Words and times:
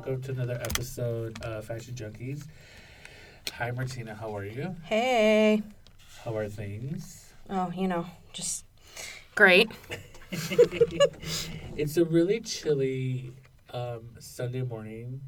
welcome 0.00 0.22
to 0.22 0.30
another 0.30 0.58
episode 0.62 1.38
of 1.42 1.62
Fashion 1.66 1.92
Junkies. 1.92 2.46
Hi, 3.52 3.70
Martina. 3.70 4.14
How 4.14 4.34
are 4.34 4.46
you? 4.46 4.74
Hey. 4.84 5.62
How 6.24 6.34
are 6.38 6.48
things? 6.48 7.30
Oh, 7.50 7.70
you 7.76 7.86
know, 7.86 8.06
just 8.32 8.64
great. 9.34 9.70
it's 11.76 11.98
a 11.98 12.04
really 12.06 12.40
chilly 12.40 13.34
um, 13.74 14.08
Sunday 14.18 14.62
morning, 14.62 15.20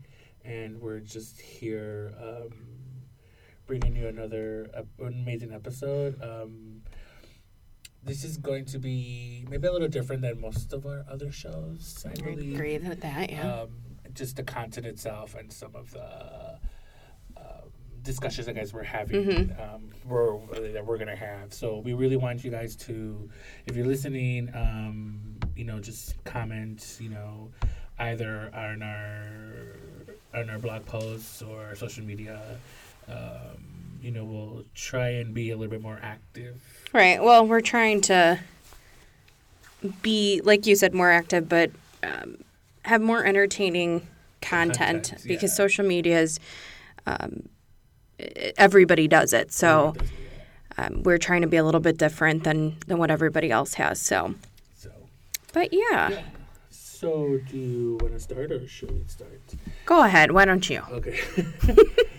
and 0.42 0.80
we're 0.80 1.00
just 1.00 1.38
here 1.38 2.14
um, 2.18 2.54
bringing 3.66 3.94
you 3.94 4.08
another 4.08 4.70
uh, 4.74 5.04
amazing 5.04 5.52
episode. 5.52 6.18
Um, 6.22 6.80
this 8.02 8.24
is 8.24 8.38
going 8.38 8.64
to 8.64 8.78
be 8.78 9.44
maybe 9.50 9.68
a 9.68 9.72
little 9.72 9.86
different 9.86 10.22
than 10.22 10.40
most 10.40 10.72
of 10.72 10.86
our 10.86 11.04
other 11.10 11.30
shows. 11.30 12.06
I 12.06 12.12
I 12.12 12.14
believe. 12.14 12.54
agree 12.54 12.78
with 12.78 13.02
that, 13.02 13.30
yeah. 13.30 13.64
Um, 13.64 13.91
just 14.14 14.36
the 14.36 14.42
content 14.42 14.86
itself 14.86 15.34
and 15.34 15.52
some 15.52 15.74
of 15.74 15.90
the 15.92 16.58
um, 17.36 17.44
discussions 18.02 18.46
that 18.46 18.54
guys 18.54 18.72
we're 18.72 18.82
having, 18.82 19.24
Mhm. 19.24 19.74
um, 19.74 19.90
we're, 20.06 20.38
that 20.72 20.84
we're 20.84 20.98
gonna 20.98 21.16
have. 21.16 21.52
So 21.54 21.78
we 21.78 21.92
really 21.94 22.16
want 22.16 22.44
you 22.44 22.50
guys 22.50 22.76
to, 22.76 23.28
if 23.66 23.76
you're 23.76 23.86
listening, 23.86 24.50
um, 24.54 25.36
you 25.56 25.64
know, 25.64 25.78
just 25.80 26.22
comment, 26.24 26.98
you 27.00 27.08
know, 27.10 27.50
either 27.98 28.50
on 28.54 28.82
our 28.82 29.76
on 30.34 30.48
our 30.50 30.58
blog 30.58 30.84
posts 30.86 31.42
or 31.42 31.74
social 31.74 32.04
media. 32.04 32.40
Um, 33.08 33.98
you 34.00 34.10
know, 34.10 34.24
we'll 34.24 34.64
try 34.74 35.10
and 35.10 35.32
be 35.34 35.50
a 35.50 35.56
little 35.56 35.70
bit 35.70 35.82
more 35.82 35.98
active. 36.02 36.60
right. 36.92 37.22
Well, 37.22 37.46
we're 37.46 37.60
trying 37.60 38.00
to 38.02 38.40
be, 40.02 40.40
like 40.44 40.66
you 40.66 40.74
said, 40.76 40.94
more 40.94 41.10
active, 41.10 41.48
but 41.48 41.70
um, 42.02 42.38
have 42.84 43.00
more 43.00 43.24
entertaining 43.24 44.06
content, 44.40 45.04
Content, 45.08 45.24
because 45.26 45.52
yeah. 45.52 45.56
social 45.56 45.86
media 45.86 46.20
is, 46.20 46.40
um, 47.06 47.48
everybody 48.56 49.08
does 49.08 49.32
it. 49.32 49.52
So 49.52 49.94
um, 50.78 51.02
we're 51.02 51.18
trying 51.18 51.42
to 51.42 51.48
be 51.48 51.56
a 51.56 51.64
little 51.64 51.80
bit 51.80 51.98
different 51.98 52.44
than, 52.44 52.76
than 52.86 52.98
what 52.98 53.10
everybody 53.10 53.50
else 53.50 53.74
has. 53.74 54.00
So, 54.00 54.34
So, 54.76 54.90
but 55.52 55.72
yeah, 55.72 56.10
yeah. 56.10 56.22
So, 56.70 57.40
do 57.50 57.56
you 57.56 57.98
want 58.00 58.12
to 58.12 58.20
start 58.20 58.52
or 58.52 58.64
should 58.68 58.92
we 58.92 59.02
start? 59.08 59.40
go 59.86 60.04
ahead. 60.04 60.30
Why 60.30 60.44
don't 60.44 60.70
you? 60.70 60.82
Okay. 60.88 61.18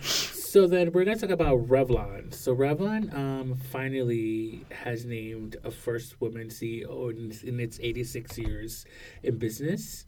so 0.02 0.66
then 0.66 0.92
we're 0.92 1.06
going 1.06 1.18
to 1.18 1.26
talk 1.26 1.34
about 1.34 1.66
Revlon. 1.66 2.34
So 2.34 2.54
Revlon 2.54 3.12
um, 3.14 3.54
finally 3.72 4.66
has 4.70 5.06
named 5.06 5.56
a 5.64 5.70
first 5.70 6.20
woman 6.20 6.48
CEO 6.48 7.10
in, 7.10 7.48
in 7.48 7.60
its 7.60 7.80
86 7.82 8.36
years 8.36 8.84
in 9.22 9.38
business. 9.38 10.04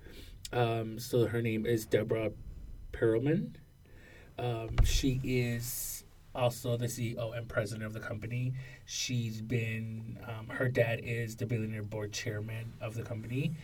Um, 0.52 0.98
so 0.98 1.26
her 1.26 1.42
name 1.42 1.66
is 1.66 1.86
Deborah 1.86 2.32
Perelman. 2.92 3.54
Um, 4.38 4.76
she 4.84 5.20
is 5.24 6.04
also 6.34 6.76
the 6.76 6.86
CEO 6.86 7.36
and 7.36 7.48
president 7.48 7.86
of 7.86 7.92
the 7.92 8.00
company. 8.00 8.52
She's 8.84 9.40
been, 9.40 10.18
um, 10.28 10.48
her 10.48 10.68
dad 10.68 11.00
is 11.02 11.36
the 11.36 11.46
billionaire 11.46 11.82
board 11.82 12.12
chairman 12.12 12.74
of 12.80 12.94
the 12.94 13.02
company. 13.02 13.56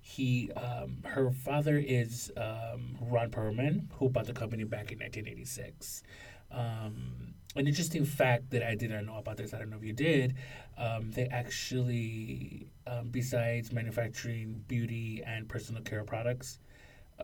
He, 0.00 0.50
um, 0.52 0.98
her 1.04 1.30
father 1.30 1.78
is 1.78 2.32
um, 2.36 2.96
Ron 3.00 3.30
Perelman, 3.30 3.86
who 3.98 4.08
bought 4.08 4.26
the 4.26 4.32
company 4.32 4.64
back 4.64 4.92
in 4.92 4.98
1986. 4.98 6.02
Um, 6.50 7.34
an 7.56 7.66
interesting 7.66 8.04
fact 8.04 8.50
that 8.50 8.62
I 8.62 8.74
did 8.74 8.90
not 8.90 9.04
know 9.04 9.16
about 9.16 9.36
this, 9.36 9.54
I 9.54 9.58
don't 9.58 9.70
know 9.70 9.76
if 9.76 9.84
you 9.84 9.92
did, 9.92 10.34
um, 10.76 11.10
they 11.12 11.26
actually, 11.26 12.68
um, 12.86 13.08
besides 13.10 13.72
manufacturing 13.72 14.64
beauty 14.66 15.22
and 15.24 15.48
personal 15.48 15.82
care 15.82 16.04
products, 16.04 16.58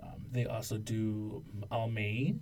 um, 0.01 0.23
they 0.31 0.47
also 0.47 0.79
do 0.79 1.43
Almay, 1.73 2.39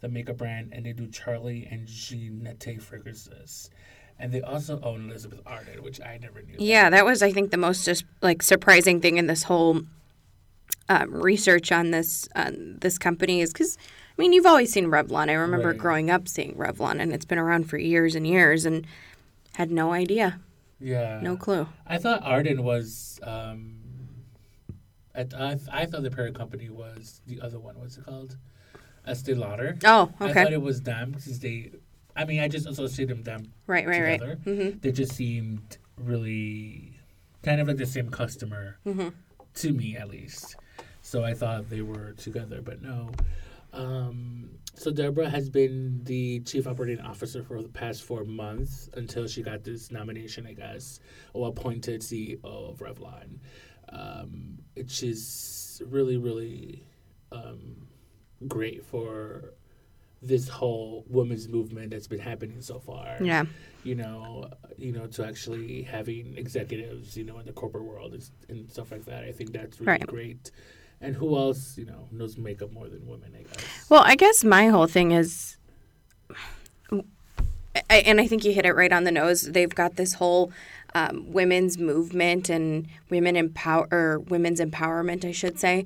the 0.00 0.08
makeup 0.08 0.36
brand, 0.36 0.72
and 0.72 0.84
they 0.84 0.92
do 0.92 1.06
Charlie 1.06 1.68
and 1.70 1.86
Jean 1.86 2.40
Naté 2.44 2.80
fragrances. 2.80 3.70
And 4.18 4.32
they 4.32 4.42
also 4.42 4.80
own 4.82 5.08
Elizabeth 5.08 5.40
Arden, 5.46 5.82
which 5.82 6.00
I 6.00 6.18
never 6.20 6.42
knew. 6.42 6.56
Yeah, 6.58 6.90
that 6.90 7.04
was, 7.04 7.22
I 7.22 7.32
think, 7.32 7.50
the 7.50 7.56
most 7.56 7.84
just 7.84 8.04
like 8.20 8.42
surprising 8.42 9.00
thing 9.00 9.16
in 9.16 9.26
this 9.26 9.42
whole 9.44 9.82
um, 10.88 11.14
research 11.14 11.72
on 11.72 11.90
this 11.90 12.28
on 12.36 12.78
this 12.80 12.98
company 12.98 13.40
is 13.40 13.52
because 13.52 13.78
I 14.16 14.22
mean 14.22 14.32
you've 14.32 14.46
always 14.46 14.72
seen 14.72 14.86
Revlon. 14.86 15.28
I 15.28 15.32
remember 15.34 15.68
Right. 15.70 15.78
growing 15.78 16.10
up 16.10 16.28
seeing 16.28 16.54
Revlon, 16.54 17.00
and 17.00 17.12
it's 17.12 17.24
been 17.24 17.38
around 17.38 17.68
for 17.68 17.78
years 17.78 18.14
and 18.14 18.26
years, 18.26 18.64
and 18.64 18.86
had 19.56 19.70
no 19.70 19.92
idea, 19.92 20.40
Yeah. 20.80 21.20
no 21.22 21.36
clue. 21.36 21.68
I 21.86 21.98
thought 21.98 22.22
Arden 22.22 22.62
was. 22.62 23.18
Um, 23.22 23.76
I, 25.16 25.26
I, 25.36 25.58
I 25.72 25.86
thought 25.86 26.02
the 26.02 26.10
parent 26.10 26.36
company 26.36 26.68
was 26.70 27.20
the 27.26 27.40
other 27.40 27.58
one. 27.60 27.78
What's 27.78 27.96
it 27.98 28.04
called? 28.04 28.36
Estee 29.06 29.34
Lauder. 29.34 29.76
Oh, 29.84 30.10
okay. 30.20 30.30
I 30.30 30.44
thought 30.44 30.52
it 30.52 30.62
was 30.62 30.82
them 30.82 31.12
because 31.12 31.38
they. 31.40 31.70
I 32.16 32.24
mean, 32.24 32.40
I 32.40 32.46
just 32.48 32.66
associated 32.66 33.24
them 33.24 33.52
right, 33.66 33.86
right, 33.86 34.00
right. 34.02 34.20
together. 34.20 34.38
Mm-hmm. 34.46 34.78
They 34.80 34.92
just 34.92 35.12
seemed 35.12 35.78
really 35.98 36.98
kind 37.42 37.60
of 37.60 37.66
like 37.68 37.76
the 37.76 37.86
same 37.86 38.08
customer 38.10 38.78
Mm-hmm. 38.86 39.08
to 39.54 39.72
me, 39.72 39.96
at 39.96 40.08
least. 40.08 40.56
So 41.02 41.24
I 41.24 41.34
thought 41.34 41.68
they 41.68 41.82
were 41.82 42.12
together, 42.12 42.60
but 42.62 42.80
no. 42.82 43.10
Um, 43.74 44.50
so 44.74 44.90
Deborah 44.90 45.28
has 45.28 45.48
been 45.48 46.00
the 46.04 46.40
chief 46.40 46.66
operating 46.66 47.00
officer 47.00 47.42
for 47.42 47.62
the 47.62 47.68
past 47.68 48.02
four 48.02 48.24
months 48.24 48.88
until 48.94 49.26
she 49.28 49.42
got 49.42 49.62
this 49.64 49.90
nomination, 49.90 50.46
I 50.46 50.52
guess, 50.54 51.00
or 51.32 51.48
appointed 51.48 52.00
CEO 52.00 52.42
of 52.44 52.78
Revlon, 52.78 53.38
um, 53.90 54.58
which 54.74 55.02
is 55.02 55.80
really, 55.86 56.16
really 56.16 56.84
um, 57.32 57.86
great 58.48 58.84
for 58.84 59.54
this 60.22 60.48
whole 60.48 61.04
women's 61.08 61.48
movement 61.48 61.90
that's 61.90 62.06
been 62.06 62.18
happening 62.18 62.60
so 62.62 62.78
far 62.78 63.18
Yeah, 63.20 63.44
you 63.82 63.94
know, 63.94 64.48
you 64.78 64.90
know, 64.90 65.06
to 65.08 65.26
actually 65.26 65.82
having 65.82 66.36
executives, 66.38 67.14
you 67.16 67.24
know, 67.24 67.38
in 67.40 67.44
the 67.46 67.52
corporate 67.52 67.84
world 67.84 68.14
and, 68.14 68.30
and 68.48 68.70
stuff 68.70 68.90
like 68.90 69.04
that. 69.04 69.24
I 69.24 69.32
think 69.32 69.52
that's 69.52 69.78
really 69.80 69.92
Right. 69.92 70.06
great. 70.06 70.50
And 71.04 71.14
who 71.14 71.36
else, 71.36 71.76
you 71.76 71.84
know, 71.84 72.08
knows 72.10 72.38
makeup 72.38 72.72
more 72.72 72.88
than 72.88 73.06
women? 73.06 73.30
I 73.38 73.42
guess. 73.42 73.90
Well, 73.90 74.02
I 74.04 74.16
guess 74.16 74.42
my 74.42 74.68
whole 74.68 74.86
thing 74.86 75.12
is, 75.12 75.56
I, 76.90 77.96
and 78.06 78.20
I 78.20 78.26
think 78.26 78.44
you 78.44 78.52
hit 78.54 78.64
it 78.64 78.72
right 78.74 78.90
on 78.90 79.04
the 79.04 79.12
nose. 79.12 79.42
They've 79.42 79.74
got 79.74 79.96
this 79.96 80.14
whole 80.14 80.50
um, 80.94 81.30
women's 81.30 81.76
movement 81.76 82.48
and 82.48 82.86
women 83.10 83.36
empower 83.36 83.86
or 83.92 84.20
women's 84.20 84.60
empowerment, 84.60 85.26
I 85.26 85.32
should 85.32 85.58
say. 85.60 85.84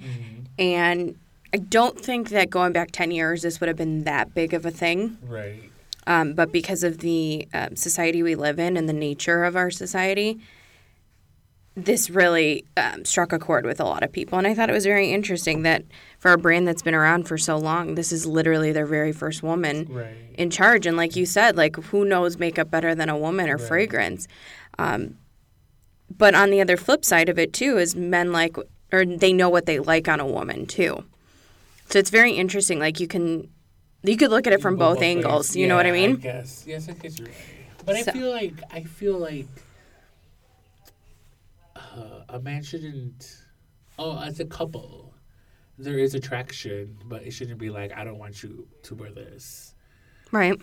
And 0.58 1.16
I 1.52 1.56
don't 1.56 1.98
think 1.98 2.28
that 2.28 2.48
going 2.50 2.72
back 2.72 2.90
ten 2.92 3.10
years, 3.10 3.42
this 3.42 3.58
would 3.58 3.68
have 3.68 3.76
been 3.76 4.04
that 4.04 4.34
big 4.34 4.54
of 4.54 4.64
a 4.66 4.70
thing. 4.70 5.18
Right. 5.26 5.70
Um, 6.06 6.34
but 6.34 6.52
because 6.52 6.84
of 6.84 6.98
the 6.98 7.48
um, 7.52 7.74
society 7.74 8.22
we 8.22 8.34
live 8.34 8.58
in 8.58 8.76
and 8.76 8.88
the 8.88 8.92
nature 8.92 9.44
of 9.44 9.56
our 9.56 9.70
society, 9.70 10.38
this 11.84 12.10
really 12.10 12.64
um, 12.76 13.04
struck 13.04 13.32
a 13.32 13.38
chord 13.38 13.64
with 13.64 13.78
a 13.80 13.84
lot 13.84 14.02
of 14.02 14.10
people. 14.10 14.36
And 14.38 14.46
I 14.46 14.54
thought 14.54 14.68
it 14.68 14.72
was 14.72 14.84
very 14.84 15.10
interesting 15.12 15.62
that 15.62 15.84
for 16.18 16.32
a 16.32 16.38
brand 16.38 16.66
that's 16.66 16.82
been 16.82 16.94
around 16.94 17.28
for 17.28 17.38
so 17.38 17.56
long, 17.56 17.94
this 17.94 18.10
is 18.12 18.26
literally 18.26 18.72
their 18.72 18.86
very 18.86 19.12
first 19.12 19.42
woman 19.42 19.86
Right. 19.88 20.16
in 20.34 20.50
charge. 20.50 20.86
And 20.86 20.96
like 20.96 21.14
you 21.14 21.24
said, 21.24 21.56
like 21.56 21.76
who 21.76 22.04
knows 22.04 22.36
makeup 22.38 22.70
better 22.70 22.94
than 22.94 23.08
a 23.08 23.16
woman 23.16 23.48
or 23.48 23.56
Right. 23.58 23.66
fragrance? 23.66 24.26
Um, 24.78 25.18
but 26.16 26.34
on 26.34 26.50
the 26.50 26.60
other 26.60 26.76
flip 26.76 27.04
side 27.04 27.28
of 27.28 27.38
it 27.38 27.52
too 27.52 27.78
is 27.78 27.94
men 27.94 28.32
like, 28.32 28.56
or 28.92 29.04
they 29.04 29.32
know 29.32 29.48
what 29.48 29.66
they 29.66 29.78
like 29.78 30.08
on 30.08 30.20
a 30.20 30.26
woman 30.26 30.66
too. 30.66 31.04
So 31.90 31.98
it's 31.98 32.10
very 32.10 32.32
interesting. 32.32 32.78
Like 32.80 32.98
you 32.98 33.06
can, 33.06 33.48
you 34.02 34.16
could 34.16 34.30
look 34.30 34.46
at 34.46 34.52
it 34.52 34.60
from 34.60 34.76
both 34.76 34.98
ways. 34.98 35.16
angles. 35.16 35.54
You 35.54 35.68
know 35.68 35.76
what 35.76 35.86
I 35.86 35.90
Yeah, 35.90 36.06
mean? 36.08 36.16
guess. 36.16 36.64
Yes, 36.66 36.88
I 36.88 36.92
guess 36.92 37.18
you're 37.18 37.28
right. 37.28 37.36
But 37.86 37.96
I 37.96 38.02
feel 38.02 38.30
like 38.30 38.54
I 38.72 38.82
feel 38.82 39.18
like 39.18 39.46
a 42.28 42.38
man 42.40 42.62
shouldn't. 42.62 43.44
Oh, 43.98 44.18
as 44.20 44.38
a 44.38 44.44
couple, 44.44 45.14
there 45.76 45.98
is 45.98 46.14
attraction, 46.14 46.96
but 47.06 47.22
it 47.22 47.32
shouldn't 47.32 47.58
be 47.58 47.70
like 47.70 47.96
I 47.96 48.04
don't 48.04 48.18
want 48.18 48.42
you 48.42 48.68
to 48.84 48.94
wear 48.94 49.10
this. 49.10 49.74
Right. 50.30 50.60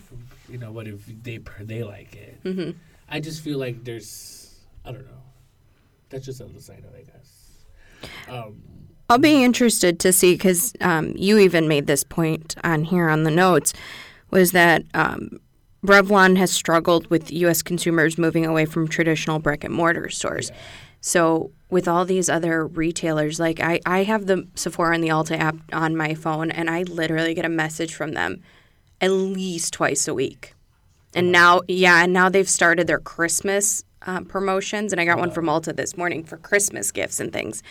You 0.49 0.57
know, 0.57 0.71
what 0.71 0.87
if 0.87 1.05
they 1.23 1.39
they 1.61 1.83
like 1.83 2.15
it? 2.15 2.39
hmm 2.43 2.71
I 3.07 3.19
just 3.19 3.41
feel 3.43 3.59
like 3.59 3.83
there's 3.83 4.59
I 4.83 4.91
don't 4.91 5.05
know. 5.05 5.21
That's 6.09 6.25
just 6.25 6.39
the 6.39 6.45
other 6.45 6.59
side 6.59 6.79
of 6.79 6.93
it, 6.93 7.07
I 7.07 7.11
guess. 7.11 7.65
Um, 8.29 8.61
I'll 9.09 9.17
be 9.19 9.43
interested 9.43 9.99
to 9.99 10.13
see 10.13 10.33
because 10.33 10.73
um, 10.81 11.13
you 11.15 11.37
even 11.37 11.67
made 11.67 11.87
this 11.87 12.03
point 12.03 12.55
on 12.63 12.83
here 12.83 13.09
on 13.09 13.23
the 13.23 13.31
notes 13.31 13.73
was 14.31 14.51
that 14.51 14.83
um, 14.93 15.39
Revlon 15.85 16.37
has 16.37 16.51
struggled 16.51 17.07
with 17.09 17.31
U.S. 17.31 17.61
consumers 17.61 18.17
moving 18.17 18.45
away 18.45 18.65
from 18.65 18.87
traditional 18.87 19.39
brick 19.39 19.63
and 19.63 19.73
mortar 19.73 20.09
stores. 20.09 20.51
So 21.05 21.51
with 21.69 21.87
all 21.87 22.03
these 22.03 22.29
other 22.29 22.65
retailers, 22.65 23.39
like 23.39 23.59
I, 23.59 23.79
I 23.85 24.05
have 24.05 24.25
the 24.25 24.47
Sephora 24.55 24.95
and 24.95 25.03
the 25.03 25.09
Ulta 25.09 25.37
app 25.37 25.55
on 25.71 25.95
my 25.95 26.15
phone, 26.15 26.49
and 26.49 26.67
I 26.67 26.81
literally 26.81 27.35
get 27.35 27.45
a 27.45 27.49
message 27.49 27.93
from 27.93 28.13
them 28.13 28.41
at 28.99 29.11
least 29.11 29.71
twice 29.71 30.07
a 30.07 30.15
week. 30.15 30.55
And 31.13 31.31
now, 31.31 31.61
yeah, 31.67 32.03
and 32.03 32.11
now 32.11 32.27
they've 32.27 32.49
started 32.49 32.87
their 32.87 32.97
Christmas 32.97 33.83
uh, 34.07 34.21
promotions, 34.21 34.91
and 34.91 34.99
I 34.99 35.05
got 35.05 35.19
one 35.19 35.29
from 35.29 35.45
Ulta 35.45 35.75
this 35.75 35.95
morning 35.95 36.23
for 36.23 36.37
Christmas 36.37 36.91
gifts 36.91 37.19
and 37.19 37.31
things. 37.31 37.61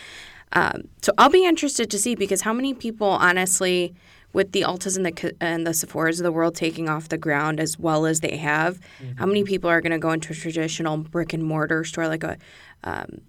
Um, 0.53 0.87
so 1.01 1.11
I'll 1.17 1.29
be 1.29 1.43
interested 1.43 1.91
to 1.91 1.99
see 1.99 2.15
because 2.15 2.39
how 2.39 2.53
many 2.53 2.73
people, 2.73 3.09
honestly, 3.09 3.95
with 4.35 4.51
the 4.51 4.63
Ultas 4.63 4.97
and 4.97 5.05
the 5.05 5.33
and 5.39 5.65
the 5.65 5.73
Sephora's 5.73 6.19
of 6.19 6.25
the 6.25 6.31
world 6.31 6.55
taking 6.55 6.89
off 6.89 7.07
the 7.07 7.17
ground 7.17 7.57
as 7.57 7.79
well 7.79 8.05
as 8.05 8.19
they 8.19 8.35
have, 8.35 8.81
mm-hmm. 9.01 9.17
how 9.17 9.25
many 9.25 9.45
people 9.45 9.69
are 9.69 9.79
going 9.79 9.93
to 9.93 9.97
go 9.97 10.11
into 10.11 10.33
a 10.33 10.35
traditional 10.35 10.97
brick 10.97 11.31
and 11.31 11.41
mortar 11.41 11.85
store 11.85 12.09
like 12.09 12.25
a 12.25 12.37
um, 12.83 13.21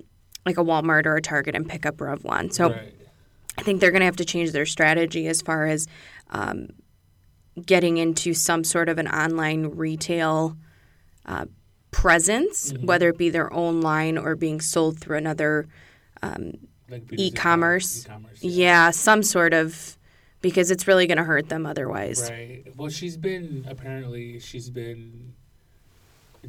like 0.45 0.59
a 0.59 0.65
Walmart 0.65 1.07
or 1.07 1.15
a 1.15 1.23
Target 1.23 1.55
and 1.55 1.69
pick 1.69 1.87
up 1.87 1.99
Revlon? 1.99 2.53
So 2.53 2.71
right. 2.71 2.93
I 3.57 3.63
think 3.63 3.81
they're 3.81 3.93
going 3.93 4.01
to 4.01 4.07
have 4.07 4.17
to 4.17 4.25
change 4.25 4.51
their 4.51 4.67
strategy 4.67 5.29
as 5.29 5.41
far 5.43 5.67
as 5.67 5.87
um, 6.31 6.71
getting 7.65 7.99
into 7.99 8.35
some 8.35 8.65
sort 8.65 8.89
of 8.89 8.99
an 8.99 9.07
online 9.07 9.67
retail 9.67 10.57
uh, 11.25 11.45
presence, 11.93 12.73
mm-hmm. 12.73 12.85
whether 12.85 13.11
it 13.11 13.17
be 13.17 13.31
their 13.31 13.53
own 13.53 13.81
line 13.81 14.19
or 14.19 14.35
being 14.35 14.61
sold 14.61 14.99
through 14.99 15.19
another 15.19 15.69
um, 16.21 16.55
like 16.91 17.05
e-commerce. 17.13 18.05
e-commerce 18.05 18.43
yeah. 18.43 18.51
yeah. 18.51 18.91
some 18.91 19.23
sort 19.23 19.55
of 19.55 19.96
because 20.47 20.71
it's 20.71 20.87
really 20.87 21.09
going 21.09 21.19
to 21.19 21.25
hurt 21.25 21.49
them 21.49 21.67
otherwise. 21.67 22.31
Right. 22.31 22.63
Well, 22.77 22.89
she's 22.89 23.17
been 23.17 23.67
apparently 23.69 24.39
she's 24.39 24.71
been 24.71 25.35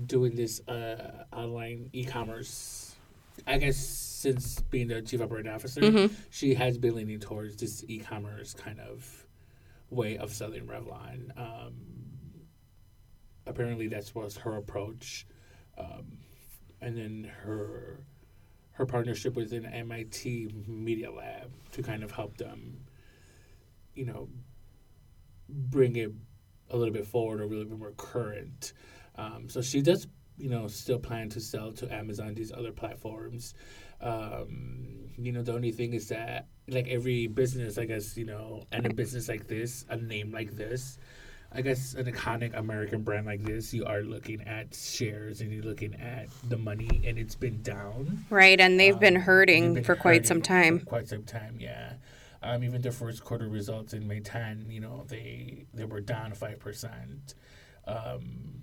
doing 0.05 0.35
this 0.35 0.61
uh, 0.67 1.25
online 1.33 1.89
e-commerce. 1.93 2.93
I 3.47 3.57
guess 3.57 3.77
since 3.77 4.59
being 4.69 4.87
the 4.87 5.01
chief 5.01 5.19
operating 5.19 5.51
officer, 5.51 5.81
mm-hmm. 5.81 6.13
she 6.29 6.53
has 6.53 6.77
been 6.77 6.93
leaning 6.93 7.19
towards 7.19 7.55
this 7.55 7.83
e-commerce 7.87 8.53
kind 8.53 8.79
of 8.79 9.25
way 9.89 10.15
of 10.19 10.31
selling 10.31 10.67
Revlon. 10.67 11.35
Um, 11.35 11.73
apparently, 13.47 13.87
that 13.87 14.11
was 14.13 14.37
her 14.37 14.57
approach, 14.57 15.25
um, 15.75 16.19
and 16.81 16.95
then 16.95 17.31
her 17.43 18.01
her 18.73 18.85
partnership 18.85 19.35
with 19.35 19.53
an 19.53 19.65
MIT 19.65 20.53
Media 20.67 21.11
Lab 21.11 21.51
to 21.71 21.81
kind 21.81 22.03
of 22.03 22.11
help 22.11 22.37
them, 22.37 22.77
you 23.97 24.05
know, 24.05 24.29
bring 25.49 25.95
it 25.95 26.11
a 26.69 26.77
little 26.77 26.93
bit 26.93 27.07
forward 27.07 27.41
or 27.41 27.43
a 27.43 27.47
little 27.47 27.65
bit 27.65 27.79
more 27.79 27.93
current. 27.97 28.73
Um, 29.15 29.49
so 29.49 29.61
she 29.61 29.81
does, 29.81 30.07
you 30.37 30.49
know, 30.49 30.67
still 30.67 30.99
plan 30.99 31.29
to 31.29 31.39
sell 31.39 31.71
to 31.73 31.93
Amazon, 31.93 32.33
these 32.35 32.51
other 32.51 32.71
platforms. 32.71 33.53
Um, 34.01 35.09
you 35.17 35.31
know, 35.31 35.41
the 35.41 35.53
only 35.53 35.71
thing 35.71 35.93
is 35.93 36.09
that 36.09 36.47
like 36.67 36.87
every 36.87 37.27
business, 37.27 37.77
I 37.77 37.85
guess, 37.85 38.17
you 38.17 38.25
know, 38.25 38.63
and 38.71 38.85
a 38.85 38.93
business 38.93 39.27
like 39.27 39.47
this, 39.47 39.85
a 39.89 39.97
name 39.97 40.31
like 40.31 40.55
this, 40.55 40.99
I 41.51 41.61
guess 41.61 41.93
an 41.93 42.05
iconic 42.05 42.55
American 42.55 43.03
brand 43.03 43.25
like 43.25 43.43
this, 43.43 43.73
you 43.73 43.85
are 43.85 44.01
looking 44.01 44.41
at 44.41 44.75
shares 44.75 45.39
and 45.41 45.51
you're 45.51 45.63
looking 45.63 45.95
at 45.95 46.27
the 46.49 46.57
money, 46.57 47.01
and 47.05 47.17
it's 47.17 47.35
been 47.35 47.61
down. 47.61 48.25
Right, 48.29 48.59
and 48.59 48.79
they've 48.79 48.93
um, 48.93 48.99
been 48.99 49.15
hurting 49.15 49.75
been 49.75 49.83
for 49.83 49.93
hurting 49.93 50.01
quite 50.01 50.27
some 50.27 50.41
time. 50.41 50.81
quite 50.81 51.07
some 51.07 51.23
time, 51.23 51.55
yeah. 51.57 51.93
Um, 52.43 52.63
even 52.63 52.81
their 52.81 52.91
first 52.91 53.23
quarter 53.23 53.47
results 53.47 53.93
in 53.93 54.07
May 54.07 54.19
10, 54.19 54.67
you 54.69 54.79
know, 54.79 55.05
they 55.07 55.65
they 55.73 55.85
were 55.85 56.01
down 56.01 56.33
five 56.33 56.59
percent 56.59 57.33
um, 57.87 58.61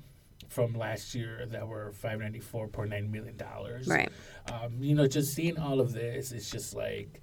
from 0.48 0.74
last 0.74 1.14
year 1.14 1.46
that 1.46 1.66
were 1.66 1.92
five 1.92 2.20
ninety 2.20 2.40
four 2.40 2.68
point 2.68 2.90
nine 2.90 3.10
million 3.10 3.36
dollars. 3.36 3.88
Right. 3.88 4.10
Um, 4.52 4.74
you 4.80 4.94
know, 4.94 5.06
just 5.06 5.34
seeing 5.34 5.58
all 5.58 5.80
of 5.80 5.92
this, 5.92 6.32
it's 6.32 6.50
just 6.50 6.74
like 6.74 7.20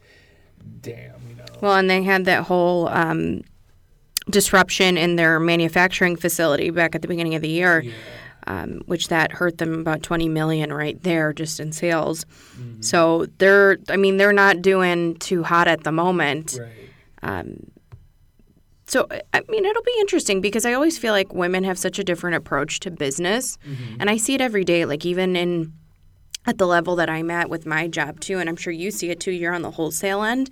damn, 0.82 1.16
you 1.30 1.36
know. 1.36 1.46
Well, 1.62 1.76
and 1.76 1.90
they 1.90 2.04
had 2.04 2.26
that 2.26 2.44
whole 2.44 2.88
um, 2.90 3.42
disruption 4.30 4.98
in 4.98 5.16
their 5.16 5.40
manufacturing 5.40 6.16
facility 6.16 6.70
back 6.70 6.96
at 6.96 7.02
the 7.02 7.08
beginning 7.08 7.36
of 7.36 7.42
the 7.42 7.50
year. 7.50 7.82
Yeah. 7.82 7.94
Um, 8.48 8.82
which 8.88 9.10
that 9.10 9.32
hurt 9.32 9.60
them 9.60 9.80
about 9.80 10.02
20 10.02 10.28
million 10.28 10.74
right 10.74 11.02
there 11.04 11.32
just 11.32 11.60
in 11.60 11.72
sales. 11.72 12.26
Mm-hmm. 12.26 12.82
So 12.82 13.28
they're, 13.38 13.78
I 13.88 13.98
mean, 13.98 14.18
they're 14.18 14.34
not 14.34 14.64
doing 14.64 15.16
too 15.18 15.44
hot 15.44 15.68
at 15.68 15.84
the 15.84 15.92
moment. 15.92 16.58
Right. 16.60 16.72
Um, 17.22 17.72
so, 18.88 19.08
I 19.32 19.42
mean, 19.48 19.64
it'll 19.64 19.84
be 19.84 19.96
interesting 20.00 20.42
because 20.42 20.66
I 20.66 20.74
always 20.74 20.98
feel 20.98 21.14
like 21.14 21.34
women 21.34 21.64
have 21.64 21.78
such 21.78 22.00
a 22.00 22.04
different 22.04 22.36
approach 22.36 22.80
to 22.82 22.92
business. 22.92 23.58
Mm-hmm. 23.66 23.98
And 24.02 24.10
I 24.10 24.18
see 24.18 24.34
it 24.34 24.42
every 24.42 24.66
day, 24.66 24.86
like 24.86 25.06
even 25.06 25.36
in 25.36 25.72
at 26.46 26.58
the 26.58 26.66
level 26.68 26.96
that 26.96 27.10
I'm 27.10 27.30
at 27.30 27.50
with 27.50 27.66
my 27.66 27.88
job 27.88 28.20
too, 28.20 28.40
and 28.40 28.50
I'm 28.50 28.56
sure 28.56 28.74
you 28.74 28.92
see 28.92 29.10
it 29.12 29.20
too, 29.20 29.32
you're 29.32 29.54
on 29.54 29.62
the 29.62 29.72
wholesale 29.72 30.24
end. 30.24 30.50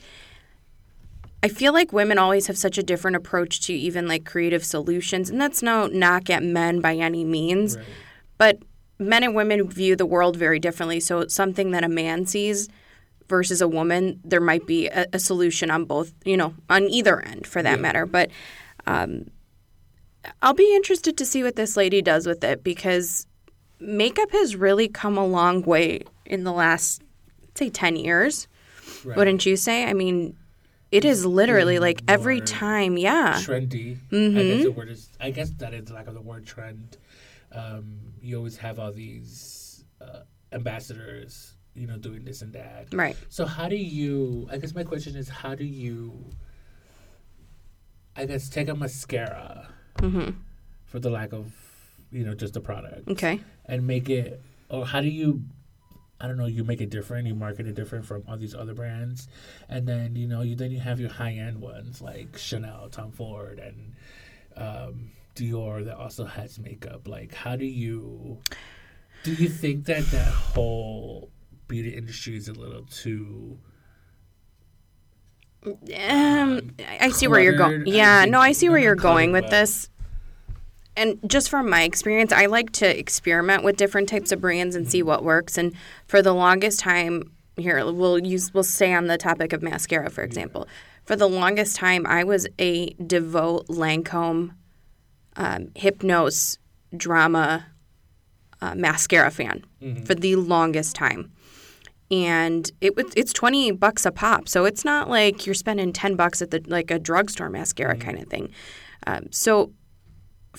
I 1.41 1.47
feel 1.47 1.73
like 1.73 1.93
women 1.93 2.17
always 2.17 2.47
have 2.47 2.57
such 2.57 2.77
a 2.77 2.83
different 2.83 3.15
approach 3.15 3.61
to 3.61 3.73
even 3.73 4.07
like 4.07 4.25
creative 4.25 4.63
solutions, 4.65 5.29
and 5.29 5.39
that's 5.39 5.63
no 5.63 5.87
knock 5.87 6.29
at 6.29 6.43
men 6.43 6.81
by 6.81 6.95
any 6.95 7.23
means, 7.23 7.77
right. 7.77 7.85
but 8.37 8.59
men 8.99 9.23
and 9.23 9.33
women 9.33 9.69
view 9.69 9.95
the 9.95 10.05
world 10.05 10.35
very 10.35 10.59
differently. 10.59 10.99
So 10.99 11.19
it's 11.19 11.33
something 11.33 11.71
that 11.71 11.83
a 11.83 11.89
man 11.89 12.25
sees 12.25 12.67
versus 13.29 13.61
a 13.61 13.67
woman, 13.67 14.19
there 14.25 14.41
might 14.41 14.65
be 14.65 14.87
a, 14.87 15.05
a 15.13 15.19
solution 15.19 15.71
on 15.71 15.85
both, 15.85 16.11
you 16.25 16.35
know, 16.35 16.53
on 16.69 16.83
either 16.89 17.21
end 17.21 17.47
for 17.47 17.61
that 17.61 17.77
yeah. 17.77 17.81
matter. 17.81 18.05
But 18.05 18.31
um, 18.87 19.29
I'll 20.41 20.53
be 20.53 20.75
interested 20.75 21.17
to 21.17 21.25
see 21.25 21.43
what 21.43 21.55
this 21.55 21.77
lady 21.77 22.01
does 22.01 22.25
with 22.25 22.43
it 22.43 22.63
because 22.63 23.27
makeup 23.79 24.31
has 24.31 24.55
really 24.55 24.87
come 24.87 25.17
a 25.17 25.25
long 25.25 25.61
way 25.61 26.01
in 26.25 26.43
the 26.43 26.51
last, 26.51 27.01
say, 27.55 27.69
10 27.69 27.95
years. 27.95 28.47
Right. 29.05 29.15
Wouldn't 29.15 29.45
you 29.45 29.55
say? 29.55 29.85
I 29.85 29.93
mean, 29.93 30.35
it 30.91 31.05
is 31.05 31.25
literally 31.25 31.79
like 31.79 32.01
every 32.07 32.41
time, 32.41 32.97
yeah. 32.97 33.33
Trendy. 33.35 33.97
Mm-hmm. 34.09 34.37
I 34.37 34.43
guess 34.43 34.63
the 34.63 34.71
word 34.71 34.89
is. 34.89 35.09
I 35.19 35.31
guess 35.31 35.49
that 35.51 35.73
is 35.73 35.89
like 35.89 36.05
the 36.05 36.21
word 36.21 36.45
trend. 36.45 36.97
Um, 37.51 37.99
you 38.21 38.37
always 38.37 38.57
have 38.57 38.79
all 38.79 38.91
these 38.91 39.83
uh, 40.01 40.21
ambassadors, 40.51 41.53
you 41.73 41.87
know, 41.87 41.97
doing 41.97 42.23
this 42.23 42.41
and 42.41 42.53
that. 42.53 42.87
Right. 42.93 43.15
So 43.29 43.45
how 43.45 43.69
do 43.69 43.75
you? 43.75 44.47
I 44.51 44.57
guess 44.57 44.73
my 44.73 44.83
question 44.83 45.15
is, 45.15 45.29
how 45.29 45.55
do 45.55 45.65
you? 45.65 46.13
I 48.15 48.25
guess 48.25 48.49
take 48.49 48.67
a 48.67 48.75
mascara, 48.75 49.69
mm-hmm. 49.99 50.31
for 50.85 50.99
the 50.99 51.09
lack 51.09 51.31
of 51.31 51.53
you 52.11 52.25
know, 52.25 52.33
just 52.33 52.53
the 52.53 52.61
product. 52.61 53.07
Okay. 53.07 53.39
And 53.65 53.85
make 53.85 54.09
it, 54.09 54.41
or 54.69 54.85
how 54.85 55.01
do 55.01 55.07
you, 55.07 55.43
I 56.21 56.27
don't 56.27 56.37
know, 56.37 56.47
you 56.47 56.63
make 56.63 56.81
it 56.81 56.89
different, 56.89 57.27
you 57.27 57.35
market 57.35 57.67
it 57.67 57.75
different 57.75 58.05
from 58.05 58.23
all 58.27 58.37
these 58.37 58.53
other 58.53 58.73
brands, 58.73 59.27
and 59.69 59.87
then 59.87 60.15
you 60.15 60.27
know, 60.27 60.41
you 60.41 60.55
then 60.55 60.71
you 60.71 60.79
have 60.79 60.99
your 60.99 61.09
high 61.09 61.33
end 61.33 61.59
ones 61.61 62.01
like 62.01 62.37
Chanel, 62.37 62.89
Tom 62.89 63.11
Ford, 63.11 63.59
and 63.59 63.93
um, 64.57 65.11
Dior 65.35 65.85
that 65.85 65.95
also 65.95 66.25
has 66.25 66.59
makeup. 66.59 67.07
Like, 67.07 67.33
how 67.33 67.55
do 67.55 67.65
you, 67.65 68.39
do 69.23 69.33
you 69.33 69.47
think 69.47 69.85
that 69.85 70.03
that 70.07 70.27
whole 70.27 71.29
beauty 71.67 71.95
industry 71.95 72.35
is 72.35 72.49
a 72.49 72.53
little 72.53 72.83
too? 72.83 73.57
Um, 75.65 76.75
I 76.99 77.09
see 77.09 77.27
where 77.27 77.41
you're 77.41 77.57
going. 77.57 77.85
Yeah, 77.85 78.25
no, 78.25 78.39
I 78.39 78.51
see 78.51 78.69
where 78.69 78.79
you're 78.79 78.95
going 78.95 79.31
with 79.31 79.49
this 79.49 79.89
and 80.99 81.19
just 81.27 81.49
from 81.49 81.69
my 81.69 81.83
experience, 81.83 82.31
I 82.31 82.45
like 82.45 82.71
to 82.73 82.99
experiment 82.99 83.63
with 83.63 83.77
different 83.77 84.09
types 84.09 84.31
of 84.31 84.41
brands 84.41 84.75
and 84.75 84.89
see 84.89 85.01
what 85.01 85.23
works. 85.23 85.57
And 85.57 85.73
for 86.07 86.21
the 86.21 86.33
longest 86.33 86.79
time, 86.79 87.31
here 87.57 87.83
we'll 87.91 88.19
use 88.19 88.53
we'll 88.53 88.63
stay 88.63 88.93
on 88.93 89.07
the 89.07 89.17
topic 89.17 89.53
of 89.53 89.63
mascara, 89.63 90.09
for 90.09 90.23
example. 90.23 90.67
For 91.05 91.15
the 91.15 91.27
longest 91.27 91.75
time, 91.75 92.05
I 92.05 92.23
was 92.23 92.47
a 92.59 92.93
devout 92.93 93.67
Lancome 93.67 94.51
um, 95.35 95.67
Hypnose 95.75 96.57
drama 96.95 97.65
uh, 98.61 98.75
mascara 98.75 99.31
fan 99.31 99.65
mm-hmm. 99.81 100.03
for 100.03 100.15
the 100.15 100.35
longest 100.35 100.95
time. 100.95 101.31
And 102.11 102.71
it 102.81 102.93
it's 103.15 103.33
twenty 103.33 103.71
bucks 103.71 104.05
a 104.05 104.11
pop, 104.11 104.49
so 104.49 104.65
it's 104.65 104.83
not 104.83 105.09
like 105.09 105.45
you're 105.45 105.53
spending 105.53 105.93
ten 105.93 106.15
bucks 106.15 106.41
at 106.41 106.51
the 106.51 106.63
like 106.67 106.91
a 106.91 106.99
drugstore 106.99 107.49
mascara 107.49 107.95
mm-hmm. 107.95 108.01
kind 108.01 108.19
of 108.19 108.27
thing. 108.27 108.49
Um, 109.05 109.27
so 109.31 109.71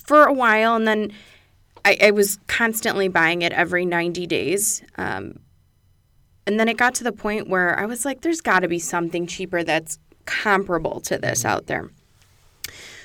for 0.04 0.24
a 0.24 0.32
while, 0.32 0.74
and 0.74 0.86
then 0.86 1.12
I, 1.84 1.96
I 2.02 2.10
was 2.10 2.38
constantly 2.46 3.08
buying 3.08 3.42
it 3.42 3.52
every 3.52 3.84
90 3.84 4.26
days. 4.26 4.82
Um, 4.96 5.40
and 6.46 6.58
then 6.58 6.68
it 6.68 6.76
got 6.76 6.94
to 6.96 7.04
the 7.04 7.12
point 7.12 7.48
where 7.48 7.78
I 7.78 7.86
was 7.86 8.04
like, 8.04 8.22
there's 8.22 8.40
got 8.40 8.60
to 8.60 8.68
be 8.68 8.78
something 8.78 9.26
cheaper 9.26 9.62
that's 9.62 9.98
comparable 10.26 11.00
to 11.02 11.18
this 11.18 11.44
out 11.44 11.66
there. 11.66 11.90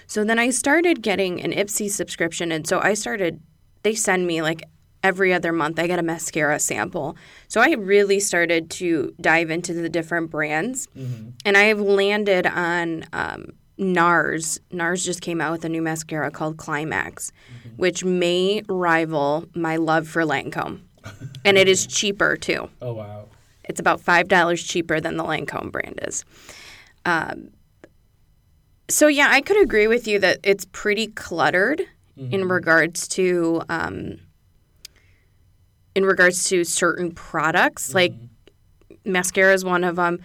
So 0.08 0.24
then 0.24 0.40
I 0.40 0.50
started 0.52 1.02
getting 1.02 1.42
an 1.42 1.52
Ipsy 1.52 1.90
subscription. 1.90 2.52
And 2.52 2.68
so 2.68 2.80
I 2.80 2.94
started, 2.94 3.42
they 3.84 3.96
send 3.96 4.28
me 4.28 4.42
like 4.42 4.64
every 5.04 5.34
other 5.34 5.52
month, 5.52 5.80
I 5.80 5.88
get 5.88 6.00
a 6.00 6.04
mascara 6.04 6.60
sample. 6.60 7.16
So 7.48 7.62
I 7.62 7.74
really 7.74 8.20
started 8.20 8.70
to 8.72 9.14
dive 9.22 9.52
into 9.52 9.74
the 9.74 9.90
different 9.90 10.32
brands. 10.32 10.88
Mm-hmm. 10.98 11.30
And 11.46 11.58
I've 11.58 11.80
landed 11.80 12.48
on 12.48 13.06
um, 13.14 13.54
NARS. 13.78 14.60
NARS 14.72 15.04
just 15.04 15.22
came 15.22 15.42
out 15.42 15.52
with 15.52 15.66
a 15.66 15.70
new 15.70 15.82
mascara 15.82 16.32
called 16.32 16.58
Climax, 16.58 17.32
mm-hmm. 17.32 17.76
which 17.78 18.04
may 18.04 18.64
rival 18.68 19.46
my 19.54 19.76
love 19.78 20.08
for 20.08 20.24
Lancome. 20.24 20.82
and 21.46 21.58
it 21.58 21.68
is 21.68 21.86
cheaper 21.86 22.36
too. 22.36 22.70
Oh, 22.82 22.94
wow. 22.94 23.26
It's 23.64 23.80
about 23.80 24.02
$5 24.02 24.68
cheaper 24.68 25.00
than 25.00 25.18
the 25.18 25.24
Lancome 25.24 25.72
brand 25.72 26.00
is. 26.04 26.24
Um, 27.04 27.50
so, 28.88 29.08
yeah, 29.08 29.28
I 29.32 29.42
could 29.42 29.60
agree 29.62 29.88
with 29.88 30.08
you 30.08 30.20
that 30.20 30.40
it's 30.44 30.66
pretty 30.72 31.08
cluttered 31.08 31.82
mm-hmm. 32.18 32.34
in 32.34 32.48
regards 32.48 33.08
to. 33.10 33.64
Um, 33.70 34.20
in 35.96 36.04
regards 36.04 36.50
to 36.50 36.66
certain 36.66 37.14
products, 37.14 37.88
mm-hmm. 37.88 37.96
like 37.96 38.14
mascara 39.06 39.54
is 39.54 39.64
one 39.64 39.84
of 39.84 39.96
them. 39.96 40.20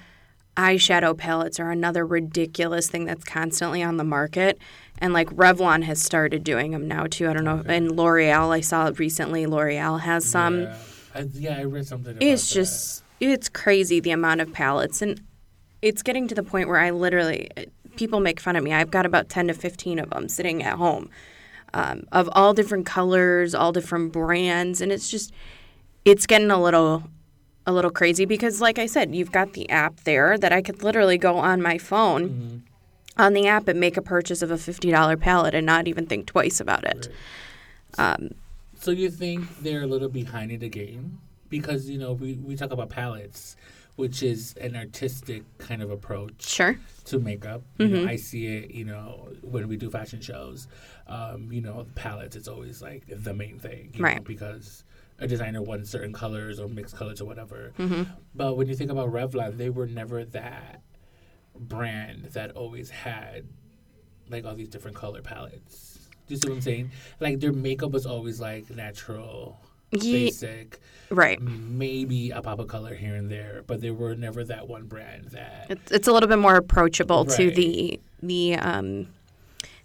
Eyeshadow 0.56 1.16
palettes 1.16 1.58
are 1.60 1.70
another 1.70 2.04
ridiculous 2.04 2.88
thing 2.88 3.04
that's 3.04 3.24
constantly 3.24 3.82
on 3.82 3.96
the 3.96 4.04
market. 4.04 4.58
And 4.98 5.12
like 5.12 5.28
Revlon 5.30 5.82
has 5.84 6.02
started 6.02 6.44
doing 6.44 6.72
them 6.72 6.86
now 6.86 7.06
too. 7.06 7.28
I 7.28 7.32
don't 7.32 7.44
know. 7.44 7.62
And 7.66 7.96
L'Oreal, 7.96 8.50
I 8.50 8.60
saw 8.60 8.90
recently, 8.96 9.46
L'Oreal 9.46 10.00
has 10.00 10.24
some. 10.24 10.62
yeah. 10.62 10.76
I, 11.14 11.20
yeah, 11.32 11.58
I 11.58 11.64
read 11.64 11.86
something. 11.86 12.16
It's 12.20 12.48
that. 12.48 12.54
just, 12.54 13.04
it's 13.18 13.48
crazy 13.48 13.98
the 14.00 14.12
amount 14.12 14.40
of 14.40 14.52
palettes. 14.52 15.02
And 15.02 15.20
it's 15.82 16.02
getting 16.02 16.28
to 16.28 16.34
the 16.34 16.42
point 16.42 16.68
where 16.68 16.78
I 16.78 16.90
literally, 16.90 17.48
people 17.96 18.20
make 18.20 18.38
fun 18.38 18.56
of 18.56 18.62
me. 18.62 18.72
I've 18.72 18.90
got 18.90 19.06
about 19.06 19.28
10 19.28 19.48
to 19.48 19.54
15 19.54 19.98
of 19.98 20.10
them 20.10 20.28
sitting 20.28 20.62
at 20.62 20.76
home 20.76 21.10
um, 21.74 22.04
of 22.12 22.28
all 22.32 22.54
different 22.54 22.86
colors, 22.86 23.54
all 23.54 23.72
different 23.72 24.12
brands. 24.12 24.80
And 24.80 24.92
it's 24.92 25.10
just, 25.10 25.32
it's 26.04 26.26
getting 26.26 26.50
a 26.50 26.60
little 26.60 27.04
a 27.66 27.72
little 27.72 27.90
crazy 27.90 28.24
because 28.24 28.60
like 28.60 28.78
I 28.78 28.86
said, 28.86 29.14
you've 29.14 29.32
got 29.32 29.52
the 29.52 29.68
app 29.70 30.00
there 30.04 30.38
that 30.38 30.52
I 30.52 30.62
could 30.62 30.82
literally 30.82 31.18
go 31.18 31.36
on 31.38 31.60
my 31.62 31.78
phone 31.78 32.28
Mm-hmm. 32.30 32.56
on 33.22 33.32
the 33.34 33.46
app 33.48 33.68
and 33.68 33.78
make 33.78 33.96
a 33.96 34.02
purchase 34.02 34.40
of 34.42 34.50
a 34.50 34.54
$50 34.54 35.20
palette 35.20 35.54
and 35.54 35.66
not 35.66 35.86
even 35.88 36.06
think 36.06 36.26
twice 36.26 36.58
about 36.60 36.84
it. 36.84 37.08
So 38.78 38.90
you 38.92 39.10
think 39.10 39.46
they're 39.60 39.82
a 39.82 39.86
little 39.86 40.08
behind 40.08 40.50
in 40.52 40.60
the 40.60 40.68
game 40.68 41.20
because 41.50 41.88
you 41.90 41.98
know 41.98 42.12
we, 42.14 42.34
we 42.34 42.56
talk 42.56 42.70
about 42.72 42.88
palettes, 42.88 43.56
which 43.96 44.22
is 44.22 44.54
an 44.60 44.74
artistic 44.74 45.42
kind 45.58 45.82
of 45.82 45.90
approach 45.90 46.48
Sure. 46.48 46.78
to 47.06 47.18
makeup. 47.18 47.62
You 47.78 47.88
know, 47.88 48.06
I 48.08 48.16
see 48.16 48.46
it. 48.46 48.70
You 48.70 48.86
know, 48.86 49.28
when 49.42 49.68
we 49.68 49.76
do 49.76 49.90
fashion 49.90 50.20
shows, 50.22 50.66
um, 51.08 51.52
you 51.52 51.60
know, 51.60 51.86
palettes 51.94 52.36
is 52.36 52.48
always 52.48 52.80
like 52.80 53.02
the 53.08 53.34
main 53.34 53.58
thing, 53.58 53.90
you 53.92 53.98
know, 54.00 54.04
Right. 54.08 54.24
because 54.24 54.82
a 55.20 55.26
designer 55.28 55.62
wants 55.62 55.90
certain 55.90 56.12
colors 56.12 56.58
or 56.58 56.66
mixed 56.68 56.96
colors 56.96 57.20
or 57.20 57.26
whatever. 57.26 57.72
But 58.34 58.56
when 58.56 58.68
you 58.68 58.74
think 58.74 58.90
about 58.90 59.12
Revlon, 59.12 59.56
they 59.58 59.70
were 59.70 59.86
never 59.86 60.24
that 60.24 60.80
brand 61.54 62.24
that 62.32 62.52
always 62.52 62.90
had 62.90 63.46
like 64.28 64.44
all 64.44 64.54
these 64.54 64.68
different 64.68 64.96
color 64.96 65.20
palettes. 65.22 65.98
Do 66.26 66.34
you 66.34 66.40
see 66.40 66.48
what 66.48 66.54
I'm 66.56 66.60
saying? 66.60 66.90
Like 67.18 67.40
their 67.40 67.52
makeup 67.52 67.90
was 67.90 68.06
always 68.06 68.40
like 68.40 68.70
natural, 68.70 69.58
Ye- 69.90 70.26
basic, 70.26 70.78
Right. 71.10 71.40
maybe 71.42 72.30
a 72.30 72.40
pop 72.40 72.60
of 72.60 72.68
color 72.68 72.94
here 72.94 73.16
and 73.16 73.28
there, 73.28 73.64
but 73.66 73.80
they 73.80 73.90
were 73.90 74.14
never 74.14 74.44
that 74.44 74.68
one 74.68 74.84
brand 74.84 75.30
that 75.32 75.66
It's, 75.68 75.90
it's 75.90 76.08
a 76.08 76.12
little 76.12 76.28
bit 76.28 76.38
more 76.38 76.54
approachable 76.56 77.24
to 77.24 77.50
the 77.50 78.00
the 78.22 78.54
um, 78.54 79.08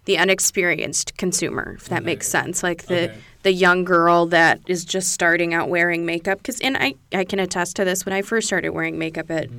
the 0.05 0.17
unexperienced 0.17 1.17
consumer, 1.17 1.75
if 1.77 1.89
that 1.89 2.03
makes 2.03 2.27
sense. 2.27 2.62
Like 2.63 2.85
the 2.85 3.09
Okay. 3.09 3.17
the 3.43 3.51
young 3.53 3.83
girl 3.83 4.25
that 4.27 4.59
is 4.67 4.85
just 4.85 5.12
starting 5.12 5.53
out 5.53 5.69
wearing 5.69 6.05
makeup. 6.05 6.38
Because 6.39 6.59
and 6.62 6.77
I 6.77 6.95
I 7.13 7.24
can 7.25 7.39
attest 7.39 7.75
to 7.77 7.85
this. 7.85 8.05
When 8.05 8.13
I 8.13 8.21
first 8.21 8.47
started 8.47 8.69
wearing 8.69 8.97
makeup 8.97 9.29
at 9.31 9.50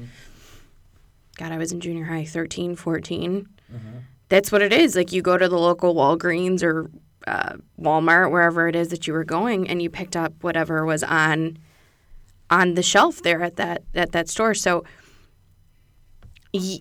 God, 1.37 1.53
I 1.53 1.59
was 1.59 1.71
in 1.73 1.81
junior 1.81 2.05
high, 2.07 2.25
13, 2.25 2.77
14. 2.77 3.47
That's 4.29 4.51
what 4.51 4.63
it 4.63 4.73
is. 4.73 4.97
Like 4.97 5.13
you 5.13 5.23
go 5.23 5.37
to 5.39 5.49
the 5.49 5.59
local 5.59 5.95
Walgreens 5.95 6.63
or 6.63 6.91
uh, 7.27 7.57
Walmart, 7.81 8.31
wherever 8.31 8.67
it 8.69 8.75
is 8.77 8.89
that 8.89 9.07
you 9.07 9.13
were 9.13 9.25
going, 9.25 9.69
and 9.69 9.81
you 9.83 9.91
picked 9.91 10.17
up 10.17 10.33
whatever 10.43 10.85
was 10.87 11.03
on 11.03 11.59
on 12.51 12.75
the 12.75 12.83
shelf 12.83 13.23
there 13.23 13.43
at 13.43 13.57
that 13.57 13.83
at 13.95 14.13
that 14.13 14.29
store. 14.29 14.55
So 14.55 14.85
y- 16.55 16.81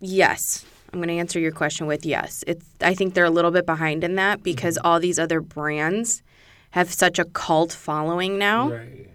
yes, 0.00 0.64
I'm 0.96 1.02
going 1.02 1.14
to 1.14 1.20
answer 1.20 1.38
your 1.38 1.52
question 1.52 1.86
with 1.86 2.06
yes. 2.06 2.42
It's 2.46 2.64
I 2.80 2.94
think 2.94 3.12
they're 3.12 3.26
a 3.26 3.30
little 3.30 3.50
bit 3.50 3.66
behind 3.66 4.02
in 4.02 4.14
that 4.14 4.42
because 4.42 4.78
all 4.82 4.98
these 4.98 5.18
other 5.18 5.42
brands 5.42 6.22
have 6.70 6.90
such 6.90 7.18
a 7.18 7.26
cult 7.26 7.70
following 7.70 8.38
now 8.38 8.70
right. 8.70 9.10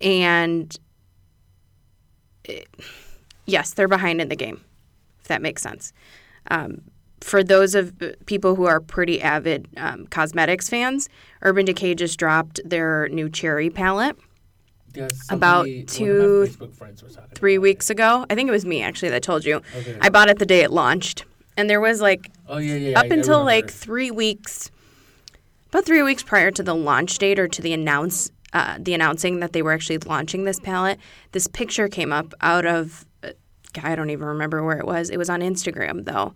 and 0.00 0.76
it- 2.44 2.68
yes, 3.46 3.72
they're 3.72 3.86
behind 3.86 4.20
in 4.20 4.28
the 4.28 4.36
game, 4.36 4.64
if 5.20 5.28
that 5.28 5.40
makes 5.40 5.62
sense. 5.62 5.92
Um, 6.50 6.82
for 7.20 7.44
those 7.44 7.76
of 7.76 8.02
uh, 8.02 8.08
people 8.26 8.56
who 8.56 8.64
are 8.64 8.80
pretty 8.80 9.22
avid 9.22 9.68
um, 9.76 10.08
cosmetics 10.08 10.68
fans, 10.68 11.08
Urban 11.42 11.64
Decay 11.66 11.94
just 11.94 12.18
dropped 12.18 12.58
their 12.64 13.08
new 13.10 13.30
cherry 13.30 13.70
palette 13.70 14.16
About 15.30 15.66
two, 15.86 16.40
one 16.40 16.48
of 16.48 16.60
my 16.60 16.66
Facebook 16.66 16.74
friends 16.74 17.02
was 17.02 17.18
three 17.34 17.54
about 17.56 17.62
weeks 17.62 17.90
ago. 17.90 18.26
I 18.30 18.34
think 18.34 18.48
it 18.48 18.52
was 18.52 18.64
me 18.64 18.82
actually 18.82 19.10
that 19.10 19.22
told 19.22 19.44
you. 19.44 19.60
Okay. 19.76 19.96
I 20.00 20.08
bought 20.08 20.28
it 20.28 20.38
the 20.38 20.46
day 20.46 20.60
it 20.60 20.70
launched, 20.70 21.24
and 21.56 21.68
there 21.68 21.80
was 21.80 22.00
like. 22.00 22.30
Oh 22.48 22.58
yeah, 22.58 22.74
yeah. 22.74 22.98
up 22.98 23.04
I- 23.04 23.08
I 23.08 23.14
until 23.14 23.38
remember. 23.40 23.44
like 23.44 23.70
three 23.70 24.10
weeks, 24.10 24.70
about 25.68 25.84
three 25.84 26.02
weeks 26.02 26.22
prior 26.22 26.50
to 26.50 26.62
the 26.62 26.74
launch 26.74 27.18
date 27.18 27.38
or 27.38 27.48
to 27.48 27.62
the 27.62 27.72
announce 27.72 28.30
uh, 28.52 28.78
the 28.80 28.94
announcing 28.94 29.40
that 29.40 29.52
they 29.52 29.62
were 29.62 29.72
actually 29.72 29.98
launching 29.98 30.44
this 30.44 30.60
palette, 30.60 30.98
this 31.32 31.46
picture 31.48 31.88
came 31.88 32.12
up 32.12 32.32
out 32.40 32.64
of 32.64 33.04
uh, 33.24 33.30
I 33.82 33.96
don't 33.96 34.10
even 34.10 34.26
remember 34.28 34.62
where 34.62 34.78
it 34.78 34.86
was. 34.86 35.10
It 35.10 35.16
was 35.16 35.28
on 35.28 35.40
Instagram 35.40 36.04
though, 36.04 36.34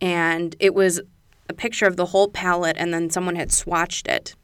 and 0.00 0.54
it 0.60 0.74
was 0.74 1.00
a 1.48 1.52
picture 1.54 1.86
of 1.86 1.96
the 1.96 2.06
whole 2.06 2.28
palette, 2.28 2.76
and 2.78 2.94
then 2.94 3.10
someone 3.10 3.34
had 3.34 3.48
swatched 3.50 4.06
it. 4.08 4.36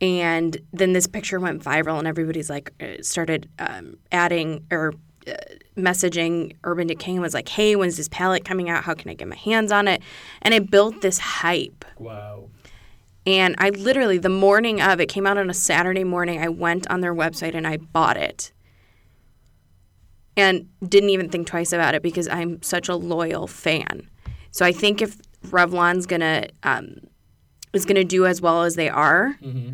And 0.00 0.56
then 0.72 0.92
this 0.92 1.06
picture 1.06 1.40
went 1.40 1.62
viral, 1.62 1.98
and 1.98 2.06
everybody's 2.06 2.48
like 2.48 2.72
uh, 2.80 3.02
started 3.02 3.48
um, 3.58 3.96
adding 4.12 4.64
or 4.70 4.94
uh, 5.26 5.32
messaging 5.76 6.54
Urban 6.62 6.86
Decay 6.86 7.12
and 7.12 7.20
was 7.20 7.34
like, 7.34 7.48
"Hey, 7.48 7.74
when's 7.74 7.96
this 7.96 8.08
palette 8.08 8.44
coming 8.44 8.70
out? 8.70 8.84
How 8.84 8.94
can 8.94 9.10
I 9.10 9.14
get 9.14 9.26
my 9.26 9.36
hands 9.36 9.72
on 9.72 9.88
it?" 9.88 10.00
And 10.42 10.54
it 10.54 10.70
built 10.70 11.00
this 11.02 11.18
hype. 11.18 11.84
Wow. 11.98 12.50
And 13.26 13.56
I 13.58 13.70
literally, 13.70 14.18
the 14.18 14.30
morning 14.30 14.80
of 14.80 15.00
it 15.00 15.06
came 15.10 15.26
out 15.26 15.36
on 15.36 15.50
a 15.50 15.54
Saturday 15.54 16.04
morning, 16.04 16.40
I 16.40 16.48
went 16.48 16.88
on 16.90 17.02
their 17.02 17.14
website 17.14 17.54
and 17.54 17.66
I 17.66 17.76
bought 17.76 18.16
it. 18.16 18.52
And 20.34 20.68
didn't 20.88 21.10
even 21.10 21.28
think 21.28 21.46
twice 21.46 21.72
about 21.72 21.94
it 21.94 22.02
because 22.02 22.28
I'm 22.28 22.62
such 22.62 22.88
a 22.88 22.94
loyal 22.94 23.46
fan. 23.46 24.08
So 24.50 24.64
I 24.64 24.72
think 24.72 25.02
if 25.02 25.18
Revlon's 25.48 26.06
gonna 26.06 26.46
um, 26.62 26.98
is 27.72 27.84
gonna 27.84 28.04
do 28.04 28.24
as 28.24 28.40
well 28.40 28.62
as 28.62 28.76
they 28.76 28.88
are, 28.88 29.36
Mm-hmm. 29.42 29.72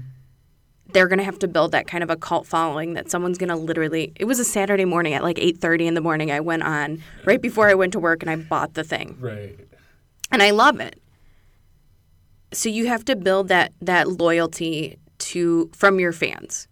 They're 0.94 1.08
gonna 1.08 1.24
have 1.24 1.38
to 1.40 1.48
build 1.48 1.72
that 1.72 1.86
kind 1.86 2.02
of 2.02 2.08
a 2.08 2.16
cult 2.16 2.46
following 2.46 2.94
that 2.94 3.10
someone's 3.10 3.36
gonna 3.36 3.56
literally. 3.56 4.12
It 4.16 4.24
was 4.24 4.38
a 4.38 4.44
Saturday 4.44 4.86
morning 4.86 5.12
at 5.12 5.22
like 5.22 5.38
8:30 5.38 5.86
in 5.86 5.94
the 5.94 6.00
morning. 6.00 6.30
I 6.30 6.40
went 6.40 6.62
on 6.62 7.02
right 7.26 7.42
before 7.42 7.68
I 7.68 7.74
went 7.74 7.92
to 7.92 7.98
work 8.00 8.22
and 8.22 8.30
I 8.30 8.36
bought 8.36 8.72
the 8.74 8.84
thing 8.84 9.18
Right. 9.20 9.58
and 10.32 10.42
I 10.42 10.50
love 10.52 10.80
it. 10.80 10.98
So 12.52 12.68
you 12.68 12.86
have 12.86 13.04
to 13.06 13.16
build 13.16 13.48
that 13.48 13.72
that 13.82 14.08
loyalty 14.08 14.96
to 15.18 15.70
from 15.74 15.98
your 16.00 16.12
fans. 16.12 16.68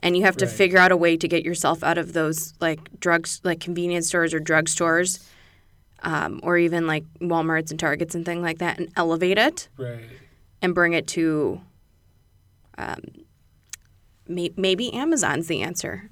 And 0.00 0.16
you 0.16 0.22
have 0.22 0.36
to 0.36 0.46
Right. 0.46 0.54
figure 0.54 0.78
out 0.78 0.92
a 0.92 0.96
way 0.96 1.16
to 1.16 1.26
get 1.26 1.44
yourself 1.44 1.82
out 1.82 1.98
of 1.98 2.12
those 2.12 2.54
like 2.60 2.78
drugs 3.00 3.40
like 3.42 3.58
convenience 3.60 4.06
stores 4.08 4.32
or 4.32 4.38
drugstores 4.40 5.26
um, 6.04 6.38
or 6.44 6.56
even 6.58 6.86
like 6.86 7.02
Walmarts 7.20 7.70
and 7.72 7.80
Targets 7.80 8.14
and 8.14 8.24
things 8.24 8.42
like 8.42 8.58
that 8.58 8.78
and 8.78 8.88
elevate 8.96 9.38
it 9.38 9.68
Right. 9.76 10.04
and 10.62 10.72
bring 10.74 10.92
it 10.92 11.08
to 11.08 11.60
um, 12.78 13.00
may- 14.28 14.52
maybe 14.56 14.92
Amazon's 14.92 15.46
the 15.48 15.62
answer. 15.62 16.10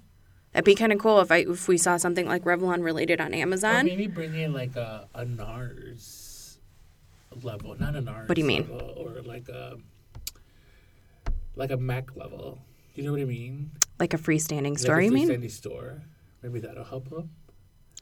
That'd 0.53 0.65
be 0.65 0.75
kind 0.75 0.93
of 0.93 0.99
cool 0.99 1.21
if 1.21 1.31
I 1.31 1.39
if 1.39 1.69
we 1.69 1.77
saw 1.77 1.97
something 1.99 2.27
like 2.27 2.45
Revlon 2.45 2.83
related 2.83 3.21
on 3.21 3.33
Or 3.35 3.37
Amazon. 3.37 3.85
maybe 3.85 4.07
bring 4.07 4.35
in 4.35 4.53
like 4.55 4.75
a, 4.77 5.07
a 5.15 5.25
NARS 5.25 6.57
level, 7.43 7.77
not 7.79 7.95
a 7.95 8.01
NARS. 8.01 8.29
What 8.29 8.35
do 8.37 8.41
you 8.41 8.47
mean? 8.47 8.63
level, 8.71 8.95
or 8.97 9.21
like 9.23 9.49
a 9.51 9.77
like 11.57 11.71
a 11.71 11.77
Mac 11.77 12.17
level. 12.17 12.59
You 12.95 13.05
know 13.05 13.13
what 13.13 13.21
I 13.21 13.25
mean? 13.25 13.73
Like 13.99 14.15
a 14.15 14.19
freestanding 14.19 14.71
Like 14.71 14.79
store, 14.79 14.99
a 14.99 15.05
you 15.05 15.11
mean? 15.13 15.49
store. 15.51 16.03
Maybe 16.43 16.61
that'll 16.61 16.85
help 16.85 17.11
them. 17.11 17.31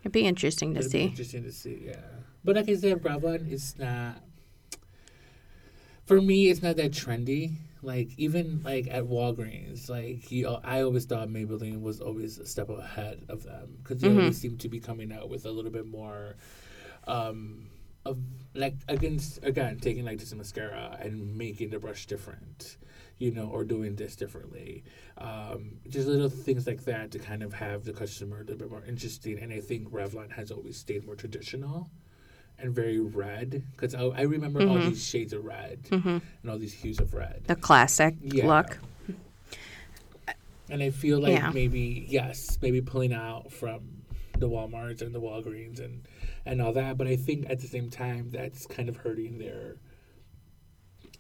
It'd 0.01 0.13
be 0.13 0.27
interesting 0.27 0.75
to 0.75 0.81
It'd 0.81 0.93
be 0.93 0.99
see. 0.99 1.05
interesting 1.05 1.43
to 1.45 1.53
see, 1.53 1.83
yeah. 1.87 1.97
But 2.45 2.57
like 2.57 2.69
I 2.69 2.75
said, 2.75 3.03
Revlon 3.03 3.51
is 3.51 3.77
not. 3.79 4.21
For 6.07 6.21
me, 6.21 6.51
it's 6.51 6.63
not 6.63 6.77
that 6.77 6.93
trendy. 6.93 7.55
Like 7.85 8.11
even 8.17 8.63
like 8.65 8.89
at 8.91 9.05
Walgreens, 9.05 9.89
like 9.89 10.31
you, 10.33 10.49
I 10.49 10.83
always 10.83 11.05
thought 11.05 11.29
Maybelline 11.29 11.81
was 11.83 12.01
always 12.01 12.39
a 12.39 12.47
step 12.47 12.71
ahead 12.71 13.25
of 13.29 13.45
them 13.45 13.77
because 13.83 14.01
they 14.01 14.09
always 14.09 14.39
seem 14.39 14.57
to 14.59 14.69
be 14.69 14.81
coming 14.81 15.13
out 15.13 15.29
with 15.29 15.45
a 15.47 15.51
little 15.51 15.71
bit 15.71 15.87
more, 15.87 16.37
um, 17.07 17.67
of 18.07 18.19
like 18.55 18.75
against 18.89 19.43
again 19.45 19.79
taking 19.81 20.05
like 20.05 20.19
this 20.19 20.35
mascara 20.35 20.97
and 21.01 21.37
making 21.37 21.71
the 21.71 21.79
brush 21.79 22.07
different, 22.07 22.77
you 23.19 23.31
know, 23.31 23.49
or 23.49 23.65
doing 23.65 23.97
this 23.97 24.17
differently. 24.17 24.85
Um, 25.19 25.79
just 25.89 26.07
little 26.09 26.29
things 26.29 26.67
like 26.67 26.85
that 26.85 27.11
to 27.13 27.19
kind 27.19 27.43
of 27.43 27.53
have 27.55 27.85
the 27.85 27.93
customer 27.93 28.39
a 28.39 28.41
little 28.41 28.57
bit 28.57 28.71
more 28.71 28.85
interesting. 28.87 29.39
And 29.39 29.53
I 29.53 29.61
think 29.61 29.91
Revlon 29.91 30.33
has 30.33 30.51
always 30.51 30.77
stayed 30.77 31.05
more 31.07 31.17
traditional 31.17 31.91
and 32.59 32.75
very 32.75 32.99
red 33.01 33.63
because 33.73 33.95
I, 33.95 34.03
I 34.05 34.23
remember 34.23 34.61
all 34.61 34.77
Mm-hmm. 34.77 34.89
these 34.91 35.07
shades 35.07 35.33
of 35.33 35.45
red 35.45 35.81
and 35.91 36.23
all 36.49 36.59
these 36.59 36.73
hues 36.75 36.99
of 37.01 37.13
red. 37.15 37.43
The 37.47 37.57
classic 37.57 38.15
Yeah. 38.23 38.47
look. 38.47 38.79
And 40.71 40.83
I 40.83 40.91
feel 40.91 41.21
like 41.21 41.33
Yeah. 41.35 41.51
maybe 41.53 42.07
yes, 42.09 42.59
maybe 42.63 42.81
pulling 42.81 43.13
out 43.13 43.53
from 43.53 43.81
the 44.39 44.49
WalMarts 44.49 45.03
and 45.03 45.15
the 45.15 45.21
Walgreens 45.21 45.79
and 45.79 46.03
and 46.47 46.61
all 46.63 46.73
that. 46.73 46.97
But 46.97 47.07
I 47.07 47.17
think 47.17 47.49
at 47.51 47.61
the 47.61 47.67
same 47.67 47.91
time 47.91 48.31
that's 48.31 48.67
kind 48.67 48.89
of 48.89 48.97
hurting 48.97 49.39
their 49.39 49.77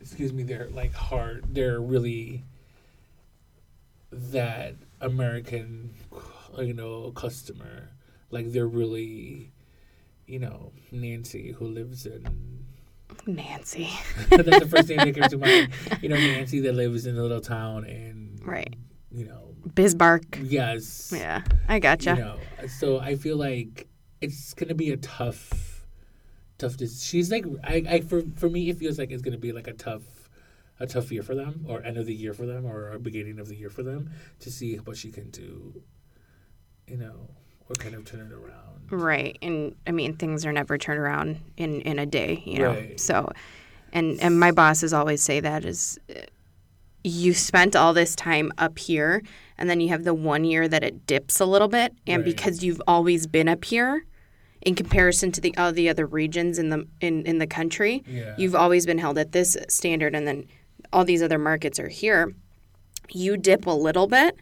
excuse 0.00 0.33
me, 0.33 0.43
their 0.45 0.69
like 0.71 0.93
heart. 0.95 1.45
They're 1.49 1.81
really 1.81 2.45
that 4.12 4.75
American, 5.00 5.95
you 6.59 6.73
know, 6.75 7.11
customer 7.12 7.91
like 8.31 8.50
they're 8.53 8.67
really, 8.67 9.53
you 10.26 10.38
know, 10.38 10.73
Nancy 10.93 11.52
who 11.52 11.66
lives 11.66 12.07
in. 12.07 12.64
Nancy. 13.26 13.88
That's 14.31 14.59
the 14.61 14.66
first 14.69 14.88
thing 14.88 14.99
that 14.99 15.14
comes 15.14 15.31
to 15.33 15.38
mind. 15.38 15.71
You 16.02 16.09
know, 16.09 16.16
Nancy 16.16 16.61
that 16.61 16.73
lives 16.75 17.07
in 17.07 17.16
a 17.16 17.23
little 17.23 17.40
town 17.40 17.85
and 17.85 18.40
Right. 18.45 18.75
You 19.11 19.26
know, 19.26 19.54
Bismarck. 19.75 20.38
yes. 20.43 21.12
Yeah, 21.16 21.43
I 21.69 21.78
gotcha. 21.78 22.14
You 22.16 22.25
know, 22.25 22.38
so 22.69 22.99
I 22.99 23.14
feel 23.16 23.37
like 23.37 23.87
it's 24.21 24.52
gonna 24.54 24.75
be 24.75 24.90
a 24.90 24.97
tough, 24.97 25.87
tough. 26.59 26.76
Dis- 26.76 27.02
she's 27.02 27.31
like, 27.31 27.45
I, 27.62 27.85
I 27.88 28.00
for 28.00 28.23
for 28.37 28.50
me, 28.50 28.69
it 28.71 28.78
feels 28.78 28.99
like 28.99 29.11
it's 29.12 29.23
gonna 29.23 29.38
be 29.38 29.52
like 29.52 29.69
a 29.69 29.73
tough, 29.73 30.28
a 30.81 30.87
tough 30.87 31.12
year 31.12 31.23
for 31.23 31.35
them, 31.37 31.64
or 31.69 31.81
end 31.85 31.97
of 31.97 32.07
the 32.07 32.14
year 32.14 32.35
for 32.35 32.45
them, 32.45 32.66
or 32.66 32.90
a 32.90 32.99
beginning 32.99 33.38
of 33.38 33.49
the 33.49 33.54
year 33.54 33.71
for 33.71 33.83
them 33.85 34.11
to 34.40 34.50
see 34.50 34.76
what 34.78 34.97
she 34.97 35.12
can 35.12 35.31
do. 35.31 35.81
You 36.88 36.97
know, 36.97 37.31
or 37.68 37.75
kind 37.76 37.94
of 37.94 38.04
turn 38.04 38.21
it 38.21 38.33
around. 38.33 38.90
Right. 38.90 39.38
And 39.42 39.75
I 39.87 39.92
mean, 39.92 40.16
things 40.16 40.44
are 40.44 40.52
never 40.52 40.76
turned 40.78 41.00
around 41.00 41.40
in, 41.56 41.80
in 41.83 41.99
a 41.99 42.06
day, 42.06 42.42
you 42.44 42.59
know? 42.59 42.71
Right. 42.75 43.00
So, 43.00 43.33
and, 43.92 44.21
and 44.21 44.38
my 44.38 44.50
bosses 44.50 44.92
always 44.92 45.23
say 45.23 45.40
that 45.40 45.64
is 45.64 45.99
you 47.02 47.35
spent 47.35 47.76
all 47.76 47.92
this 47.92 48.14
time 48.16 48.50
up 48.59 48.78
here 48.78 49.23
and 49.59 49.68
then 49.68 49.80
you 49.80 49.88
have 49.90 50.04
the 50.04 50.14
one 50.14 50.44
year 50.44 50.66
that 50.68 50.83
it 50.83 51.06
dips 51.06 51.40
a 51.40 51.47
little 51.47 51.68
bit. 51.68 51.94
And 52.06 52.23
Right. 52.23 52.25
because 52.35 52.62
you've 52.64 52.83
always 52.87 53.26
been 53.26 53.49
up 53.49 53.64
here 53.64 54.04
in 54.62 54.75
comparison 54.75 55.30
to 55.33 55.40
the, 55.40 55.54
all 55.56 55.73
the 55.73 55.88
other 55.88 56.06
regions 56.06 56.59
in 56.59 56.71
the, 56.71 56.87
in, 57.00 57.25
in 57.26 57.38
the 57.38 57.47
country, 57.47 58.02
Yeah. 58.06 58.35
you've 58.38 58.54
always 58.54 58.87
been 58.87 58.99
held 58.99 59.18
at 59.18 59.33
this 59.33 59.56
standard. 59.68 60.14
And 60.14 60.26
then 60.26 60.47
all 60.92 61.04
these 61.04 61.23
other 61.23 61.38
markets 61.38 61.78
are 61.78 61.88
here. 61.88 62.35
You 63.11 63.37
dip 63.37 63.66
a 63.66 63.71
little 63.71 64.06
bit 64.06 64.37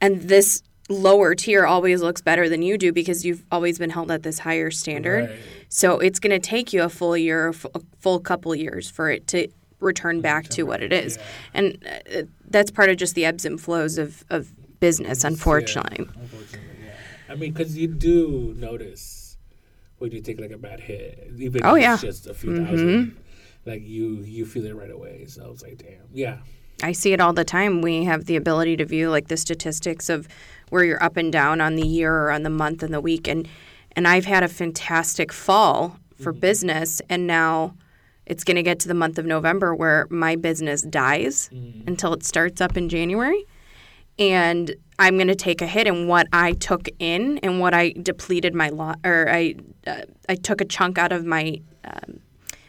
and 0.00 0.22
this 0.22 0.62
lower 0.88 1.34
tier 1.34 1.66
always 1.66 2.00
looks 2.02 2.20
better 2.22 2.48
than 2.48 2.62
you 2.62 2.78
do 2.78 2.92
because 2.92 3.24
you've 3.24 3.44
always 3.52 3.78
been 3.78 3.90
held 3.90 4.10
at 4.10 4.22
this 4.22 4.38
higher 4.38 4.70
standard. 4.70 5.28
Right. 5.30 5.38
So 5.68 5.98
it's 6.00 6.18
going 6.18 6.30
to 6.30 6.38
take 6.38 6.72
you 6.72 6.82
a 6.82 6.88
full 6.88 7.16
year, 7.16 7.48
a 7.48 7.80
full 7.98 8.20
couple 8.20 8.54
years 8.54 8.90
for 8.90 9.10
it 9.10 9.26
to 9.28 9.48
return 9.80 10.20
back 10.20 10.48
to 10.48 10.62
what 10.64 10.82
it 10.82 10.92
is. 10.92 11.16
yeah. 11.16 11.22
And 11.54 11.86
uh, 12.16 12.22
that's 12.48 12.70
part 12.70 12.88
of 12.90 12.96
just 12.96 13.14
the 13.14 13.24
ebbs 13.26 13.44
and 13.44 13.60
flows 13.60 13.98
of, 13.98 14.24
of 14.30 14.50
business, 14.80 15.24
unfortunately. 15.24 16.06
Yeah, 16.06 16.20
unfortunately, 16.22 16.76
yeah. 16.84 16.92
I 17.28 17.34
mean, 17.34 17.52
because 17.52 17.76
you 17.76 17.88
do 17.88 18.54
notice 18.56 19.36
when 19.98 20.10
you 20.12 20.20
take 20.22 20.40
like 20.40 20.52
a 20.52 20.58
bad 20.58 20.80
hit, 20.80 21.32
even 21.36 21.64
Oh, 21.64 21.74
if 21.74 21.82
yeah. 21.82 21.92
it's 21.94 22.02
just 22.02 22.26
a 22.26 22.34
few 22.34 22.64
thousand, 22.64 23.16
like 23.66 23.82
you 23.82 24.22
you 24.22 24.46
feel 24.46 24.64
it 24.64 24.74
right 24.74 24.90
away. 24.90 25.26
So 25.26 25.44
I 25.44 25.48
was 25.48 25.62
like, 25.62 25.76
damn, 25.78 26.06
yeah, 26.12 26.38
I 26.82 26.92
see 26.92 27.12
it 27.12 27.20
all 27.20 27.32
the 27.32 27.44
time. 27.44 27.82
We 27.82 28.04
have 28.04 28.26
the 28.26 28.36
ability 28.36 28.76
to 28.76 28.84
view 28.84 29.10
like 29.10 29.28
the 29.28 29.36
statistics 29.36 30.08
of 30.08 30.28
where 30.70 30.84
you're 30.84 31.02
up 31.02 31.16
and 31.16 31.32
down 31.32 31.60
on 31.60 31.76
the 31.76 31.86
year 31.86 32.14
or 32.14 32.30
on 32.30 32.42
the 32.42 32.50
month 32.50 32.82
and 32.82 32.92
the 32.92 33.00
week 33.00 33.26
and 33.26 33.48
and 33.92 34.06
I've 34.06 34.26
had 34.26 34.42
a 34.44 34.48
fantastic 34.48 35.32
fall 35.32 35.98
for 36.14 36.32
business 36.32 37.00
and 37.08 37.26
now 37.26 37.74
it's 38.26 38.44
going 38.44 38.56
to 38.56 38.62
get 38.62 38.78
to 38.80 38.88
the 38.88 38.94
month 38.94 39.18
of 39.18 39.24
November 39.24 39.74
where 39.74 40.06
my 40.10 40.36
business 40.36 40.82
dies 40.82 41.48
until 41.86 42.12
it 42.12 42.24
starts 42.24 42.60
up 42.60 42.76
in 42.76 42.88
January 42.88 43.44
and 44.18 44.74
I'm 44.98 45.16
going 45.16 45.28
to 45.28 45.34
take 45.34 45.62
a 45.62 45.66
hit 45.66 45.86
in 45.86 46.08
what 46.08 46.26
I 46.32 46.52
took 46.52 46.88
in 46.98 47.38
and 47.38 47.60
what 47.60 47.72
I 47.72 47.92
depleted 47.92 48.54
my 48.54 48.68
lot 48.68 48.98
or 49.04 49.28
I 49.30 49.54
uh, 49.86 50.02
I 50.28 50.34
took 50.34 50.60
a 50.60 50.64
chunk 50.64 50.98
out 50.98 51.12
of 51.12 51.24
my 51.24 51.60
um, 51.84 52.20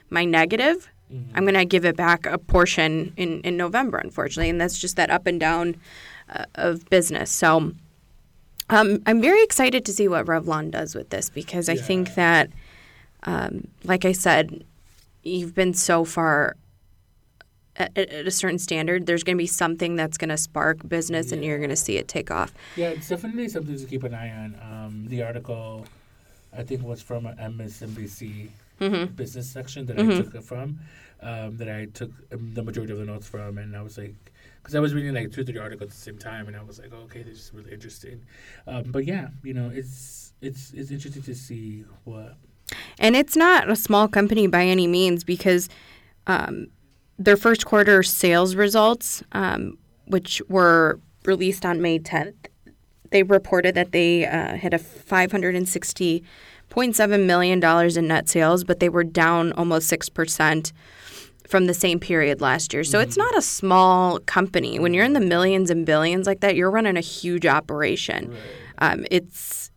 my 0.10 0.26
negative. 0.26 0.90
I'm 1.34 1.44
going 1.44 1.56
to 1.56 1.66
give 1.66 1.86
it 1.86 1.96
back 1.96 2.26
a 2.26 2.38
portion 2.38 3.14
in 3.18 3.42
in 3.42 3.58
November, 3.58 3.98
unfortunately, 3.98 4.50
and 4.50 4.62
that's 4.62 4.78
just 4.78 4.96
that 4.96 5.10
up 5.10 5.26
and 5.28 5.40
down 5.40 5.76
uh, 6.30 6.46
of 6.56 6.90
business. 6.90 7.32
So. 7.32 7.74
Um, 8.72 9.02
I'm 9.08 9.20
very 9.20 9.42
excited 9.42 9.84
to 9.86 9.94
see 9.94 10.08
what 10.08 10.28
Revlon 10.28 10.70
does 10.70 10.94
with 10.94 11.10
this 11.10 11.32
because 11.32 11.70
I 11.70 11.76
think 11.76 12.14
that, 12.14 12.52
um, 13.24 13.68
like 13.84 14.06
I 14.06 14.12
said, 14.12 14.64
you've 15.24 15.56
been 15.56 15.74
so 15.74 16.06
far 16.06 16.56
at, 17.80 17.98
at 17.98 18.28
a 18.28 18.32
certain 18.32 18.60
standard. 18.60 19.06
There's 19.06 19.24
going 19.24 19.38
to 19.38 19.42
be 19.42 19.48
something 19.48 19.96
that's 19.96 20.18
going 20.18 20.30
to 20.30 20.38
spark 20.38 20.88
business, 20.88 21.32
and 21.32 21.44
you're 21.44 21.58
going 21.58 21.70
to 21.70 21.76
see 21.76 21.98
it 21.98 22.08
take 22.08 22.30
off. 22.30 22.54
yeah. 22.76 22.90
It's 22.90 23.08
definitely 23.08 23.50
something 23.50 23.78
to 23.78 23.86
keep 23.86 24.04
an 24.04 24.14
eye 24.14 24.30
on. 24.30 24.56
Um, 24.62 25.08
the 25.08 25.24
article, 25.24 25.86
I 26.56 26.64
think, 26.64 26.84
was 26.84 27.02
from 27.02 27.24
MSNBC 27.26 28.50
Mm-hmm. 28.80 29.14
business 29.14 29.50
section 29.50 29.86
that 29.88 30.00
I 30.00 30.06
took 30.06 30.36
it 30.36 30.44
from, 30.44 30.80
um, 31.22 31.58
that 31.58 31.70
I 31.70 31.86
took 31.86 32.12
um, 32.32 32.54
the 32.54 32.64
majority 32.64 32.94
of 32.94 33.00
the 33.00 33.06
notes 33.06 33.28
from, 33.28 33.58
and 33.58 33.76
I 33.76 33.82
was 33.82 33.98
like, 33.98 34.16
because 34.62 34.76
I 34.76 34.80
was 34.80 34.94
reading 34.94 35.14
like 35.14 35.32
two, 35.32 35.44
three 35.44 35.58
articles 35.58 35.90
at 35.92 35.96
the 35.96 36.02
same 36.02 36.18
time, 36.18 36.48
and 36.48 36.56
I 36.56 36.64
was 36.64 36.80
like, 36.80 36.92
oh, 36.94 37.04
okay, 37.04 37.24
this 37.24 37.40
is 37.40 37.52
really 37.54 37.72
interesting. 37.72 38.22
Um, 38.68 38.84
but 38.88 39.06
yeah, 39.06 39.30
you 39.44 39.54
know, 39.54 39.70
it's 39.74 40.34
it's 40.42 40.72
it's 40.74 40.92
interesting 40.92 41.24
to 41.24 41.36
see 41.36 41.86
what. 42.04 42.38
And 43.00 43.16
it's 43.16 43.36
not 43.36 43.70
a 43.70 43.76
small 43.76 44.08
company 44.08 44.48
by 44.48 44.64
any 44.64 44.86
means 44.86 45.24
because 45.24 45.70
um, 46.28 46.68
their 47.18 47.38
first 47.38 47.66
quarter 47.66 48.04
sales 48.04 48.56
results, 48.56 49.24
um, 49.32 49.78
which 50.06 50.42
were 50.48 51.00
released 51.26 51.66
on 51.66 51.82
May 51.82 52.00
10th, 52.00 52.36
they 53.12 53.24
reported 53.24 53.76
that 53.76 53.92
they 53.92 54.26
uh, 54.26 54.56
had 54.56 54.74
a 54.74 54.78
$560.7 56.70 57.26
million 57.26 57.64
in 57.98 58.08
net 58.08 58.30
sales, 58.30 58.64
but 58.64 58.80
they 58.80 58.90
were 58.90 59.04
down 59.04 59.52
almost 59.54 59.92
6% 59.92 60.72
from 61.48 61.66
the 61.66 61.74
same 61.74 62.00
period 62.00 62.42
last 62.42 62.74
year. 62.74 62.84
So 62.84 63.00
it's 63.00 63.18
not 63.18 63.36
a 63.36 63.42
small 63.42 64.20
company. 64.20 64.78
When 64.78 64.94
you're 64.94 65.04
in 65.04 65.14
the 65.14 65.20
millions 65.20 65.72
and 65.72 65.86
billions 65.86 66.28
like 66.28 66.42
that, 66.42 66.56
you're 66.56 66.70
running 66.70 66.96
a 66.96 67.02
huge 67.02 67.46
operation. 67.46 68.36
Um, 68.78 69.06
it's 69.10 69.72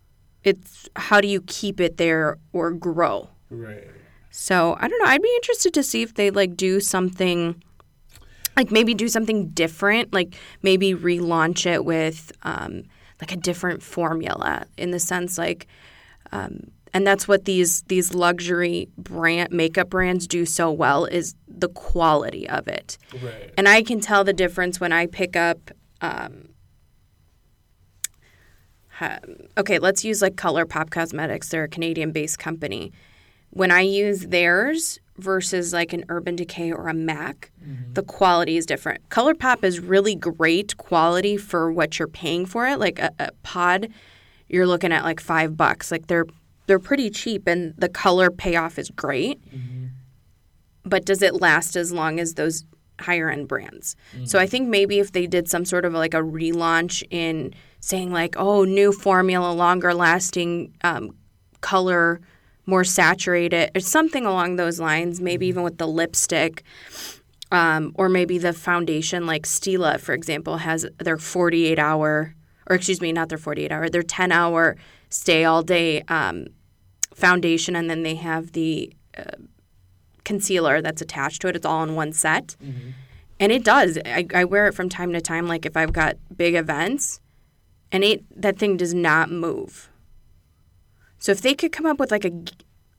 it's 0.44 0.88
how 0.96 1.20
do 1.20 1.28
you 1.28 1.40
keep 1.42 1.80
it 1.80 1.96
there 1.96 2.36
or 2.52 2.72
grow? 2.72 3.30
Right. 3.48 3.88
So 4.30 4.76
I 4.80 4.88
don't 4.88 4.98
know. 4.98 5.08
I'd 5.08 5.22
be 5.22 5.34
interested 5.36 5.72
to 5.74 5.82
see 5.82 6.02
if 6.02 6.14
they 6.14 6.30
like 6.30 6.56
do 6.56 6.80
something, 6.80 7.62
like 8.56 8.70
maybe 8.70 8.92
do 8.92 9.08
something 9.08 9.48
different, 9.50 10.12
like 10.12 10.34
maybe 10.62 10.94
relaunch 10.94 11.64
it 11.64 11.84
with 11.84 12.32
um, 12.42 12.82
like 13.20 13.32
a 13.32 13.36
different 13.36 13.82
formula 13.82 14.66
in 14.76 14.90
the 14.90 14.98
sense 14.98 15.38
like, 15.38 15.68
um, 16.32 16.70
and 16.94 17.06
that's 17.06 17.26
what 17.26 17.44
these 17.44 17.82
these 17.82 18.14
luxury 18.14 18.88
brand 18.98 19.52
makeup 19.52 19.90
brands 19.90 20.26
do 20.26 20.44
so 20.44 20.70
well 20.70 21.04
is 21.04 21.34
the 21.48 21.68
quality 21.68 22.48
of 22.48 22.68
it. 22.68 22.98
Right. 23.22 23.52
And 23.56 23.68
I 23.68 23.82
can 23.82 24.00
tell 24.00 24.24
the 24.24 24.32
difference 24.32 24.80
when 24.80 24.92
I 24.92 25.06
pick 25.06 25.36
up. 25.36 25.70
Um, 26.00 26.48
okay, 29.58 29.78
let's 29.78 30.04
use 30.04 30.22
like 30.22 30.36
Color 30.36 30.64
Pop 30.64 30.90
Cosmetics. 30.90 31.48
They're 31.48 31.64
a 31.64 31.68
Canadian-based 31.68 32.38
company. 32.38 32.92
When 33.50 33.70
I 33.70 33.80
use 33.80 34.26
theirs 34.26 35.00
versus 35.18 35.72
like 35.72 35.92
an 35.92 36.04
Urban 36.08 36.36
Decay 36.36 36.72
or 36.72 36.88
a 36.88 36.94
MAC, 36.94 37.50
the 37.94 38.02
quality 38.02 38.56
is 38.56 38.64
different. 38.64 39.08
Color 39.08 39.34
Pop 39.34 39.64
is 39.64 39.80
really 39.80 40.14
great 40.14 40.76
quality 40.76 41.36
for 41.36 41.72
what 41.72 41.98
you're 41.98 42.08
paying 42.08 42.46
for 42.46 42.66
it. 42.66 42.78
Like 42.78 42.98
a, 42.98 43.10
a 43.18 43.32
pod, 43.42 43.88
you're 44.48 44.66
looking 44.66 44.92
at 44.92 45.04
like 45.04 45.20
five 45.20 45.56
bucks. 45.56 45.90
Like 45.90 46.06
they're 46.06 46.26
they're 46.72 46.78
pretty 46.78 47.10
cheap, 47.10 47.46
and 47.46 47.74
the 47.76 47.88
color 47.88 48.30
payoff 48.30 48.78
is 48.78 48.90
great 48.90 49.40
but 50.84 51.04
does 51.04 51.22
it 51.22 51.40
last 51.40 51.76
as 51.76 51.92
long 51.92 52.18
as 52.20 52.34
those 52.34 52.64
higher 53.00 53.30
end 53.30 53.48
brands? 53.48 53.96
So 54.26 54.38
I 54.38 54.46
think 54.46 54.68
maybe 54.68 54.98
if 54.98 55.12
they 55.12 55.26
did 55.26 55.48
some 55.48 55.64
sort 55.64 55.84
of 55.84 55.92
like 55.92 56.14
a 56.14 56.18
relaunch 56.18 57.02
in 57.10 57.54
saying 57.80 58.12
like, 58.12 58.34
oh, 58.36 58.64
new 58.64 58.92
formula, 58.92 59.52
longer 59.52 59.94
lasting 59.94 60.74
um, 60.82 61.14
color, 61.60 62.20
more 62.66 62.84
saturated, 62.84 63.70
or 63.74 63.80
something 63.80 64.24
along 64.26 64.56
those 64.56 64.80
lines. 64.80 65.20
Maybe 65.20 65.46
even 65.46 65.62
with 65.62 65.78
the 65.78 65.86
lipstick. 65.86 66.62
Um, 67.50 67.92
or 67.96 68.08
maybe 68.08 68.38
the 68.38 68.54
foundation, 68.54 69.26
like 69.26 69.42
Stila, 69.42 70.00
for 70.00 70.14
example, 70.14 70.56
has 70.56 70.86
their 70.98 71.18
48 71.18 71.78
hour, 71.78 72.34
or 72.66 72.76
excuse 72.76 73.02
me, 73.02 73.12
not 73.12 73.28
their 73.28 73.36
48 73.36 73.70
hour, 73.70 73.90
their 73.90 74.02
10 74.02 74.32
hour 74.32 74.76
stay 75.10 75.44
all 75.44 75.62
day 75.62 76.00
um, 76.08 76.46
foundation, 77.14 77.76
and 77.76 77.88
then 77.88 78.02
they 78.02 78.14
have 78.16 78.52
the 78.52 78.92
uh, 79.16 79.36
concealer 80.24 80.80
that's 80.80 81.02
attached 81.02 81.42
to 81.42 81.48
it. 81.48 81.56
It's 81.56 81.66
all 81.66 81.82
in 81.82 81.94
one 81.94 82.12
set. 82.12 82.56
Mm-hmm. 82.62 82.90
And 83.40 83.50
it 83.52 83.64
does. 83.64 83.98
I, 84.06 84.26
I 84.34 84.44
wear 84.44 84.68
it 84.68 84.72
from 84.74 84.88
time 84.88 85.12
to 85.12 85.20
time, 85.20 85.48
like 85.48 85.66
if 85.66 85.76
I've 85.76 85.92
got 85.92 86.16
big 86.36 86.54
events, 86.54 87.20
and 87.90 88.04
it 88.04 88.22
that 88.40 88.58
thing 88.58 88.76
does 88.76 88.94
not 88.94 89.30
move. 89.30 89.88
So 91.18 91.32
if 91.32 91.40
they 91.40 91.54
could 91.54 91.72
come 91.72 91.86
up 91.86 91.98
with 91.98 92.10
like 92.10 92.24
a, 92.24 92.32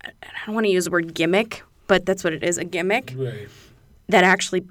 I 0.03 0.45
don't 0.45 0.55
want 0.55 0.65
to 0.65 0.71
use 0.71 0.85
the 0.85 0.91
word 0.91 1.13
gimmick, 1.13 1.63
but 1.87 2.05
that's 2.05 2.23
what 2.23 2.33
it 2.33 2.43
is, 2.43 2.57
a 2.57 2.63
gimmick 2.65 3.13
Right. 3.15 3.47
that 4.07 4.23
actually 4.23 4.65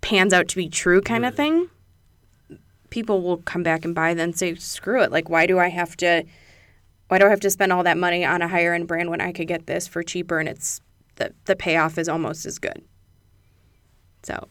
pans 0.00 0.32
out 0.32 0.48
to 0.48 0.56
be 0.56 0.68
true 0.68 1.00
kind 1.00 1.24
of 1.24 1.34
thing, 1.34 1.70
people 2.90 3.22
will 3.22 3.38
come 3.38 3.62
back 3.62 3.84
and 3.84 3.94
buy 3.94 4.14
then 4.14 4.32
say, 4.32 4.54
screw 4.54 5.02
it. 5.02 5.10
Like, 5.10 5.28
why 5.30 5.46
do 5.46 5.58
I 5.58 5.68
have 5.68 5.96
to, 5.98 6.24
why 7.08 7.18
do 7.18 7.26
I 7.26 7.30
have 7.30 7.40
to 7.40 7.50
spend 7.50 7.72
all 7.72 7.82
that 7.82 7.98
money 7.98 8.24
on 8.24 8.42
a 8.42 8.48
higher 8.48 8.72
end 8.74 8.88
brand 8.88 9.10
when 9.10 9.20
I 9.20 9.32
could 9.32 9.48
get 9.48 9.66
this 9.66 9.86
for 9.86 10.02
cheaper 10.02 10.38
and 10.38 10.48
it's, 10.48 10.80
the, 11.16 11.32
the 11.44 11.54
payoff 11.56 11.98
is 11.98 12.08
almost 12.08 12.46
as 12.46 12.58
good. 12.58 12.82
So, 14.22 14.48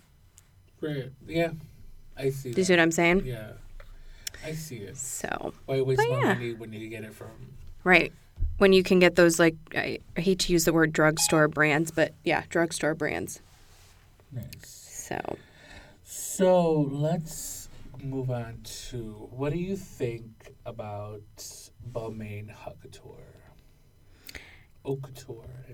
Right. 0.82 1.12
Yeah. 1.28 1.52
I 2.18 2.30
see. 2.30 2.52
do 2.52 2.62
you 2.62 2.66
see 2.66 2.74
what 2.74 2.80
I'm 2.80 2.92
saying? 2.92 3.26
Yeah. 3.26 3.54
I 4.46 4.52
see 4.52 4.78
it. 4.78 4.98
So, 4.98 5.54
Why 5.66 5.82
waste 5.82 6.02
more 6.08 6.20
yeah. 6.20 6.34
money 6.34 6.54
when 6.54 6.74
you 6.74 6.90
get 6.90 7.04
it 7.04 7.14
from 7.14 7.30
Right. 7.84 8.12
When 8.58 8.72
you 8.74 8.84
can 8.84 9.00
get 9.00 9.16
those, 9.16 9.40
like, 9.40 9.56
I, 9.74 10.00
I 10.16 10.22
hate 10.22 10.40
to 10.40 10.54
use 10.54 10.66
the 10.66 10.74
word 10.74 10.94
drugstore 10.94 11.48
brands, 11.48 11.92
but 11.92 12.14
yeah, 12.24 12.44
drugstore 12.50 12.94
brands. 12.94 13.42
Nice. 14.32 14.46
So, 14.66 15.38
So 16.04 16.72
let's 16.92 17.70
move 18.02 18.30
on 18.30 18.60
to 18.90 19.30
what 19.32 19.54
do 19.54 19.60
you 19.60 19.76
think 19.76 20.54
about 20.66 21.63
Balmain 21.92 22.50
Haute 22.50 22.82
Couture? 22.82 23.18
Haute 24.84 25.02
Couture, 25.02 25.66
I 25.70 25.74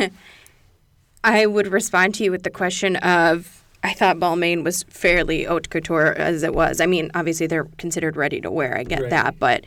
mean. 0.00 0.10
I 1.24 1.46
would 1.46 1.68
respond 1.68 2.14
to 2.16 2.24
you 2.24 2.30
with 2.30 2.42
the 2.42 2.50
question 2.50 2.96
of 2.96 3.64
I 3.82 3.92
thought 3.92 4.16
Balmain 4.16 4.64
was 4.64 4.82
fairly 4.84 5.44
haute 5.44 5.68
couture 5.68 6.14
as 6.14 6.42
it 6.42 6.54
was. 6.54 6.80
I 6.80 6.86
mean, 6.86 7.10
obviously 7.14 7.46
they're 7.46 7.68
considered 7.76 8.16
ready 8.16 8.40
to 8.40 8.50
wear. 8.50 8.76
I 8.76 8.82
get 8.82 9.02
Right. 9.02 9.10
that, 9.10 9.38
but 9.38 9.64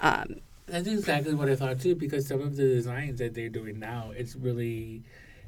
um, 0.00 0.36
That's 0.66 0.88
exactly 0.88 1.34
what 1.34 1.50
I 1.50 1.56
thought 1.56 1.78
too, 1.80 1.94
because 1.94 2.26
some 2.26 2.40
of 2.40 2.56
the 2.56 2.62
designs 2.64 3.18
that 3.18 3.34
they're 3.34 3.50
doing 3.50 3.78
now, 3.78 4.12
it's 4.16 4.34
really 4.34 5.02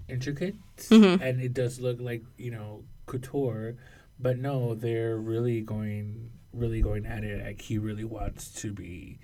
intricate, 0.08 0.56
mm-hmm. 0.76 1.22
and 1.22 1.40
it 1.40 1.54
does 1.54 1.80
look 1.80 2.00
like 2.00 2.22
you 2.36 2.50
know 2.50 2.84
couture, 3.06 3.76
but 4.18 4.38
no, 4.38 4.74
they're 4.74 5.16
really 5.16 5.60
going, 5.62 6.30
really 6.52 6.80
going 6.82 7.06
at 7.06 7.24
it. 7.24 7.44
Like 7.44 7.60
he 7.62 7.78
really 7.78 8.04
wants 8.04 8.50
to 8.62 8.72
be, 8.72 9.18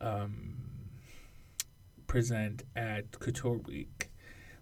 um, 0.00 0.56
present 2.06 2.62
at 2.74 3.10
Couture 3.18 3.58
Week, 3.58 4.10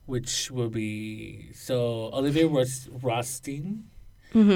which 0.07 0.51
will 0.51 0.69
be 0.71 1.51
so 1.53 2.11
Olivier 2.13 2.45
Ros- 2.45 2.89
Rousteing 2.89 3.83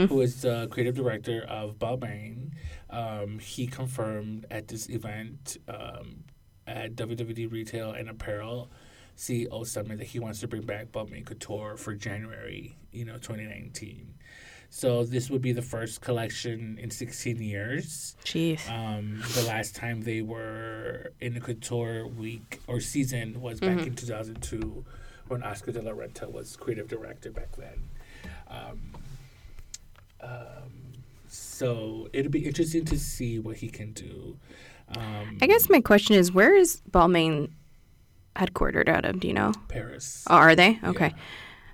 who 0.08 0.20
is 0.20 0.42
the 0.42 0.66
creative 0.70 0.94
director 0.96 1.42
of 1.48 1.78
Balmain, 1.78 2.50
um, 2.90 3.38
he 3.38 3.66
confirmed 3.66 4.44
at 4.50 4.68
this 4.68 4.90
event 4.90 5.56
um, 5.68 6.24
at 6.66 6.96
WWD 6.96 7.50
Retail 7.50 7.92
and 7.92 8.08
Apparel 8.10 8.70
CEO 9.16 9.64
Summit 9.66 9.98
that 9.98 10.08
he 10.08 10.18
wants 10.18 10.40
to 10.40 10.48
bring 10.48 10.62
back 10.62 10.86
Balmain 10.92 11.24
Couture 11.24 11.76
for 11.76 11.94
January, 11.94 12.76
you 12.90 13.04
know, 13.04 13.14
2019. 13.14 14.14
So 14.72 15.04
this 15.04 15.28
would 15.30 15.42
be 15.42 15.52
the 15.52 15.62
first 15.62 16.00
collection 16.00 16.78
in 16.80 16.90
16 16.90 17.42
years. 17.42 18.16
jeez. 18.24 18.70
Um, 18.70 19.20
the 19.34 19.42
last 19.42 19.74
time 19.74 20.02
they 20.02 20.22
were 20.22 21.12
in 21.20 21.34
the 21.34 21.40
couture 21.40 22.06
week 22.06 22.60
or 22.68 22.80
season 22.80 23.40
was 23.40 23.58
back 23.58 23.84
in 23.84 23.94
2002 23.96 24.84
when 25.26 25.42
Oscar 25.42 25.72
de 25.72 25.82
la 25.82 25.90
Renta 25.90 26.30
was 26.30 26.56
creative 26.56 26.88
director 26.88 27.30
back 27.32 27.56
then. 27.56 27.82
Um, 28.48 28.94
um, 30.20 30.92
so 31.28 32.08
it'll 32.12 32.30
be 32.30 32.46
interesting 32.46 32.84
to 32.86 32.98
see 32.98 33.40
what 33.40 33.56
he 33.56 33.68
can 33.68 33.92
do. 33.92 34.36
Um, 34.96 35.38
I 35.42 35.46
guess 35.46 35.68
my 35.68 35.80
question 35.80 36.14
is 36.14 36.32
where 36.32 36.54
is 36.54 36.80
Balmain 36.90 37.50
headquartered 38.36 38.88
out 38.88 39.04
of? 39.04 39.20
Do 39.20 39.28
you 39.28 39.34
know? 39.34 39.52
Paris. 39.68 40.24
Oh, 40.28 40.36
are 40.36 40.54
they? 40.54 40.78
Okay. 40.84 41.08
Yeah. 41.08 41.22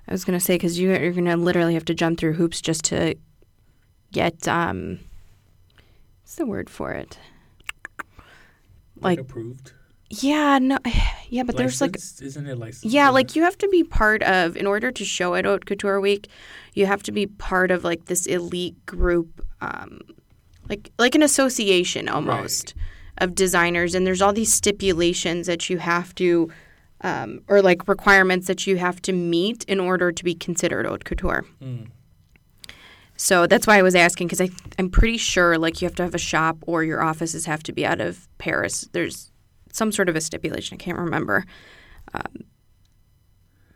I 0.07 0.11
was 0.11 0.23
going 0.23 0.37
to 0.39 0.43
say 0.43 0.55
because 0.55 0.79
you, 0.79 0.89
you're 0.89 1.11
going 1.11 1.25
to 1.25 1.35
literally 1.35 1.73
have 1.73 1.85
to 1.85 1.93
jump 1.93 2.19
through 2.19 2.33
hoops 2.33 2.61
just 2.61 2.83
to 2.85 3.15
get, 4.11 4.47
um, 4.47 4.99
what's 6.23 6.35
the 6.35 6.45
word 6.45 6.69
for 6.69 6.91
it? 6.93 7.17
Like 8.99 9.17
Like, 9.17 9.19
approved. 9.19 9.73
yeah, 10.09 10.59
no, 10.59 10.77
yeah, 11.29 11.43
but 11.43 11.57
there's 11.57 11.81
like 11.81 11.95
Licensed? 11.95 12.21
isn't 12.21 12.47
it 12.47 12.57
licensed? 12.57 12.85
Yeah, 12.85 13.09
like 13.09 13.35
you 13.35 13.43
have 13.43 13.57
to 13.59 13.67
be 13.67 13.83
part 13.83 14.23
of 14.23 14.55
in 14.55 14.65
order 14.65 14.91
to 14.91 15.05
show 15.05 15.35
at 15.35 15.45
Haute 15.45 15.65
Couture 15.65 15.99
Week, 15.99 16.27
you 16.73 16.85
have 16.85 17.03
to 17.03 17.11
be 17.11 17.27
part 17.27 17.69
of 17.69 17.83
like 17.83 18.05
this 18.05 18.25
elite 18.25 18.85
group, 18.85 19.45
um, 19.61 19.99
like 20.69 20.91
like 20.97 21.15
an 21.15 21.23
association 21.23 22.07
almost 22.07 22.73
of 23.19 23.35
designers, 23.35 23.93
and 23.93 24.05
there's 24.07 24.21
all 24.21 24.33
these 24.33 24.53
stipulations 24.53 25.47
that 25.47 25.69
you 25.69 25.79
have 25.79 26.13
to, 26.15 26.49
um, 27.01 27.41
or 27.47 27.61
like 27.61 27.87
requirements 27.87 28.47
that 28.47 28.65
you 28.65 28.77
have 28.77 29.01
to 29.03 29.13
meet 29.13 29.63
in 29.65 29.79
order 29.79 30.11
to 30.11 30.23
be 30.23 30.33
considered 30.33 30.85
Haute 30.85 31.05
Couture. 31.05 31.45
Mm. 31.61 31.87
So 33.17 33.47
that's 33.47 33.65
why 33.65 33.79
I 33.79 33.81
was 33.81 33.95
asking 33.95 34.27
because 34.27 34.41
I 34.41 34.49
I'm 34.77 34.89
pretty 34.89 35.17
sure 35.17 35.57
like 35.57 35.81
you 35.81 35.87
have 35.87 35.95
to 35.95 36.03
have 36.03 36.15
a 36.15 36.19
shop 36.19 36.57
or 36.61 36.83
your 36.83 37.01
offices 37.01 37.45
have 37.45 37.63
to 37.63 37.71
be 37.71 37.85
out 37.85 37.99
of 37.99 38.27
Paris. 38.37 38.87
There's 38.91 39.31
some 39.71 39.91
sort 39.91 40.07
of 40.07 40.15
a 40.15 40.21
stipulation. 40.21 40.75
I 40.75 40.77
can't 40.77 40.97
remember. 40.97 41.45
Um, 42.13 42.45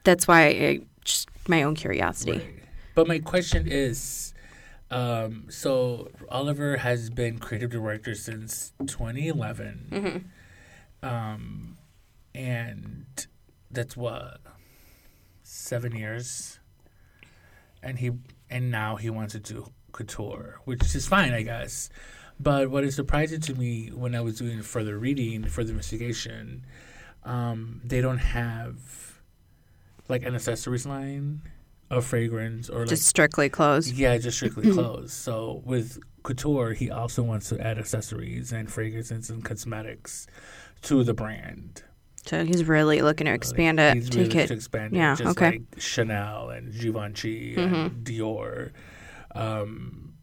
that's 0.03 0.27
why 0.27 0.47
I 0.47 0.79
just 1.03 1.27
my 1.47 1.63
own 1.63 1.75
curiosity. 1.75 2.33
Right. 2.33 2.63
But 2.93 3.07
my 3.07 3.19
question 3.19 3.67
is, 3.67 4.33
um, 4.91 5.45
so 5.49 6.09
Oliver 6.29 6.77
has 6.77 7.09
been 7.09 7.39
creative 7.39 7.69
director 7.69 8.13
since 8.13 8.73
2011, 8.85 10.29
um, 11.01 11.77
and 12.33 13.05
that's 13.69 13.95
what 13.97 14.39
seven 15.43 15.95
years, 15.95 16.59
and 17.83 17.99
he 17.99 18.11
and 18.49 18.71
now 18.71 18.95
he 18.97 19.09
wants 19.09 19.33
to 19.33 19.39
do 19.39 19.71
couture, 19.91 20.59
which 20.65 20.95
is 20.95 21.07
fine, 21.07 21.33
I 21.33 21.41
guess. 21.43 21.89
But 22.39 22.71
what 22.71 22.83
is 22.83 22.95
surprising 22.95 23.39
to 23.41 23.55
me 23.55 23.89
when 23.89 24.15
I 24.15 24.21
was 24.21 24.37
doing 24.39 24.61
further 24.61 24.97
reading, 24.97 25.43
further 25.45 25.71
investigation, 25.71 26.65
um, 27.23 27.81
they 27.83 28.01
don't 28.01 28.17
have 28.17 29.19
like 30.07 30.23
an 30.23 30.33
accessories 30.35 30.85
line 30.85 31.41
of 31.89 32.05
fragrance 32.05 32.69
or 32.69 32.79
like 32.79 32.89
Just 32.89 33.05
strictly 33.05 33.47
clothes. 33.49 33.91
yeah, 33.91 34.17
just 34.17 34.37
strictly 34.37 34.71
clothes. 34.73 35.13
So 35.13 35.61
with 35.65 35.99
couture, 36.23 36.73
he 36.73 36.89
also 36.89 37.21
wants 37.21 37.49
to 37.49 37.59
add 37.59 37.77
accessories 37.77 38.51
and 38.51 38.71
fragrances 38.71 39.29
and 39.29 39.43
cosmetics 39.45 40.25
to 40.83 41.03
the 41.03 41.13
brand. 41.13 41.83
So 42.25 42.45
he's 42.45 42.65
really 42.65 43.01
looking 43.01 43.25
to 43.25 43.33
expand 43.33 43.77
Like, 43.77 43.91
it, 43.91 43.95
He's 43.95 44.09
take 44.09 44.27
really 44.33 44.39
it. 44.43 44.47
to 44.47 44.53
expand 44.53 44.95
Yeah, 44.95 45.13
it, 45.13 45.17
just 45.17 45.37
okay. 45.37 45.51
like 45.51 45.61
Chanel 45.79 46.49
and 46.49 46.71
Givenchy 46.73 47.55
and 47.55 48.05
Dior. 48.05 48.71
Um, 49.33 50.13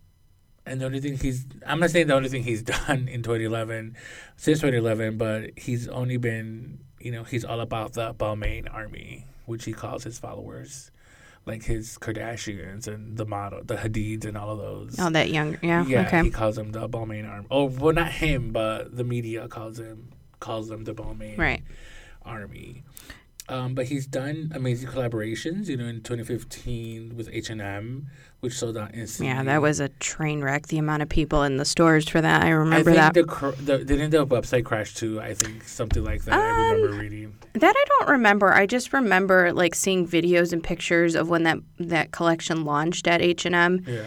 and 0.67 0.81
the 0.81 0.87
only 0.87 1.01
thing 1.01 1.17
he's, 1.19 1.47
I'm 1.67 1.81
not 1.81 1.91
saying 1.91 2.07
the 2.09 2.15
only 2.15 2.29
thing 2.29 2.43
he's 2.45 2.63
done 2.89 3.09
in 3.09 3.23
2011, 3.23 3.97
since 4.37 4.59
2011, 4.61 5.17
but 5.19 5.51
he's 5.59 5.89
only 5.89 6.19
been, 6.19 6.81
you 7.01 7.11
know, 7.11 7.25
he's 7.25 7.45
all 7.45 7.61
about 7.61 7.95
the 7.95 8.15
Balmain 8.15 8.73
army, 8.73 9.27
which 9.47 9.65
he 9.65 9.73
calls 9.73 10.05
his 10.05 10.19
followers, 10.19 10.91
like 11.47 11.65
his 11.65 11.97
Kardashians 11.99 12.87
and 12.87 13.17
the 13.17 13.25
model, 13.25 13.63
the 13.65 13.77
Hadids 13.77 14.25
and 14.27 14.37
all 14.37 14.51
of 14.51 14.59
those. 14.59 14.97
Oh, 15.01 15.11
that 15.11 15.31
young. 15.31 15.57
Yeah. 15.63 15.85
Yeah, 15.87 16.07
okay. 16.07 16.23
he 16.25 16.31
calls 16.31 16.57
them 16.57 16.73
the 16.73 16.89
Balmain 16.89 17.29
army. 17.29 17.47
Oh, 17.51 17.65
well, 17.65 17.95
not 17.95 18.13
him, 18.13 18.53
but 18.53 18.95
the 18.97 19.05
media 19.05 19.49
calls 19.49 19.79
him 19.81 20.11
calls 20.41 20.69
them 20.69 20.85
the 20.85 20.95
Balmain 20.95 21.37
Right. 21.37 21.65
Army. 22.29 22.85
Um, 23.51 23.75
but 23.75 23.87
he's 23.87 24.07
done 24.07 24.53
amazing 24.55 24.91
collaborations. 24.91 25.69
You 25.69 25.79
know, 25.79 25.87
in 25.87 26.03
2015 26.03 27.17
with 27.17 27.31
H 27.33 27.49
and 27.49 27.63
M, 27.63 28.09
which 28.41 28.53
sold 28.53 28.77
out 28.77 28.95
instantly. 28.95 29.29
Yeah, 29.33 29.43
that 29.43 29.63
was 29.63 29.81
a 29.81 29.89
train 29.89 30.43
wreck. 30.43 30.67
The 30.67 30.77
amount 30.77 31.03
of 31.03 31.09
people 31.09 31.43
in 31.45 31.57
the 31.57 31.65
stores 31.65 32.07
for 32.07 32.21
that. 32.21 32.43
I 32.45 32.49
I 32.49 32.51
remember 32.51 32.91
think 32.93 32.97
that. 32.99 33.15
the, 33.15 33.25
cr- 33.25 33.57
the 33.63 33.79
didn't 33.79 34.11
the 34.11 34.27
website 34.27 34.67
crash 34.67 34.95
too. 34.95 35.19
I 35.23 35.33
think 35.33 35.65
something 35.65 36.05
like 36.05 36.25
that. 36.25 36.35
I 36.39 36.47
remember 36.47 36.93
Um, 36.93 36.99
reading. 37.01 37.39
That 37.55 37.75
I 37.75 37.85
don't 38.01 38.11
remember. 38.11 38.53
I 38.53 38.67
just 38.67 38.93
remember 38.93 39.51
like 39.55 39.75
seeing 39.75 40.07
videos 40.07 40.53
and 40.53 40.63
pictures 40.63 41.15
of 41.15 41.31
when 41.31 41.45
that 41.45 41.59
that 41.79 42.11
collection 42.13 42.67
launched 42.67 43.09
at 43.09 43.23
H 43.23 43.47
and 43.47 43.55
M, 43.55 43.83
Yeah, 43.87 44.03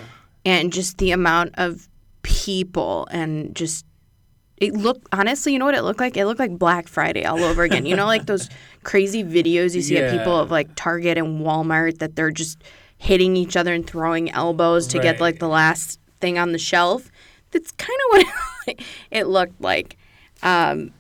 and 0.46 0.72
just 0.72 1.00
the 1.00 1.10
amount 1.10 1.56
of 1.58 1.88
people 2.22 3.08
and 3.10 3.56
just 3.56 3.86
it 4.62 4.74
looked 4.74 5.08
honestly. 5.12 5.52
You 5.54 5.60
know 5.60 5.66
what 5.66 5.76
it 5.76 5.82
looked 5.84 6.00
like? 6.00 6.16
It 6.16 6.26
looked 6.26 6.40
like 6.40 6.58
Black 6.58 6.88
Friday 6.88 7.26
all 7.26 7.44
over 7.44 7.64
again. 7.64 7.86
You 7.86 7.96
know, 7.98 8.06
like 8.06 8.26
those 8.28 8.50
crazy 8.84 9.24
videos 9.24 9.76
you 9.76 9.82
see 9.82 9.98
of 9.98 10.12
people 10.12 10.38
of 10.40 10.50
like 10.52 10.70
Target 10.76 11.18
and 11.18 11.42
Walmart 11.42 11.98
that 11.98 12.16
they're 12.16 12.32
just 12.32 12.64
hitting 12.98 13.36
each 13.36 13.58
other 13.58 13.74
and 13.74 13.86
throwing 13.86 14.30
elbows 14.32 14.88
to 14.88 15.00
get 15.00 15.20
like 15.20 15.40
the 15.40 15.48
last 15.48 16.00
thing 16.22 16.38
on 16.38 16.52
the 16.54 16.60
shelf. 16.60 17.12
That's 17.52 17.72
kind 17.72 18.00
of 18.14 18.26
what 18.68 18.80
it 19.12 19.28
looked 19.28 19.60
like. 19.60 19.98
Um, 20.44 20.92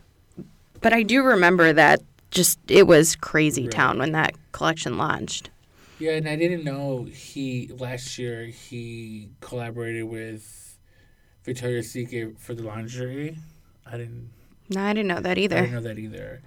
but 0.81 0.91
I 0.93 1.03
do 1.03 1.23
remember 1.23 1.71
that 1.73 2.01
just 2.31 2.59
it 2.67 2.87
was 2.87 3.15
crazy 3.15 3.63
Right. 3.63 3.71
town 3.71 3.99
when 3.99 4.13
that 4.13 4.33
collection 4.51 4.97
launched. 4.97 5.49
yeah, 5.99 6.13
and 6.13 6.27
I 6.27 6.35
didn't 6.35 6.63
know 6.63 7.03
he 7.13 7.69
last 7.77 8.17
year 8.17 8.45
he 8.45 9.29
collaborated 9.41 10.05
with 10.05 10.77
Victoria's 11.43 11.91
Secret 11.91 12.39
for 12.39 12.53
the 12.55 12.63
lingerie. 12.63 13.37
I 13.91 13.97
didn't. 13.97 14.29
No, 14.69 14.81
I 14.83 14.93
didn't 14.93 15.07
know 15.09 15.19
that 15.19 15.37
I 15.37 15.41
either. 15.41 15.55
didn't 15.61 15.73
know 15.73 15.81
that 15.81 15.99
either. 15.99 16.41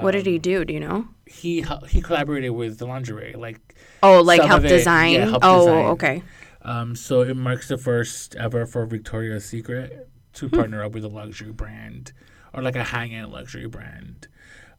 what 0.00 0.12
did 0.12 0.26
Um, 0.26 0.32
he 0.32 0.38
do? 0.38 0.64
Do 0.64 0.72
you 0.74 0.80
know? 0.80 1.08
He 1.26 1.64
he 1.88 2.00
collaborated 2.02 2.50
with 2.52 2.78
the 2.78 2.86
lingerie, 2.86 3.34
like 3.34 3.58
Oh, 4.02 4.20
like 4.20 4.42
help 4.42 4.64
it- 4.64 4.68
design. 4.68 5.14
yeah, 5.14 5.24
help 5.30 5.42
oh, 5.42 5.58
design. 5.66 5.84
okay. 5.86 6.22
Um, 6.62 6.94
so 6.94 7.22
it 7.22 7.34
marks 7.36 7.68
the 7.68 7.78
first 7.78 8.36
ever 8.36 8.66
for 8.66 8.84
Victoria's 8.86 9.46
Secret 9.46 10.08
to 10.34 10.48
Hmm. 10.48 10.56
partner 10.56 10.84
up 10.84 10.92
with 10.92 11.04
a 11.04 11.08
luxury 11.08 11.52
brand 11.52 12.12
or 12.52 12.62
like 12.62 12.76
a 12.76 12.84
high-end 12.84 13.32
luxury 13.32 13.66
brand. 13.66 14.28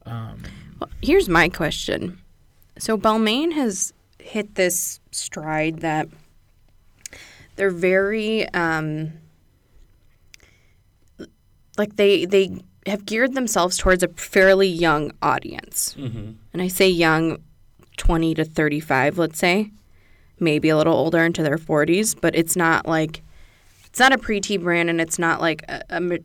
Um, 0.06 0.42
Well, 0.80 0.90
here's 1.02 1.28
my 1.28 1.48
question. 1.48 2.18
So 2.78 2.96
Balmain 2.96 3.52
has 3.52 3.92
hit 4.18 4.54
this 4.54 5.00
stride 5.10 5.80
that 5.80 6.08
they're 7.56 7.70
very 7.70 8.48
um, 8.50 9.12
like 11.78 11.96
they 11.96 12.24
they 12.26 12.62
have 12.86 13.06
geared 13.06 13.34
themselves 13.34 13.76
towards 13.78 14.02
a 14.02 14.08
fairly 14.08 14.68
young 14.68 15.12
audience. 15.22 15.94
Mm-hmm. 15.98 16.32
And 16.52 16.62
I 16.62 16.68
say 16.68 16.88
young, 16.88 17.38
20 17.96 18.34
to 18.34 18.44
35, 18.44 19.18
let's 19.18 19.38
say. 19.38 19.70
Maybe 20.40 20.68
a 20.70 20.76
little 20.76 20.94
older 20.94 21.24
into 21.24 21.42
their 21.44 21.58
40s, 21.58 22.16
but 22.20 22.34
it's 22.34 22.56
not 22.56 22.86
like 22.88 23.22
it's 23.86 24.00
not 24.00 24.12
a 24.12 24.18
preteen 24.18 24.62
brand 24.62 24.90
and 24.90 25.00
it's 25.00 25.18
not 25.18 25.40
like 25.40 25.62
a, 25.68 25.82
a 25.90 26.00
ma- 26.00 26.16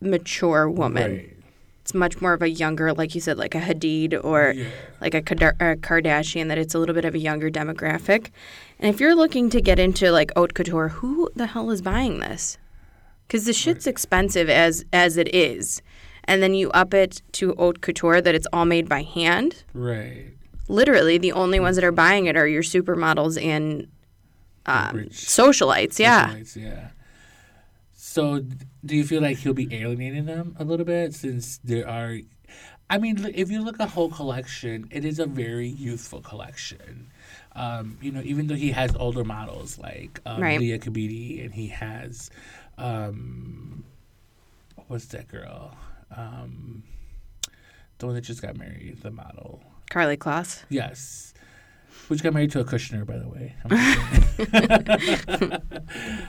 mature 0.00 0.68
woman. 0.68 1.12
Right. 1.12 1.36
It's 1.82 1.94
much 1.94 2.20
more 2.20 2.32
of 2.32 2.42
a 2.42 2.48
younger, 2.50 2.92
like 2.92 3.14
you 3.14 3.20
said, 3.20 3.38
like 3.38 3.54
a 3.54 3.60
Hadid 3.60 4.18
or 4.24 4.52
Yeah. 4.56 4.68
like 5.00 5.14
a, 5.14 5.18
a 5.18 5.76
Kardashian, 5.76 6.48
that 6.48 6.58
it's 6.58 6.74
a 6.74 6.78
little 6.78 6.94
bit 6.94 7.04
of 7.04 7.14
a 7.14 7.18
younger 7.18 7.50
demographic. 7.50 8.30
And 8.80 8.92
if 8.92 9.00
you're 9.00 9.14
looking 9.14 9.50
to 9.50 9.60
get 9.60 9.78
into 9.78 10.10
like 10.10 10.32
haute 10.36 10.54
couture, 10.54 10.88
who 10.88 11.30
the 11.36 11.46
hell 11.46 11.70
is 11.70 11.80
buying 11.82 12.18
this? 12.20 12.58
Because 13.30 13.44
the 13.44 13.52
shit's 13.52 13.86
expensive 13.86 14.50
as 14.50 14.84
as 14.92 15.16
it 15.16 15.32
is, 15.32 15.82
and 16.24 16.42
then 16.42 16.52
you 16.52 16.68
up 16.72 16.92
it 16.92 17.22
to 17.34 17.52
haute 17.52 17.80
couture 17.80 18.20
that 18.20 18.34
it's 18.34 18.48
all 18.52 18.64
made 18.64 18.88
by 18.88 19.02
hand. 19.04 19.62
Right. 19.72 20.32
Literally, 20.66 21.16
the 21.16 21.30
only 21.30 21.60
ones 21.60 21.76
that 21.76 21.84
are 21.84 21.92
buying 21.92 22.26
it 22.26 22.36
are 22.36 22.48
your 22.48 22.64
supermodels 22.64 23.40
and 23.40 23.86
um, 24.66 25.04
socialites. 25.10 26.00
Yeah. 26.00 26.30
socialites, 26.30 26.56
yeah. 26.56 26.88
So, 27.94 28.44
do 28.84 28.96
you 28.96 29.04
feel 29.04 29.22
like 29.22 29.36
he'll 29.38 29.54
be 29.54 29.72
alienating 29.72 30.26
them 30.26 30.56
a 30.58 30.64
little 30.64 30.86
bit 30.86 31.14
since 31.14 31.58
there 31.58 31.88
are? 31.88 32.18
I 32.88 32.98
mean, 32.98 33.30
if 33.32 33.48
you 33.48 33.62
look 33.62 33.78
at 33.78 33.90
whole 33.90 34.10
collection, 34.10 34.88
it 34.90 35.04
is 35.04 35.20
a 35.20 35.26
very 35.26 35.68
youthful 35.68 36.20
collection. 36.20 37.12
Um, 37.54 37.96
you 38.00 38.10
know, 38.10 38.22
even 38.24 38.48
though 38.48 38.56
he 38.56 38.72
has 38.72 38.94
older 38.96 39.22
models 39.22 39.78
like 39.78 40.20
um, 40.26 40.42
Right. 40.42 40.58
Liya 40.58 40.80
Kebede, 40.80 41.44
and 41.44 41.54
he 41.54 41.68
has, 41.68 42.30
um, 42.80 43.84
what's 44.88 45.06
that 45.06 45.28
girl? 45.28 45.76
Um, 46.16 46.82
the 47.98 48.06
one 48.06 48.14
that 48.14 48.22
just 48.22 48.42
got 48.42 48.56
married, 48.56 48.98
the 49.02 49.10
model. 49.10 49.62
Karlie 49.90 50.16
Kloss. 50.16 50.64
Yes. 50.68 51.34
Which 52.08 52.22
got 52.22 52.32
married 52.32 52.50
to 52.52 52.60
a 52.60 52.64
Kushner, 52.64 53.06
by 53.06 53.18
the 53.18 53.28
way. 53.28 53.54
I'm 53.64 53.70
just 55.06 55.26
kidding. 55.26 55.62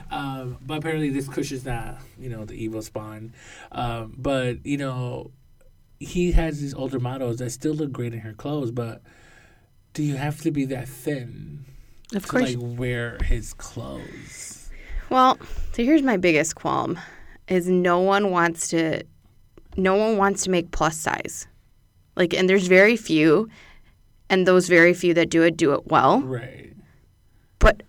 um, 0.12 0.58
but 0.66 0.78
apparently, 0.78 1.10
this 1.10 1.28
Kush 1.28 1.52
is 1.52 1.66
not, 1.66 2.00
you 2.20 2.30
know, 2.30 2.46
the 2.46 2.54
evil 2.54 2.82
spawn. 2.82 3.34
Um, 3.72 4.14
but, 4.18 4.64
you 4.66 4.78
know, 4.78 5.32
he 6.00 6.34
has 6.34 6.60
these 6.62 6.74
older 6.74 7.00
models 7.00 7.38
that 7.38 7.52
still 7.52 7.74
look 7.74 7.92
great 7.92 8.14
in 8.14 8.20
her 8.20 8.34
clothes, 8.34 8.72
but 8.72 9.02
do 9.94 10.04
you 10.04 10.16
have 10.18 10.42
to 10.42 10.52
be 10.52 10.66
that 10.66 10.88
thin 10.88 11.66
Of 12.14 12.24
to, 12.24 12.30
course. 12.30 12.56
like, 12.56 12.58
wear 12.60 13.18
his 13.24 13.54
clothes? 13.54 14.61
Well, 15.12 15.38
so 15.74 15.84
here's 15.84 16.02
my 16.02 16.16
biggest 16.18 16.56
qualm 16.56 16.98
is 17.48 17.68
no 17.68 18.00
one 18.00 18.32
wants 18.32 18.70
to 18.70 19.04
no 19.78 19.96
one 19.96 20.18
wants 20.18 20.44
to 20.46 20.50
make 20.50 20.72
plus 20.72 20.98
size. 20.98 21.48
Like 22.16 22.34
and 22.34 22.50
there's 22.50 22.68
very 22.68 22.96
few 22.96 23.50
and 24.30 24.48
those 24.48 24.68
very 24.70 24.94
few 24.94 25.14
that 25.16 25.30
do 25.30 25.44
it 25.44 25.58
do 25.58 25.74
it 25.74 25.88
well. 25.88 26.22
Right. 26.22 26.74
But 27.60 27.84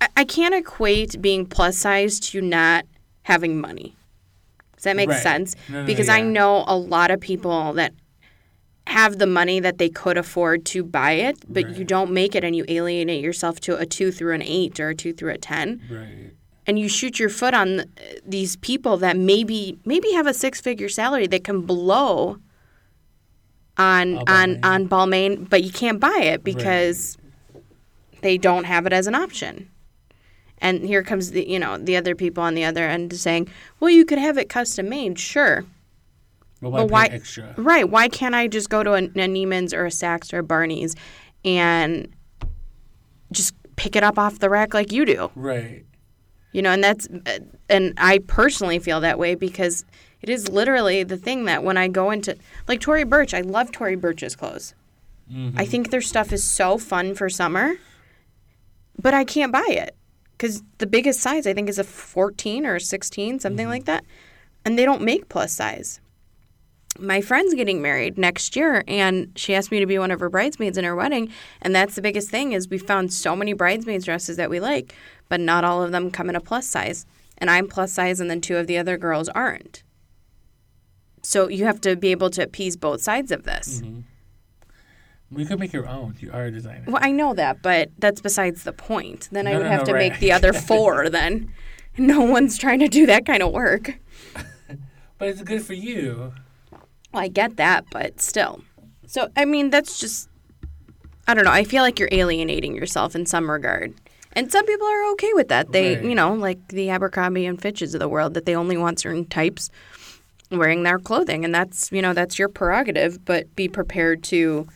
I, 0.00 0.08
I 0.16 0.24
can't 0.24 0.54
equate 0.54 1.20
being 1.20 1.44
plus 1.46 1.76
size 1.76 2.18
to 2.20 2.40
not 2.40 2.86
having 3.22 3.60
money. 3.60 3.94
Does 4.76 4.84
that 4.84 4.96
make 4.96 5.10
Right. 5.10 5.22
sense? 5.22 5.56
No, 5.68 5.80
no, 5.80 5.86
because 5.86 6.08
I 6.08 6.18
yeah. 6.18 6.24
know 6.24 6.64
a 6.66 6.76
lot 6.76 7.10
of 7.10 7.20
people 7.20 7.74
that 7.74 7.92
have 8.88 9.18
the 9.18 9.26
money 9.26 9.60
that 9.60 9.78
they 9.78 9.88
could 9.88 10.16
afford 10.18 10.64
to 10.66 10.82
buy 10.82 11.12
it, 11.12 11.36
but 11.48 11.76
you 11.76 11.84
don't 11.84 12.10
make 12.10 12.34
it 12.34 12.42
and 12.44 12.54
you 12.56 12.64
alienate 12.68 13.22
yourself 13.22 13.60
to 13.60 13.76
a 13.76 13.84
2 13.86 14.10
through 14.12 14.34
an 14.34 14.42
8 14.42 14.80
or 14.80 14.88
a 14.90 14.94
2 14.94 15.12
through 15.12 15.30
a 15.32 15.38
10 15.38 15.80
Right. 15.90 16.32
and 16.66 16.78
you 16.78 16.88
shoot 16.88 17.18
your 17.18 17.28
foot 17.28 17.54
on 17.54 17.68
th- 17.96 18.20
these 18.26 18.56
people 18.56 18.96
that 18.98 19.16
maybe 19.16 19.78
maybe 19.84 20.12
have 20.12 20.26
a 20.26 20.34
six 20.34 20.60
figure 20.60 20.88
salary 20.88 21.26
that 21.28 21.44
can 21.44 21.62
blow 21.62 22.38
on 23.76 24.16
All 24.18 24.24
on 24.28 24.58
on 24.64 24.88
Balmain, 24.88 25.48
but 25.48 25.62
you 25.62 25.70
can't 25.70 26.00
buy 26.00 26.20
it 26.22 26.42
because 26.42 27.16
they 28.22 28.36
don't 28.38 28.64
have 28.64 28.86
it 28.86 28.92
as 28.92 29.06
an 29.06 29.14
option. 29.14 29.70
And 30.60 30.82
here 30.84 31.02
comes 31.04 31.30
the 31.30 31.48
you 31.48 31.58
know 31.58 31.78
the 31.78 31.96
other 31.96 32.14
people 32.16 32.42
on 32.42 32.54
the 32.54 32.64
other 32.64 32.84
end 32.88 33.12
saying, 33.16 33.48
"Well, 33.78 33.90
you 33.90 34.04
could 34.04 34.18
have 34.18 34.36
it 34.38 34.48
custom 34.48 34.88
made, 34.88 35.18
sure, 35.18 35.64
But 36.60 36.70
why, 36.70 36.78
But 36.82 36.90
why- 36.90 37.06
extra? 37.06 37.54
right? 37.56 37.88
Why 37.88 38.08
can't 38.08 38.34
I 38.34 38.48
just 38.48 38.68
go 38.68 38.82
to 38.82 38.94
a, 38.94 38.98
a 38.98 39.08
Neiman's 39.08 39.72
or 39.72 39.86
a 39.86 39.90
Saks 39.90 40.32
or 40.32 40.38
a 40.38 40.42
Barney's 40.42 40.94
and 41.44 42.08
just 43.32 43.54
pick 43.76 43.94
it 43.94 44.02
up 44.02 44.18
off 44.18 44.38
the 44.38 44.50
rack 44.50 44.74
like 44.74 44.90
you 44.92 45.04
do?" 45.04 45.30
Right. 45.34 45.84
You 46.52 46.62
know, 46.62 46.70
and 46.70 46.82
that's, 46.82 47.06
and 47.68 47.92
I 47.98 48.18
personally 48.26 48.78
feel 48.78 49.00
that 49.02 49.18
way 49.18 49.34
because 49.34 49.84
it 50.22 50.30
is 50.30 50.48
literally 50.48 51.04
the 51.04 51.18
thing 51.18 51.44
that 51.44 51.62
when 51.62 51.76
I 51.76 51.88
go 51.88 52.10
into, 52.10 52.36
like 52.66 52.80
Tory 52.80 53.04
Burch, 53.04 53.34
I 53.34 53.42
love 53.42 53.70
Tory 53.70 53.96
Burch's 53.96 54.34
clothes. 54.34 54.74
Mm-hmm. 55.30 55.58
I 55.58 55.66
think 55.66 55.90
their 55.90 56.00
stuff 56.00 56.32
is 56.32 56.42
so 56.42 56.78
fun 56.78 57.14
for 57.14 57.28
summer, 57.28 57.74
but 59.00 59.12
I 59.12 59.24
can't 59.24 59.52
buy 59.52 59.66
it 59.68 59.94
because 60.32 60.62
the 60.78 60.86
biggest 60.86 61.20
size 61.20 61.46
I 61.46 61.52
think 61.52 61.68
is 61.68 61.78
a 61.78 61.84
14 61.84 62.64
or 62.64 62.76
a 62.76 62.80
16, 62.80 63.40
something 63.40 63.68
like 63.68 63.84
that. 63.84 64.04
And 64.64 64.78
they 64.78 64.86
don't 64.86 65.02
make 65.02 65.28
plus 65.28 65.52
size. 65.52 66.00
My 66.98 67.20
friend's 67.20 67.54
getting 67.54 67.80
married 67.80 68.18
next 68.18 68.56
year 68.56 68.82
and 68.88 69.32
she 69.36 69.54
asked 69.54 69.70
me 69.70 69.80
to 69.80 69.86
be 69.86 69.98
one 69.98 70.10
of 70.10 70.20
her 70.20 70.28
bridesmaids 70.28 70.78
in 70.78 70.84
her 70.84 70.96
wedding. 70.96 71.32
And 71.62 71.74
that's 71.74 71.94
the 71.94 72.02
biggest 72.02 72.30
thing 72.30 72.52
is 72.52 72.68
we 72.68 72.78
found 72.78 73.12
so 73.12 73.36
many 73.36 73.52
bridesmaids 73.52 74.04
dresses 74.04 74.36
that 74.36 74.50
we 74.50 74.58
like, 74.58 74.94
but 75.28 75.40
not 75.40 75.64
all 75.64 75.82
of 75.82 75.92
them 75.92 76.10
come 76.10 76.28
in 76.28 76.36
a 76.36 76.40
plus 76.40 76.66
size. 76.66 77.06
And 77.36 77.50
I'm 77.50 77.68
plus 77.68 77.92
size 77.92 78.20
and 78.20 78.28
then 78.30 78.40
two 78.40 78.56
of 78.56 78.66
the 78.66 78.78
other 78.78 78.96
girls 78.96 79.28
aren't. 79.28 79.84
So 81.22 81.48
you 81.48 81.64
have 81.66 81.80
to 81.82 81.94
be 81.94 82.10
able 82.10 82.30
to 82.30 82.42
appease 82.42 82.76
both 82.76 83.02
sides 83.02 83.30
of 83.30 83.44
this. 83.44 83.80
Mm-hmm. 83.80 84.00
You 85.38 85.46
could 85.46 85.60
make 85.60 85.72
your 85.72 85.86
own. 85.86 86.16
You 86.20 86.32
are 86.32 86.46
a 86.46 86.50
designer. 86.50 86.84
Well, 86.86 87.02
I 87.02 87.12
know 87.12 87.34
that, 87.34 87.60
but 87.60 87.90
that's 87.98 88.20
besides 88.20 88.64
the 88.64 88.72
point. 88.72 89.28
Then 89.30 89.46
I 89.46 89.54
would 89.54 89.64
no, 89.64 89.68
have 89.68 89.80
no, 89.80 89.86
to 89.86 89.92
right. 89.92 90.12
make 90.12 90.20
the 90.20 90.32
other 90.32 90.52
four 90.68 91.10
then. 91.10 91.52
No 91.98 92.22
one's 92.22 92.56
trying 92.56 92.78
to 92.78 92.88
do 92.88 93.06
that 93.06 93.26
kind 93.26 93.42
of 93.42 93.52
work. 93.52 93.98
But 95.18 95.30
it's 95.30 95.42
good 95.42 95.62
for 95.62 95.74
you. 95.74 96.32
Well, 97.12 97.22
I 97.22 97.28
get 97.28 97.56
that, 97.56 97.86
but 97.90 98.20
still. 98.20 98.62
So, 99.06 99.30
I 99.36 99.44
mean, 99.44 99.70
that's 99.70 99.98
just, 99.98 100.28
I 101.26 101.34
don't 101.34 101.44
know. 101.44 101.50
I 101.50 101.64
feel 101.64 101.82
like 101.82 101.98
you're 101.98 102.08
alienating 102.12 102.74
yourself 102.74 103.14
in 103.14 103.24
some 103.26 103.50
regard. 103.50 103.94
And 104.34 104.52
some 104.52 104.66
people 104.66 104.86
are 104.86 105.10
okay 105.12 105.30
with 105.32 105.48
that. 105.48 105.72
They, 105.72 105.96
Right. 105.96 106.04
you 106.04 106.14
know, 106.14 106.34
like 106.34 106.68
the 106.68 106.90
Abercrombie 106.90 107.46
and 107.46 107.60
Fitches 107.60 107.94
of 107.94 108.00
the 108.00 108.08
world, 108.08 108.34
that 108.34 108.44
they 108.44 108.54
only 108.54 108.76
want 108.76 109.00
certain 109.00 109.24
types 109.24 109.70
wearing 110.50 110.82
their 110.82 110.98
clothing. 110.98 111.44
And 111.44 111.54
that's, 111.54 111.90
you 111.90 112.02
know, 112.02 112.12
that's 112.12 112.38
your 112.38 112.48
prerogative, 112.48 113.24
but 113.24 113.54
be 113.56 113.68
prepared 113.68 114.22
to 114.24 114.66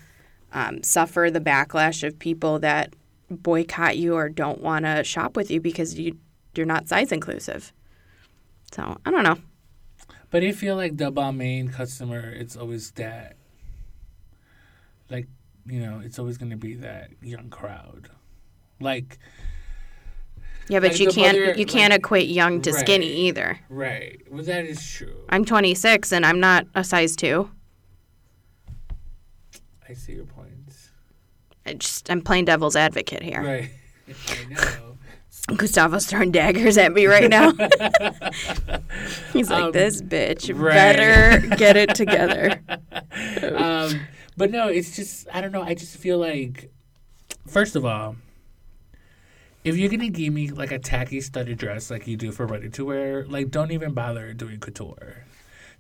um, 0.52 0.82
suffer 0.82 1.28
the 1.30 1.40
backlash 1.40 2.06
of 2.06 2.18
people 2.18 2.58
that 2.60 2.94
boycott 3.30 3.96
you 3.98 4.14
or 4.14 4.28
don't 4.28 4.60
want 4.60 4.84
to 4.84 5.04
shop 5.04 5.36
with 5.36 5.50
you 5.50 5.60
because 5.60 5.98
you, 5.98 6.16
you're 6.54 6.66
not 6.66 6.88
size 6.88 7.12
inclusive. 7.12 7.72
So, 8.72 8.98
I 9.04 9.10
don't 9.10 9.22
know. 9.22 9.38
But 10.32 10.42
I 10.42 10.50
feel 10.52 10.74
like 10.76 10.96
the 10.96 11.12
Balmain 11.12 11.72
customer, 11.72 12.18
it's 12.30 12.56
always 12.56 12.90
that, 12.92 13.36
like, 15.10 15.28
you 15.66 15.78
know, 15.80 16.00
it's 16.02 16.18
always 16.18 16.38
going 16.38 16.50
to 16.50 16.56
be 16.56 16.74
that 16.76 17.10
young 17.22 17.50
crowd. 17.50 18.08
Like, 18.80 19.18
Yeah, 20.68 20.78
but 20.80 20.92
Like 20.92 21.00
you 21.00 21.10
can't 21.10 21.38
mother- 21.38 21.54
you 21.58 21.66
can't 21.66 21.90
like- 21.90 21.98
equate 22.00 22.28
young 22.28 22.62
to 22.62 22.70
Right. 22.70 22.80
skinny 22.80 23.12
either. 23.28 23.58
right. 23.68 24.22
Well, 24.30 24.44
that 24.44 24.64
is 24.64 24.88
true. 24.90 25.26
I'm 25.28 25.44
26 25.44 26.12
and 26.12 26.24
I'm 26.24 26.38
not 26.40 26.66
a 26.74 26.82
size 26.84 27.14
2. 27.16 27.50
I 29.88 29.92
see 29.94 30.14
your 30.14 30.24
points. 30.24 30.90
I 31.66 31.74
just 31.74 32.08
I'm 32.10 32.22
playing 32.22 32.44
devil's 32.46 32.76
advocate 32.76 33.22
here. 33.22 33.42
Right. 33.42 33.70
I 34.28 34.44
know. 34.54 34.91
Gustavo's 35.48 36.06
throwing 36.06 36.30
daggers 36.30 36.78
at 36.78 36.92
me 36.92 37.06
right 37.06 37.28
now. 37.28 37.52
He's 39.32 39.50
like, 39.50 39.62
Um, 39.64 39.72
"This 39.72 40.00
bitch 40.00 40.52
right. 40.58 40.72
better 40.72 41.46
get 41.56 41.76
it 41.76 41.94
together." 41.94 42.60
um, 43.56 44.00
but 44.36 44.50
no, 44.50 44.68
it's 44.68 44.94
just 44.96 45.26
I 45.32 45.40
don't 45.40 45.52
know. 45.52 45.62
I 45.62 45.74
just 45.74 45.96
feel 45.96 46.18
like, 46.18 46.70
first 47.46 47.76
of 47.76 47.84
all, 47.84 48.16
if 49.64 49.76
you're 49.76 49.90
gonna 49.90 50.08
give 50.10 50.32
me 50.32 50.50
like 50.50 50.70
a 50.72 50.78
tacky 50.78 51.20
studded 51.20 51.58
dress 51.58 51.90
like 51.90 52.06
you 52.06 52.16
do 52.16 52.30
for 52.32 52.46
ready 52.46 52.70
to 52.70 52.84
wear, 52.84 53.24
like 53.26 53.50
don't 53.50 53.72
even 53.72 53.92
bother 53.92 54.32
doing 54.32 54.60
couture. 54.60 55.24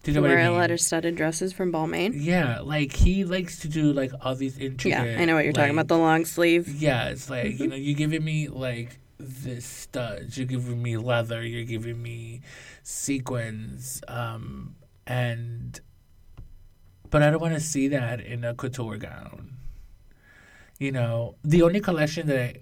Do 0.02 0.10
you 0.10 0.16
know 0.16 0.22
what 0.22 0.30
Wear 0.30 0.38
I 0.40 0.42
a 0.42 0.48
mean? 0.50 0.58
lot 0.58 0.72
of 0.72 0.80
studded 0.80 1.14
dresses 1.14 1.52
from 1.52 1.70
Balmain. 1.70 2.10
Yeah, 2.16 2.58
like 2.58 2.92
he 2.92 3.24
likes 3.24 3.60
to 3.60 3.68
do 3.68 3.92
like 3.92 4.10
all 4.22 4.34
these 4.34 4.58
intricate. 4.58 4.98
Yeah, 4.98 5.16
I 5.20 5.24
know 5.24 5.36
what 5.36 5.44
you're 5.44 5.52
talking 5.52 5.70
about. 5.70 5.86
The 5.86 5.96
long 5.96 6.24
sleeve. 6.24 6.66
Yeah, 6.68 7.10
it's 7.10 7.30
like 7.30 7.60
you 7.60 7.68
know 7.68 7.76
you're 7.76 7.96
giving 7.96 8.24
me 8.24 8.48
like 8.48 8.98
this 9.18 9.64
studs, 9.64 10.36
you're 10.36 10.46
giving 10.46 10.82
me 10.82 10.96
leather, 10.96 11.42
you're 11.42 11.64
giving 11.64 12.02
me 12.02 12.40
sequins, 12.82 14.02
um, 14.08 14.76
and 15.06 15.80
but 17.10 17.22
I 17.22 17.30
don't 17.30 17.40
want 17.40 17.54
to 17.54 17.60
see 17.60 17.88
that 17.88 18.20
in 18.20 18.44
a 18.44 18.54
couture 18.54 18.96
gown. 18.96 19.56
You 20.78 20.92
know, 20.92 21.36
the 21.44 21.62
only 21.62 21.80
collection 21.80 22.26
that 22.28 22.38
I, 22.38 22.54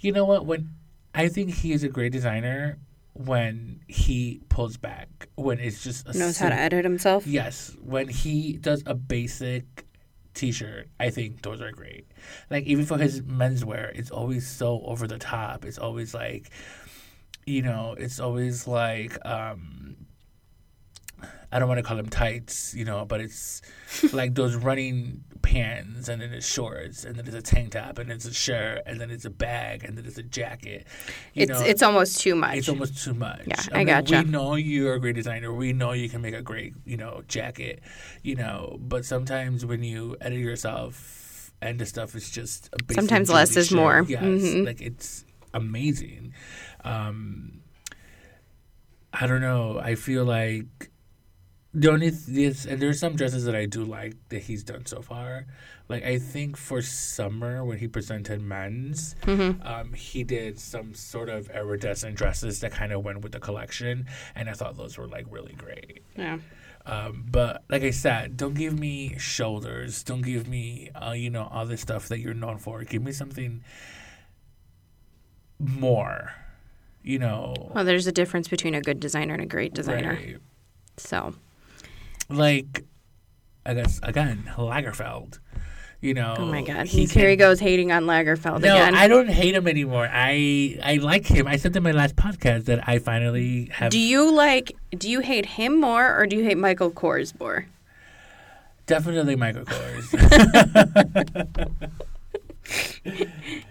you 0.00 0.12
know 0.12 0.24
what, 0.24 0.46
when 0.46 0.70
I 1.14 1.28
think 1.28 1.50
he 1.50 1.72
is 1.72 1.82
a 1.82 1.88
great 1.88 2.12
designer, 2.12 2.78
when 3.14 3.80
he 3.88 4.42
pulls 4.48 4.76
back. 4.76 5.28
When 5.36 5.58
it's 5.58 5.82
just 5.82 6.06
a 6.06 6.16
Knows 6.16 6.38
how 6.38 6.50
to 6.50 6.54
edit 6.54 6.84
himself. 6.84 7.26
Yes, 7.26 7.76
when 7.82 8.08
he 8.08 8.54
does 8.58 8.82
a 8.86 8.94
basic 8.94 9.86
t-shirt, 10.34 10.88
I 10.98 11.10
think 11.10 11.42
those 11.42 11.60
are 11.60 11.72
great. 11.72 12.06
Like 12.50 12.64
even 12.64 12.84
for 12.84 12.98
his 12.98 13.22
menswear, 13.22 13.96
it's 13.96 14.10
always 14.10 14.46
so 14.46 14.82
over 14.84 15.06
the 15.06 15.18
top. 15.18 15.64
It's 15.64 15.78
always 15.78 16.14
like 16.14 16.50
you 17.46 17.62
know, 17.62 17.94
it's 17.98 18.20
always 18.20 18.66
like 18.66 19.16
um 19.24 19.96
I 21.52 21.58
don't 21.58 21.68
want 21.68 21.78
to 21.78 21.84
call 21.84 21.96
them 21.96 22.08
tights, 22.08 22.74
you 22.74 22.84
know, 22.84 23.04
but 23.04 23.20
it's 23.20 23.62
like 24.12 24.34
those 24.34 24.56
running 24.56 25.22
pants 25.44 26.08
and 26.08 26.22
then 26.22 26.32
it's 26.32 26.46
shorts 26.46 27.04
and 27.04 27.16
then 27.16 27.26
it's 27.26 27.36
a 27.36 27.42
tank 27.42 27.72
top 27.72 27.98
and 27.98 28.10
it's 28.10 28.24
a 28.24 28.32
shirt 28.32 28.80
and 28.86 28.98
then 29.00 29.10
it's 29.10 29.26
a 29.26 29.30
bag 29.30 29.84
and 29.84 29.96
then 29.96 30.06
it's 30.06 30.16
a 30.18 30.22
jacket. 30.22 30.86
You 31.34 31.42
It's 31.42 31.50
know, 31.50 31.60
it's 31.60 31.82
almost 31.82 32.20
too 32.20 32.34
much. 32.34 32.56
it's 32.56 32.68
almost 32.68 33.04
too 33.04 33.12
much. 33.14 33.42
Yeah, 33.46 33.60
I 33.72 33.78
mean, 33.78 33.86
gotcha. 33.88 34.22
We 34.24 34.30
know 34.30 34.54
you're 34.54 34.94
a 34.94 35.00
great 35.00 35.14
designer. 35.16 35.52
We 35.52 35.72
know 35.74 35.92
you 35.92 36.08
can 36.08 36.22
make 36.22 36.34
a 36.34 36.42
great, 36.42 36.72
you 36.86 36.96
know, 36.96 37.22
jacket, 37.28 37.80
you 38.22 38.34
know. 38.36 38.78
But 38.80 39.04
sometimes 39.04 39.66
when 39.66 39.82
you 39.84 40.16
edit 40.20 40.38
yourself 40.38 41.52
and 41.60 41.78
the 41.78 41.86
stuff 41.86 42.14
is 42.14 42.30
just 42.30 42.70
Sometimes 42.92 43.28
less 43.30 43.50
Judy 43.50 43.60
is 43.60 43.72
more. 43.72 44.04
Yes, 44.08 44.22
Mhm. 44.22 44.64
like 44.66 44.80
it's 44.80 45.24
amazing. 45.52 46.32
Um, 46.84 47.60
I 49.12 49.26
don't 49.26 49.40
know. 49.42 49.78
I 49.78 49.94
feel 49.94 50.24
like 50.24 50.90
the 51.74 51.90
only 51.90 52.10
th- 52.10 52.22
this 52.26 52.64
and 52.66 52.80
there's 52.80 53.00
some 53.00 53.16
dresses 53.16 53.44
that 53.46 53.54
I 53.56 53.66
do 53.66 53.84
like 53.84 54.14
that 54.28 54.42
he's 54.44 54.62
done 54.62 54.86
so 54.86 55.02
far. 55.02 55.46
Like 55.88 56.04
I 56.04 56.18
think 56.18 56.56
for 56.56 56.80
summer 56.80 57.64
when 57.64 57.78
he 57.78 57.88
presented 57.88 58.40
men's, 58.40 59.16
Mm-hmm. 59.22 59.60
um, 59.66 59.92
he 59.92 60.22
did 60.24 60.58
some 60.58 60.94
sort 60.94 61.28
of 61.28 61.50
iridescent 61.50 62.16
dresses 62.16 62.60
that 62.60 62.72
kind 62.72 62.92
of 62.92 63.04
went 63.04 63.20
with 63.22 63.32
the 63.32 63.40
collection, 63.40 64.06
and 64.34 64.48
I 64.48 64.52
thought 64.54 64.76
those 64.76 64.96
were 64.96 65.08
like 65.08 65.26
really 65.30 65.52
great. 65.54 66.02
yeah. 66.16 66.38
Um, 66.86 67.24
but 67.30 67.64
like 67.70 67.82
I 67.82 67.90
said, 67.92 68.36
don't 68.36 68.52
give 68.54 68.78
me 68.78 69.16
shoulders. 69.18 70.02
Don't 70.04 70.20
give 70.20 70.46
me, 70.46 70.90
uh, 70.94 71.12
you 71.12 71.30
know, 71.30 71.48
all 71.50 71.64
this 71.64 71.80
stuff 71.80 72.08
that 72.08 72.18
you're 72.20 72.34
known 72.34 72.58
for. 72.58 72.84
Give 72.84 73.02
me 73.02 73.10
something 73.12 73.62
more. 75.58 76.32
You 77.02 77.18
know, 77.18 77.54
Well, 77.74 77.84
there's 77.84 78.06
a 78.06 78.12
difference 78.12 78.48
between 78.48 78.74
a 78.74 78.80
good 78.80 78.98
designer 79.00 79.34
and 79.34 79.42
a 79.42 79.46
great 79.46 79.74
designer. 79.74 80.12
right. 80.14 80.36
So 80.96 81.34
like 82.28 82.84
I 83.66 83.74
guess 83.74 84.00
again 84.02 84.50
Lagerfeld. 84.56 85.38
You 86.00 86.12
know, 86.12 86.34
Oh 86.38 86.44
my 86.44 86.60
God! 86.60 86.86
he 86.86 87.06
Here 87.06 87.30
he 87.30 87.36
goes 87.36 87.60
hating 87.60 87.90
on 87.90 88.04
Lagerfeld 88.04 88.60
No, 88.60 88.74
again. 88.74 88.94
I 88.94 89.08
don't 89.08 89.30
hate 89.30 89.54
him 89.54 89.66
anymore. 89.66 90.06
I 90.12 90.78
I 90.82 90.96
like 90.96 91.26
him. 91.26 91.46
I 91.46 91.56
said 91.56 91.74
in 91.74 91.82
my 91.82 91.92
last 91.92 92.14
podcast 92.14 92.66
that 92.66 92.86
I 92.86 92.98
finally 92.98 93.70
have 93.72 93.90
do 93.90 93.98
you 93.98 94.30
like? 94.30 94.76
Do 94.90 95.08
you 95.08 95.20
hate 95.20 95.46
him 95.46 95.80
more, 95.80 96.14
or 96.14 96.26
do 96.26 96.36
you 96.36 96.44
hate 96.44 96.58
Michael 96.58 96.90
Kors 96.90 97.38
more? 97.40 97.66
definitely 98.86 99.34
Michael 99.34 99.64
Kors. 99.64 100.10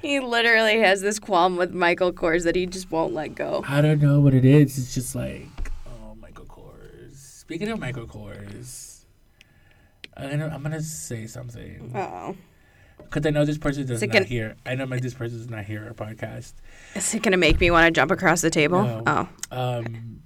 He 0.02 0.20
literally 0.20 0.80
has 0.80 1.02
this 1.02 1.18
qualm 1.20 1.56
with 1.58 1.74
Michael 1.74 2.14
Kors 2.14 2.44
that 2.44 2.56
he 2.56 2.66
just 2.68 2.92
won't 2.92 3.14
let 3.14 3.34
go. 3.36 3.64
I 3.68 3.82
don't 3.82 4.02
know 4.02 4.20
what 4.20 4.34
it 4.36 4.46
is. 4.46 4.78
It's 4.78 4.94
just 4.94 5.16
like. 5.16 5.48
Speaking 7.46 7.70
of 7.70 7.80
Michael 7.80 8.06
Kors, 8.08 9.04
I 10.16 10.36
know, 10.36 10.48
I'm 10.48 10.64
gonna 10.64 10.82
say 10.82 11.28
something 11.28 11.92
Oh, 11.96 12.36
because 12.98 13.26
I 13.26 13.32
know 13.32 13.46
this 13.46 13.58
person 13.58 13.86
does 13.86 14.02
not 14.02 14.12
gonna- 14.12 14.26
hear. 14.26 14.56
I 14.66 14.76
know 14.76 14.86
my 14.86 14.98
this 15.00 15.14
person 15.14 15.38
does 15.38 15.50
not 15.50 15.66
hear 15.66 15.84
our 15.86 15.94
podcast. 15.94 16.54
is 16.96 17.14
it 17.14 17.22
gonna 17.24 17.38
make 17.38 17.60
me 17.60 17.70
want 17.72 17.86
to 17.86 17.92
jump 18.00 18.12
across 18.12 18.42
the 18.42 18.50
table? 18.50 18.84
No. 18.84 19.04
Oh, 19.06 19.30
Um, 19.80 20.22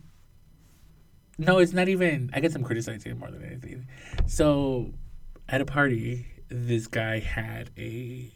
no, 1.37 1.57
it's 1.59 1.73
not 1.73 1.87
even. 1.89 2.29
I 2.33 2.39
guess 2.39 2.55
I'm 2.55 2.63
criticizing 2.63 3.11
it 3.13 3.17
more 3.17 3.31
than 3.31 3.43
anything. 3.43 3.87
So, 4.27 4.93
at 5.49 5.61
a 5.61 5.65
party, 5.65 6.27
this 6.49 6.87
guy 6.87 7.19
had 7.19 7.71
a, 7.77 8.31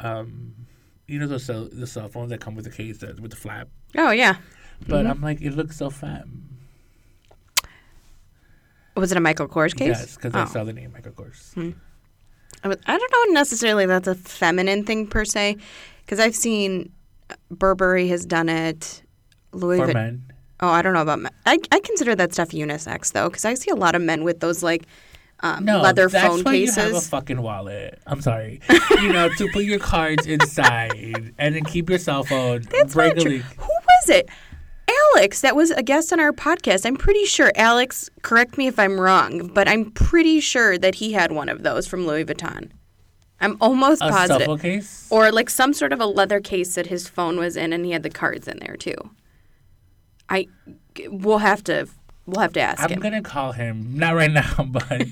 um, 0.00 0.66
you 1.06 1.18
know 1.18 1.26
those 1.26 1.44
cell, 1.44 1.68
the 1.70 1.86
cell 1.86 2.08
phones 2.08 2.30
that 2.30 2.40
come 2.40 2.54
with 2.54 2.64
the 2.64 2.70
case 2.70 2.98
that, 2.98 3.20
with 3.20 3.30
the 3.32 3.36
flap. 3.36 3.68
oh 3.96 4.10
yeah. 4.12 4.36
But 4.88 5.06
Mhm. 5.06 5.10
I'm 5.10 5.20
like, 5.22 5.40
it 5.40 5.52
looks 5.52 5.76
so 5.76 5.88
femme. 5.90 6.55
Was 8.96 9.12
it 9.12 9.18
a 9.18 9.20
Michael 9.20 9.46
Kors 9.48 9.74
case? 9.74 9.88
Yes, 9.88 10.16
because 10.16 10.34
I 10.34 10.42
Oh. 10.42 10.46
saw 10.46 10.64
the 10.64 10.72
name 10.72 10.92
Michael 10.92 11.12
Kors. 11.12 11.74
I 12.64 12.68
was- 12.68 12.78
I 12.86 12.96
don't 12.98 13.12
know 13.12 13.32
necessarily 13.34 13.86
that's 13.86 14.08
a 14.08 14.14
feminine 14.14 14.84
thing 14.84 15.06
per 15.06 15.24
se, 15.24 15.58
because 16.04 16.18
I've 16.18 16.34
seen 16.36 16.90
Burberry 17.50 18.08
has 18.08 18.24
done 18.24 18.48
it. 18.48 19.02
Louis 19.52 19.78
For 19.78 19.86
Vuitton. 19.88 19.94
men, 19.94 20.22
Oh, 20.60 20.68
I 20.68 20.80
don't 20.80 20.94
know 20.94 21.02
about 21.02 21.20
men. 21.20 21.32
I, 21.44 21.58
I 21.70 21.80
consider 21.80 22.14
that 22.14 22.32
stuff 22.32 22.48
unisex 22.50 23.12
though, 23.12 23.28
because 23.28 23.44
I 23.44 23.54
see 23.54 23.70
a 23.70 23.74
lot 23.74 23.94
of 23.94 24.00
men 24.02 24.24
with 24.24 24.40
those 24.40 24.62
like 24.62 24.84
um, 25.40 25.66
no, 25.66 25.82
leather 25.82 26.08
that's 26.08 26.26
phone 26.26 26.42
why 26.44 26.54
you 26.54 26.72
have 26.72 26.94
a 26.94 27.00
fucking 27.00 27.42
wallet. 27.42 28.00
I'm 28.06 28.22
sorry, 28.22 28.60
you 29.02 29.12
know, 29.12 29.28
to 29.36 29.48
put 29.52 29.64
your 29.64 29.78
cards 29.78 30.26
inside 30.26 31.34
and 31.36 31.54
then 31.54 31.62
keep 31.64 31.90
your 31.90 31.98
cell 31.98 32.24
phone 32.24 32.62
That's 32.70 32.96
regularly. 32.96 33.38
Who 33.58 33.64
was 33.66 34.08
it? 34.08 34.30
Alex, 34.88 35.40
that 35.40 35.56
was 35.56 35.70
a 35.72 35.82
guest 35.82 36.12
on 36.12 36.20
our 36.20 36.32
podcast. 36.32 36.86
I'm 36.86 36.96
pretty 36.96 37.24
sure. 37.24 37.50
Alex, 37.56 38.08
correct 38.22 38.56
me 38.56 38.66
if 38.66 38.78
I'm 38.78 39.00
wrong, 39.00 39.48
but 39.48 39.68
I'm 39.68 39.90
pretty 39.90 40.40
sure 40.40 40.78
that 40.78 40.96
he 40.96 41.12
had 41.12 41.32
one 41.32 41.48
of 41.48 41.62
those 41.62 41.86
from 41.86 42.06
Louis 42.06 42.24
Vuitton. 42.24 42.70
I'm 43.40 43.56
almost 43.60 44.00
A 44.02 44.08
positive. 44.08 44.60
case. 44.60 45.08
Or 45.10 45.30
like 45.32 45.50
some 45.50 45.72
sort 45.74 45.92
of 45.92 46.00
a 46.00 46.06
leather 46.06 46.40
case 46.40 46.74
that 46.76 46.86
his 46.86 47.08
phone 47.08 47.36
was 47.38 47.56
in, 47.56 47.72
and 47.72 47.84
he 47.84 47.90
had 47.92 48.02
the 48.02 48.10
cards 48.10 48.46
in 48.48 48.58
there 48.60 48.76
too. 48.76 48.94
I, 50.28 50.46
we'll 51.08 51.38
have 51.38 51.62
to, 51.64 51.86
we'll 52.26 52.40
have 52.40 52.52
to 52.54 52.60
ask 52.60 52.82
I'm 52.82 52.90
him. 52.90 53.00
gonna 53.00 53.22
call 53.22 53.52
him 53.52 53.98
not 53.98 54.14
right 54.14 54.30
now, 54.30 54.64
but 54.68 55.08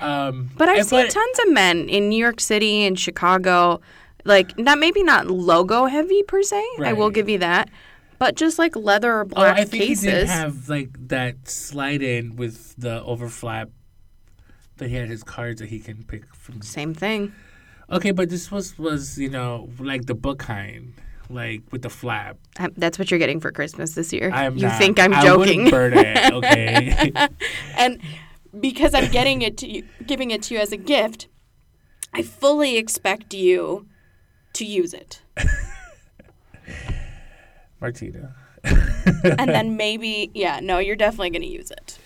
um, 0.00 0.50
But 0.56 0.68
I've 0.68 0.86
seen 0.86 1.08
tons 1.08 1.38
of 1.46 1.52
men 1.52 1.88
in 1.88 2.08
New 2.08 2.18
York 2.18 2.40
City 2.40 2.84
and 2.86 2.98
Chicago, 2.98 3.80
like 4.24 4.58
not 4.58 4.78
maybe 4.78 5.02
not 5.02 5.26
logo 5.28 5.86
heavy 5.86 6.22
per 6.22 6.42
se. 6.42 6.62
I 6.82 6.92
will 6.92 7.10
give 7.10 7.28
you 7.28 7.38
that, 7.38 7.68
but 8.18 8.34
just 8.36 8.58
like 8.58 8.74
leather 8.76 9.12
or 9.20 9.24
black 9.24 9.56
Oh, 9.56 9.60
I 9.60 9.64
think 9.64 9.84
cases. 9.84 10.04
he 10.04 10.10
did 10.10 10.28
have 10.28 10.68
like 10.68 10.90
that 11.08 11.48
slide 11.48 12.02
in 12.02 12.36
with 12.36 12.74
the 12.76 13.02
overflap 13.02 13.70
that 14.78 14.88
he 14.88 14.96
had 14.96 15.08
his 15.08 15.22
cards 15.22 15.60
that 15.60 15.68
he 15.70 15.78
can 15.80 16.04
pick 16.04 16.34
from. 16.34 16.60
Same 16.62 16.94
thing. 16.94 17.32
Okay, 17.90 18.10
but 18.12 18.30
this 18.30 18.50
was 18.50 18.78
was 18.78 19.18
you 19.18 19.28
know 19.30 19.68
like 19.78 20.06
the 20.06 20.14
book 20.14 20.38
kind, 20.38 20.94
like 21.28 21.62
with 21.70 21.82
the 21.82 21.90
flap. 21.90 22.38
Um, 22.58 22.72
That's 22.76 22.98
what 22.98 23.10
you're 23.10 23.18
getting 23.18 23.40
for 23.40 23.52
Christmas 23.52 23.92
this 23.94 24.12
year. 24.12 24.30
I'm 24.32 24.56
you 24.56 24.62
not- 24.68 24.78
think 24.78 24.98
I'm 24.98 25.12
joking? 25.22 25.64
wouldn't 25.64 25.70
burn 25.70 25.92
it, 25.94 26.32
okay? 26.32 27.12
and 27.76 28.00
because 28.58 28.94
I'm 28.94 29.10
getting 29.10 29.42
it 29.42 29.56
to 29.58 29.68
you, 29.68 29.84
giving 30.06 30.30
it 30.30 30.42
to 30.44 30.54
you 30.54 30.60
as 30.60 30.72
a 30.72 30.76
gift, 30.76 31.28
I 32.12 32.22
fully 32.22 32.76
expect 32.78 33.34
you 33.34 33.86
to 34.54 34.64
use 34.64 34.94
it, 34.94 35.20
Martina. 37.80 38.34
and 38.64 39.50
then 39.50 39.76
maybe, 39.76 40.30
yeah, 40.34 40.60
no, 40.60 40.78
you're 40.78 40.96
definitely 40.96 41.30
going 41.30 41.42
to 41.42 41.48
use 41.48 41.70
it. 41.70 41.98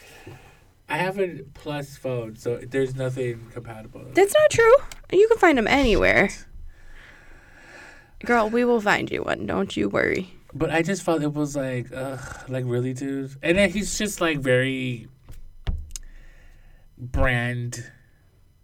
I 0.89 0.97
have 0.97 1.19
a 1.21 1.41
plus 1.55 1.97
phone, 1.97 2.37
so 2.37 2.57
there's 2.57 2.95
nothing 2.97 3.47
compatible. 3.53 4.05
That's 4.15 4.35
not 4.35 4.51
true. 4.51 4.75
You 5.13 5.29
can 5.29 5.37
find 5.39 5.59
them 5.59 5.69
anywhere. 5.69 6.31
Girl, 8.25 8.49
we 8.49 8.65
will 8.65 8.81
find 8.81 9.11
you 9.11 9.23
one. 9.23 9.47
Don't 9.47 9.77
you 9.77 9.89
worry. 9.89 10.33
But 10.55 10.71
I 10.71 10.81
just 10.83 11.03
felt 11.03 11.23
it 11.23 11.35
was 11.35 11.55
like, 11.55 11.89
ugh, 11.95 12.21
like 12.49 12.65
really, 12.67 12.95
dude. 12.95 13.37
And 13.43 13.59
then 13.59 13.71
he's 13.71 13.99
just 13.99 14.21
like 14.21 14.39
very 14.39 15.09
brand 16.97 17.85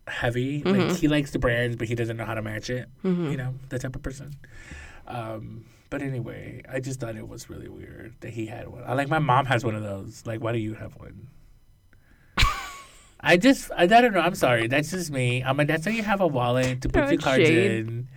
heavy. 0.09 0.63
Like 0.63 0.97
he 0.97 1.09
likes 1.09 1.31
the 1.31 1.39
brands, 1.39 1.77
but 1.77 1.89
he 1.89 1.95
doesn't 1.95 2.17
know 2.17 2.25
how 2.25 2.35
to 2.35 2.43
match 2.43 2.71
it. 2.71 2.89
You 3.03 3.37
know, 3.37 3.55
that 3.69 3.83
type 3.83 3.95
of 3.95 4.03
person. 4.03 4.35
Um, 5.07 5.67
but 5.91 6.03
anyway, 6.03 6.63
I 6.69 6.81
just 6.81 7.01
thought 7.01 7.17
it 7.17 7.29
was 7.29 7.49
really 7.49 7.69
weird 7.69 8.15
that 8.21 8.31
he 8.31 8.47
had 8.47 8.69
one. 8.69 8.83
I 8.87 8.95
like 8.95 9.09
my 9.09 9.19
mom 9.19 9.47
has 9.47 9.65
one 9.65 9.75
of 9.75 9.83
those. 9.83 10.23
Like, 10.27 10.43
why 10.43 10.53
do 10.53 10.59
you 10.59 10.75
have 10.75 10.97
one? 10.97 11.29
I 13.21 13.37
just, 13.37 13.71
I, 13.77 13.85
I 13.85 13.87
don't 13.87 14.13
know. 14.13 14.21
I'm 14.21 14.35
sorry. 14.35 14.67
That's 14.67 14.91
just 14.91 15.11
me. 15.11 15.43
I'm 15.43 15.57
like, 15.57 15.69
that's 15.69 15.85
how 15.85 15.91
you 15.91 16.03
have 16.03 16.21
a 16.21 16.27
wallet 16.27 16.83
to 16.83 16.89
put 16.89 17.01
Throw 17.03 17.11
your 17.11 17.21
cards 17.21 17.47
shade. 17.47 17.87
in. 17.87 18.09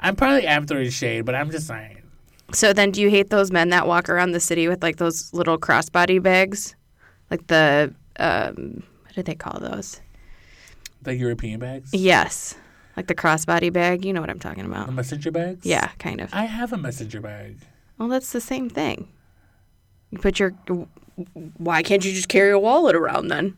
I'm 0.00 0.16
probably 0.16 0.46
am 0.46 0.66
throwing 0.66 0.90
shade, 0.90 1.24
but 1.24 1.34
I'm 1.34 1.50
just 1.50 1.66
saying. 1.66 2.02
So 2.52 2.72
then, 2.72 2.92
do 2.92 3.02
you 3.02 3.10
hate 3.10 3.30
those 3.30 3.50
men 3.50 3.68
that 3.70 3.86
walk 3.86 4.08
around 4.08 4.32
the 4.32 4.40
city 4.40 4.68
with 4.68 4.82
like 4.82 4.96
those 4.96 5.32
little 5.34 5.58
crossbody 5.58 6.22
bags, 6.22 6.74
like 7.30 7.46
the 7.48 7.94
um, 8.18 8.82
what 9.02 9.14
do 9.14 9.22
they 9.22 9.34
call 9.34 9.60
those? 9.60 10.00
The 11.02 11.14
European 11.14 11.60
bags? 11.60 11.92
Yes, 11.92 12.54
like 12.98 13.06
the 13.06 13.14
crossbody 13.14 13.72
bag. 13.72 14.04
You 14.04 14.12
know 14.12 14.20
what 14.20 14.28
I'm 14.28 14.40
talking 14.40 14.64
about? 14.64 14.86
The 14.86 14.92
messenger 14.92 15.30
bags? 15.30 15.64
Yeah, 15.64 15.86
kind 16.00 16.20
of. 16.20 16.34
I 16.34 16.46
have 16.46 16.72
a 16.72 16.76
messenger 16.76 17.20
bag. 17.20 17.58
Well, 17.96 18.08
that's 18.08 18.32
the 18.32 18.40
same 18.40 18.68
thing. 18.68 19.06
You 20.10 20.18
put 20.18 20.40
your. 20.40 20.50
Why 21.58 21.84
can't 21.84 22.04
you 22.04 22.12
just 22.12 22.28
carry 22.28 22.50
a 22.50 22.58
wallet 22.58 22.96
around 22.96 23.28
then? 23.28 23.56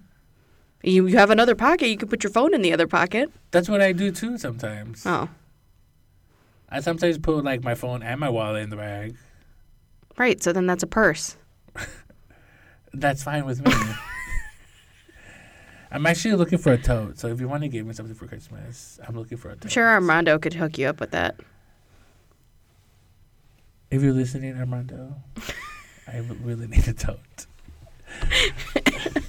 You, 0.82 1.06
you 1.06 1.16
have 1.16 1.30
another 1.30 1.54
pocket. 1.54 1.88
You 1.88 1.96
can 1.96 2.08
put 2.08 2.22
your 2.22 2.30
phone 2.30 2.52
in 2.52 2.60
the 2.60 2.70
other 2.74 2.86
pocket. 2.86 3.32
That's 3.50 3.68
what 3.68 3.80
I 3.80 3.92
do 3.92 4.12
too 4.12 4.36
sometimes. 4.36 5.06
Oh, 5.06 5.30
I 6.68 6.80
sometimes 6.80 7.16
put 7.16 7.42
like 7.42 7.64
my 7.64 7.74
phone 7.74 8.02
and 8.02 8.20
my 8.20 8.28
wallet 8.28 8.62
in 8.62 8.68
the 8.68 8.76
bag. 8.76 9.16
Right. 10.18 10.42
So 10.42 10.52
then 10.52 10.66
that's 10.66 10.82
a 10.82 10.86
purse. 10.86 11.38
That's 12.92 13.22
fine 13.22 13.46
with 13.46 13.64
me. 13.64 13.72
I'm 15.90 16.06
actually 16.06 16.34
looking 16.36 16.58
for 16.58 16.72
a 16.72 16.78
tote. 16.78 17.18
So 17.18 17.28
if 17.28 17.40
you 17.40 17.48
want 17.48 17.62
to 17.62 17.68
give 17.68 17.86
me 17.86 17.92
something 17.94 18.14
for 18.14 18.26
Christmas, 18.26 18.98
I'm 19.06 19.16
looking 19.16 19.38
for 19.38 19.48
a 19.48 19.54
tote. 19.54 19.64
I'm 19.64 19.70
sure 19.70 19.88
Armando 19.88 20.38
could 20.38 20.54
hook 20.54 20.78
you 20.78 20.86
up 20.86 21.00
with 21.00 21.10
that. 21.10 21.36
If 23.90 24.02
you're 24.02 24.12
listening, 24.12 24.56
Armando, 24.56 25.16
I 26.06 26.18
really 26.44 26.66
need 26.68 26.86
a 26.88 26.92
tote. 26.92 27.46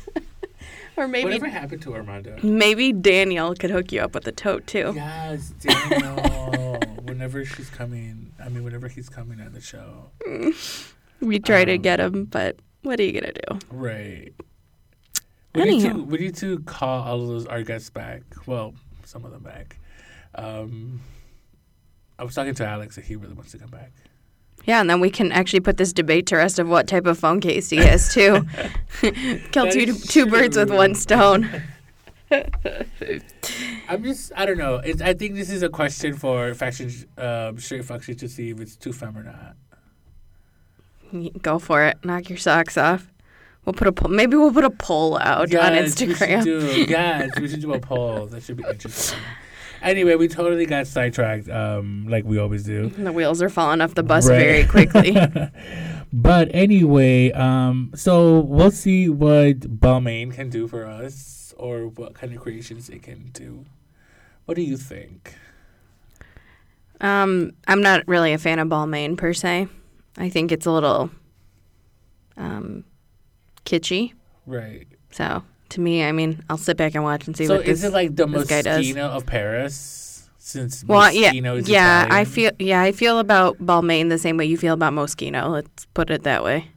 Or 0.98 1.08
maybe 1.08 1.24
Whatever 1.24 1.48
happened 1.48 1.82
to 1.84 1.96
Armando? 1.96 2.38
maybe 2.44 2.92
Daniel 2.94 3.56
could 3.56 3.72
hook 3.72 3.92
you 3.92 4.02
up 4.02 4.14
with 4.14 4.28
a 4.28 4.32
tote 4.32 4.68
too. 4.68 4.92
Yes, 4.94 5.52
Daniel. 5.60 6.78
whenever 7.04 7.44
she's 7.44 7.70
coming, 7.70 8.32
I 8.44 8.50
mean, 8.50 8.64
whenever 8.64 8.88
he's 8.88 9.10
coming 9.10 9.42
on 9.42 9.54
the 9.54 9.62
show. 9.62 10.12
We 11.22 11.40
try 11.40 11.66
to 11.66 11.76
Um, 11.76 11.82
get 11.82 12.00
him, 12.00 12.26
but 12.26 12.58
what 12.82 13.00
are 13.00 13.04
you 13.04 13.14
gonna 13.14 13.32
do? 13.34 13.60
Right. 13.72 14.34
We 15.54 15.66
need, 15.66 15.82
to, 15.82 15.94
we 15.94 16.18
need 16.18 16.36
to 16.38 16.60
call 16.60 17.04
all 17.04 17.22
of 17.22 17.28
those 17.28 17.46
our 17.48 17.62
guests 17.62 17.90
back. 17.90 18.22
Well, 18.46 18.74
some 19.04 19.26
of 19.26 19.32
them 19.32 19.44
back. 19.44 19.78
Um, 20.36 21.02
I 22.18 22.24
was 22.24 22.36
talking 22.36 22.54
to 22.56 22.66
Alex 22.66 22.96
and 22.98 23.06
he 23.06 23.16
really 23.16 23.34
wants 23.34 23.52
to 23.52 23.58
come 23.58 23.70
back. 23.70 23.92
Yeah, 24.66 24.80
and 24.80 24.90
then 24.90 25.00
we 25.00 25.10
can 25.10 25.32
actually 25.32 25.62
put 25.62 25.78
this 25.78 25.92
debate 25.92 26.28
to 26.28 26.38
rest 26.38 26.60
of 26.60 26.70
what 26.70 26.88
type 26.88 27.08
of 27.08 27.18
phone 27.18 27.40
case 27.40 27.70
he 27.70 27.78
has 27.78 28.14
too. 28.14 28.46
Kill 29.52 29.72
two 29.72 29.80
is 29.80 30.06
two 30.06 30.28
birds 30.28 30.56
with 30.56 30.70
one 30.72 30.94
stone. 30.94 31.50
I'm 33.90 34.04
just, 34.04 34.32
I 34.36 34.46
don't 34.46 34.58
know. 34.58 34.76
It's, 34.76 35.02
I 35.02 35.14
think 35.14 35.36
this 35.36 35.50
is 35.50 35.64
a 35.64 35.70
question 35.70 36.16
for 36.16 36.54
Faction 36.54 36.92
um, 37.18 37.60
Straight 37.60 37.84
Faction 37.84 38.16
to 38.18 38.30
see 38.30 38.52
if 38.52 38.62
it's 38.62 38.76
too 38.76 38.94
femme 38.94 39.18
or 39.18 39.24
not. 39.24 39.56
Go 41.42 41.60
for 41.60 41.84
it. 41.84 41.98
Knock 42.06 42.30
your 42.30 42.38
socks 42.38 42.78
off. 42.78 43.11
We'll 43.66 43.74
put 43.74 43.88
a 43.88 43.92
poll. 43.92 44.10
Maybe 44.10 44.36
we'll 44.36 44.54
put 44.54 44.64
a 44.64 44.70
poll 44.72 45.18
out 45.20 45.42
on 45.44 45.50
Yes, 45.52 46.00
we 46.02 46.08
Instagram. 46.08 46.44
do. 46.44 46.86
Yes, 46.90 47.30
we 47.40 47.48
should 47.48 47.62
do 47.62 47.74
a 47.74 47.80
poll. 47.80 48.26
That 48.28 48.42
should 48.44 48.58
be 48.58 48.64
interesting. 48.70 49.20
Anyway, 49.84 50.14
we 50.16 50.28
totally 50.28 50.66
got 50.68 50.86
sidetracked, 50.88 51.50
um, 51.50 52.06
like 52.08 52.24
we 52.24 52.38
always 52.38 52.64
do. 52.64 52.90
The 52.90 53.12
wheels 53.12 53.42
are 53.42 53.50
falling 53.50 53.82
off 53.82 53.96
the 53.96 54.04
bus 54.04 54.28
Right. 54.30 54.38
very 54.40 54.66
quickly. 54.66 55.16
but 56.14 56.50
anyway, 56.54 57.32
um, 57.32 57.92
so 57.96 58.40
we'll 58.42 58.70
see 58.72 59.10
what 59.10 59.60
Balmain 59.62 60.34
can 60.34 60.50
do 60.50 60.68
for 60.68 60.86
us, 60.86 61.54
or 61.58 61.88
what 61.88 62.14
kind 62.14 62.32
of 62.34 62.40
creations 62.42 62.90
it 62.90 63.02
can 63.04 63.30
do. 63.34 63.66
What 64.46 64.56
do 64.56 64.62
you 64.62 64.78
think? 64.78 65.36
um, 67.00 67.52
I'm 67.68 67.82
not 67.82 68.08
really 68.08 68.34
a 68.34 68.38
fan 68.38 68.60
of 68.60 68.68
Balmain 68.68 69.18
per 69.18 69.34
se. 69.34 69.68
I 70.18 70.30
think 70.30 70.52
it's 70.52 70.66
a 70.68 70.72
little 70.72 71.10
um, 72.38 72.84
kitschy. 73.66 74.14
Right. 74.46 74.88
So 75.12 75.44
to 75.70 75.82
me, 75.82 76.04
I 76.04 76.12
mean, 76.12 76.44
I'll 76.50 76.58
sit 76.58 76.78
back 76.78 76.96
and 76.96 77.04
watch 77.04 77.28
and 77.28 77.36
see 77.36 77.48
so 77.48 77.58
what 77.58 77.66
this. 77.66 77.80
is 77.80 77.84
it 77.86 77.94
like 77.94 78.16
the. 78.16 78.26
Moschino 78.26 79.10
of 79.10 79.26
Paris? 79.26 80.30
Since 80.38 80.84
well, 80.86 81.12
yeah, 81.14 81.32
Moschino 81.32 81.60
is 81.60 81.70
yeah. 81.70 82.08
I 82.10 82.26
feel 82.26 82.52
yeah, 82.60 82.82
I 82.82 82.92
feel 82.92 83.20
about 83.20 83.60
Balmain 83.60 84.10
the 84.10 84.18
same 84.18 84.38
way 84.38 84.46
you 84.46 84.58
feel 84.58 84.74
about 84.74 84.94
Moschino. 84.94 85.50
Let's 85.50 85.86
put 85.94 86.10
it 86.10 86.24
that 86.24 86.44
way. 86.44 86.72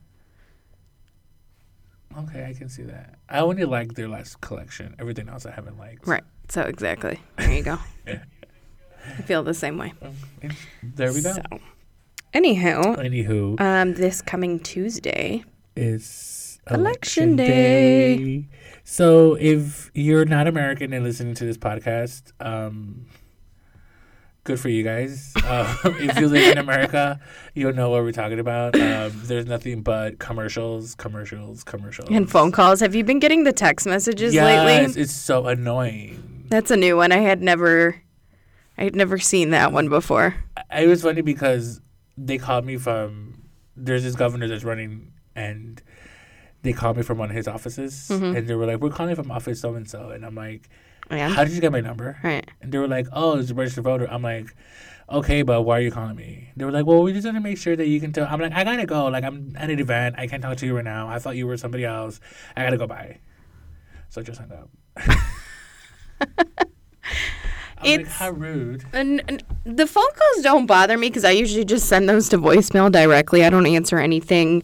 Okay, 2.16 2.46
I 2.46 2.52
can 2.52 2.68
see 2.68 2.82
that. 2.84 3.18
I 3.28 3.40
only 3.40 3.64
like 3.64 3.94
their 3.94 4.08
last 4.08 4.40
collection. 4.40 4.94
Everything 4.98 5.28
else 5.28 5.46
I 5.46 5.50
haven't 5.50 5.78
liked. 5.78 6.06
Right. 6.06 6.22
So 6.48 6.62
exactly. 6.62 7.18
There 7.38 7.52
you 7.52 7.62
go. 7.62 7.78
I 8.06 9.22
feel 9.22 9.42
the 9.42 9.54
same 9.54 9.78
way. 9.78 9.92
And 10.42 10.56
There 10.82 11.12
we 11.12 11.22
go. 11.22 11.32
So, 11.32 11.42
anyhow, 12.32 12.94
Anywho, 12.96 13.60
um, 13.60 13.94
this 13.94 14.22
coming 14.22 14.60
Tuesday, 14.60 15.44
it's 15.76 16.06
Election 16.70 17.36
Day. 17.36 18.48
So 18.84 19.34
if 19.34 19.90
you're 19.94 20.24
not 20.24 20.46
American 20.46 20.92
and 20.92 21.04
listening 21.04 21.34
to 21.34 21.44
this 21.44 21.56
podcast, 21.58 22.32
um, 22.40 23.06
good 24.44 24.60
for 24.60 24.68
you 24.68 24.82
guys. 24.82 25.32
Uh, 25.42 25.74
if 25.84 26.18
you 26.18 26.28
live 26.28 26.52
in 26.52 26.58
America, 26.58 27.20
you'll 27.54 27.72
know 27.74 27.90
what 27.90 28.02
we're 28.02 28.12
talking 28.12 28.38
about. 28.38 28.78
Um, 28.78 29.12
there's 29.24 29.46
nothing 29.46 29.82
but 29.82 30.18
commercials, 30.18 30.94
commercials, 30.94 31.64
commercials, 31.64 32.08
and 32.10 32.30
phone 32.30 32.52
calls. 32.52 32.80
Have 32.80 32.94
you 32.94 33.04
been 33.04 33.18
getting 33.20 33.44
the 33.44 33.52
text 33.52 33.86
messages 33.86 34.34
Yes, 34.34 34.44
lately? 34.44 35.02
it's 35.02 35.12
so 35.12 35.46
annoying. 35.46 36.46
That's 36.48 36.70
a 36.70 36.76
new 36.76 36.96
one. 36.96 37.10
I 37.10 37.18
had 37.18 37.42
never, 37.42 38.00
I 38.78 38.84
had 38.84 38.94
never 38.94 39.18
seen 39.18 39.50
that 39.50 39.72
one 39.72 39.88
before. 39.88 40.34
It 40.74 40.86
was 40.88 41.02
funny 41.02 41.22
because 41.22 41.80
they 42.16 42.38
called 42.38 42.64
me 42.64 42.76
from. 42.76 43.32
There's 43.76 44.04
this 44.04 44.14
governor 44.14 44.46
that's 44.46 44.62
running, 44.62 45.12
and 45.34 45.82
they 46.64 46.72
called 46.72 46.96
me 46.96 47.02
from 47.04 47.18
one 47.18 47.30
of 47.30 47.36
his 47.36 47.46
offices, 47.46 48.08
Mhm. 48.10 48.36
and 48.36 48.48
they 48.48 48.54
were 48.56 48.66
like, 48.66 48.80
"We're 48.80 48.90
calling 48.90 49.14
from 49.14 49.30
office 49.30 49.60
so 49.60 49.74
and 49.76 49.88
so," 49.88 50.10
and 50.10 50.24
I'm 50.26 50.34
like, 50.34 50.68
Yeah. 51.10 51.28
"How 51.28 51.44
did 51.44 51.52
you 51.54 51.60
get 51.60 51.70
my 51.70 51.80
number?" 51.80 52.18
Right. 52.24 52.44
And 52.60 52.72
they 52.72 52.78
were 52.78 52.88
like, 52.88 53.06
"Oh, 53.12 53.38
it's 53.38 53.50
a 53.50 53.54
registered 53.54 53.84
voter." 53.84 54.06
I'm 54.10 54.22
like, 54.22 54.46
"Okay, 55.08 55.42
but 55.42 55.62
why 55.62 55.78
are 55.78 55.82
you 55.82 55.90
calling 55.92 56.16
me?" 56.16 56.48
They 56.56 56.64
were 56.64 56.72
like, 56.72 56.86
"Well, 56.86 57.02
we 57.02 57.12
just 57.12 57.24
want 57.24 57.36
to 57.36 57.42
make 57.42 57.58
sure 57.58 57.76
that 57.76 57.86
you 57.86 58.00
can 58.00 58.12
tell." 58.12 58.26
I'm 58.28 58.40
like, 58.40 58.52
"I 58.54 58.64
gotta 58.64 58.86
go. 58.86 59.06
Like, 59.06 59.22
I'm 59.24 59.52
at 59.56 59.70
an 59.70 59.78
event. 59.78 60.16
I 60.18 60.26
can't 60.26 60.42
talk 60.42 60.56
to 60.58 60.66
you 60.66 60.74
right 60.74 60.84
now. 60.84 61.06
I 61.08 61.18
thought 61.20 61.36
you 61.36 61.46
were 61.46 61.56
somebody 61.56 61.84
else. 61.84 62.18
I 62.56 62.64
gotta 62.64 62.78
go 62.78 62.86
by." 62.86 63.18
So 64.08 64.20
I 64.20 64.24
just 64.24 64.40
hung 64.40 64.50
up. 64.52 64.70
I'm 66.20 67.90
like, 67.90 68.00
It's- 68.00 68.16
how 68.16 68.30
rude. 68.30 68.84
And, 68.92 69.22
and 69.28 69.42
the 69.64 69.86
phone 69.86 70.04
calls 70.16 70.42
don't 70.42 70.66
bother 70.66 70.96
me 70.96 71.08
because 71.08 71.24
I 71.24 71.32
usually 71.32 71.64
just 71.66 71.86
send 71.86 72.08
those 72.08 72.28
to 72.30 72.38
voicemail 72.38 72.90
directly. 72.90 73.44
I 73.44 73.50
don't 73.50 73.66
answer 73.66 73.98
anything 73.98 74.62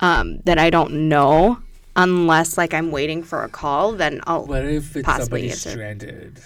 um, 0.00 0.38
that 0.44 0.58
I 0.58 0.70
don't 0.70 1.08
know 1.08 1.58
unless 1.96 2.58
like 2.58 2.74
I'm 2.74 2.90
waiting 2.90 3.22
for 3.22 3.42
a 3.44 3.48
call. 3.48 3.92
Then 3.92 4.20
I'll 4.26 4.46
What 4.46 4.64
if 4.64 4.96
it's 4.96 5.04
Possibly 5.06 5.48
somebody 5.48 5.50
answer. 5.50 5.70
stranded 5.70 6.40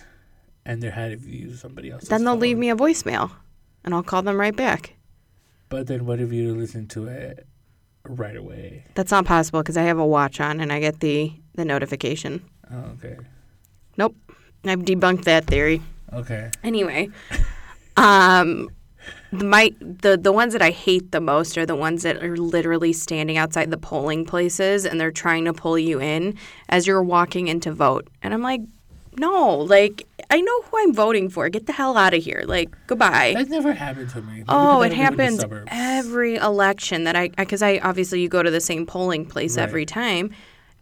and 0.66 0.82
they're 0.82 0.90
had 0.90 1.22
to 1.22 1.28
use 1.30 1.60
somebody 1.60 1.90
else's 1.90 2.08
then 2.10 2.24
they'll 2.24 2.34
phone? 2.34 2.40
leave 2.40 2.58
me 2.58 2.70
a 2.70 2.76
voicemail, 2.76 3.30
and 3.84 3.94
I'll 3.94 4.02
call 4.02 4.22
them 4.22 4.38
right 4.38 4.54
back. 4.54 4.94
But 5.70 5.86
then 5.86 6.06
what 6.06 6.20
if 6.20 6.32
you 6.32 6.54
listen 6.54 6.86
to 6.88 7.06
it 7.08 7.46
right 8.04 8.36
away? 8.36 8.84
That's 8.94 9.10
not 9.10 9.24
possible 9.26 9.60
because 9.62 9.76
I 9.76 9.82
have 9.82 9.98
a 9.98 10.06
watch 10.06 10.40
on 10.40 10.60
and 10.60 10.72
I 10.72 10.80
get 10.80 11.00
the 11.00 11.32
the 11.54 11.64
notification. 11.64 12.42
Oh, 12.70 12.92
okay. 12.98 13.16
Nope, 13.96 14.14
I've 14.64 14.80
debunked 14.80 15.24
that 15.24 15.46
theory. 15.46 15.82
Okay. 16.12 16.50
Anyway, 16.62 17.08
um, 17.96 18.70
my 19.32 19.74
the 19.80 20.16
the 20.16 20.32
ones 20.32 20.52
that 20.52 20.62
I 20.62 20.70
hate 20.70 21.12
the 21.12 21.20
most 21.20 21.58
are 21.58 21.66
the 21.66 21.76
ones 21.76 22.02
that 22.02 22.22
are 22.22 22.36
literally 22.36 22.92
standing 22.92 23.36
outside 23.36 23.70
the 23.70 23.76
polling 23.78 24.24
places 24.24 24.84
and 24.86 25.00
they're 25.00 25.10
trying 25.10 25.44
to 25.44 25.52
pull 25.52 25.78
you 25.78 26.00
in 26.00 26.36
as 26.68 26.86
you're 26.86 27.02
walking 27.02 27.48
in 27.48 27.60
to 27.60 27.72
vote. 27.72 28.08
And 28.22 28.32
I'm 28.32 28.42
like, 28.42 28.62
no, 29.16 29.56
like 29.58 30.06
I 30.30 30.40
know 30.40 30.62
who 30.62 30.78
I'm 30.78 30.94
voting 30.94 31.28
for. 31.28 31.48
Get 31.48 31.66
the 31.66 31.72
hell 31.72 31.96
out 31.96 32.14
of 32.14 32.22
here. 32.22 32.44
Like 32.46 32.70
goodbye. 32.86 33.34
That 33.36 33.48
never 33.48 33.72
happened 33.72 34.10
to 34.10 34.22
me. 34.22 34.32
Maybe 34.32 34.44
Oh, 34.48 34.82
it 34.82 34.86
I 34.86 34.88
live 34.88 34.92
in 34.92 34.96
the 34.96 34.96
happens 34.96 35.44
every 35.68 36.36
election 36.36 37.04
that 37.04 37.16
I 37.16 37.28
because 37.28 37.62
I 37.62 37.78
obviously 37.78 38.20
you 38.22 38.28
go 38.28 38.42
to 38.42 38.50
the 38.50 38.60
same 38.60 38.86
polling 38.86 39.26
place 39.26 39.56
Right. 39.56 39.62
every 39.64 39.86
time. 39.86 40.30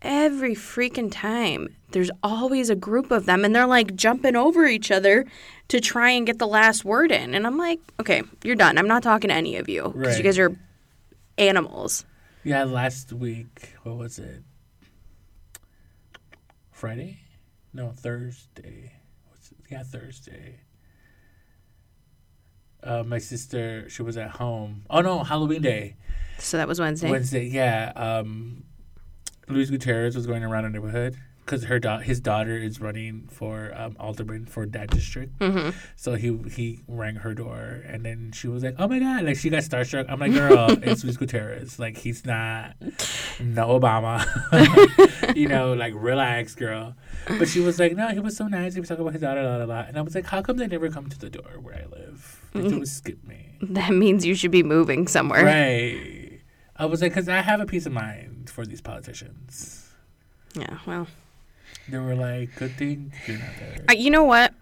Every 0.02 0.54
freaking 0.54 1.08
time, 1.10 1.74
there's 1.92 2.10
always 2.22 2.68
a 2.70 2.74
group 2.74 3.10
of 3.10 3.26
them, 3.26 3.44
and 3.44 3.54
they're 3.54 3.66
like 3.66 3.94
jumping 3.94 4.36
over 4.36 4.66
each 4.66 4.90
other 4.90 5.24
to 5.68 5.80
try 5.80 6.10
and 6.10 6.26
get 6.26 6.38
the 6.38 6.46
last 6.46 6.84
word 6.84 7.10
in. 7.12 7.34
And 7.34 7.46
I'm 7.46 7.56
like, 7.58 7.80
okay, 8.00 8.22
you're 8.44 8.56
done. 8.56 8.78
I'm 8.78 8.88
not 8.88 9.02
talking 9.02 9.28
to 9.28 9.34
any 9.34 9.56
of 9.56 9.68
you 9.68 9.82
because 9.84 9.94
Right. 9.94 10.16
you 10.18 10.22
guys 10.24 10.38
are 10.38 10.56
animals. 11.38 12.04
Yeah, 12.44 12.64
last 12.64 13.12
week. 13.12 13.74
What 13.82 13.96
was 13.96 14.18
it? 14.18 14.42
Friday? 16.70 17.18
No, 17.72 17.90
Thursday. 17.96 18.92
What's 19.28 19.50
it? 19.50 19.58
Yeah, 19.70 19.82
Thursday. 19.82 20.60
Uh, 22.82 23.02
my 23.04 23.18
sister, 23.18 23.88
she 23.88 24.02
was 24.02 24.16
at 24.16 24.30
home. 24.30 24.82
Oh 24.90 25.00
no, 25.00 25.24
Halloween 25.24 25.62
day. 25.62 25.96
So 26.38 26.56
that 26.58 26.68
was 26.68 26.78
Wednesday. 26.78 27.10
Wednesday, 27.10 27.46
yeah. 27.46 27.92
Um, 27.96 28.64
Luis 29.48 29.70
Gutierrez 29.70 30.14
was 30.14 30.26
going 30.26 30.44
around 30.44 30.64
the 30.64 30.70
neighborhood 30.70 31.16
because 31.46 31.64
her 31.64 31.78
da- 31.78 32.00
his 32.00 32.20
daughter 32.20 32.56
is 32.56 32.80
running 32.80 33.28
for 33.30 33.72
um, 33.76 33.96
alderman 34.00 34.44
for 34.46 34.66
that 34.66 34.90
district. 34.90 35.32
hmm 35.40 35.70
So 35.94 36.14
he 36.14 36.36
he 36.50 36.80
rang 36.88 37.16
her 37.16 37.32
door, 37.34 37.82
and 37.86 38.04
then 38.04 38.32
she 38.32 38.48
was 38.48 38.62
like, 38.64 38.74
"Oh 38.78 38.88
my 38.88 38.98
god!" 38.98 39.24
Like 39.24 39.36
she 39.36 39.48
got 39.48 39.62
starstruck. 39.62 40.06
I'm 40.08 40.18
like, 40.20 40.32
"Girl, 40.32 40.70
it's 40.82 41.04
Luis 41.04 41.16
Gutierrez. 41.16 41.78
Like 41.78 41.96
he's 41.96 42.26
not 42.26 42.74
no 43.40 43.78
Obama. 43.78 44.26
you 45.36 45.48
know, 45.48 45.72
like 45.72 45.94
relax, 45.96 46.54
girl." 46.54 46.94
But 47.38 47.48
she 47.48 47.60
was 47.60 47.78
like, 47.78 47.94
"No, 47.96 48.08
he 48.08 48.20
was 48.20 48.36
so 48.36 48.48
nice. 48.48 48.74
He 48.74 48.80
was 48.80 48.88
talking 48.88 49.02
about 49.02 49.12
his 49.14 49.22
daughter, 49.22 49.42
la 49.42 49.56
la 49.56 49.64
la." 49.64 49.80
And 49.88 49.96
I 49.96 50.02
was 50.02 50.14
like, 50.14 50.26
"How 50.26 50.42
come 50.42 50.56
they 50.58 50.66
never 50.66 50.90
come 50.90 51.08
to 51.08 51.18
the 51.18 51.30
door 51.30 51.58
where 51.62 51.74
I 51.76 51.86
live? 51.86 52.42
Like, 52.54 52.64
they 52.68 52.76
would 52.78 52.88
skip 52.88 53.24
me." 53.24 53.56
That 53.62 53.92
means 53.92 54.26
you 54.26 54.34
should 54.34 54.50
be 54.50 54.62
moving 54.62 55.06
somewhere. 55.08 55.44
Right. 55.44 56.40
I 56.76 56.84
was 56.84 57.00
like, 57.00 57.12
because 57.12 57.28
I 57.28 57.40
have 57.40 57.60
a 57.60 57.66
peace 57.66 57.86
of 57.86 57.92
mind 57.92 58.50
for 58.50 58.66
these 58.66 58.82
politicians. 58.82 59.88
Yeah. 60.54 60.78
Well, 60.86 61.06
They 61.88 61.98
were 61.98 62.14
like, 62.14 62.54
good 62.56 62.76
thing 62.76 63.12
you're 63.26 63.38
not 63.38 63.48
there. 63.60 63.84
I, 63.88 63.92
you 63.94 64.10
know 64.10 64.24
what? 64.24 64.52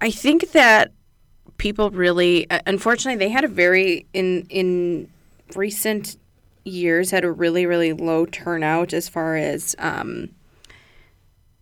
I- 0.00 0.10
think 0.10 0.52
that 0.52 0.92
people 1.58 1.90
really, 1.90 2.48
uh, 2.50 2.60
unfortunately, 2.66 3.18
they 3.24 3.30
had 3.30 3.44
a 3.44 3.48
very 3.48 4.06
in 4.12 4.46
in 4.50 5.08
recent 5.54 6.16
years 6.64 7.10
had 7.10 7.24
a 7.24 7.30
really, 7.30 7.66
really 7.66 7.92
low 7.92 8.26
turnout 8.26 8.92
as 8.92 9.08
far 9.08 9.36
as 9.36 9.76
um, 9.78 10.30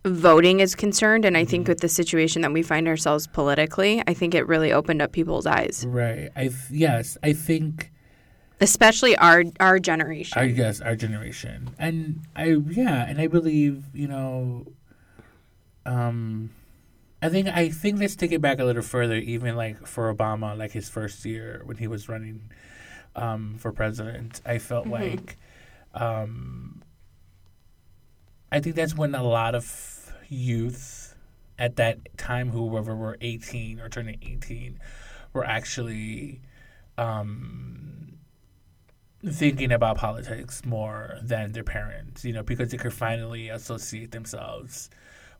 voting 0.04 0.60
is 0.60 0.74
concerned. 0.74 1.24
And 1.24 1.36
I 1.36 1.44
think 1.44 1.68
with 1.68 1.80
the 1.80 1.88
situation 1.88 2.42
that 2.42 2.52
we 2.52 2.62
find 2.62 2.88
ourselves 2.88 3.26
politically, 3.26 4.02
I 4.06 4.14
think 4.14 4.34
it 4.34 4.46
really 4.46 4.72
opened 4.72 5.02
up 5.02 5.12
people's 5.12 5.46
eyes, 5.46 5.84
Right. 5.86 6.30
I 6.36 6.50
yes, 6.70 7.16
I 7.22 7.32
think 7.32 7.91
especially 8.62 9.16
our 9.16 9.44
our 9.60 9.78
generation. 9.78 10.38
I 10.38 10.48
guess 10.48 10.80
our 10.80 10.96
generation. 10.96 11.70
And 11.78 12.20
I 12.34 12.46
yeah, 12.46 13.04
and 13.06 13.20
I 13.20 13.26
believe, 13.26 13.84
you 13.92 14.08
know 14.08 14.66
um 15.84 16.50
I 17.20 17.28
think 17.28 17.48
I 17.48 17.68
think 17.68 17.98
let's 17.98 18.16
take 18.16 18.32
it 18.32 18.40
back 18.40 18.60
a 18.60 18.64
little 18.64 18.82
further, 18.82 19.16
even 19.16 19.56
like 19.56 19.86
for 19.86 20.12
Obama, 20.14 20.56
like 20.56 20.72
his 20.72 20.88
first 20.88 21.24
year 21.24 21.62
when 21.64 21.76
he 21.76 21.86
was 21.86 22.08
running 22.08 22.50
um 23.16 23.56
for 23.58 23.72
president. 23.72 24.40
I 24.46 24.58
felt 24.58 24.86
like 24.86 25.36
um 25.94 26.82
I 28.50 28.60
think 28.60 28.76
that's 28.76 28.94
when 28.94 29.14
a 29.14 29.22
lot 29.22 29.54
of 29.54 30.12
youth 30.28 31.16
at 31.58 31.76
that 31.76 31.98
time, 32.18 32.50
whoever 32.50 32.94
were 32.94 33.16
18 33.20 33.80
or 33.80 33.88
turning 33.88 34.18
18, 34.22 34.78
were 35.32 35.44
actually 35.44 36.40
um, 36.98 38.18
thinking 39.24 39.70
about 39.72 39.96
politics 39.98 40.64
more 40.64 41.18
than 41.22 41.52
their 41.52 41.62
parents, 41.64 42.24
you 42.24 42.32
know, 42.32 42.42
because 42.42 42.70
they 42.70 42.76
could 42.76 42.92
finally 42.92 43.48
associate 43.48 44.10
themselves 44.10 44.90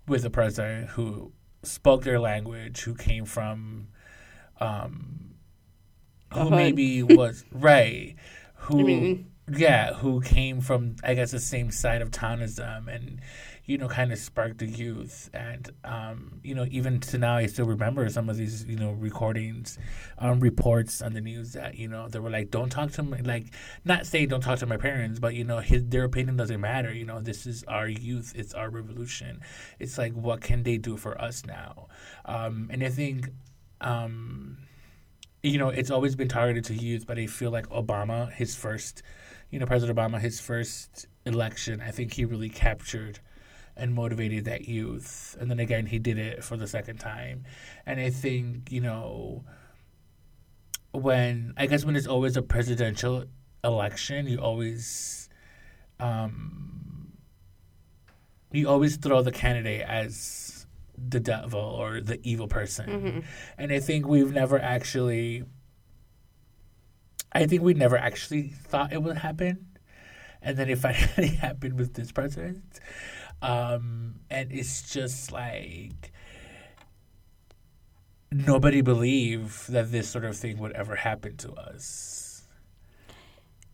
with 0.07 0.25
a 0.25 0.31
president 0.31 0.91
who 0.91 1.33
spoke 1.63 2.05
their 2.05 2.21
language, 2.21 2.81
who 2.83 2.95
came 2.95 3.25
from, 3.25 3.89
um, 4.61 5.35
who 6.33 6.51
maybe 6.51 7.03
was 7.03 7.45
right, 7.53 8.15
who 8.55 8.81
I 8.81 8.83
mean- 8.85 9.29
yeah, 9.55 9.93
who 9.95 10.21
came 10.21 10.61
from 10.61 10.95
I 11.03 11.15
guess 11.15 11.33
the 11.33 11.41
same 11.41 11.71
side 11.73 12.01
of 12.01 12.11
town 12.13 12.41
as 12.41 12.55
them, 12.57 12.89
and 12.89 13.21
you 13.73 13.79
know, 13.79 13.89
kind 13.89 14.13
of 14.13 14.19
sparked 14.19 14.59
the 14.59 14.67
youth. 14.67 15.31
And 15.33 15.71
um, 15.83 16.41
you 16.45 16.55
know, 16.55 16.67
even 16.71 17.01
to 17.01 17.17
now, 17.17 17.37
I 17.37 17.47
still 17.47 17.65
remember 17.65 18.07
some 18.11 18.29
of 18.29 18.37
these 18.37 18.65
you 18.67 18.77
know 18.77 18.93
recordings, 18.93 19.79
um, 20.19 20.41
reports 20.41 21.01
on 21.01 21.15
the 21.15 21.23
news 21.23 21.55
that 21.55 21.77
you 21.77 21.89
know 21.89 22.07
they 22.07 22.19
were 22.19 22.29
like, 22.29 22.51
"Don't 22.51 22.69
talk 22.69 22.93
to 22.93 23.03
my 23.03 23.21
like," 23.21 23.47
not 23.87 24.07
saying 24.07 24.29
don't 24.29 24.43
talk 24.43 24.59
to 24.59 24.67
my 24.67 24.77
parents, 24.77 25.19
but 25.19 25.35
you 25.35 25.45
know, 25.45 25.59
his 25.61 25.85
their 25.87 26.05
opinion 26.05 26.37
doesn't 26.37 26.61
matter. 26.61 26.93
You 26.93 27.07
know, 27.07 27.23
this 27.23 27.47
is 27.47 27.65
our 27.65 27.89
youth, 27.89 28.35
it's 28.37 28.53
our 28.53 28.69
revolution. 28.69 29.41
It's 29.79 29.97
like, 29.97 30.13
what 30.13 30.43
can 30.43 30.63
they 30.63 30.77
do 30.77 30.99
for 30.99 31.19
us 31.19 31.47
now? 31.47 31.89
Um, 32.27 32.69
and 32.71 32.85
I 32.85 32.91
think. 32.91 33.31
Um, 33.81 34.59
you 35.43 35.59
know, 35.59 35.71
it's 35.71 35.91
always 35.91 36.15
been 36.15 36.29
targeted 36.29 36.63
to 36.67 36.75
youth, 36.75 37.05
but 37.05 37.19
I 37.19 37.27
feel 37.27 37.51
like 37.51 37.69
Obama, 37.71 38.33
his 38.33 38.55
first, 38.55 39.03
you 39.51 39.59
know, 39.59 39.67
President 39.67 39.99
Obama, 39.99 40.21
his 40.21 40.41
first 40.41 41.09
election, 41.27 41.81
I 41.81 41.91
think 41.91 42.13
he 42.13 42.25
really 42.25 42.49
captured 42.49 43.19
and 43.77 43.95
motivated 43.95 44.45
that 44.45 44.69
youth. 44.69 45.37
And 45.41 45.51
then 45.51 45.59
again, 45.59 45.87
he 45.87 45.99
did 45.99 46.19
it 46.19 46.45
for 46.45 46.57
the 46.57 46.67
second 46.67 46.99
time. 46.99 47.45
And 47.87 47.99
I 48.01 48.11
think, 48.11 48.71
you 48.71 48.81
know, 48.81 49.45
when, 50.93 51.55
I 51.57 51.67
guess 51.67 51.85
when 51.85 51.97
it's 51.97 52.07
always 52.07 52.37
a 52.37 52.43
presidential 52.43 53.25
election, 53.65 54.27
you 54.27 54.39
always, 54.39 55.29
um, 55.99 57.13
you 58.53 58.69
always 58.69 58.97
throw 58.97 59.23
the 59.23 59.33
candidate 59.33 59.83
as 59.83 60.67
the 60.97 61.21
devil 61.21 61.61
or 61.61 62.01
the 62.01 62.21
evil 62.23 62.47
person. 62.49 63.25
And 63.59 63.73
I 63.73 63.81
think 63.81 64.07
we've 64.07 64.33
never 64.33 64.59
actually, 64.61 65.45
I 67.33 67.47
think 67.47 67.63
we 67.63 67.73
never 67.75 67.97
actually 67.97 68.49
thought 68.49 68.93
it 68.93 69.03
would 69.03 69.17
happen. 69.19 69.67
And 70.43 70.57
then 70.59 70.69
it 70.69 70.79
finally 70.87 71.29
happened 71.29 71.79
with 71.79 71.95
this 71.95 72.13
president. 72.13 72.81
Um, 73.43 74.21
and 74.31 74.53
it's 74.53 74.93
just 74.93 75.33
like 75.33 76.13
nobody 78.31 78.81
believed 78.81 79.71
that 79.71 79.93
this 79.93 80.09
sort 80.09 80.25
of 80.25 80.37
thing 80.37 80.59
would 80.59 80.73
ever 80.73 80.97
happen 80.97 81.37
to 81.39 81.53
us 81.53 82.47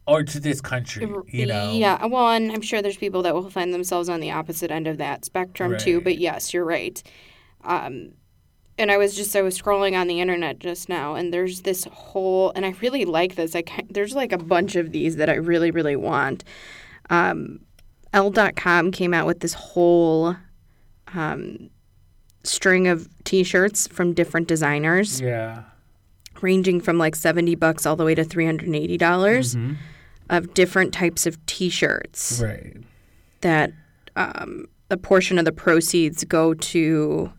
or 0.06 0.22
to 0.22 0.40
this 0.40 0.60
country, 0.60 1.06
you 1.28 1.46
know? 1.46 1.72
Yeah, 1.72 2.06
well, 2.06 2.30
and 2.30 2.50
I'm 2.50 2.62
sure 2.62 2.80
there's 2.80 2.96
people 2.96 3.22
that 3.22 3.34
will 3.34 3.50
find 3.50 3.74
themselves 3.74 4.08
on 4.08 4.20
the 4.20 4.30
opposite 4.30 4.70
end 4.70 4.86
of 4.86 4.96
that 4.98 5.26
spectrum 5.26 5.76
too. 5.76 6.00
But 6.00 6.18
yes, 6.18 6.54
you're 6.54 6.64
right. 6.64 7.00
Um, 7.62 8.14
and 8.78 8.90
I 8.90 8.96
was 8.96 9.14
just 9.14 9.36
I 9.36 9.42
was 9.42 9.60
scrolling 9.60 10.00
on 10.00 10.06
the 10.06 10.20
internet 10.20 10.60
just 10.60 10.88
now, 10.88 11.14
and 11.14 11.32
there's 11.32 11.62
this 11.62 11.84
whole, 11.92 12.52
and 12.54 12.64
I 12.64 12.74
really 12.80 13.04
like 13.04 13.34
this. 13.34 13.54
I 13.54 13.64
there's 13.90 14.14
like 14.14 14.32
a 14.32 14.38
bunch 14.38 14.76
of 14.76 14.92
these 14.92 15.16
that 15.16 15.28
I 15.28 15.34
really 15.34 15.70
really 15.70 15.96
want. 15.96 16.42
Um, 17.10 17.60
L.com 18.12 18.90
came 18.90 19.12
out 19.14 19.26
with 19.26 19.40
this 19.40 19.54
whole 19.54 20.36
um, 21.14 21.70
string 22.44 22.86
of 22.88 23.08
T-shirts 23.24 23.86
from 23.86 24.14
different 24.14 24.48
designers, 24.48 25.20
Yeah. 25.20 25.64
ranging 26.40 26.80
from 26.80 26.98
like 26.98 27.16
seventy 27.16 27.54
bucks 27.54 27.84
all 27.86 27.96
the 27.96 28.04
way 28.04 28.14
to 28.14 28.24
three 28.24 28.46
hundred 28.46 28.66
and 28.66 28.76
eighty 28.76 28.96
dollars 28.96 29.56
of 30.30 30.54
different 30.54 30.92
types 30.92 31.26
of 31.26 31.44
T-shirts 31.46 32.40
Right. 32.42 32.76
that 33.40 33.72
um, 34.16 34.66
a 34.90 34.96
portion 34.96 35.38
of 35.38 35.44
the 35.44 35.52
proceeds 35.52 36.24
go 36.24 36.54
to 36.54 37.32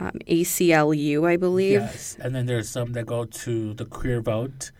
um, 0.00 0.12
ACLU, 0.28 1.26
I 1.26 1.36
believe. 1.36 1.80
Yes, 1.80 2.16
and 2.20 2.34
then 2.34 2.46
there's 2.46 2.68
some 2.68 2.92
that 2.92 3.06
go 3.06 3.24
to 3.24 3.72
the 3.74 3.84
queer 3.86 4.20
vote 4.20 4.70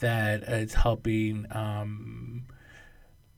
that 0.00 0.42
is 0.44 0.74
helping 0.74 1.46
um, 1.52 2.43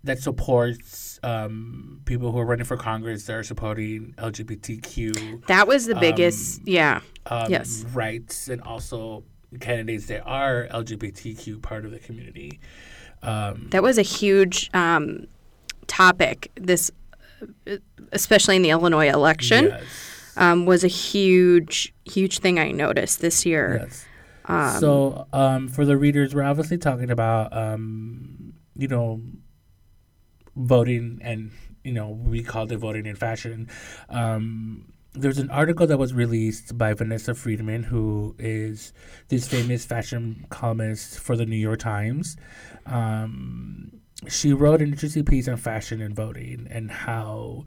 that 0.07 0.19
supports 0.21 1.19
um, 1.23 2.01
people 2.05 2.33
who 2.33 2.39
are 2.39 2.45
running 2.47 2.65
for 2.65 2.77
Congress 2.77 3.25
that 3.27 3.35
are 3.37 3.43
supporting 3.43 4.15
LGBTQ 4.19 5.47
That 5.47 5.67
was 5.69 5.87
the 5.87 5.95
biggest, 5.97 6.67
yeah. 6.67 7.01
um, 7.27 7.51
Yes. 7.51 7.85
rights 7.93 8.49
and 8.49 8.61
also 8.63 9.25
candidates 9.61 10.07
that 10.07 10.23
are 10.25 10.69
LGBTQ 10.71 11.63
part 11.63 11.85
of 11.85 11.91
the 11.91 11.99
community. 11.99 12.61
Um, 13.23 13.69
That 13.71 13.83
was 13.83 13.99
a 13.99 14.03
huge 14.03 14.71
um, 14.75 15.27
topic. 15.87 16.51
This, 16.57 16.91
especially 18.13 18.57
in 18.57 18.63
the 18.63 18.71
Illinois 18.71 19.09
election, 19.09 19.67
yes, 19.67 19.85
um, 20.37 20.67
was 20.67 20.85
a 20.85 20.89
huge, 20.89 21.93
huge 22.05 22.39
thing 22.39 22.59
I 22.59 22.71
noticed 22.71 23.21
this 23.21 23.45
year. 23.47 23.87
yes. 24.49 24.79
so 24.81 25.27
um, 25.33 25.69
for 25.69 25.85
the 25.85 25.97
readers, 25.97 26.35
we're 26.35 26.43
obviously 26.45 26.79
talking 26.79 27.11
about 27.11 27.57
um, 27.57 28.53
you 28.77 28.89
know 28.89 29.21
voting 30.57 31.21
and 31.23 31.51
you 31.85 31.93
know 31.93 32.09
we 32.09 32.43
called 32.43 32.73
it 32.73 32.79
voting 32.79 33.07
in 33.07 33.17
fashion. 33.17 33.69
Um, 34.09 34.93
there's 35.13 35.39
an 35.39 35.51
article 35.51 35.87
that 35.87 35.99
was 35.99 36.13
released 36.13 36.77
by 36.77 36.93
vanessa 36.93 37.35
friedman 37.35 37.85
who 37.85 38.35
is 38.39 38.93
this 39.29 39.49
famous 39.49 39.85
fashion 39.85 40.47
columnist 40.51 41.19
for 41.19 41.37
the 41.37 41.47
new 41.47 41.57
york 41.57 41.79
times. 41.79 42.37
Um, 42.85 44.01
she 44.29 44.53
wrote 44.53 44.83
an 44.83 44.93
interesting 44.93 45.25
piece 45.25 45.49
on 45.49 45.57
fashion 45.57 46.01
and 46.03 46.15
voting 46.15 46.67
and 46.71 46.91
how 46.91 47.65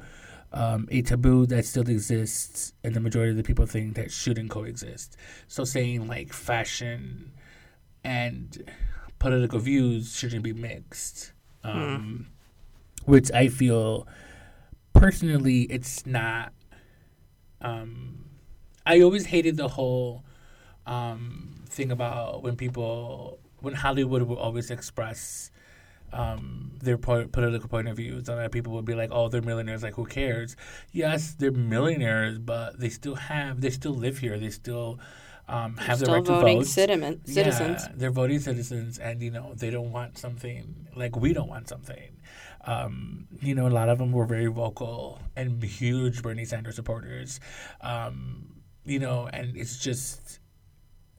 um, 0.51 0.87
a 0.91 1.01
taboo 1.01 1.45
that 1.47 1.65
still 1.65 1.87
exists 1.87 2.73
and 2.83 2.95
the 2.95 2.99
majority 2.99 3.31
of 3.31 3.37
the 3.37 3.43
people 3.43 3.65
think 3.65 3.95
that 3.95 4.11
shouldn't 4.11 4.49
coexist. 4.49 5.15
So 5.47 5.63
saying 5.63 6.07
like 6.07 6.33
fashion 6.33 7.31
and 8.03 8.71
political 9.19 9.59
views 9.59 10.15
shouldn't 10.15 10.43
be 10.43 10.53
mixed. 10.53 11.33
Um, 11.63 12.27
which 13.05 13.31
I 13.31 13.47
feel 13.47 14.07
personally 14.93 15.63
it's 15.63 16.05
not. 16.05 16.53
Um, 17.61 18.25
I 18.85 19.01
always 19.01 19.25
hated 19.27 19.57
the 19.57 19.67
whole 19.67 20.23
um, 20.85 21.63
thing 21.67 21.91
about 21.91 22.41
when 22.43 22.55
people 22.55 23.39
when 23.59 23.73
Hollywood 23.73 24.23
would 24.23 24.37
always 24.37 24.71
express 24.71 25.51
um, 26.13 26.71
their 26.81 26.97
po- 26.97 27.27
political 27.27 27.67
point 27.69 27.87
of 27.87 27.97
views, 27.97 28.29
and 28.29 28.39
that 28.39 28.51
people 28.51 28.73
would 28.73 28.85
be 28.85 28.95
like, 28.95 29.09
"Oh, 29.11 29.27
they're 29.29 29.41
millionaires. 29.41 29.83
Like, 29.83 29.95
who 29.95 30.05
cares?" 30.05 30.55
Yes, 30.91 31.35
they're 31.37 31.51
millionaires, 31.51 32.39
but 32.39 32.79
they 32.79 32.89
still 32.89 33.15
have 33.15 33.61
they 33.61 33.69
still 33.69 33.93
live 33.93 34.17
here. 34.17 34.39
They 34.39 34.49
still 34.49 34.99
um, 35.47 35.75
have 35.77 35.99
the 35.99 36.05
Still 36.05 36.15
right 36.15 36.25
to 36.25 36.31
voting 36.31 36.57
vote. 36.59 36.67
citizen, 36.67 37.21
citizens. 37.25 37.83
Yeah, 37.83 37.93
they're 37.95 38.11
voting 38.11 38.39
citizens, 38.39 38.97
and 38.97 39.21
you 39.21 39.29
know 39.31 39.53
they 39.55 39.69
don't 39.69 39.91
want 39.91 40.17
something 40.17 40.87
like 40.95 41.15
we 41.15 41.33
don't 41.33 41.49
want 41.49 41.67
something. 41.67 42.17
Um, 42.65 43.27
you 43.41 43.55
know, 43.55 43.67
a 43.67 43.69
lot 43.69 43.89
of 43.89 43.97
them 43.97 44.11
were 44.11 44.25
very 44.25 44.47
vocal 44.47 45.21
and 45.35 45.63
huge 45.63 46.21
Bernie 46.21 46.45
Sanders 46.45 46.75
supporters. 46.75 47.39
Um, 47.81 48.61
you 48.85 48.99
know, 48.99 49.29
and 49.31 49.55
it's 49.55 49.77
just 49.77 50.39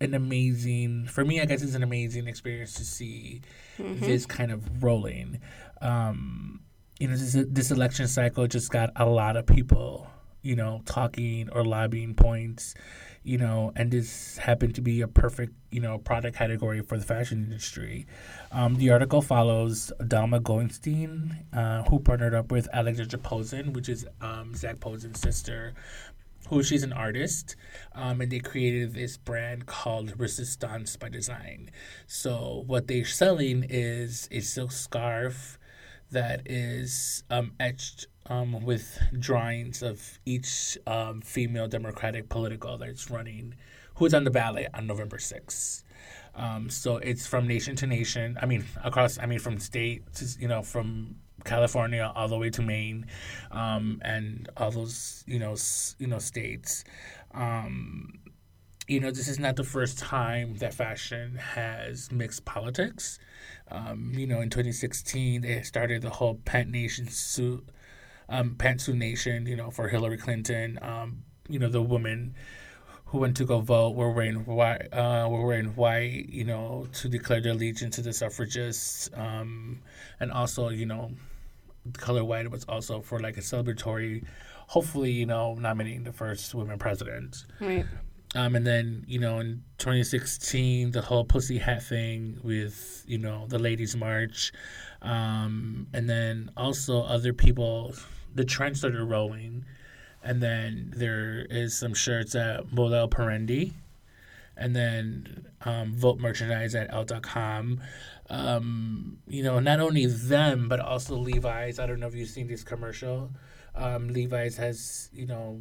an 0.01 0.14
amazing 0.14 1.07
for 1.07 1.24
me. 1.24 1.41
I 1.41 1.45
guess 1.45 1.62
it's 1.62 1.74
an 1.74 1.82
amazing 1.82 2.26
experience 2.26 2.74
to 2.74 2.84
see 2.84 3.43
this 3.78 4.26
kind 4.26 4.51
of 4.51 4.82
rolling. 4.82 5.41
Um, 5.80 6.61
you 6.99 7.09
know, 7.09 7.16
this 7.16 7.36
this 7.49 7.70
election 7.70 8.09
cycle 8.09 8.47
just 8.47 8.70
got 8.70 8.91
a 8.97 9.07
lot 9.07 9.36
of 9.36 9.47
people, 9.47 10.07
you 10.43 10.57
know, 10.57 10.82
talking 10.84 11.49
or 11.51 11.64
lobbying 11.64 12.14
points 12.14 12.74
you 13.22 13.36
know, 13.36 13.72
and 13.76 13.90
this 13.90 14.38
happened 14.38 14.74
to 14.74 14.80
be 14.80 15.02
a 15.02 15.08
perfect, 15.08 15.52
you 15.70 15.80
know, 15.80 15.98
product 15.98 16.36
category 16.36 16.80
for 16.80 16.96
the 16.96 17.04
fashion 17.04 17.44
industry. 17.44 18.06
Um, 18.50 18.76
the 18.76 18.90
article 18.90 19.20
follows 19.20 19.92
Dalma 20.00 20.40
Goenstein, 20.40 21.44
uh, 21.52 21.82
who 21.84 21.98
partnered 21.98 22.34
up 22.34 22.50
with 22.50 22.68
Alexandra 22.72 23.18
Posen, 23.18 23.72
which 23.74 23.88
is 23.88 24.06
um, 24.22 24.54
Zac 24.54 24.80
Posen's 24.80 25.20
sister, 25.20 25.74
who 26.48 26.62
she's 26.62 26.82
an 26.82 26.92
artist, 26.92 27.56
um, 27.94 28.20
and 28.20 28.32
they 28.32 28.40
created 28.40 28.94
this 28.94 29.16
brand 29.16 29.66
called 29.66 30.18
Resistance 30.18 30.96
by 30.96 31.08
Design. 31.08 31.70
So 32.06 32.64
what 32.66 32.88
they're 32.88 33.04
selling 33.04 33.64
is 33.68 34.28
a 34.32 34.40
silk 34.40 34.72
scarf 34.72 35.59
that 36.11 36.42
is 36.46 37.24
um, 37.30 37.52
etched 37.61 38.06
um, 38.26 38.64
with 38.64 38.98
drawings 39.18 39.82
of 39.82 40.18
each 40.24 40.78
um, 40.86 41.20
female 41.20 41.68
Democratic 41.68 42.28
political 42.28 42.78
that's 42.78 43.11
running, 43.11 43.54
who's 43.96 44.14
on 44.14 44.24
the 44.24 44.30
ballot 44.30 44.68
on 44.74 44.86
November 44.86 45.18
6th. 45.18 45.82
Um, 46.34 46.70
so 46.70 46.96
it's 46.98 47.26
from 47.26 47.46
nation 47.46 47.76
to 47.76 47.86
nation. 47.86 48.38
I 48.40 48.46
mean, 48.46 48.64
across. 48.84 49.18
I 49.18 49.26
mean, 49.26 49.40
from 49.40 49.58
state 49.58 50.02
to 50.14 50.26
you 50.38 50.48
know, 50.48 50.62
from 50.62 51.16
California 51.44 52.11
all 52.14 52.28
the 52.28 52.38
way 52.38 52.50
to 52.50 52.62
Maine, 52.62 53.06
um, 53.50 54.00
and 54.04 54.48
all 54.56 54.70
those 54.70 55.24
you 55.26 55.38
know, 55.38 55.52
s- 55.52 55.96
you 55.98 56.06
know, 56.06 56.18
states. 56.18 56.84
Um, 57.34 58.18
you 58.91 59.01
know, 59.01 59.11
this 59.11 59.28
is 59.28 59.38
not 59.38 59.57
the 59.57 59.64
first 59.64 59.99
time 59.99 60.57
that 60.57 60.74
fashion 60.74 61.36
has 61.36 62.11
mixed 62.11 62.45
politics. 62.45 63.18
Um, 63.70 64.12
you 64.16 64.26
know, 64.26 64.41
in 64.41 64.51
2016, 64.51 65.43
they 65.43 65.62
started 65.62 66.03
the 66.03 66.11
whole 66.11 66.41
Pant 66.45 66.70
Nation 66.70 67.07
suit 67.09 67.68
um, 68.30 68.55
Pantsuit 68.57 68.95
Nation, 68.95 69.47
you 69.47 69.57
know, 69.57 69.70
for 69.70 69.88
Hillary 69.88 70.16
Clinton. 70.16 70.78
Um, 70.80 71.24
you 71.49 71.59
know, 71.59 71.68
the 71.68 71.82
women 71.82 72.34
who 73.07 73.18
went 73.18 73.36
to 73.38 73.45
go 73.45 73.61
vote 73.61 73.97
were 73.97 74.11
wearing 74.11 74.45
white, 74.45 74.86
uh, 74.93 75.26
were 75.28 75.45
wearing 75.45 75.74
white, 75.74 76.28
you 76.28 76.45
know, 76.45 76.86
to 76.95 77.09
declare 77.09 77.41
their 77.41 77.53
allegiance 77.53 77.97
to 77.97 78.03
the 78.03 78.12
suffragists. 78.12 79.11
Um, 79.14 79.80
and 80.20 80.30
also, 80.30 80.68
you 80.68 80.86
know, 80.86 81.11
the 81.84 81.99
color 81.99 82.24
white 82.24 82.49
was 82.51 82.64
also 82.64 83.01
for 83.01 83.18
like 83.18 83.36
a 83.36 83.41
celebratory, 83.41 84.24
hopefully, 84.68 85.11
you 85.11 85.26
know, 85.26 85.55
nominating 85.55 86.05
the 86.05 86.12
first 86.12 86.55
women 86.55 86.78
president. 86.78 87.45
Right. 87.61 87.84
Um, 88.35 88.55
and 88.55 88.66
then, 88.66 89.05
you 89.09 89.18
know, 89.18 89.41
in 89.41 89.64
2016, 89.78 90.93
the 90.93 91.03
whole 91.03 91.24
pussy 91.24 91.59
hat 91.59 91.83
thing 91.83 92.39
with, 92.45 93.05
you 93.07 93.18
know, 93.18 93.47
the 93.49 93.59
Ladies 93.59 93.97
March. 93.97 94.53
Um, 95.03 95.89
and 95.93 96.09
then 96.09 96.51
also 96.57 97.03
other 97.03 97.33
people, 97.33 97.95
the 98.35 98.45
trend 98.45 98.76
started 98.76 99.03
rolling. 99.03 99.64
And 100.22 100.41
then 100.43 100.93
there 100.97 101.47
is 101.51 101.76
some 101.76 101.95
shirts 101.95 102.35
at 102.35 102.68
Moda 102.68 103.03
Operandi. 103.03 103.72
And 104.57 104.76
then 104.76 105.47
um, 105.62 105.93
Vote 105.93 106.20
merchandise 106.20 106.74
at 106.74 106.93
L.com. 106.93 107.81
Um, 108.28 109.18
you 109.26 109.43
know, 109.43 109.59
not 109.59 109.81
only 109.81 110.07
them, 110.07 110.68
but 110.68 110.78
also 110.78 111.16
Levi's. 111.16 111.81
I 111.81 111.87
don't 111.87 111.99
know 111.99 112.07
if 112.07 112.14
you've 112.14 112.28
seen 112.28 112.47
this 112.47 112.62
commercial. 112.62 113.31
Um, 113.74 114.09
Levi's 114.09 114.57
has, 114.59 115.09
you 115.12 115.26
know, 115.26 115.61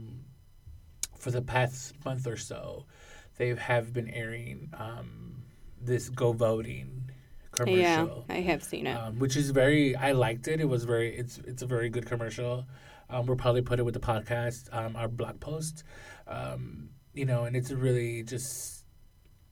for 1.19 1.31
the 1.31 1.41
past 1.41 1.93
month 2.05 2.25
or 2.25 2.37
so, 2.37 2.85
they 3.37 3.53
have 3.55 3.93
been 3.93 4.09
airing 4.09 4.69
um, 4.77 5.43
this 5.81 6.09
Go 6.09 6.31
Voting 6.31 7.11
commercial. 7.51 8.25
Yeah, 8.29 8.35
I 8.35 8.41
have 8.41 8.63
seen 8.63 8.87
it. 8.87 8.93
Um, 8.93 9.19
which 9.19 9.35
is 9.35 9.51
very. 9.51 9.95
I 9.95 10.13
liked 10.13 10.47
it. 10.47 10.59
It 10.59 10.65
was 10.65 10.83
very. 10.83 11.15
It's 11.15 11.37
it's 11.39 11.61
a 11.61 11.65
very 11.67 11.89
good 11.89 12.05
commercial. 12.05 12.65
Um, 13.09 13.25
we'll 13.25 13.37
probably 13.37 13.61
put 13.61 13.79
it 13.79 13.83
with 13.83 13.95
the 13.95 13.99
podcast, 13.99 14.73
um, 14.73 14.95
our 14.95 15.07
blog 15.07 15.39
post. 15.39 15.83
Um, 16.27 16.89
you 17.13 17.25
know, 17.25 17.45
and 17.45 17.55
it's 17.55 17.71
really 17.71 18.23
just 18.23 18.85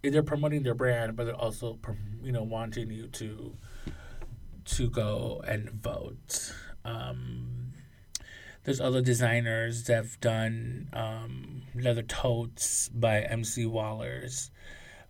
they're 0.04 0.24
promoting 0.24 0.64
their 0.64 0.76
brand, 0.76 1.16
but 1.16 1.26
they're 1.26 1.36
also 1.36 1.80
you 2.22 2.32
know 2.32 2.44
wanting 2.44 2.92
you 2.92 3.08
to 3.08 3.56
to 4.66 4.90
go 4.90 5.42
and 5.48 5.70
vote. 5.70 6.54
Um, 6.86 7.67
there's 8.68 8.82
other 8.82 9.02
designers 9.02 9.86
that 9.86 9.96
have 9.96 10.20
done 10.20 10.90
um, 10.92 11.62
leather 11.74 12.02
totes 12.02 12.90
by 12.90 13.22
MZ 13.22 13.66
Wallace 13.66 14.52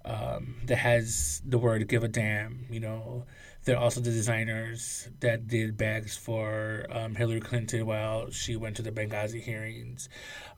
um, 0.05 0.57
that 0.65 0.75
has 0.75 1.41
the 1.43 1.57
word 1.57 1.87
"give 1.87 2.03
a 2.03 2.07
damn." 2.07 2.67
You 2.69 2.81
know, 2.81 3.25
they're 3.63 3.79
also 3.79 3.99
the 3.99 4.11
designers 4.11 5.09
that 5.21 5.47
did 5.47 5.75
bags 5.75 6.15
for 6.15 6.85
um, 6.91 7.15
Hillary 7.15 7.39
Clinton 7.39 7.87
while 7.87 8.29
she 8.29 8.55
went 8.55 8.75
to 8.75 8.83
the 8.83 8.91
Benghazi 8.91 9.41
hearings. 9.41 10.07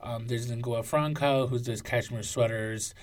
Um, 0.02 0.26
there's 0.26 0.50
Lingua 0.50 0.82
Franca, 0.82 1.46
who 1.46 1.58
does 1.58 1.80
cashmere 1.80 2.22
sweaters 2.22 2.94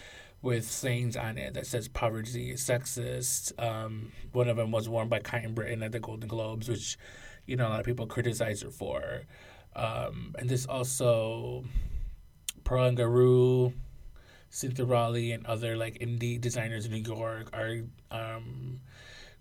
with 0.43 0.69
sayings 0.69 1.17
on 1.17 1.39
it 1.39 1.55
that 1.55 1.65
says 1.65 1.87
"poverty 1.87 2.51
is 2.51 2.61
sexist." 2.61 3.51
Um, 3.59 4.11
one 4.31 4.47
of 4.47 4.57
them 4.57 4.69
was 4.69 4.87
worn 4.87 5.09
by 5.09 5.21
Kylie 5.21 5.55
Britton 5.55 5.81
at 5.81 5.91
the 5.91 5.99
Golden 5.99 6.27
Globes, 6.27 6.69
which 6.69 6.99
you 7.47 7.55
know 7.55 7.67
a 7.67 7.69
lot 7.69 7.79
of 7.79 7.85
people 7.87 8.05
criticize 8.05 8.61
her 8.61 8.69
for. 8.69 9.23
Um, 9.77 10.35
and 10.39 10.49
there's 10.49 10.65
also 10.65 11.63
Pearl 12.63 12.85
and 12.85 12.97
Garou, 12.97 13.73
Cynthia 14.49 14.85
Rowley, 14.85 15.31
and 15.31 15.45
other 15.45 15.77
like 15.77 15.99
indie 15.99 16.41
designers 16.41 16.85
in 16.85 16.91
New 16.91 17.15
York 17.15 17.49
are 17.53 17.83
um, 18.11 18.81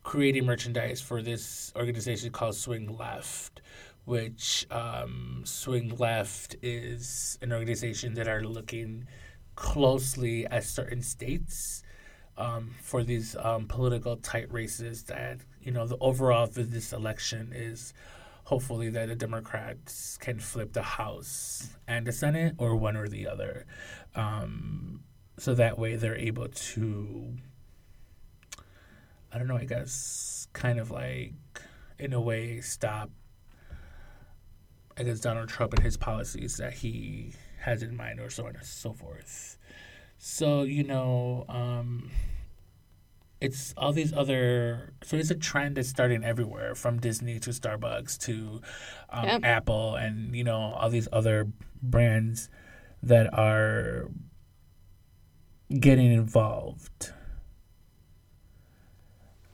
creating 0.02 0.44
merchandise 0.44 1.00
for 1.00 1.22
this 1.22 1.72
organization 1.74 2.30
called 2.30 2.54
Swing 2.54 2.96
Left, 2.96 3.62
which 4.04 4.66
um, 4.70 5.40
Swing 5.44 5.96
Left 5.96 6.54
is 6.62 7.38
an 7.40 7.52
organization 7.52 8.14
that 8.14 8.28
are 8.28 8.44
looking 8.44 9.06
closely 9.56 10.46
at 10.46 10.64
certain 10.64 11.00
states 11.00 11.82
um, 12.36 12.74
for 12.82 13.02
these 13.02 13.34
um, 13.36 13.66
political 13.66 14.16
tight 14.16 14.52
races 14.52 15.04
that 15.04 15.38
you 15.62 15.72
know 15.72 15.86
the 15.86 15.96
overall 15.98 16.44
of 16.44 16.70
this 16.70 16.92
election 16.92 17.52
is 17.54 17.94
hopefully 18.46 18.88
that 18.90 19.08
the 19.08 19.16
Democrats 19.16 20.16
can 20.18 20.38
flip 20.38 20.72
the 20.72 20.82
House 20.82 21.70
and 21.88 22.06
the 22.06 22.12
Senate 22.12 22.54
or 22.58 22.76
one 22.76 22.96
or 22.96 23.08
the 23.08 23.26
other. 23.26 23.66
Um, 24.14 25.00
so 25.36 25.52
that 25.54 25.80
way 25.80 25.96
they're 25.96 26.16
able 26.16 26.46
to, 26.46 27.34
I 29.32 29.38
don't 29.38 29.48
know, 29.48 29.56
I 29.56 29.64
guess, 29.64 30.46
kind 30.52 30.78
of 30.78 30.92
like, 30.92 31.32
in 31.98 32.12
a 32.12 32.20
way, 32.20 32.60
stop, 32.60 33.10
I 34.96 35.02
guess, 35.02 35.18
Donald 35.18 35.48
Trump 35.48 35.74
and 35.74 35.82
his 35.82 35.96
policies 35.96 36.56
that 36.58 36.74
he 36.74 37.32
has 37.62 37.82
in 37.82 37.96
mind 37.96 38.20
or 38.20 38.30
so 38.30 38.46
on 38.46 38.54
and 38.54 38.64
so 38.64 38.92
forth. 38.92 39.58
So, 40.18 40.62
you 40.62 40.84
know, 40.84 41.46
um, 41.48 42.12
it's 43.40 43.74
all 43.76 43.92
these 43.92 44.12
other 44.14 44.92
so 45.02 45.16
it's 45.16 45.30
a 45.30 45.34
trend 45.34 45.76
that's 45.76 45.88
starting 45.88 46.24
everywhere 46.24 46.74
from 46.74 46.98
disney 46.98 47.38
to 47.38 47.50
starbucks 47.50 48.16
to 48.18 48.60
um, 49.10 49.26
Yep. 49.26 49.44
apple 49.44 49.94
and 49.94 50.34
you 50.34 50.42
know 50.44 50.72
all 50.74 50.88
these 50.88 51.08
other 51.12 51.46
brands 51.82 52.48
that 53.02 53.32
are 53.34 54.08
getting 55.80 56.12
involved 56.12 57.12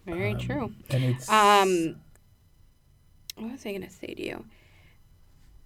Very 0.07 0.33
Um, 0.33 0.39
true. 0.39 0.73
and 0.91 1.05
it's 1.05 1.29
Um, 1.29 1.97
what 3.37 3.53
was 3.53 3.65
I 3.67 3.71
going 3.71 3.83
to 3.83 3.91
say 3.91 4.09
to 4.15 4.23
you? 4.27 4.45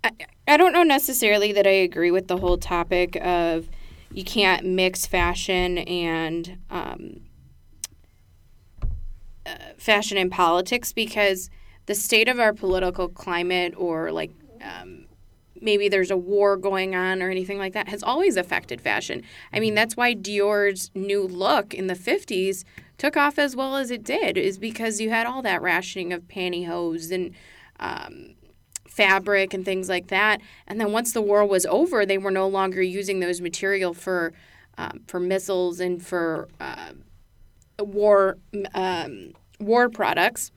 I, 0.04 0.10
I 0.46 0.56
don't 0.56 0.72
know 0.72 0.82
necessarily 0.82 1.52
that 1.52 1.66
I 1.66 1.70
agree 1.70 2.10
with 2.10 2.28
the 2.28 2.36
whole 2.36 2.58
topic 2.58 3.16
of 3.16 3.68
you 4.12 4.24
can't 4.24 4.64
mix 4.66 5.06
fashion 5.06 5.78
and 5.78 6.58
um, 6.70 7.20
fashion 9.76 10.18
and 10.18 10.30
politics 10.30 10.92
because 10.92 11.51
the 11.86 11.94
state 11.94 12.28
of 12.28 12.40
our 12.40 12.53
political 12.53 13.09
climate 13.09 13.74
or 13.76 14.11
like 14.11 14.32
um, 14.62 15.07
maybe 15.61 15.88
there's 15.88 16.11
a 16.11 16.16
war 16.16 16.57
going 16.57 16.94
on 16.94 17.22
or 17.22 17.30
anything 17.30 17.59
like 17.59 17.72
that 17.72 17.88
has 17.88 18.03
always 18.03 18.36
affected 18.36 18.80
fashion. 18.80 19.22
I 19.53 19.61
mean, 19.61 19.74
that's 19.74 19.97
why 19.97 20.14
Dior's 20.14 20.90
new 20.94 21.22
look 21.26 21.74
in 21.74 21.86
the 21.86 21.94
50s 21.94 22.64
took 22.99 23.16
off 23.16 23.38
as 23.38 23.55
well 23.55 23.76
as 23.76 23.90
it 23.90 24.03
did, 24.03 24.36
is 24.36 24.59
because 24.59 25.01
you 25.01 25.11
had 25.11 25.26
all 25.26 25.42
that 25.42 25.62
rationing 25.62 26.12
of 26.12 26.22
pantyhose 26.28 27.12
and 27.12 27.34
um, 27.78 28.34
fabric 28.88 29.53
and 29.53 29.64
things 29.64 29.88
like 29.88 30.09
that. 30.09 30.40
And 30.66 30.80
then 30.80 30.92
once 30.92 31.12
the 31.12 31.22
war 31.22 31.44
was 31.44 31.66
over, 31.66 32.07
they 32.07 32.18
were 32.18 32.30
no 32.30 32.49
longer 32.49 32.82
using 32.82 33.20
those 33.20 33.40
material 33.40 33.92
for 33.94 34.32
um, 34.78 35.01
for 35.07 35.18
missiles 35.18 35.80
and 35.80 36.05
for 36.05 36.49
uh, 36.61 36.92
war 37.78 38.38
um, 38.74 39.32
war 39.60 39.88
products 39.88 40.50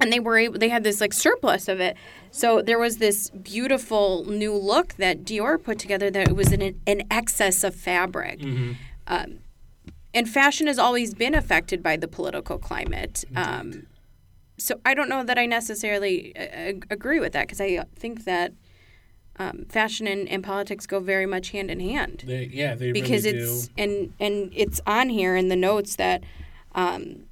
and 0.00 0.12
they 0.12 0.20
were 0.20 0.38
able 0.38 0.58
they 0.58 0.68
had 0.68 0.84
this 0.84 1.00
like 1.00 1.12
surplus 1.12 1.68
of 1.68 1.80
it. 1.80 1.96
So 2.30 2.62
there 2.62 2.78
was 2.78 2.98
this 2.98 3.30
beautiful 3.30 4.24
new 4.24 4.54
look 4.54 4.94
that 4.94 5.24
dior 5.24 5.62
put 5.62 5.78
together 5.78 6.10
that 6.10 6.28
it 6.28 6.36
was 6.36 6.52
an, 6.52 6.80
an 6.86 7.02
excess 7.10 7.64
of 7.64 7.74
fabric. 7.74 8.40
Um, 9.06 9.40
and 10.14 10.28
fashion 10.28 10.66
has 10.66 10.78
always 10.78 11.14
been 11.14 11.34
affected 11.34 11.82
by 11.82 11.96
the 11.96 12.08
political 12.08 12.58
climate. 12.58 13.24
Um, 13.36 13.86
so 14.58 14.78
i 14.84 14.92
don't 14.94 15.08
know 15.08 15.24
that 15.24 15.38
i 15.38 15.46
necessarily 15.46 16.36
uh, 16.36 16.74
agree 16.90 17.18
with 17.18 17.32
that 17.32 17.46
because 17.46 17.60
i 17.60 17.82
think 17.96 18.24
that 18.24 18.52
um, 19.40 19.64
fashion 19.68 20.06
and, 20.06 20.28
and 20.28 20.44
politics 20.44 20.86
go 20.86 21.00
very 21.00 21.26
much 21.26 21.50
hand 21.50 21.70
in 21.70 21.80
hand 21.80 22.22
They, 22.26 22.44
yeah, 22.52 22.74
they 22.74 22.92
because 22.92 23.24
really 23.24 23.38
it's 23.38 23.66
do. 23.68 23.72
and 23.82 24.12
and 24.20 24.52
it's 24.54 24.80
on 24.86 25.08
here 25.08 25.34
in 25.34 25.48
the 25.48 25.56
notes 25.56 25.96
that 25.96 26.22
um, 26.74 27.24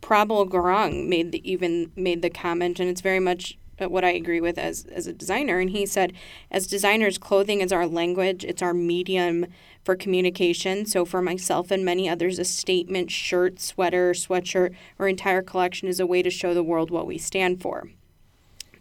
Prabal 0.00 0.48
Gurung 0.48 1.08
made 1.08 1.32
the, 1.32 1.50
even 1.50 1.90
made 1.96 2.22
the 2.22 2.30
comment, 2.30 2.80
and 2.80 2.88
it's 2.88 3.00
very 3.00 3.20
much 3.20 3.58
uh, 3.78 3.88
what 3.88 4.04
I 4.04 4.12
agree 4.12 4.40
with 4.40 4.56
as 4.56 4.84
as 4.86 5.06
a 5.06 5.12
designer. 5.12 5.58
And 5.58 5.70
he 5.70 5.84
said, 5.84 6.12
as 6.50 6.66
designers, 6.66 7.18
clothing 7.18 7.60
is 7.60 7.72
our 7.72 7.86
language; 7.86 8.44
it's 8.44 8.62
our 8.62 8.74
medium 8.74 9.46
for 9.84 9.96
communication. 9.96 10.86
So 10.86 11.04
for 11.04 11.20
myself 11.20 11.70
and 11.70 11.84
many 11.84 12.08
others, 12.08 12.38
a 12.38 12.44
statement, 12.44 13.10
shirt, 13.10 13.60
sweater, 13.60 14.12
sweatshirt, 14.12 14.74
or 14.98 15.08
entire 15.08 15.42
collection 15.42 15.88
is 15.88 16.00
a 16.00 16.06
way 16.06 16.22
to 16.22 16.30
show 16.30 16.54
the 16.54 16.62
world 16.64 16.90
what 16.90 17.06
we 17.06 17.18
stand 17.18 17.60
for. 17.60 17.88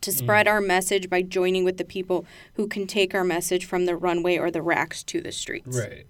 To 0.05 0.11
spread 0.11 0.47
our 0.47 0.61
message 0.61 1.09
by 1.09 1.21
joining 1.23 1.63
with 1.63 1.77
the 1.77 1.83
people 1.83 2.25
who 2.53 2.67
can 2.67 2.85
take 2.85 3.15
our 3.15 3.23
message 3.23 3.65
from 3.65 3.85
the 3.85 3.95
runway 3.95 4.37
or 4.37 4.51
the 4.51 4.61
racks 4.61 5.03
to 5.05 5.19
the 5.19 5.31
streets. 5.31 5.77
Right. 5.77 6.05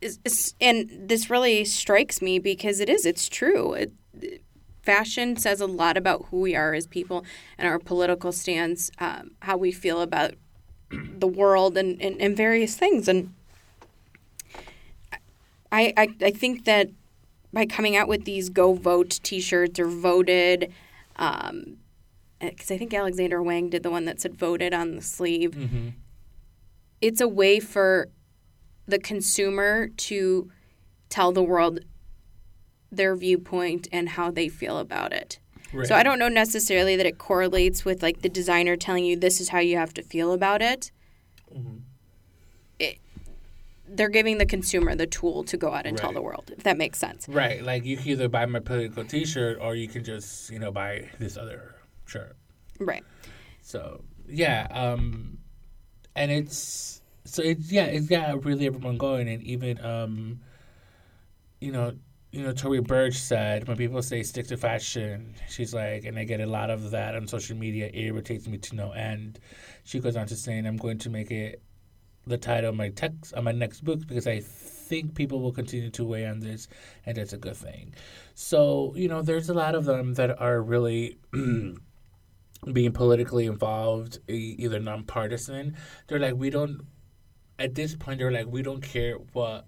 is, 0.00 0.54
and 0.60 1.08
this 1.08 1.28
really 1.28 1.64
strikes 1.64 2.22
me 2.22 2.38
because 2.38 2.80
it 2.80 2.88
is 2.88 3.04
it's 3.04 3.28
true. 3.28 3.72
It, 3.72 3.92
fashion 4.82 5.36
says 5.36 5.60
a 5.60 5.66
lot 5.66 5.96
about 5.96 6.26
who 6.26 6.40
we 6.40 6.54
are 6.54 6.72
as 6.72 6.86
people 6.86 7.24
and 7.58 7.66
our 7.66 7.80
political 7.80 8.30
stance 8.30 8.88
um, 9.00 9.32
how 9.40 9.56
we 9.56 9.72
feel 9.72 10.00
about 10.00 10.34
the 10.90 11.26
world 11.26 11.76
and, 11.76 12.00
and, 12.00 12.20
and 12.20 12.36
various 12.36 12.76
things. 12.76 13.08
And 13.08 13.34
I, 15.72 15.92
I 15.96 16.08
i 16.22 16.30
think 16.30 16.64
that 16.64 16.90
by 17.52 17.66
coming 17.66 17.96
out 17.96 18.06
with 18.06 18.24
these 18.24 18.48
go 18.48 18.74
vote 18.74 19.18
t-shirts 19.24 19.80
or 19.80 19.88
voted 19.88 20.72
um 21.16 21.78
because 22.40 22.70
i 22.70 22.76
think 22.78 22.92
alexander 22.92 23.42
wang 23.42 23.68
did 23.70 23.82
the 23.82 23.90
one 23.90 24.04
that 24.04 24.20
said 24.20 24.34
voted 24.34 24.72
on 24.74 24.96
the 24.96 25.02
sleeve 25.02 25.52
Mm-hmm. 25.52 25.88
it's 27.00 27.20
a 27.20 27.28
way 27.28 27.60
for 27.60 28.08
the 28.86 28.98
consumer 28.98 29.88
to 29.88 30.50
tell 31.08 31.32
the 31.32 31.42
world 31.42 31.80
their 32.90 33.16
viewpoint 33.16 33.88
and 33.92 34.10
how 34.10 34.30
they 34.30 34.48
feel 34.48 34.78
about 34.78 35.12
it. 35.12 35.40
Right. 35.72 35.86
So 35.86 35.94
I 35.96 36.02
don't 36.04 36.20
know 36.20 36.28
necessarily 36.28 36.94
that 36.96 37.04
it 37.04 37.18
correlates 37.18 37.84
with 37.84 38.00
like 38.02 38.22
the 38.22 38.28
designer 38.28 38.76
telling 38.76 39.04
you 39.04 39.16
this 39.16 39.40
is 39.40 39.48
how 39.48 39.58
you 39.58 39.76
have 39.76 39.92
to 39.94 40.02
feel 40.02 40.32
about 40.32 40.62
it. 40.62 40.92
Mm-hmm. 41.54 41.78
They're 43.88 44.08
giving 44.08 44.38
the 44.38 44.46
consumer 44.46 44.94
the 44.94 45.06
tool 45.06 45.44
to 45.44 45.56
go 45.56 45.72
out 45.72 45.86
and 45.86 45.96
tell 45.96 46.12
the 46.12 46.22
world, 46.22 46.52
if 46.56 46.64
that 46.64 46.76
makes 46.76 46.98
sense. 46.98 47.28
Right. 47.28 47.62
Like 47.62 47.84
you 47.84 47.96
can 47.96 48.08
either 48.08 48.28
buy 48.28 48.46
my 48.46 48.60
political 48.60 49.04
T-shirt 49.04 49.58
or 49.60 49.74
you 49.74 49.88
can 49.88 50.04
just 50.04 50.50
you 50.50 50.58
know 50.58 50.72
buy 50.72 51.08
this 51.18 51.36
other 51.36 51.76
shirt. 52.06 52.36
Right. 52.78 53.04
So 53.62 54.02
yeah, 54.28 54.66
um, 54.70 55.38
and 56.14 56.30
it's 56.30 57.00
so 57.24 57.42
it's 57.42 57.70
yeah, 57.70 57.84
it's 57.84 58.06
got 58.06 58.44
really 58.44 58.66
everyone 58.66 58.96
going, 58.96 59.28
and 59.28 59.42
even 59.42 59.84
um, 59.84 60.40
you 61.60 61.72
know, 61.72 61.94
you 62.32 62.42
know, 62.42 62.52
Tory 62.52 62.80
Burch 62.80 63.14
said 63.14 63.66
when 63.66 63.76
people 63.76 64.02
say 64.02 64.22
stick 64.22 64.46
to 64.48 64.56
fashion, 64.56 65.34
she's 65.48 65.74
like, 65.74 66.04
and 66.04 66.18
I 66.18 66.24
get 66.24 66.40
a 66.40 66.46
lot 66.46 66.70
of 66.70 66.90
that 66.90 67.14
on 67.14 67.26
social 67.26 67.56
media. 67.56 67.86
It 67.86 67.96
irritates 67.96 68.46
me 68.46 68.58
to 68.58 68.76
no 68.76 68.92
end. 68.92 69.40
She 69.84 70.00
goes 70.00 70.16
on 70.16 70.26
to 70.26 70.36
saying, 70.36 70.66
I'm 70.66 70.76
going 70.76 70.98
to 70.98 71.10
make 71.10 71.30
it 71.30 71.62
the 72.26 72.38
title 72.38 72.70
of 72.70 72.76
my 72.76 72.88
text 72.90 73.34
on 73.34 73.44
my 73.44 73.52
next 73.52 73.82
book 73.84 74.06
because 74.06 74.26
I 74.26 74.40
think 74.40 75.14
people 75.14 75.40
will 75.40 75.52
continue 75.52 75.90
to 75.90 76.04
weigh 76.04 76.26
on 76.26 76.40
this, 76.40 76.68
and 77.04 77.16
that's 77.16 77.32
a 77.32 77.38
good 77.38 77.56
thing. 77.56 77.94
So 78.34 78.92
you 78.96 79.08
know, 79.08 79.22
there's 79.22 79.48
a 79.48 79.54
lot 79.54 79.74
of 79.74 79.84
them 79.84 80.14
that 80.14 80.40
are 80.40 80.60
really. 80.62 81.18
being 82.72 82.90
politically 82.90 83.46
involved, 83.46 84.18
either 84.28 84.80
nonpartisan, 84.80 85.76
they're 86.08 86.18
like, 86.18 86.34
we 86.34 86.50
don't. 86.50 86.80
At 87.58 87.74
this 87.74 87.94
point, 87.94 88.18
they're 88.18 88.32
like, 88.32 88.46
we 88.46 88.62
don't 88.62 88.82
care 88.82 89.14
what 89.32 89.66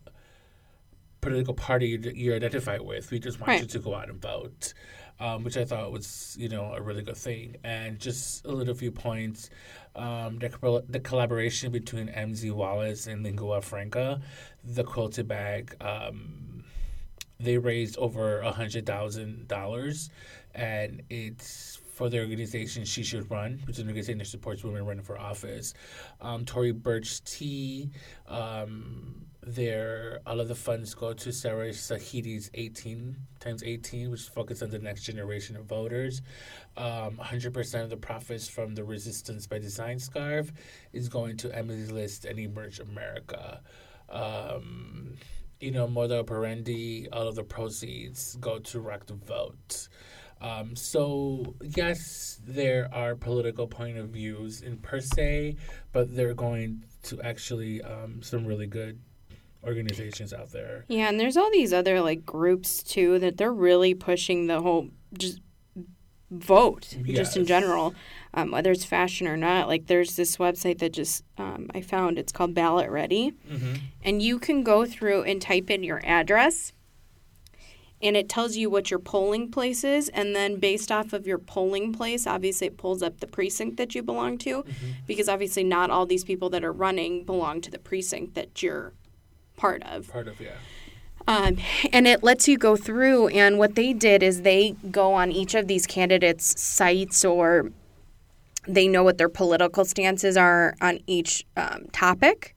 political 1.20 1.54
party 1.54 1.88
you, 1.88 2.12
you 2.14 2.34
identify 2.34 2.78
with. 2.78 3.10
We 3.10 3.18
just 3.18 3.38
want 3.40 3.48
Right. 3.48 3.60
you 3.62 3.66
to 3.68 3.78
go 3.78 3.94
out 3.94 4.08
and 4.08 4.20
vote, 4.20 4.74
um, 5.20 5.44
which 5.44 5.56
I 5.56 5.64
thought 5.64 5.90
was, 5.92 6.36
you 6.38 6.48
know, 6.48 6.72
a 6.74 6.82
really 6.82 7.02
good 7.02 7.16
thing. 7.16 7.56
And 7.64 7.98
just 7.98 8.44
a 8.44 8.50
little 8.50 8.74
few 8.74 8.90
points. 8.90 9.48
Um, 9.98 10.38
the, 10.38 10.84
the 10.88 11.00
collaboration 11.00 11.72
between 11.72 12.08
MZ 12.08 12.52
Wallace 12.52 13.06
and 13.06 13.22
Lingua 13.24 13.60
Franca, 13.60 14.20
the 14.64 14.84
quilted 14.84 15.26
bag, 15.26 15.74
um, 15.80 16.64
they 17.40 17.58
raised 17.58 17.96
over 17.98 18.40
a 18.40 18.52
hundred 18.52 18.86
thousand 18.86 19.48
dollars, 19.48 20.10
and 20.54 21.02
it's 21.10 21.80
for 21.94 22.08
the 22.08 22.20
organization 22.20 22.84
She 22.84 23.02
Should 23.02 23.28
Run, 23.30 23.60
which 23.66 23.76
is 23.76 23.80
an 23.80 23.88
organization 23.88 24.18
that 24.18 24.26
supports 24.26 24.62
women 24.62 24.86
running 24.86 25.02
for 25.02 25.18
office. 25.18 25.74
Um, 26.20 26.44
Tory 26.44 26.72
Burch 26.72 27.22
Tea, 27.24 27.90
um, 28.28 29.26
their 29.54 30.20
all 30.26 30.40
of 30.40 30.48
the 30.48 30.54
funds 30.54 30.94
go 30.94 31.12
to 31.12 31.32
Sarah 31.32 31.70
Sahidi's 31.70 32.50
18 32.54 33.16
times 33.40 33.62
18, 33.62 34.10
which 34.10 34.22
focuses 34.22 34.62
on 34.62 34.70
the 34.70 34.78
next 34.78 35.04
generation 35.04 35.56
of 35.56 35.64
voters. 35.64 36.22
Um, 36.76 37.18
100% 37.22 37.82
of 37.82 37.90
the 37.90 37.96
profits 37.96 38.48
from 38.48 38.74
the 38.74 38.84
Resistance 38.84 39.46
by 39.46 39.58
Design 39.58 39.98
scarf 39.98 40.52
is 40.92 41.08
going 41.08 41.36
to 41.38 41.56
Emily's 41.56 41.90
List 41.90 42.24
and 42.24 42.38
Emerge 42.38 42.80
America. 42.80 43.60
Um, 44.08 45.14
you 45.60 45.70
know, 45.70 45.86
Moda 45.88 46.20
Operandi, 46.20 47.08
all 47.12 47.26
of 47.26 47.34
the 47.34 47.44
proceeds 47.44 48.36
go 48.36 48.58
to 48.58 48.80
Rock 48.80 49.06
the 49.06 49.14
Vote. 49.14 49.88
Um, 50.40 50.76
so 50.76 51.54
yes, 51.62 52.40
there 52.46 52.88
are 52.92 53.16
political 53.16 53.66
point 53.66 53.98
of 53.98 54.10
views 54.10 54.62
in 54.62 54.76
per 54.78 55.00
se, 55.00 55.56
but 55.92 56.14
they're 56.14 56.34
going 56.34 56.84
to 57.04 57.20
actually 57.22 57.82
um, 57.82 58.22
some 58.22 58.44
really 58.44 58.66
good 58.66 59.00
organizations 59.64 60.32
out 60.32 60.52
there. 60.52 60.84
Yeah, 60.88 61.08
and 61.08 61.18
there's 61.18 61.36
all 61.36 61.50
these 61.50 61.72
other 61.72 62.00
like 62.00 62.24
groups 62.24 62.82
too 62.82 63.18
that 63.18 63.36
they're 63.36 63.52
really 63.52 63.94
pushing 63.94 64.46
the 64.46 64.60
whole 64.60 64.88
just 65.16 65.40
vote 66.30 66.94
just 67.06 67.36
in 67.38 67.46
general, 67.46 67.94
um, 68.34 68.50
whether 68.50 68.70
it's 68.70 68.84
fashion 68.84 69.26
or 69.26 69.36
not. 69.36 69.66
Like 69.66 69.86
there's 69.86 70.16
this 70.16 70.36
website 70.36 70.78
that 70.78 70.92
just 70.92 71.24
um, 71.38 71.70
I 71.74 71.80
found. 71.80 72.18
It's 72.18 72.32
called 72.32 72.54
Ballot 72.54 72.90
Ready, 72.90 73.32
Mm-hmm. 73.50 73.74
and 74.02 74.22
you 74.22 74.38
can 74.38 74.62
go 74.62 74.84
through 74.84 75.22
and 75.22 75.40
type 75.40 75.70
in 75.70 75.82
your 75.82 76.00
address. 76.04 76.72
And 78.00 78.16
it 78.16 78.28
tells 78.28 78.54
you 78.56 78.70
what 78.70 78.92
your 78.92 79.00
polling 79.00 79.50
place 79.50 79.82
is, 79.82 80.08
and 80.10 80.36
then 80.36 80.60
based 80.60 80.92
off 80.92 81.12
of 81.12 81.26
your 81.26 81.36
polling 81.38 81.92
place, 81.92 82.28
obviously 82.28 82.68
it 82.68 82.76
pulls 82.76 83.02
up 83.02 83.18
the 83.18 83.26
precinct 83.26 83.76
that 83.78 83.92
you 83.92 84.04
belong 84.04 84.38
to, 84.38 84.64
because 85.08 85.28
obviously 85.28 85.64
not 85.64 85.90
all 85.90 86.06
these 86.06 86.22
people 86.22 86.48
that 86.50 86.62
are 86.62 86.70
running 86.70 87.24
belong 87.24 87.60
to 87.62 87.72
the 87.72 87.78
precinct 87.80 88.36
that 88.36 88.62
you're 88.62 88.92
part 89.58 89.82
of. 89.82 90.08
Part 90.10 90.28
of 90.28 90.40
yeah. 90.40 90.52
Um, 91.26 91.58
and 91.92 92.08
it 92.08 92.22
lets 92.22 92.48
you 92.48 92.56
go 92.56 92.74
through. 92.76 93.28
And 93.28 93.58
what 93.58 93.74
they 93.74 93.92
did 93.92 94.22
is 94.22 94.42
they 94.42 94.76
go 94.90 95.12
on 95.12 95.30
each 95.30 95.54
of 95.54 95.68
these 95.68 95.86
candidates' 95.86 96.58
sites 96.58 97.24
or 97.24 97.70
they 98.66 98.88
know 98.88 99.02
what 99.02 99.18
their 99.18 99.28
political 99.28 99.84
stances 99.84 100.36
are 100.36 100.74
on 100.80 101.00
each 101.06 101.44
um, 101.56 101.86
topic. 101.92 102.54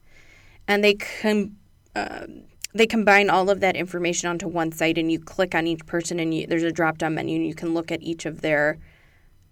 And 0.67 0.83
they 0.83 0.93
com- 0.93 1.57
um, 1.95 2.43
they 2.73 2.87
combine 2.87 3.29
all 3.29 3.49
of 3.49 3.59
that 3.59 3.75
information 3.75 4.29
onto 4.29 4.47
one 4.47 4.71
site, 4.71 4.97
and 4.97 5.11
you 5.11 5.19
click 5.19 5.53
on 5.53 5.67
each 5.67 5.85
person, 5.85 6.21
and 6.21 6.33
you, 6.33 6.47
there's 6.47 6.63
a 6.63 6.71
drop 6.71 6.97
down 6.97 7.15
menu, 7.15 7.35
and 7.35 7.45
you 7.45 7.53
can 7.53 7.73
look 7.73 7.91
at 7.91 8.01
each 8.01 8.25
of 8.25 8.39
their 8.39 8.77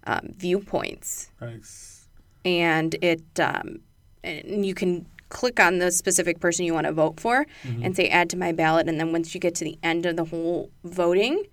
um, 0.04 0.34
viewpoints 0.36 1.30
Nice. 1.40 2.08
and 2.44 2.96
it 3.02 3.22
um, 3.38 3.80
and 4.24 4.64
you 4.64 4.74
can 4.74 5.06
click 5.30 5.58
on 5.58 5.78
the 5.78 5.90
specific 5.90 6.40
person 6.40 6.64
you 6.64 6.74
want 6.74 6.86
to 6.86 6.92
vote 6.92 7.18
for 7.18 7.46
and 7.82 7.96
say 7.96 8.08
add 8.08 8.28
to 8.28 8.36
my 8.36 8.52
ballot 8.52 8.88
and 8.88 9.00
then 9.00 9.12
once 9.12 9.34
you 9.34 9.40
get 9.40 9.54
to 9.54 9.64
the 9.64 9.78
end 9.82 10.04
of 10.04 10.16
the 10.16 10.24
whole 10.24 10.70
voting 10.84 11.44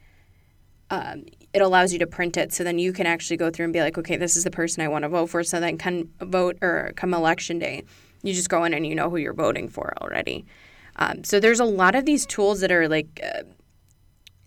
um, 0.89 1.25
it 1.53 1.61
allows 1.61 1.91
you 1.91 1.99
to 1.99 2.07
print 2.07 2.38
it. 2.38 2.53
So 2.53 2.63
then 2.63 2.80
you 2.80 2.93
can 2.93 3.05
actually 3.05 3.36
go 3.36 3.49
through 3.49 3.65
and 3.65 3.73
be 3.73 3.82
like 3.82 3.97
okay 3.97 4.17
this 4.17 4.36
is 4.36 4.43
the 4.43 4.51
person 4.51 4.84
i 4.84 4.88
want 4.88 5.03
to 5.03 5.09
vote 5.09 5.28
for. 5.28 5.43
So 5.43 5.59
then 5.59 5.78
come 5.78 6.09
vote 6.19 6.57
or 6.61 6.91
come 6.95 7.13
election 7.13 7.59
day 7.59 7.84
you 8.23 8.34
just 8.34 8.49
go 8.49 8.63
in 8.63 8.73
and 8.73 8.86
you 8.86 8.95
know 8.95 9.09
who 9.09 9.17
you're 9.17 9.34
voting 9.34 9.69
for 9.69 9.93
already. 10.01 10.45
Um, 10.95 11.23
so 11.23 11.39
there's 11.39 11.59
a 11.59 11.65
lot 11.65 11.95
of 11.95 12.05
these 12.05 12.25
tools 12.25 12.61
that 12.61 12.71
are 12.71 12.88
like 12.88 13.21
uh, 13.23 13.43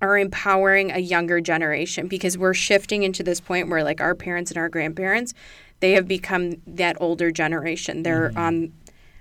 are 0.02 0.18
empowering 0.18 0.90
a 0.90 0.98
younger 0.98 1.40
generation 1.40 2.08
because 2.08 2.36
we're 2.36 2.54
shifting 2.54 3.02
into 3.02 3.22
this 3.22 3.40
point 3.40 3.68
where 3.68 3.84
like 3.84 4.00
our 4.00 4.14
parents 4.14 4.50
and 4.50 4.58
our 4.58 4.68
grandparents 4.68 5.34
they 5.80 5.92
have 5.92 6.06
become 6.06 6.56
that 6.66 6.96
older 7.00 7.30
generation. 7.30 8.02
They're 8.02 8.32
on 8.36 8.72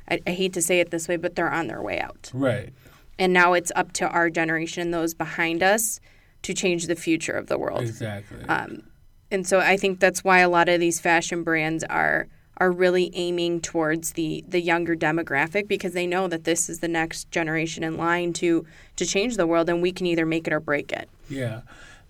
I, 0.09 0.19
I 0.27 0.31
hate 0.31 0.53
to 0.53 0.61
say 0.61 0.79
it 0.79 0.91
this 0.91 1.07
way 1.07 1.17
but 1.17 1.35
they're 1.35 1.51
on 1.51 1.67
their 1.67 1.81
way 1.81 1.99
out 1.99 2.31
Right. 2.33 2.69
and 3.17 3.33
now 3.33 3.53
it's 3.53 3.71
up 3.75 3.91
to 3.93 4.07
our 4.07 4.29
generation 4.29 4.81
and 4.81 4.93
those 4.93 5.13
behind 5.13 5.63
us 5.63 5.99
to 6.43 6.53
change 6.53 6.87
the 6.87 6.95
future 6.95 7.33
of 7.33 7.47
the 7.47 7.57
world 7.57 7.81
Exactly. 7.81 8.43
um, 8.47 8.83
and 9.31 9.45
so 9.45 9.59
I 9.59 9.77
think 9.77 9.99
that's 9.99 10.23
why 10.23 10.39
a 10.39 10.49
lot 10.49 10.69
of 10.69 10.79
these 10.79 10.99
fashion 10.99 11.43
brands 11.43 11.83
are 11.83 12.27
are 12.57 12.71
really 12.71 13.09
aiming 13.13 13.61
towards 13.61 14.13
the 14.13 14.43
the 14.47 14.59
younger 14.59 14.95
demographic 14.95 15.67
because 15.67 15.93
they 15.93 16.05
know 16.07 16.27
that 16.27 16.43
this 16.43 16.67
is 16.69 16.79
the 16.79 16.87
next 16.89 17.29
generation 17.31 17.83
in 17.83 17.95
line 17.95 18.33
to 18.33 18.65
to 18.97 19.05
change 19.05 19.37
the 19.37 19.47
world 19.47 19.69
and 19.69 19.81
we 19.81 19.91
can 19.91 20.05
either 20.05 20.25
make 20.25 20.45
it 20.47 20.51
or 20.51 20.59
break 20.59 20.91
it. 20.91 21.07
Yeah, 21.29 21.61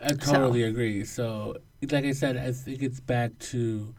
I 0.04 0.14
totally 0.14 0.64
agree. 0.64 1.04
So, 1.06 1.58
like 1.92 2.06
I 2.06 2.14
said, 2.14 2.36
I 2.38 2.52
think 2.52 2.82
it's 2.82 3.00
back 3.00 3.38
to 3.52 3.94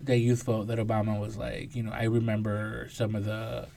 the 0.00 0.16
youth 0.16 0.44
vote 0.44 0.66
that 0.68 0.78
Obama 0.78 1.18
was 1.20 1.36
like, 1.36 1.74
you 1.76 1.82
know, 1.82 1.92
I 1.92 2.04
remember 2.04 2.88
some 2.90 3.14
of 3.14 3.24
the 3.24 3.68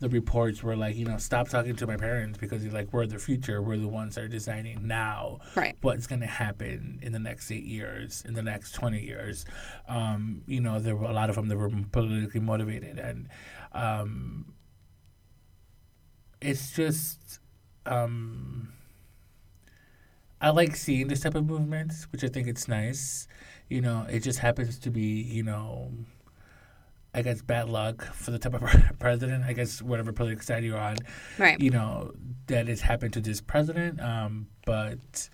the 0.00 0.08
reports 0.08 0.62
were 0.62 0.76
like, 0.76 0.94
you 0.94 1.04
know, 1.04 1.16
stop 1.18 1.48
talking 1.48 1.74
to 1.74 1.84
my 1.84 1.96
parents 1.96 2.38
because 2.38 2.62
you're 2.62 2.72
like, 2.72 2.92
we're 2.92 3.04
the 3.04 3.18
future. 3.18 3.60
We're 3.60 3.78
the 3.78 3.88
ones 3.88 4.14
that 4.14 4.22
are 4.22 4.28
designing 4.28 4.86
now 4.86 5.40
Right. 5.56 5.76
what's 5.80 6.06
going 6.06 6.20
to 6.20 6.26
happen 6.26 7.00
in 7.02 7.10
the 7.10 7.18
next 7.18 7.50
eight 7.50 7.64
years, 7.64 8.22
in 8.24 8.34
the 8.34 8.42
next 8.42 8.70
20 8.76 9.00
years. 9.00 9.44
Um, 9.88 10.42
you 10.46 10.60
know, 10.60 10.78
there 10.78 10.94
were 10.94 11.08
a 11.08 11.12
lot 11.12 11.30
of 11.30 11.34
them 11.34 11.48
that 11.48 11.56
were 11.56 11.68
politically 11.90 12.38
motivated. 12.38 13.00
And 13.00 13.28
um, 13.72 14.52
it's 16.40 16.70
just, 16.76 17.40
um, 17.84 18.72
I 20.40 20.50
like 20.50 20.76
seeing 20.76 21.08
this 21.08 21.20
type 21.22 21.34
of 21.34 21.44
movement, 21.44 21.92
which 22.12 22.22
I 22.22 22.28
think 22.28 22.46
it's 22.46 22.68
nice. 22.68 23.26
You 23.68 23.80
know, 23.80 24.06
it 24.08 24.20
just 24.20 24.38
happens 24.38 24.78
to 24.80 24.90
be, 24.90 25.22
you 25.22 25.42
know, 25.42 25.92
I 27.14 27.22
guess 27.22 27.42
bad 27.42 27.68
luck 27.68 28.02
for 28.14 28.30
the 28.30 28.38
type 28.38 28.54
of 28.54 28.62
president. 28.98 29.44
I 29.44 29.52
guess 29.52 29.82
whatever 29.82 30.12
political 30.12 30.42
side 30.42 30.64
you're 30.64 30.78
on, 30.78 30.96
Right. 31.38 31.60
you 31.60 31.70
know 31.70 32.12
that 32.46 32.68
has 32.68 32.80
happened 32.80 33.12
to 33.14 33.20
this 33.20 33.40
president. 33.40 34.00
Um, 34.00 34.46
but 34.64 35.28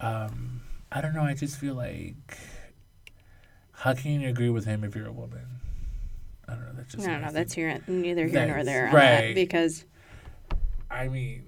um, 0.00 0.62
I 0.92 1.00
don't 1.00 1.14
know. 1.14 1.22
I 1.22 1.34
just 1.34 1.56
feel 1.58 1.74
like 1.74 2.36
how 3.72 3.94
can 3.94 4.20
you 4.20 4.28
agree 4.28 4.50
with 4.50 4.64
him 4.64 4.84
if 4.84 4.94
you're 4.94 5.08
a 5.08 5.12
woman? 5.12 5.46
I 6.48 6.52
don't 6.54 6.66
know. 6.66 6.72
That's 6.74 6.94
just 6.94 7.06
No, 7.06 7.18
no, 7.18 7.30
that's 7.32 7.54
here, 7.54 7.80
neither 7.86 8.26
here 8.26 8.46
nor 8.46 8.64
there 8.64 8.90
right. 8.92 9.34
because 9.34 9.84
I 10.90 11.08
mean, 11.08 11.44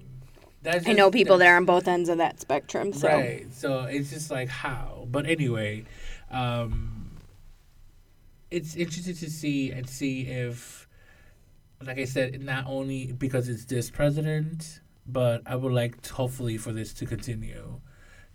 that's 0.63 0.87
I 0.87 0.93
know 0.93 1.11
people 1.11 1.37
that 1.37 1.47
are 1.47 1.57
on 1.57 1.65
both 1.65 1.87
ends 1.87 2.09
of 2.09 2.17
that 2.17 2.39
spectrum. 2.39 2.93
So 2.93 3.07
Right. 3.07 3.45
So 3.53 3.81
it's 3.85 4.09
just 4.09 4.31
like 4.31 4.49
how. 4.49 5.07
But 5.09 5.25
anyway, 5.27 5.85
um, 6.31 7.11
it's 8.51 8.75
interesting 8.75 9.15
to 9.15 9.29
see 9.29 9.71
and 9.71 9.87
see 9.89 10.21
if, 10.27 10.87
like 11.85 11.97
I 11.97 12.05
said, 12.05 12.41
not 12.41 12.65
only 12.67 13.11
because 13.11 13.49
it's 13.49 13.65
this 13.65 13.89
president, 13.89 14.79
but 15.05 15.41
I 15.45 15.55
would 15.55 15.71
like 15.73 16.01
to, 16.03 16.13
hopefully 16.13 16.57
for 16.57 16.71
this 16.71 16.93
to 16.95 17.05
continue. 17.05 17.79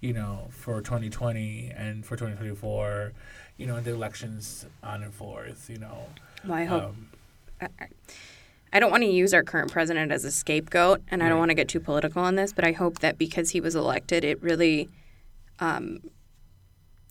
You 0.00 0.12
know, 0.12 0.48
for 0.50 0.80
2020 0.82 1.72
and 1.76 2.04
for 2.04 2.16
2024, 2.16 3.12
you 3.56 3.66
know, 3.68 3.76
and 3.76 3.84
the 3.86 3.92
elections 3.92 4.66
on 4.82 5.04
and 5.04 5.14
forth. 5.14 5.70
You 5.70 5.78
know, 5.78 6.06
well, 6.44 6.58
I 6.58 6.64
hope 6.64 6.82
um, 6.82 7.08
I- 8.72 8.80
don't 8.80 8.90
want 8.90 9.04
to 9.04 9.08
use 9.08 9.32
our 9.32 9.44
current 9.44 9.70
president 9.70 10.10
as 10.10 10.24
a 10.24 10.32
scapegoat, 10.32 11.02
and 11.08 11.22
I 11.22 11.28
don't 11.28 11.38
want 11.38 11.50
to 11.50 11.54
get 11.54 11.68
too 11.68 11.78
political 11.78 12.20
on 12.20 12.34
this, 12.34 12.52
but 12.52 12.64
I 12.64 12.72
hope 12.72 12.98
that 12.98 13.16
because 13.16 13.50
he 13.50 13.60
was 13.60 13.76
elected, 13.76 14.24
it 14.24 14.42
really, 14.42 14.88
um, 15.60 16.00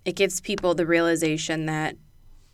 it 0.06 0.16
gives 0.16 0.42
people 0.42 0.74
the 0.76 0.86
realization 0.86 1.66
that 1.68 1.96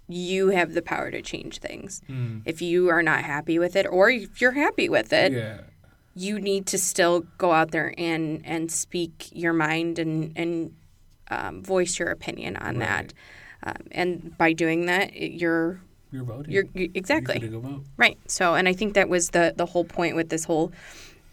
you 0.08 0.50
have 0.50 0.74
the 0.74 0.82
power 0.82 1.12
to 1.12 1.22
change 1.22 1.60
things. 1.60 2.02
mm, 2.10 2.42
If 2.46 2.62
you 2.62 2.90
are 2.90 3.04
not 3.04 3.24
happy 3.24 3.60
with 3.60 3.76
it, 3.76 3.86
or 3.90 4.10
if 4.10 4.40
you're 4.42 4.52
happy 4.54 4.88
with 4.90 5.12
it, 5.12 5.34
yeah, 5.34 5.62
you 6.16 6.40
need 6.40 6.66
to 6.68 6.78
still 6.78 7.26
go 7.38 7.52
out 7.52 7.72
there 7.72 7.94
and 7.98 8.42
and 8.46 8.72
speak 8.72 9.30
your 9.34 9.54
mind 9.54 10.00
and 10.00 10.34
and 10.36 10.74
um, 11.30 11.62
voice 11.64 12.00
your 12.00 12.10
opinion 12.10 12.56
on 12.58 12.80
that. 12.80 13.14
Um, 13.64 13.76
and 13.92 14.38
by 14.38 14.54
doing 14.54 14.86
that, 14.86 15.14
it- 15.14 15.34
you're 15.42 15.82
you're 16.12 16.24
voting. 16.24 16.54
you're 16.54 16.64
you- 16.74 16.84
You 16.86 16.92
exactly. 16.96 17.34
get 17.40 17.42
to 17.42 17.48
go 17.50 17.60
vote. 17.60 17.84
Right. 17.98 18.18
So, 18.28 18.56
and 18.56 18.68
I 18.70 18.74
think 18.74 18.94
that 18.94 19.10
was 19.10 19.32
the 19.32 19.54
the 19.58 19.66
whole 19.66 19.84
point 19.84 20.16
with 20.16 20.30
this 20.30 20.46
whole 20.46 20.72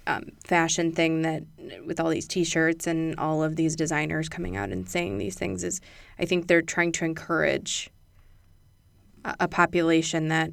um, 0.06 0.24
fashion 0.44 0.92
thing 0.92 1.22
that 1.22 1.42
with 1.86 1.98
all 2.00 2.10
these 2.10 2.28
T-shirts 2.28 2.86
and 2.86 3.18
all 3.18 3.42
of 3.42 3.56
these 3.56 3.74
designers 3.76 4.28
coming 4.28 4.56
out 4.56 4.70
and 4.70 4.88
saying 4.88 5.18
these 5.18 5.34
things 5.34 5.64
is, 5.64 5.80
I 6.18 6.24
think 6.26 6.46
they're 6.46 6.62
trying 6.62 6.92
to 6.92 7.04
encourage 7.04 7.90
a, 9.24 9.34
a 9.40 9.48
population 9.48 10.28
that 10.28 10.50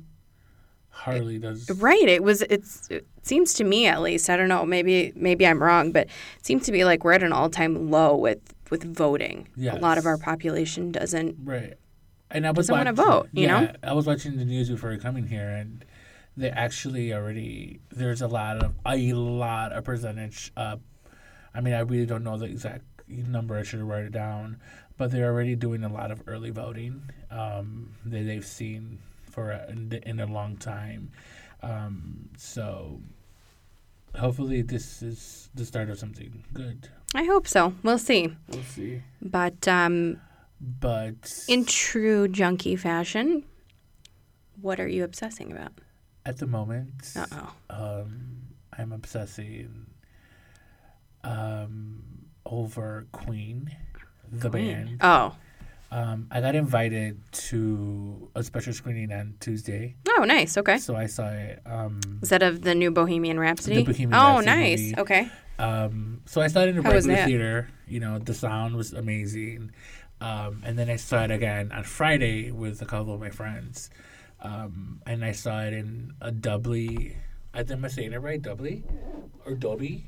Harley 0.89 1.37
does. 1.39 1.69
right. 1.79 2.07
It 2.07 2.21
was. 2.23 2.41
It's. 2.43 2.87
It 2.89 3.05
seems 3.23 3.53
to 3.55 3.63
me, 3.63 3.87
at 3.87 4.01
least. 4.01 4.29
I 4.29 4.35
don't 4.37 4.49
know. 4.49 4.65
Maybe 4.65 5.13
maybe 5.15 5.47
I'm 5.47 5.61
wrong, 5.63 5.91
but 5.91 6.07
it 6.07 6.45
seems 6.45 6.65
to 6.65 6.71
be 6.71 6.83
like 6.83 7.03
we're 7.05 7.13
at 7.13 7.23
an 7.23 7.31
all 7.31 7.49
time 7.49 7.89
low 7.89 8.15
with 8.15 8.39
with 8.69 8.83
voting. 8.83 9.47
A 9.61 9.77
lot 9.79 9.97
of 9.97 10.05
our 10.05 10.17
population 10.17 10.91
doesn't. 10.91 11.37
Right. 11.43 11.73
And 12.29 12.45
I 12.47 12.51
was 12.51 12.67
Doesn't 12.67 12.77
wanna 12.77 12.93
watching- 12.93 13.11
vote, 13.11 13.29
you 13.33 13.43
yeah, 13.43 13.59
know? 13.61 13.73
I 13.83 13.93
was 13.93 14.05
watching 14.05 14.37
the 14.37 14.45
news 14.45 14.69
before 14.69 14.95
coming 14.97 15.27
here, 15.27 15.49
and 15.49 15.83
they 16.37 16.49
actually 16.49 17.13
already 17.13 17.79
there's 17.91 18.21
a 18.21 18.27
lot 18.27 18.63
of 18.63 18.73
a 18.85 19.13
lot 19.13 19.71
of 19.73 19.83
percentage 19.83 20.51
up. 20.55 20.81
I 21.53 21.61
mean, 21.61 21.73
I 21.73 21.79
really 21.79 22.05
don't 22.05 22.23
know 22.23 22.37
the 22.37 22.45
exact 22.45 22.85
number. 23.07 23.57
I 23.57 23.63
should 23.63 23.79
have 23.79 23.87
write 23.87 24.05
it 24.05 24.11
down, 24.13 24.57
but 24.97 25.11
they're 25.11 25.29
already 25.31 25.55
doing 25.55 25.83
a 25.83 25.91
lot 25.91 26.11
of 26.11 26.23
early 26.27 26.49
voting 26.49 27.09
um, 27.29 27.91
that 28.05 28.23
they've 28.25 28.45
seen 28.45 28.99
for 29.29 29.51
a, 29.51 29.69
in, 29.69 29.91
in 30.05 30.19
a 30.19 30.25
long 30.25 30.55
time. 30.57 31.11
Um, 31.61 32.29
so 32.37 33.01
hopefully, 34.15 34.61
this 34.61 35.01
is 35.01 35.49
the 35.53 35.65
start 35.65 35.89
of 35.89 35.99
something 35.99 36.43
good. 36.53 36.87
I 37.13 37.25
hope 37.25 37.47
so. 37.47 37.73
We'll 37.83 37.97
see. 37.97 38.33
We'll 38.47 38.63
see. 38.63 39.01
But 39.21 39.67
um, 39.67 40.21
But 40.61 41.43
in 41.49 41.65
true 41.65 42.27
junkie 42.29 42.77
fashion, 42.77 43.43
what 44.61 44.79
are 44.79 44.87
you 44.87 45.03
obsessing 45.03 45.51
about? 45.51 45.73
At 46.25 46.37
the 46.37 46.47
moment, 46.47 47.13
um, 47.69 48.41
I'm 48.77 48.91
obsessing 48.91 49.87
um, 51.23 52.03
over 52.45 53.07
Queen, 53.11 53.75
the 54.31 54.49
band. 54.49 54.97
Oh. 55.01 55.35
Um, 55.93 56.27
I 56.31 56.39
got 56.39 56.55
invited 56.55 57.19
to 57.49 58.29
a 58.33 58.43
special 58.43 58.71
screening 58.71 59.11
on 59.11 59.33
Tuesday, 59.41 59.95
Oh, 60.17 60.23
nice. 60.23 60.55
Okay. 60.57 60.77
so 60.77 60.95
I 60.95 61.07
saw 61.07 61.27
it. 61.27 61.61
Um, 61.65 61.99
Is 62.21 62.29
that 62.29 62.41
of 62.41 62.61
the 62.61 62.73
new 62.73 62.91
Bohemian 62.91 63.37
Rhapsody? 63.37 63.77
The 63.77 63.83
Bohemian 63.83 64.13
oh, 64.13 64.35
Rhapsody 64.37 64.45
nice. 64.45 64.79
movie. 64.79 64.99
Okay. 64.99 65.29
um, 65.59 66.21
so 66.25 66.39
I 66.41 66.47
saw 66.47 66.61
it 66.61 66.69
in 66.69 66.77
a 66.77 66.81
regular 66.81 67.25
theater. 67.25 67.67
You 67.87 67.99
know, 67.99 68.19
the 68.19 68.33
sound 68.33 68.75
was 68.77 68.93
amazing. 68.93 69.71
Um, 70.21 70.61
and 70.63 70.79
then 70.79 70.89
I 70.89 70.95
saw 70.95 71.23
it 71.23 71.31
again 71.31 71.71
on 71.73 71.83
Friday 71.83 72.51
with 72.51 72.81
a 72.81 72.85
couple 72.85 73.13
of 73.13 73.19
my 73.19 73.31
friends. 73.31 73.89
Um, 74.41 75.01
and 75.05 75.23
I 75.23 75.31
saw 75.31 75.61
it 75.61 75.73
in 75.73 76.13
a 76.21 76.31
doubly. 76.31 77.15
I 77.53 77.63
think 77.63 77.83
I'm 77.83 77.89
saying 77.89 78.13
it 78.13 78.17
right, 78.21 78.41
doubly 78.41 78.83
or 79.45 79.55
Dolby. 79.55 80.03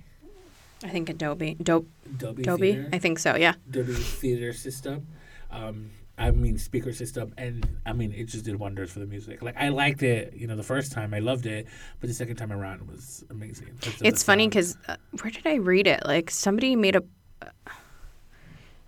I 0.83 0.89
think 0.89 1.09
Adobe. 1.09 1.55
Dope. 1.55 1.87
Dolby. 2.17 2.43
Theater. 2.43 2.89
I 2.91 2.99
think 2.99 3.19
so. 3.19 3.35
Yeah. 3.35 3.53
Dolby 3.69 3.93
theater 3.93 4.53
system. 4.53 5.07
Um, 5.49 5.91
I 6.17 6.29
mean 6.31 6.57
speaker 6.57 6.93
system, 6.93 7.33
and 7.37 7.65
I 7.85 7.93
mean 7.93 8.11
it 8.13 8.25
just 8.25 8.45
did 8.45 8.57
wonders 8.57 8.91
for 8.91 8.99
the 8.99 9.05
music. 9.05 9.41
Like 9.41 9.55
I 9.57 9.69
liked 9.69 10.03
it, 10.03 10.33
you 10.33 10.45
know, 10.45 10.55
the 10.55 10.63
first 10.63 10.91
time 10.91 11.13
I 11.13 11.19
loved 11.19 11.45
it, 11.45 11.67
but 11.99 12.07
the 12.07 12.13
second 12.13 12.35
time 12.35 12.51
around 12.51 12.87
was 12.87 13.23
amazing. 13.29 13.69
Because 13.79 13.93
of 13.93 13.99
the 13.99 14.07
It's 14.07 14.23
funny 14.23 14.47
because 14.47 14.77
uh, 14.87 14.97
where 15.21 15.31
did 15.31 15.47
I 15.47 15.55
read 15.55 15.87
it? 15.87 16.05
Like 16.05 16.29
somebody 16.29 16.75
made 16.75 16.95
a. 16.95 17.03
Uh, 17.41 17.49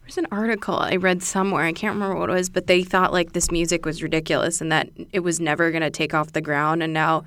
there's 0.06 0.18
an 0.18 0.28
article 0.32 0.76
I 0.78 0.96
read 0.98 1.24
somewhere. 1.24 1.64
I 1.64 1.74
can't 1.74 1.96
remember 1.96 2.16
what 2.20 2.30
it 2.30 2.34
was, 2.34 2.50
but 2.50 2.68
they 2.68 2.84
thought 2.84 3.12
like 3.12 3.34
this 3.34 3.52
music 3.52 3.86
was 3.86 4.02
ridiculous 4.04 4.62
and 4.62 4.72
that 4.72 4.90
it 5.12 5.20
was 5.22 5.40
never 5.40 5.72
going 5.72 5.82
to 5.82 5.90
take 5.90 6.14
off 6.14 6.32
the 6.34 6.42
ground. 6.42 6.84
And 6.84 6.94
now 6.94 7.24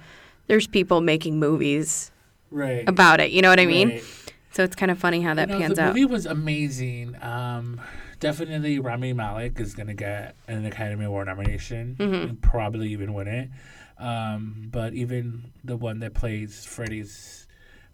there's 0.47 0.67
people 0.67 1.01
making 1.01 1.39
movies 1.41 2.11
right 2.51 2.89
about 2.89 3.21
it. 3.21 3.31
You 3.33 3.43
know 3.43 3.49
what 3.51 3.59
I 3.61 3.67
mean? 3.67 3.89
Right. 3.91 4.05
So 4.53 4.63
it's 4.65 4.77
kind 4.77 4.91
of 4.91 4.99
funny 4.99 5.21
how 5.23 5.35
that 5.35 5.49
You 5.49 5.55
know, 5.55 5.61
pans 5.61 5.77
the 5.77 5.83
out. 5.83 5.95
The 5.95 6.01
movie 6.01 6.05
was 6.13 6.25
amazing. 6.27 7.17
Um, 7.23 7.81
definitely, 8.21 8.79
Rami 8.79 9.13
Malek 9.13 9.59
is 9.61 9.75
gonna 9.75 9.95
get 9.95 10.37
an 10.47 10.65
Academy 10.65 11.05
Award 11.05 11.27
nomination 11.27 11.97
Mm-hmm. 11.99 12.15
and 12.29 12.41
probably 12.43 12.91
even 12.91 13.13
win 13.13 13.27
it. 13.29 13.51
Um, 13.99 14.69
but 14.71 14.95
even 14.95 15.51
the 15.65 15.77
one 15.77 15.99
that 16.01 16.15
plays 16.15 16.65
Freddie's 16.65 17.48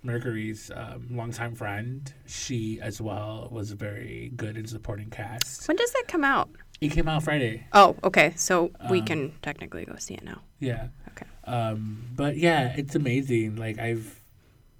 Mercury's 0.04 0.70
um, 0.74 1.08
longtime 1.10 1.54
friend, 1.56 2.12
she 2.26 2.80
as 2.80 3.00
well 3.00 3.48
was 3.50 3.72
very 3.72 4.32
good 4.36 4.56
in 4.56 4.66
supporting 4.66 5.10
cast. 5.10 5.66
When 5.66 5.76
does 5.76 5.92
that 5.92 6.04
come 6.08 6.24
out? 6.24 6.50
It 6.80 6.90
came 6.90 7.08
out 7.08 7.22
Friday. 7.24 7.66
Oh, 7.72 7.96
okay. 8.04 8.34
So 8.36 8.70
we 8.90 9.00
Um, 9.00 9.06
can 9.06 9.32
technically 9.42 9.84
go 9.86 9.96
see 9.96 10.14
it 10.14 10.24
now. 10.24 10.42
Yeah. 10.60 10.88
Okay. 11.08 11.26
Um, 11.44 12.04
but 12.14 12.36
yeah, 12.36 12.74
it's 12.76 12.94
amazing. 12.94 13.56
Like 13.56 13.78
I've, 13.78 14.20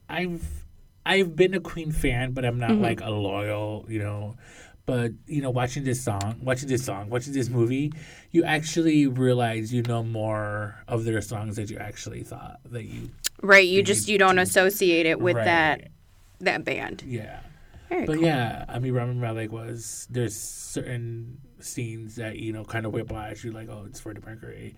I've, 0.09 0.65
I've 1.07 1.37
been 1.37 1.55
a 1.55 1.61
Queen 1.61 1.93
fan, 1.93 2.33
but 2.33 2.45
I'm 2.45 2.59
not 2.59 2.79
Mm-hmm. 2.79 2.83
like 2.83 3.01
a 3.01 3.11
loyal, 3.11 3.87
you 3.89 3.99
know. 4.01 4.37
But 4.87 5.13
you 5.27 5.41
know, 5.41 5.51
watching 5.51 5.85
this 5.85 6.03
song, 6.03 6.37
watching 6.43 6.69
this 6.69 6.85
song, 6.85 7.09
watching 7.09 7.33
this 7.33 7.49
movie, 7.49 7.93
you 8.33 8.45
actually 8.45 9.07
realize 9.07 9.73
you 9.73 9.83
know 9.83 10.03
more 10.03 10.77
of 10.89 11.05
their 11.05 11.23
songs 11.23 11.57
that 11.57 11.71
you 11.71 11.79
actually 11.79 12.23
thought 12.23 12.61
that 12.71 12.85
you. 12.85 13.11
Right. 13.43 13.67
You 13.67 13.83
just 13.83 14.09
you 14.09 14.19
don't 14.19 14.39
associate 14.39 15.07
it 15.07 15.19
with 15.21 15.37
Right. 15.37 15.45
that 15.45 15.89
that 16.41 16.65
band. 16.65 17.03
Yeah. 17.07 17.41
Very 17.89 18.07
But 18.07 18.17
cool. 18.17 18.25
yeah, 18.25 18.65
I 18.69 18.79
mean, 18.79 18.93
Rami 18.93 19.15
Malek 19.15 19.53
was 19.53 20.07
there's 20.11 20.37
certain 20.37 21.39
scenes 21.61 22.17
that 22.17 22.39
you 22.39 22.53
know 22.53 22.65
kind 22.65 22.85
of 22.85 22.93
whiplash. 22.93 23.43
You're 23.43 23.55
like, 23.55 23.69
oh, 23.71 23.85
it's 23.87 24.01
Freddie 24.01 24.21
Mercury. 24.25 24.75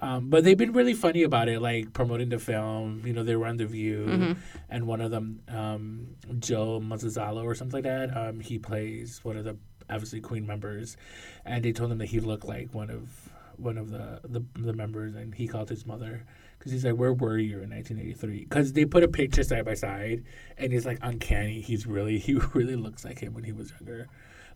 Um, 0.00 0.30
but 0.30 0.44
they've 0.44 0.56
been 0.56 0.72
really 0.72 0.94
funny 0.94 1.22
about 1.24 1.48
it, 1.48 1.60
like 1.60 1.92
promoting 1.92 2.30
the 2.30 2.38
film. 2.38 3.02
You 3.04 3.12
know, 3.12 3.22
they 3.22 3.36
were 3.36 3.46
on 3.46 3.58
The 3.58 3.66
View, 3.66 4.06
Mm-hmm. 4.08 4.32
and 4.70 4.86
one 4.86 5.00
of 5.02 5.10
them, 5.10 5.42
um, 5.48 6.16
Joe 6.38 6.80
Mazzazalo 6.80 7.44
or 7.44 7.54
something 7.54 7.82
like 7.82 7.84
that, 7.84 8.16
um, 8.16 8.40
he 8.40 8.58
plays 8.58 9.20
one 9.22 9.36
of 9.36 9.44
the 9.44 9.56
obviously 9.90 10.20
Queen 10.20 10.46
members, 10.46 10.96
and 11.44 11.64
they 11.64 11.72
told 11.72 11.92
him 11.92 11.98
that 11.98 12.06
he 12.06 12.20
looked 12.20 12.46
like 12.46 12.72
one 12.72 12.88
of 12.90 13.08
one 13.56 13.76
of 13.76 13.90
the 13.90 14.20
the, 14.24 14.42
the 14.58 14.72
members, 14.72 15.14
and 15.14 15.34
he 15.34 15.46
called 15.46 15.68
his 15.68 15.84
mother 15.84 16.24
because 16.58 16.72
he's 16.72 16.84
like, 16.84 16.94
"Where 16.96 17.12
were 17.12 17.36
you 17.38 17.60
in 17.60 17.68
1983?" 17.70 18.44
Because 18.44 18.72
they 18.72 18.86
put 18.86 19.02
a 19.02 19.08
picture 19.08 19.42
side 19.42 19.66
by 19.66 19.74
side, 19.74 20.24
and 20.56 20.72
he's 20.72 20.86
like 20.86 20.98
uncanny. 21.02 21.60
He's 21.60 21.86
really 21.86 22.18
he 22.26 22.34
really 22.54 22.76
looks 22.76 23.04
like 23.04 23.18
him 23.18 23.34
when 23.34 23.44
he 23.44 23.52
was 23.52 23.70
younger, 23.78 24.08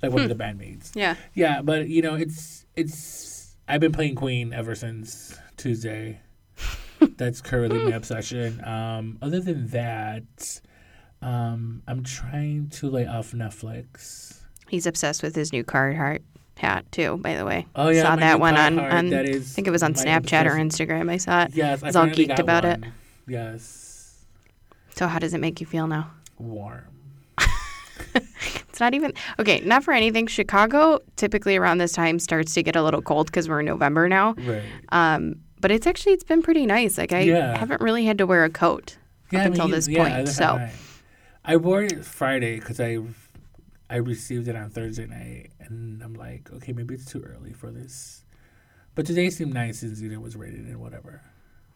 like 0.02 0.10
one 0.10 0.22
of 0.22 0.28
the 0.30 0.42
bandmates. 0.42 0.92
Yeah. 0.94 1.16
Yeah, 1.34 1.60
but 1.60 1.88
you 1.88 2.00
know, 2.00 2.14
it's 2.14 2.64
it's. 2.76 3.43
I've 3.68 3.80
been 3.80 3.92
playing 3.92 4.14
Queen 4.14 4.52
ever 4.52 4.74
since 4.74 5.38
Tuesday. 5.56 6.20
That's 7.16 7.40
currently 7.40 7.84
my 7.84 7.96
obsession. 7.96 8.62
Um, 8.66 9.18
other 9.22 9.40
than 9.40 9.68
that, 9.68 10.60
um, 11.22 11.82
I'm 11.86 12.02
trying 12.04 12.68
to 12.70 12.90
lay 12.90 13.06
off 13.06 13.32
Netflix. 13.32 14.40
He's 14.68 14.86
obsessed 14.86 15.22
with 15.22 15.34
his 15.34 15.52
new 15.52 15.64
Carhartt 15.64 16.20
hat 16.56 16.90
too. 16.92 17.16
By 17.18 17.34
the 17.34 17.44
way, 17.44 17.66
Oh 17.74 17.88
yeah, 17.88 18.02
saw 18.02 18.16
that 18.16 18.40
one 18.40 18.56
on, 18.56 18.78
on 18.78 19.10
that 19.10 19.26
I 19.26 19.38
think 19.40 19.66
it 19.66 19.70
was 19.70 19.82
on 19.82 19.94
Snapchat 19.94 20.46
or. 20.46 20.50
Instagram. 20.52 21.10
I 21.10 21.16
saw 21.18 21.42
it. 21.44 21.54
Yes, 21.54 21.82
I 21.82 21.86
was 21.86 21.96
all 21.96 22.06
geeked 22.06 22.38
about 22.38 22.64
it. 22.64 22.80
Yes, 23.26 24.24
So 24.94 25.06
how 25.06 25.18
does 25.18 25.34
it 25.34 25.40
make 25.40 25.60
you 25.60 25.66
feel 25.66 25.86
now? 25.86 26.10
warm. 26.38 26.84
It's 28.74 28.80
not 28.80 28.92
even 28.92 29.12
okay. 29.38 29.60
Not 29.60 29.84
for 29.84 29.92
anything. 29.94 30.26
Chicago 30.26 30.98
typically 31.14 31.54
around 31.56 31.78
this 31.78 31.92
time 31.92 32.18
starts 32.18 32.54
to 32.54 32.62
get 32.64 32.74
a 32.74 32.82
little 32.82 33.02
cold 33.02 33.26
because 33.26 33.48
we're 33.48 33.60
in 33.60 33.66
November 33.66 34.08
now. 34.08 34.34
Right. 34.36 34.64
Um, 34.88 35.36
but 35.60 35.70
it's 35.70 35.86
actually 35.86 36.14
it's 36.14 36.24
been 36.24 36.42
pretty 36.42 36.66
nice. 36.66 36.98
Like 36.98 37.12
I 37.12 37.20
Yeah. 37.20 37.56
haven't 37.56 37.80
really 37.80 38.04
had 38.04 38.18
to 38.18 38.26
wear 38.26 38.42
a 38.42 38.50
coat 38.50 38.98
Yeah, 39.30 39.38
up 39.38 39.46
I 39.46 39.48
mean, 39.50 39.52
until 39.60 39.68
this 39.68 39.86
yeah, 39.86 40.02
point. 40.16 40.28
So 40.28 40.44
I. 40.56 40.72
I 41.44 41.56
wore 41.56 41.84
it 41.84 42.04
Friday 42.04 42.58
because 42.58 42.80
I 42.80 42.98
I 43.88 43.96
received 43.98 44.48
it 44.48 44.56
on 44.56 44.70
Thursday 44.70 45.06
night, 45.06 45.50
and 45.60 46.02
I'm 46.02 46.14
like, 46.14 46.50
okay, 46.54 46.72
maybe 46.72 46.94
it's 46.94 47.04
too 47.04 47.22
early 47.22 47.52
for 47.52 47.70
this. 47.70 48.24
But 48.96 49.06
today 49.06 49.30
seemed 49.30 49.54
nice 49.54 49.78
since 49.78 50.00
it 50.00 50.20
was 50.20 50.34
rated 50.34 50.66
and 50.66 50.80
whatever. 50.80 51.20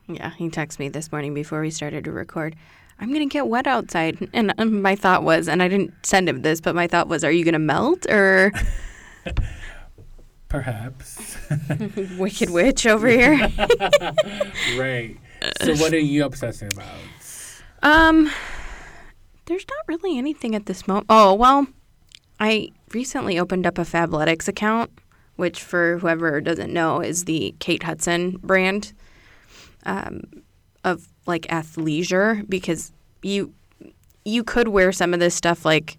yeah, 0.08 0.30
he 0.30 0.48
texted 0.50 0.80
me 0.80 0.88
this 0.88 1.12
morning 1.12 1.32
before 1.32 1.60
we 1.60 1.70
started 1.70 2.02
to 2.06 2.10
record. 2.12 2.56
I'm 3.00 3.12
gonna 3.12 3.26
get 3.26 3.46
wet 3.46 3.66
outside, 3.66 4.28
and 4.32 4.52
um, 4.58 4.82
my 4.82 4.96
thought 4.96 5.22
was, 5.22 5.48
and 5.48 5.62
I 5.62 5.68
didn't 5.68 5.94
send 6.04 6.28
him 6.28 6.42
this, 6.42 6.60
but 6.60 6.74
my 6.74 6.86
thought 6.86 7.08
was, 7.08 7.22
are 7.24 7.30
you 7.30 7.44
gonna 7.44 7.58
melt 7.58 8.06
or 8.10 8.52
Perhaps. 10.48 11.36
wicked 12.18 12.50
witch 12.50 12.86
over 12.86 13.06
here? 13.06 13.36
right. 14.78 15.16
So 15.62 15.76
what 15.76 15.92
are 15.92 15.98
you 15.98 16.24
obsessing 16.24 16.72
about? 16.72 16.88
Um, 17.82 18.30
there's 19.44 19.66
not 19.68 19.78
really 19.86 20.16
anything 20.16 20.54
at 20.54 20.66
this 20.66 20.88
moment. 20.88 21.06
Oh 21.10 21.34
well, 21.34 21.66
I 22.40 22.70
recently 22.92 23.38
opened 23.38 23.66
up 23.66 23.78
a 23.78 23.82
Fabletics 23.82 24.48
account, 24.48 24.90
which 25.36 25.62
for 25.62 25.98
whoever 25.98 26.40
doesn't 26.40 26.72
know 26.72 27.00
is 27.00 27.26
the 27.26 27.54
Kate 27.58 27.82
Hudson 27.82 28.38
brand 28.42 28.94
um, 29.84 30.22
of 30.82 31.08
like 31.28 31.42
athleisure 31.42 32.48
because 32.48 32.92
you 33.22 33.52
you 34.24 34.44
could 34.44 34.68
wear 34.68 34.92
some 34.92 35.14
of 35.14 35.20
this 35.20 35.34
stuff 35.34 35.64
like 35.64 35.98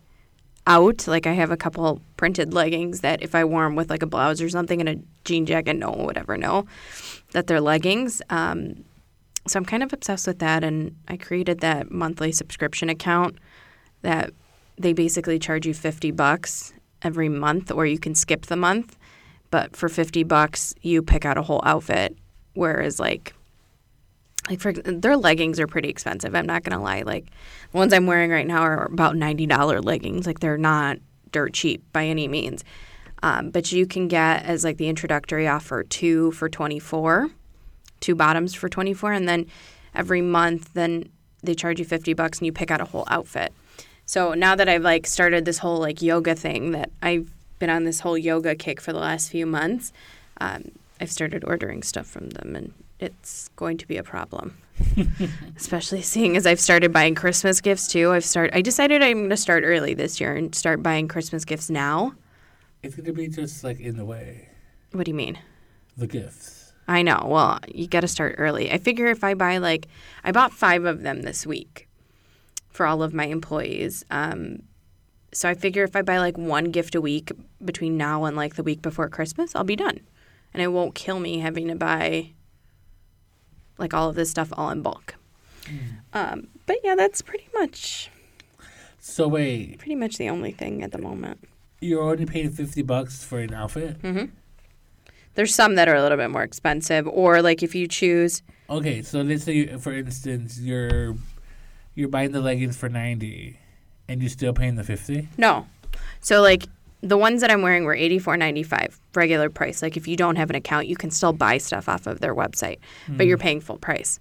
out. 0.67 1.07
Like 1.07 1.27
I 1.27 1.33
have 1.33 1.51
a 1.51 1.57
couple 1.57 2.01
printed 2.17 2.53
leggings 2.53 3.01
that 3.01 3.21
if 3.21 3.35
I 3.35 3.43
wore 3.43 3.63
them 3.63 3.75
with 3.75 3.89
like 3.89 4.03
a 4.03 4.07
blouse 4.07 4.41
or 4.41 4.49
something 4.49 4.79
and 4.79 4.89
a 4.89 4.95
jean 5.25 5.45
jacket, 5.45 5.75
no 5.75 5.89
one 5.89 6.05
would 6.05 6.17
ever 6.17 6.37
know 6.37 6.65
that 7.31 7.47
they're 7.47 7.61
leggings. 7.61 8.21
Um, 8.29 8.83
so 9.47 9.57
I'm 9.57 9.65
kind 9.65 9.83
of 9.83 9.91
obsessed 9.93 10.27
with 10.27 10.39
that, 10.39 10.63
and 10.63 10.95
I 11.07 11.17
created 11.17 11.61
that 11.61 11.89
monthly 11.89 12.31
subscription 12.31 12.89
account 12.89 13.37
that 14.01 14.31
they 14.77 14.93
basically 14.93 15.39
charge 15.39 15.65
you 15.65 15.73
50 15.73 16.11
bucks 16.11 16.73
every 17.01 17.29
month, 17.29 17.71
or 17.71 17.85
you 17.85 17.97
can 17.97 18.13
skip 18.15 18.45
the 18.45 18.55
month. 18.55 18.97
But 19.49 19.75
for 19.75 19.89
50 19.89 20.23
bucks, 20.23 20.75
you 20.81 21.01
pick 21.01 21.25
out 21.25 21.37
a 21.37 21.41
whole 21.41 21.61
outfit. 21.63 22.15
Whereas, 22.53 22.99
like, 22.99 23.33
like 24.47 24.59
for 24.59 24.71
their 24.73 25.17
leggings 25.17 25.59
are 25.59 25.67
pretty 25.67 25.89
expensive. 25.89 26.35
I'm 26.35 26.45
not 26.45 26.63
gonna 26.63 26.81
lie. 26.81 27.01
Like 27.01 27.25
the 27.71 27.77
ones 27.77 27.93
I'm 27.93 28.05
wearing 28.07 28.31
right 28.31 28.47
now 28.47 28.61
are 28.61 28.85
about 28.85 29.15
ninety 29.15 29.45
dollar 29.45 29.81
leggings. 29.81 30.25
Like 30.25 30.39
they're 30.39 30.57
not 30.57 30.97
dirt 31.31 31.53
cheap 31.53 31.83
by 31.91 32.05
any 32.05 32.27
means. 32.27 32.63
Um, 33.21 33.49
but 33.49 33.71
you 33.71 33.85
can 33.85 34.07
get 34.07 34.45
as 34.45 34.63
like 34.63 34.77
the 34.77 34.87
introductory 34.87 35.47
offer 35.47 35.83
two 35.83 36.31
for 36.31 36.47
twenty 36.47 36.79
four, 36.79 37.29
two 37.99 38.15
bottoms 38.15 38.53
for 38.53 38.69
twenty 38.69 38.93
four, 38.93 39.11
and 39.11 39.27
then 39.27 39.45
every 39.93 40.21
month 40.21 40.73
then 40.73 41.09
they 41.43 41.53
charge 41.53 41.79
you 41.79 41.85
fifty 41.85 42.13
bucks 42.13 42.39
and 42.39 42.45
you 42.45 42.53
pick 42.53 42.71
out 42.71 42.81
a 42.81 42.85
whole 42.85 43.05
outfit. 43.07 43.51
So 44.05 44.33
now 44.33 44.55
that 44.55 44.67
I've 44.67 44.83
like 44.83 45.05
started 45.05 45.45
this 45.45 45.59
whole 45.59 45.79
like 45.79 46.01
yoga 46.01 46.33
thing 46.33 46.71
that 46.71 46.91
I've 47.01 47.31
been 47.59 47.69
on 47.69 47.83
this 47.83 47.99
whole 47.99 48.17
yoga 48.17 48.55
kick 48.55 48.81
for 48.81 48.93
the 48.93 48.99
last 48.99 49.29
few 49.29 49.45
months, 49.45 49.91
um, 50.39 50.71
I've 50.99 51.11
started 51.11 51.43
ordering 51.45 51.83
stuff 51.83 52.07
from 52.07 52.29
them 52.29 52.55
and 52.55 52.73
it's 52.99 53.49
going 53.55 53.77
to 53.77 53.87
be 53.87 53.97
a 53.97 54.03
problem. 54.03 54.57
Especially 55.55 56.01
seeing 56.01 56.37
as 56.37 56.45
I've 56.45 56.59
started 56.59 56.93
buying 56.93 57.15
Christmas 57.15 57.61
gifts 57.61 57.87
too. 57.87 58.11
I've 58.11 58.25
start 58.25 58.51
I 58.53 58.61
decided 58.61 59.01
I'm 59.01 59.17
going 59.17 59.29
to 59.29 59.37
start 59.37 59.63
early 59.65 59.93
this 59.93 60.19
year 60.19 60.35
and 60.35 60.53
start 60.53 60.83
buying 60.83 61.07
Christmas 61.07 61.45
gifts 61.45 61.69
now. 61.69 62.13
It's 62.81 62.95
gonna 62.95 63.11
be 63.11 63.27
just 63.27 63.63
like 63.63 63.79
in 63.79 63.97
the 63.97 64.05
way. 64.05 64.49
What 64.91 65.05
do 65.05 65.11
you 65.11 65.15
mean? 65.15 65.37
The 65.97 66.07
gifts. 66.07 66.71
I 66.87 67.01
know. 67.01 67.25
Well, 67.25 67.59
you 67.67 67.87
got 67.87 68.01
to 68.01 68.07
start 68.07 68.35
early. 68.37 68.71
I 68.71 68.77
figure 68.77 69.07
if 69.07 69.23
I 69.23 69.33
buy 69.33 69.57
like 69.57 69.87
I 70.23 70.31
bought 70.31 70.53
5 70.53 70.85
of 70.85 71.01
them 71.01 71.21
this 71.23 71.45
week 71.45 71.87
for 72.69 72.85
all 72.85 73.03
of 73.03 73.13
my 73.13 73.25
employees. 73.25 74.05
Um 74.09 74.63
so 75.31 75.47
I 75.47 75.53
figure 75.53 75.83
if 75.83 75.95
I 75.95 76.01
buy 76.01 76.17
like 76.19 76.37
one 76.37 76.71
gift 76.71 76.95
a 76.95 77.01
week 77.01 77.31
between 77.63 77.97
now 77.97 78.23
and 78.23 78.35
like 78.35 78.55
the 78.55 78.63
week 78.63 78.81
before 78.81 79.09
Christmas, 79.09 79.55
I'll 79.55 79.63
be 79.63 79.75
done. 79.75 79.99
And 80.53 80.63
it 80.63 80.69
won't 80.69 80.95
kill 80.95 81.19
me 81.19 81.39
having 81.39 81.67
to 81.67 81.75
buy 81.75 82.31
like 83.79 83.93
all 83.93 84.09
of 84.09 84.15
this 84.15 84.29
stuff 84.29 84.49
all 84.53 84.69
in 84.69 84.81
bulk. 84.81 85.15
Um, 86.13 86.47
but 86.65 86.77
yeah, 86.83 86.95
that's 86.95 87.21
pretty 87.21 87.47
much 87.53 88.09
So 88.99 89.27
wait, 89.27 89.77
pretty 89.77 89.95
much 89.95 90.17
the 90.17 90.27
only 90.29 90.51
thing 90.51 90.81
at 90.83 90.91
the 90.91 90.97
moment. 90.97 91.47
you're 91.79 92.01
only 92.01 92.25
paying 92.25 92.49
fifty 92.49 92.81
bucks 92.81 93.23
for 93.23 93.39
an 93.39 93.53
outfit? 93.53 94.01
Mm-hmm. 94.01 94.25
There's 95.35 95.53
some 95.53 95.75
that 95.75 95.87
are 95.87 95.95
a 95.95 96.01
little 96.01 96.17
bit 96.17 96.31
more 96.31 96.41
expensive, 96.43 97.07
or 97.07 97.41
like 97.41 97.61
if 97.63 97.75
you 97.75 97.87
choose, 97.87 98.41
Okay, 98.69 99.01
so 99.01 99.21
let's 99.21 99.43
say, 99.45 99.53
you, 99.53 99.79
for 99.79 99.93
instance, 99.93 100.59
you're 100.59 101.15
you're 101.95 102.09
buying 102.09 102.31
the 102.31 102.41
leggings 102.41 102.75
for 102.77 102.89
ninety, 102.89 103.57
and 104.07 104.21
you're 104.21 104.29
still 104.29 104.53
paying 104.53 104.75
the 104.75 104.83
fifty. 104.83 105.27
no. 105.37 105.67
So 106.21 106.41
like 106.41 106.65
the 107.01 107.17
ones 107.17 107.41
that 107.41 107.49
I'm 107.51 107.61
wearing 107.61 107.85
were 107.85 107.95
eighty 107.95 108.19
four 108.19 108.35
ninety 108.37 108.63
five 108.63 108.99
regular 109.15 109.49
price. 109.49 109.81
Like 109.81 109.95
if 109.95 110.07
you 110.07 110.17
don't 110.17 110.35
have 110.35 110.49
an 110.49 110.55
account, 110.55 110.87
you 110.87 110.95
can 110.95 111.11
still 111.11 111.33
buy 111.33 111.57
stuff 111.57 111.87
off 111.87 112.07
of 112.07 112.19
their 112.19 112.35
website, 112.35 112.79
but 113.07 113.25
you're 113.25 113.37
paying 113.37 113.61
full 113.61 113.77
price. 113.77 114.19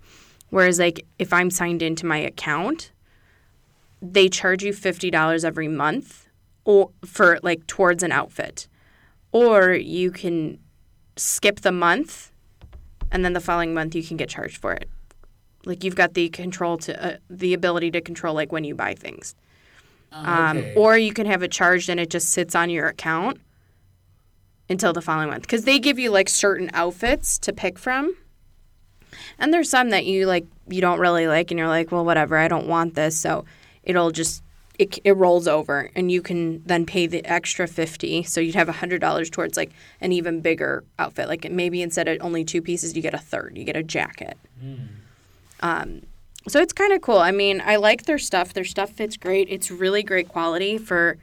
Whereas 0.51 0.79
like 0.79 1.05
if 1.19 1.33
I'm 1.33 1.51
signed 1.51 1.83
into 1.83 2.07
my 2.07 2.19
account, 2.19 2.93
they 4.01 4.29
charge 4.29 4.63
you 4.63 4.73
fifty 4.73 5.11
dollars 5.11 5.45
every 5.45 5.69
month, 5.69 6.29
or 6.65 6.91
for 7.05 7.41
like 7.43 7.67
towards 7.67 8.03
an 8.03 8.13
outfit, 8.13 8.69
or 9.33 9.73
you 9.73 10.11
can 10.11 10.59
skip 11.17 11.61
the 11.63 11.73
month, 11.73 12.31
and 13.11 13.25
then 13.25 13.33
the 13.33 13.41
following 13.41 13.75
month 13.75 13.95
you 13.97 14.05
can 14.05 14.17
get 14.17 14.29
charged 14.29 14.59
for 14.59 14.73
it. 14.73 14.89
Like 15.65 15.83
you've 15.83 15.97
got 15.97 16.15
the 16.15 16.29
control 16.29 16.79
to 16.79 17.05
uh, 17.05 17.17
the 17.29 17.55
ability 17.55 17.91
to 17.91 18.01
control 18.01 18.35
like 18.35 18.53
when 18.53 18.63
you 18.63 18.77
buy 18.77 18.95
things. 18.95 19.35
Um, 20.13 20.59
okay. 20.59 20.75
Or 20.75 20.97
you 20.97 21.13
can 21.13 21.27
have 21.27 21.43
it 21.43 21.53
charged 21.53 21.89
and 21.89 22.01
it 22.01 22.11
just 22.11 22.31
sits 22.31 22.55
on 22.55 22.71
your 22.71 22.87
account 22.87 23.41
until 24.69 24.93
the 24.93 25.03
following 25.03 25.31
month. 25.31 25.43
Because 25.43 25.65
they 25.65 25.79
give 25.79 25.99
you 25.99 26.11
like 26.11 26.29
certain 26.29 26.71
outfits 26.73 27.39
to 27.41 27.53
pick 27.53 27.79
from. 27.79 28.15
And 29.39 29.53
there's 29.53 29.71
some 29.71 29.91
that 29.91 30.05
you 30.05 30.27
like 30.27 30.47
you 30.69 30.81
don't 30.81 30.99
really 30.99 31.27
like 31.27 31.51
and 31.51 31.59
you're 31.59 31.69
like, 31.69 31.91
well, 31.93 32.05
whatever, 32.05 32.37
I 32.37 32.49
don't 32.49 32.67
want 32.67 32.95
this. 32.95 33.19
So 33.19 33.45
it'll 33.83 34.11
just 34.11 34.43
it, 34.79 34.99
it 35.03 35.13
rolls 35.13 35.49
over 35.49 35.91
and 35.97 36.11
you 36.11 36.23
can 36.23 36.63
then 36.65 36.87
pay 36.87 37.07
the 37.09 37.25
extra 37.25 37.67
50 37.67 38.23
so 38.23 38.41
you'd 38.41 38.55
have 38.55 38.69
$100 38.69 39.31
towards 39.33 39.57
like 39.57 39.73
an 40.01 40.13
even 40.13 40.41
bigger 40.41 40.85
outfit 41.01 41.27
like 41.27 41.51
maybe 41.51 41.83
instead 41.83 42.07
of 42.07 42.19
only 42.21 42.45
two 42.45 42.63
pieces 42.63 42.95
you 42.95 43.03
get 43.03 43.13
a 43.13 43.19
third 43.19 43.59
you 43.59 43.65
get 43.65 43.75
a 43.77 43.83
jacket 43.83 44.39
um, 45.61 46.03
so 46.47 46.61
it's 46.61 46.73
kind 46.73 46.93
of 46.93 47.01
cool. 47.03 47.19
I 47.19 47.31
mean, 47.31 47.63
I 47.65 47.77
like 47.77 48.05
their 48.05 48.19
stuff. 48.19 48.53
Their 48.53 48.65
stuff 48.65 48.91
fits 48.91 49.17
great. 49.17 49.49
It's 49.51 49.71
really 49.71 50.03
great 50.03 50.29
quality 50.29 50.79
for. 50.79 51.19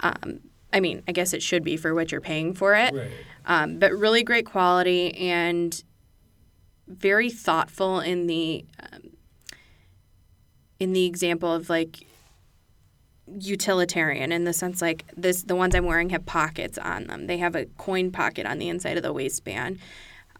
Um, 0.00 0.40
I 0.72 0.80
mean, 0.80 1.02
I 1.06 1.12
guess 1.12 1.34
it 1.34 1.42
should 1.42 1.64
be 1.64 1.76
for 1.76 1.94
what 1.94 2.12
you're 2.12 2.20
paying 2.20 2.54
for 2.54 2.74
it. 2.74 2.94
right. 2.94 3.10
Um, 3.44 3.78
but 3.78 3.92
really 3.92 4.22
great 4.22 4.46
quality 4.46 5.14
and 5.16 5.82
very 6.86 7.28
thoughtful 7.28 8.00
in 8.00 8.26
the 8.26 8.64
um, 8.80 9.10
in 10.78 10.92
the 10.92 11.06
example 11.06 11.52
of 11.52 11.68
like 11.68 12.06
utilitarian 13.38 14.32
in 14.32 14.44
the 14.44 14.52
sense 14.52 14.82
like 14.82 15.04
this 15.16 15.44
the 15.44 15.54
ones 15.54 15.74
I'm 15.74 15.86
wearing 15.86 16.10
have 16.10 16.26
pockets 16.26 16.78
on 16.78 17.06
them. 17.06 17.26
They 17.26 17.38
have 17.38 17.54
a 17.54 17.66
coin 17.78 18.10
pocket 18.10 18.46
on 18.46 18.58
the 18.58 18.68
inside 18.68 18.96
of 18.96 19.02
the 19.02 19.12
waistband, 19.12 19.78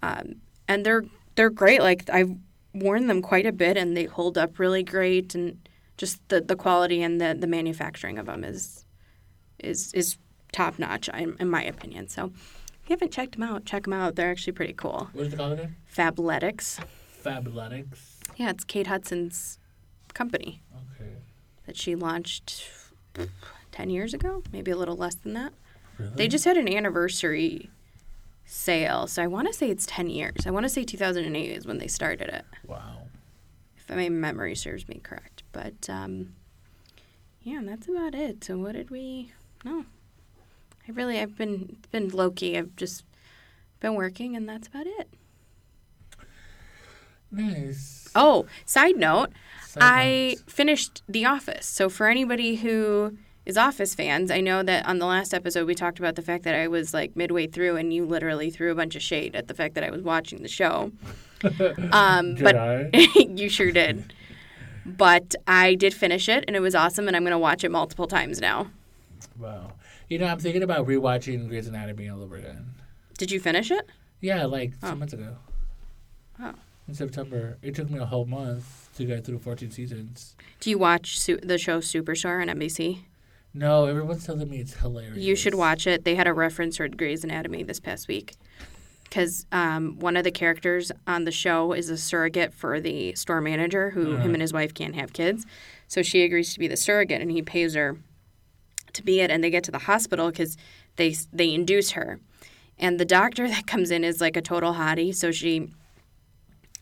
um, 0.03 0.37
and 0.69 0.85
they're 0.85 1.05
they're 1.35 1.51
great. 1.51 1.81
Like 1.81 2.09
I've 2.11 2.37
worn 2.75 3.07
them 3.07 3.23
quite 3.23 3.47
a 3.47 3.53
bit, 3.53 3.77
and 3.77 3.97
they 3.97 4.05
hold 4.05 4.37
up 4.39 4.59
really 4.59 4.83
great. 4.83 5.35
And 5.35 5.67
just 5.97 6.27
the, 6.29 6.41
the 6.41 6.57
quality 6.57 7.03
and 7.03 7.21
the, 7.21 7.37
the 7.39 7.47
manufacturing 7.47 8.19
of 8.19 8.27
them 8.27 8.45
is 8.45 8.85
is 9.59 9.93
is 9.95 10.17
top 10.53 10.79
notch 10.79 11.09
in, 11.09 11.37
in 11.39 11.49
my 11.49 11.63
opinion. 11.65 12.09
So 12.09 12.27
if 12.35 12.89
you 12.91 12.95
haven't 12.95 13.13
checked 13.13 13.33
them 13.33 13.43
out, 13.43 13.65
check 13.65 13.85
them 13.85 13.93
out. 13.93 14.17
They're 14.17 14.31
actually 14.31 14.53
pretty 14.55 14.73
cool. 14.75 15.09
What 15.13 15.27
is 15.27 15.33
it 15.33 15.37
called 15.37 15.53
again? 15.53 15.77
Fabletics. 15.95 16.83
Fabletics. 17.25 17.99
Yeah, 18.37 18.51
it's 18.51 18.65
Kate 18.65 18.87
Hudson's 18.89 19.59
company 20.15 20.63
Okay. 21.01 21.11
that 21.67 21.77
she 21.77 21.95
launched 21.95 22.69
10 23.71 23.91
years 23.91 24.13
ago, 24.13 24.43
maybe 24.53 24.71
a 24.71 24.77
little 24.77 24.97
less 24.97 25.15
than 25.15 25.33
that. 25.35 25.53
Really? 25.99 26.13
They 26.17 26.29
just 26.29 26.45
had 26.45 26.57
an 26.57 26.69
anniversary 26.69 27.71
sale, 28.45 29.07
so 29.07 29.23
I 29.23 29.27
want 29.27 29.47
to 29.49 29.53
say 29.55 29.71
it's 29.71 29.87
10 29.87 30.09
years. 30.09 30.47
I 30.47 30.51
want 30.51 30.65
to 30.65 30.69
say 30.69 30.85
2008 30.85 31.51
is 31.51 31.67
when 31.67 31.79
they 31.79 31.87
started 31.89 32.29
it, 32.29 32.45
Wow. 32.67 33.03
if 33.77 33.89
my 33.89 34.09
memory 34.09 34.55
serves 34.55 34.89
me 34.89 35.01
correct. 35.03 35.43
But 35.53 35.89
um, 35.89 36.35
yeah, 37.43 37.59
and 37.59 37.69
that's 37.69 37.89
about 37.89 38.15
it. 38.15 38.45
So 38.45 38.59
what 38.59 38.73
did 38.73 38.91
we? 38.91 39.33
No, 39.65 39.85
I 40.89 40.93
really 40.93 41.19
I've 41.21 41.37
been 41.37 41.77
been 41.91 42.09
low 42.09 42.31
key. 42.31 42.57
I've 42.59 42.75
just 42.77 43.05
been 43.81 43.95
working, 43.95 44.35
and 44.37 44.49
that's 44.49 44.69
about 44.69 44.87
it. 44.87 45.09
Nice. 47.31 48.11
Oh, 48.15 48.47
side 48.67 48.97
note, 48.97 49.31
Side 49.67 49.83
I 49.83 50.37
finished 50.47 51.03
The 51.09 51.25
Office. 51.25 51.65
So 51.67 51.89
for 51.89 52.07
anybody 52.09 52.57
who 52.57 53.17
is 53.45 53.57
Office 53.57 53.95
fans, 53.95 54.31
I 54.31 54.41
know 54.41 54.63
that 54.63 54.87
on 54.87 54.99
the 54.99 55.07
last 55.07 55.35
episode 55.35 55.67
we 55.67 55.75
talked 55.75 55.99
about 55.99 56.15
the 56.15 56.23
fact 56.23 56.45
that 56.45 56.55
I 56.55 56.69
was 56.69 56.95
like 56.95 57.17
midway 57.17 57.47
through 57.47 57.77
and 57.77 57.93
you 57.93 58.05
literally 58.07 58.51
threw 58.51 58.71
a 58.71 58.75
bunch 58.75 58.95
of 58.95 59.03
shade 59.03 59.35
at 59.35 59.49
the 59.49 59.55
fact 59.55 59.75
that 59.75 59.85
I 59.85 59.91
was 59.91 60.03
watching 60.03 60.43
the 60.43 60.49
show. 60.49 60.93
Um, 61.93 62.37
Did 62.37 62.45
but 62.45 62.55
I? 62.57 62.91
you 63.17 63.49
sure 63.49 63.73
did. 63.73 64.13
But 64.87 65.35
I 65.49 65.75
did 65.75 65.93
finish 65.93 66.29
it 66.29 66.45
and 66.47 66.55
it 66.55 66.61
was 66.61 66.77
awesome 66.77 67.09
and 67.09 67.17
I'm 67.17 67.25
going 67.25 67.33
to 67.33 67.39
watch 67.39 67.65
it 67.65 67.71
multiple 67.73 68.07
times 68.07 68.41
now. 68.41 68.71
Wow. 69.41 69.73
You 70.09 70.19
know, 70.19 70.27
I'm 70.27 70.39
thinking 70.39 70.63
about 70.63 70.87
rewatching 70.87 71.49
Grey's 71.49 71.67
Anatomy 71.67 72.09
all 72.09 72.23
over 72.23 72.37
again. 72.37 72.67
Did 73.19 73.33
you 73.33 73.41
finish 73.41 73.73
it? 73.73 73.89
Yeah, 74.21 74.45
like 74.45 74.71
two 74.81 74.87
Oh. 74.87 74.95
months 74.95 75.15
ago. 75.15 75.37
Oh. 76.41 76.55
In 76.87 76.95
September. 76.95 77.59
It 77.61 77.75
took 77.75 77.91
me 77.91 77.99
a 77.99 78.07
whole 78.07 78.25
month 78.27 78.91
to 78.97 79.05
get 79.05 79.25
through 79.25 79.41
14 79.41 79.73
seasons. 79.73 80.37
Do 80.61 80.71
you 80.71 80.79
watch 80.79 81.19
su- 81.19 81.39
the 81.43 81.59
show 81.59 81.81
Superstore 81.81 82.41
on 82.41 82.47
NBC? 82.49 83.01
No, 83.55 83.85
everyone's 83.87 84.25
telling 84.25 84.49
me 84.49 84.59
it's 84.59 84.75
hilarious. 84.75 85.19
You 85.19 85.37
should 85.37 85.55
watch 85.55 85.87
it. 85.87 86.05
They 86.05 86.15
had 86.15 86.27
a 86.27 86.33
reference 86.33 86.79
for 86.79 86.89
Grey's 86.89 87.23
Anatomy 87.23 87.63
this 87.63 87.81
past 87.81 88.09
week. 88.09 88.35
Because 89.05 89.45
um, 89.53 89.99
one 89.99 90.17
of 90.17 90.25
the 90.25 90.31
characters 90.31 90.91
on 91.07 91.25
the 91.25 91.31
show 91.31 91.75
is 91.75 91.91
a 91.91 91.99
surrogate 91.99 92.55
for 92.55 92.81
the 92.81 93.15
store 93.15 93.43
manager 93.43 93.91
who 93.91 94.17
him 94.17 94.33
and 94.33 94.41
his 94.41 94.55
wife 94.55 94.73
can't 94.73 94.95
have 94.95 95.13
kids. 95.13 95.45
So 95.87 96.01
she 96.01 96.23
agrees 96.23 96.55
to 96.55 96.59
be 96.59 96.67
the 96.67 96.79
surrogate 96.79 97.21
and 97.21 97.31
he 97.31 97.43
pays 97.43 97.75
her 97.75 97.99
to 98.95 99.03
be 99.03 99.21
it. 99.21 99.31
And 99.31 99.45
they 99.45 99.51
get 99.51 99.65
to 99.65 99.71
the 99.71 99.81
hospital 99.81 100.31
because 100.31 100.57
they, 100.97 101.15
they 101.31 101.53
induce 101.53 101.91
her. 101.91 102.21
And 102.79 102.99
the 102.99 103.05
doctor 103.05 103.47
that 103.51 103.67
comes 103.67 103.91
in 103.91 104.03
is 104.03 104.23
like 104.23 104.37
a 104.37 104.43
total 104.43 104.75
hottie. 104.75 105.15
So 105.15 105.31
she 105.31 105.69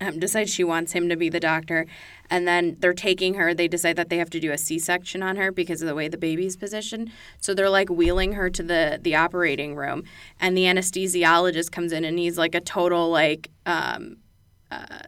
um, 0.00 0.20
decides 0.20 0.52
she 0.52 0.64
wants 0.64 0.92
him 0.92 1.08
to 1.08 1.16
be 1.16 1.28
the 1.28 1.40
doctor. 1.40 1.86
And 2.30 2.46
then 2.46 2.76
they're 2.78 2.94
taking 2.94 3.34
her. 3.34 3.52
They 3.52 3.68
decide 3.68 3.96
that 3.96 4.08
they 4.08 4.18
have 4.18 4.30
to 4.30 4.40
do 4.40 4.52
a 4.52 4.58
C 4.58 4.78
section 4.78 5.22
on 5.22 5.36
her 5.36 5.50
because 5.50 5.82
of 5.82 5.88
the 5.88 5.94
way 5.94 6.08
the 6.08 6.16
baby's 6.16 6.56
positioned. 6.56 7.10
So 7.40 7.52
they're 7.52 7.68
like 7.68 7.90
wheeling 7.90 8.32
her 8.32 8.48
to 8.50 8.62
the, 8.62 9.00
the 9.02 9.16
operating 9.16 9.74
room. 9.74 10.04
And 10.38 10.56
the 10.56 10.64
anesthesiologist 10.64 11.72
comes 11.72 11.92
in 11.92 12.04
and 12.04 12.18
he's 12.18 12.38
like 12.38 12.54
a 12.54 12.60
total 12.60 13.10
like 13.10 13.50
um, 13.66 14.18
uh, 14.70 15.00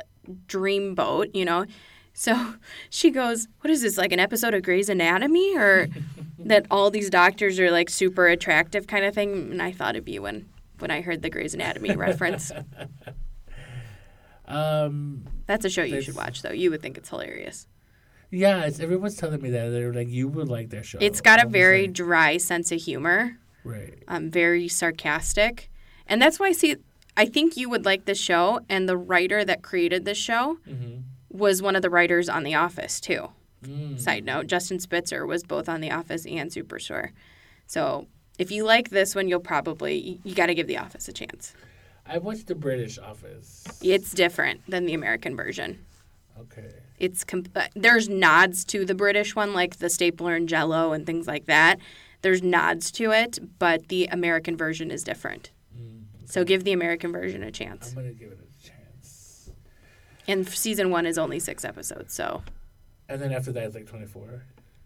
dreamboat, 0.47 1.35
you 1.35 1.45
know? 1.45 1.67
So 2.13 2.55
she 2.91 3.11
goes, 3.11 3.49
What 3.61 3.71
is 3.71 3.83
this, 3.83 3.97
like 3.97 4.13
an 4.13 4.21
episode 4.21 4.55
of 4.55 4.63
Grey's 4.63 4.89
Anatomy? 4.89 5.57
Or 5.57 5.89
that 6.39 6.67
all 6.71 6.91
these 6.91 7.11
doctors 7.11 7.59
are 7.59 7.71
like 7.71 7.89
super 7.89 8.27
attractive 8.27 8.87
kind 8.87 9.05
of 9.05 9.15
thing? 9.15 9.51
And 9.53 9.63
I 9.63 9.73
thought 9.73 9.95
it'd 9.95 10.05
be 10.05 10.19
when, 10.19 10.49
when 10.79 10.91
I 10.91 11.01
heard 11.01 11.23
the 11.23 11.31
Grey's 11.31 11.55
Anatomy 11.55 11.97
reference. 11.97 12.53
Um, 14.53 15.25
That's 15.47 15.65
a 15.65 15.71
show 15.71 15.83
you 15.83 16.01
should 16.03 16.17
watch, 16.17 16.43
though. 16.43 16.53
You 16.53 16.71
would 16.71 16.83
think 16.83 16.99
it's 16.99 17.09
hilarious. 17.09 17.67
yeah, 18.31 18.65
it's, 18.65 18.81
everyone's 18.81 19.17
telling 19.17 19.41
me 19.41 19.51
that. 19.51 19.69
They're 19.71 19.93
like, 19.93 20.09
you 20.09 20.29
would 20.29 20.49
like 20.49 20.71
that 20.71 20.85
show. 20.87 20.99
It's 21.01 21.21
got 21.21 21.45
a 21.45 21.49
very 21.49 21.83
like, 21.87 21.93
dry 21.95 22.37
sense 22.39 22.71
of 22.73 22.81
humor, 22.81 23.39
right. 23.65 23.95
um, 24.09 24.31
very 24.31 24.69
sarcastic. 24.69 25.71
And 26.07 26.21
that's 26.21 26.39
why, 26.41 26.53
see, 26.53 26.77
I 27.17 27.27
think 27.27 27.57
you 27.57 27.69
would 27.71 27.85
like 27.85 28.05
this 28.05 28.19
show. 28.21 28.61
And 28.69 28.89
the 28.89 28.97
writer 28.97 29.45
that 29.45 29.63
created 29.63 30.05
this 30.05 30.19
show 30.19 30.59
Mm-hmm. 30.69 31.01
was 31.31 31.63
one 31.63 31.77
of 31.77 31.83
the 31.83 31.91
writers 31.91 32.29
on 32.29 32.43
The 32.43 32.55
Office, 32.55 33.01
too. 33.01 33.29
Mm. 33.65 34.01
Side 34.01 34.25
note 34.25 34.49
Justin 34.49 34.81
Spitzer 34.81 35.25
was 35.27 35.45
both 35.45 35.69
on 35.69 35.81
The 35.81 35.91
Office 35.91 36.27
and 36.27 36.51
Superstore. 36.51 37.11
So 37.67 38.09
if 38.39 38.51
you 38.51 38.65
like 38.65 38.91
this 38.91 39.15
one, 39.15 39.29
you'll 39.29 39.41
probably, 39.41 39.97
you, 39.97 40.19
you 40.25 40.35
got 40.35 40.47
to 40.47 40.55
give 40.55 40.67
The 40.67 40.79
Office 40.79 41.07
a 41.09 41.13
chance. 41.13 41.55
I 42.07 42.19
watched 42.19 42.47
the 42.47 42.55
British 42.55 42.99
Office. 42.99 43.65
It's 43.83 44.13
different 44.13 44.61
than 44.69 44.87
the 44.87 44.95
American 44.95 45.37
version. 45.37 45.85
Okay. 46.41 46.73
it's 46.99 47.25
com- 47.25 47.45
uh, 47.55 47.67
there's 47.77 48.09
nods 48.09 48.65
to 48.65 48.85
the 48.85 48.95
British 48.95 49.37
one, 49.37 49.53
like 49.55 49.77
the 49.77 49.91
stapler 49.91 50.35
and 50.35 50.49
Jello 50.49 50.93
and 50.93 51.07
things 51.07 51.27
like 51.27 51.45
that. 51.47 51.79
There's 52.23 52.43
nods 52.43 52.91
to 52.93 53.13
it, 53.13 53.39
but 53.59 53.89
the 53.89 54.07
American 54.07 54.57
version 54.57 54.91
is 54.91 55.05
different. 55.05 55.51
Mm. 55.79 56.05
So 56.25 56.43
give 56.43 56.65
the 56.65 56.73
American 56.73 57.13
version 57.13 57.43
a 57.43 57.51
chance. 57.51 57.91
I'm 57.91 57.97
gonna 57.97 58.13
give 58.15 58.33
it 58.33 58.39
a 58.41 58.67
chance. 58.67 59.51
And 60.27 60.49
season 60.49 60.91
one 60.91 61.05
is 61.07 61.19
only 61.19 61.39
six 61.39 61.65
episodes, 61.65 62.15
so 62.15 62.43
And 63.09 63.21
then 63.21 63.33
after 63.33 63.53
that, 63.53 63.65
it's 63.65 63.75
like 63.75 63.87
24. 63.87 64.43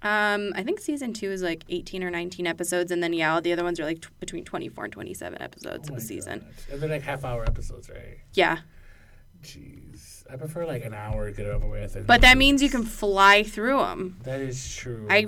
Um, 0.06 0.52
I 0.54 0.62
think 0.62 0.80
season 0.80 1.12
two 1.12 1.30
is 1.30 1.42
like 1.42 1.64
18 1.68 2.04
or 2.04 2.10
19 2.10 2.46
episodes, 2.46 2.90
and 2.92 3.02
then 3.02 3.12
yeah, 3.12 3.34
all 3.34 3.40
the 3.40 3.52
other 3.52 3.64
ones 3.64 3.80
are 3.80 3.84
like 3.84 4.00
t- 4.02 4.08
between 4.20 4.44
24 4.44 4.84
and 4.84 4.92
27 4.92 5.42
episodes 5.42 5.88
Oh 5.90 5.92
of 5.94 5.98
a 5.98 6.00
season. 6.00 6.44
And 6.70 6.80
they're 6.80 6.88
like 6.88 7.02
half 7.02 7.24
hour 7.24 7.44
episodes, 7.44 7.88
right? 7.90 8.18
Yeah, 8.34 8.58
Jeez. 9.42 10.24
I 10.30 10.34
prefer 10.36 10.66
like 10.66 10.84
an 10.84 10.92
hour 10.92 11.30
to 11.30 11.36
get 11.36 11.46
it 11.46 11.50
over 11.50 11.68
with. 11.68 12.04
but 12.06 12.20
that 12.22 12.36
means 12.36 12.60
you 12.60 12.68
can 12.68 12.82
fly 12.84 13.44
through 13.44 13.78
them. 13.78 14.16
That 14.24 14.40
is 14.40 14.74
true. 14.74 15.06
I, 15.08 15.24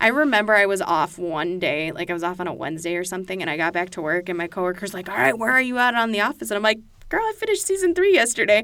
I 0.00 0.08
remember 0.08 0.54
I 0.54 0.66
was 0.66 0.80
off 0.80 1.18
one 1.18 1.58
day, 1.58 1.90
like 1.90 2.10
I 2.10 2.12
was 2.12 2.22
off 2.22 2.38
on 2.38 2.46
a 2.46 2.54
Wednesday 2.54 2.94
or 2.94 3.02
something, 3.02 3.40
and 3.40 3.50
I 3.50 3.56
got 3.56 3.72
back 3.72 3.90
to 3.90 4.02
work, 4.02 4.28
and 4.28 4.38
my 4.38 4.46
coworker's 4.46 4.94
like, 4.94 5.08
"All 5.08 5.16
right, 5.16 5.36
where 5.36 5.50
are 5.50 5.60
you 5.60 5.78
at 5.78 5.94
on 5.94 6.12
the 6.12 6.20
office?" 6.20 6.50
And 6.50 6.56
I'm 6.56 6.62
like, 6.62 6.78
"Girl, 7.08 7.22
I 7.24 7.32
finished 7.36 7.66
season 7.66 7.92
three 7.94 8.12
yesterday," 8.14 8.62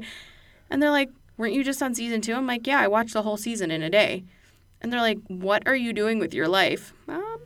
and 0.69 0.81
they're 0.81 0.89
like, 0.91 1.09
"Weren't 1.37 1.53
you 1.53 1.65
just 1.65 1.83
on 1.83 1.93
season 1.95 2.21
two? 2.21 2.33
I'm 2.33 2.47
like, 2.47 2.65
"Yeah, 2.65 2.79
I 2.79 2.87
watched 2.87 3.11
the 3.13 3.23
whole 3.23 3.37
season 3.37 3.69
in 3.69 3.83
a 3.83 3.89
day," 3.89 4.23
and 4.83 4.91
they're 4.93 5.01
like, 5.01 5.19
"What 5.27 5.63
are 5.67 5.75
you 5.75 5.93
doing 5.93 6.19
with 6.19 6.33
your 6.33 6.47
life?" 6.47 6.93
Um, 7.07 7.37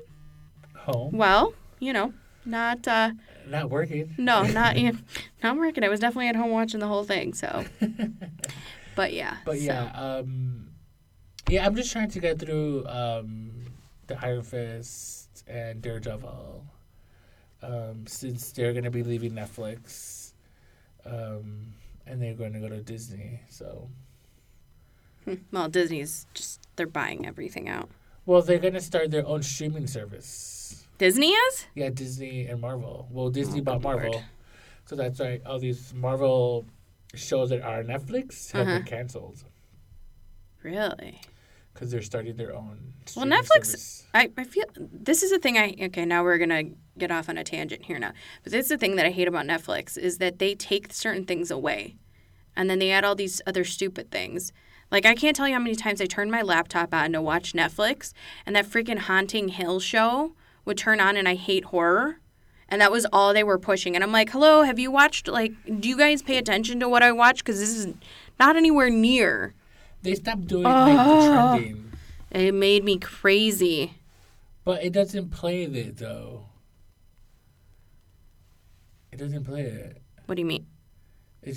Home. 0.76 1.12
well, 1.16 1.54
you 1.80 1.94
know, 1.94 2.14
not 2.46 2.88
uh, 2.88 3.12
Not 3.48 3.70
working. 3.70 4.14
no, 4.18 4.44
not 4.62 4.78
yeah, 4.78 4.92
not 5.44 5.56
working. 5.58 5.84
I 5.84 5.90
was 5.90 6.00
definitely 6.00 6.30
at 6.30 6.36
home 6.36 6.52
watching 6.52 6.80
the 6.80 6.88
whole 6.88 7.04
thing, 7.04 7.34
so. 7.34 7.64
But 8.96 9.14
yeah, 9.14 9.38
But 9.46 9.58
so- 9.60 9.64
yeah, 9.64 9.92
um, 9.94 10.70
yeah, 11.50 11.64
I'm 11.68 11.76
just 11.76 11.92
trying 11.92 12.10
to 12.10 12.20
get 12.20 12.40
through 12.40 12.84
um, 12.88 13.52
the 14.08 14.18
Iron 14.26 14.42
Fist 14.42 15.44
and 15.48 15.84
Daredevil, 15.84 16.66
um, 17.62 18.08
since 18.08 18.52
they're 18.54 18.74
gonna 18.74 18.90
be 18.90 19.04
leaving 19.04 19.34
Netflix, 19.34 20.34
um, 21.06 21.74
and 22.08 22.20
they're 22.20 22.34
going 22.34 22.54
to 22.54 22.60
go 22.60 22.70
to 22.70 22.82
Disney. 22.82 23.40
So, 23.50 23.88
well, 25.52 25.68
Disney's 25.70 26.26
just 26.34 26.62
they're 26.76 26.88
buying 26.88 27.26
everything 27.26 27.68
out. 27.70 27.90
well, 28.26 28.42
they're 28.42 28.60
gonna 28.60 28.82
start 28.82 29.12
their 29.12 29.26
own 29.28 29.42
streaming 29.44 29.88
service. 29.88 30.88
Disney 30.98 31.30
is. 31.32 31.66
Yeah, 31.76 31.90
Disney 31.90 32.48
and 32.48 32.60
Marvel. 32.62 33.08
Well, 33.12 33.30
Disney 33.30 33.60
Oh, 33.62 33.64
bought 33.64 33.82
Marvel, 33.84 34.12
lord. 34.14 34.26
so 34.86 34.96
that's 34.96 35.20
right. 35.20 35.42
All 35.46 35.60
these 35.60 35.94
Marvel 35.94 36.66
shows 37.16 37.50
that 37.50 37.62
are 37.62 37.80
on 37.80 37.86
Netflix 37.86 38.52
have 38.52 38.68
Uh-huh. 38.68 38.78
been 38.80 38.86
canceled 38.88 39.44
Really? 40.64 41.22
because 41.74 41.92
they're 41.92 42.02
starting 42.02 42.36
their 42.36 42.56
own. 42.56 42.94
Well, 43.16 43.26
Netflix- 43.26 43.66
service. 43.68 44.08
I, 44.14 44.32
I 44.36 44.44
feel 44.44 44.66
this 44.76 45.22
is 45.24 45.30
the 45.32 45.38
thing 45.40 45.58
I 45.58 45.76
okay 45.84 46.06
now 46.06 46.24
we're 46.24 46.40
gonna 46.40 46.64
get 46.98 47.12
off 47.12 47.30
on 47.30 47.38
a 47.38 47.44
tangent 47.44 47.84
here 47.86 48.00
now 48.00 48.12
but 48.44 48.52
this 48.52 48.64
is 48.66 48.70
the 48.70 48.78
thing 48.78 48.96
that 48.96 49.06
I 49.06 49.12
hate 49.12 49.28
about 49.28 49.46
Netflix 49.46 49.96
is 49.98 50.18
that 50.18 50.40
they 50.40 50.56
take 50.56 50.92
certain 50.92 51.26
things 51.26 51.52
away 51.52 51.96
and 52.56 52.68
then 52.70 52.80
they 52.80 52.90
add 52.90 53.06
all 53.06 53.14
these 53.16 53.42
other 53.46 53.64
stupid 53.64 54.10
things 54.10 54.52
like 54.92 55.06
I 55.06 55.16
can't 55.16 55.36
tell 55.36 55.48
you 55.48 55.54
how 55.54 55.60
many 55.60 55.76
times 55.76 56.00
I 56.02 56.06
turned 56.06 56.32
my 56.32 56.42
laptop 56.42 56.94
on 56.94 57.12
to 57.14 57.22
watch 57.22 57.54
Netflix 57.54 58.14
and 58.46 58.56
that 58.56 58.66
freaking 58.66 59.00
Haunting 59.00 59.50
Hill 59.50 59.80
show 59.80 60.34
would 60.66 60.78
turn 60.78 61.00
on 61.00 61.18
and 61.18 61.28
I 61.28 61.36
hate 61.36 61.66
horror 61.66 62.20
and 62.70 62.82
that 62.82 62.92
was 62.92 63.06
all 63.14 63.34
they 63.34 63.44
were 63.44 63.58
pushing 63.60 63.96
and 63.96 64.04
I'm 64.04 64.12
like 64.12 64.30
hello 64.32 64.64
have 64.64 64.80
you 64.80 64.92
watched 64.92 65.28
like 65.28 65.54
do 65.80 65.88
you 65.90 65.98
guys 65.98 66.22
pay 66.22 66.38
attention 66.38 66.80
to 66.82 66.90
what 66.90 67.04
I 67.04 67.12
watch 67.12 67.40
because 67.44 67.60
this 67.60 67.76
is 67.76 67.94
not 68.40 68.56
anywhere 68.56 68.90
near 68.90 69.54
They 70.04 70.16
stopped 70.16 70.48
doing 70.48 70.64
like 70.64 70.96
the 70.98 71.04
Oh. 71.04 71.34
trending, 71.58 71.92
it 72.32 72.54
made 72.54 72.84
me 72.84 72.98
crazy 72.98 73.94
but 74.66 74.84
it 74.84 74.92
doesn't 74.92 75.30
play 75.30 75.64
it 75.64 75.98
though. 75.98 76.44
It 79.14 79.18
doesn't 79.18 79.46
play 79.46 79.62
it. 79.62 80.02
what 80.26 80.36
do 80.36 80.42
you 80.42 80.46
mean 80.46 80.66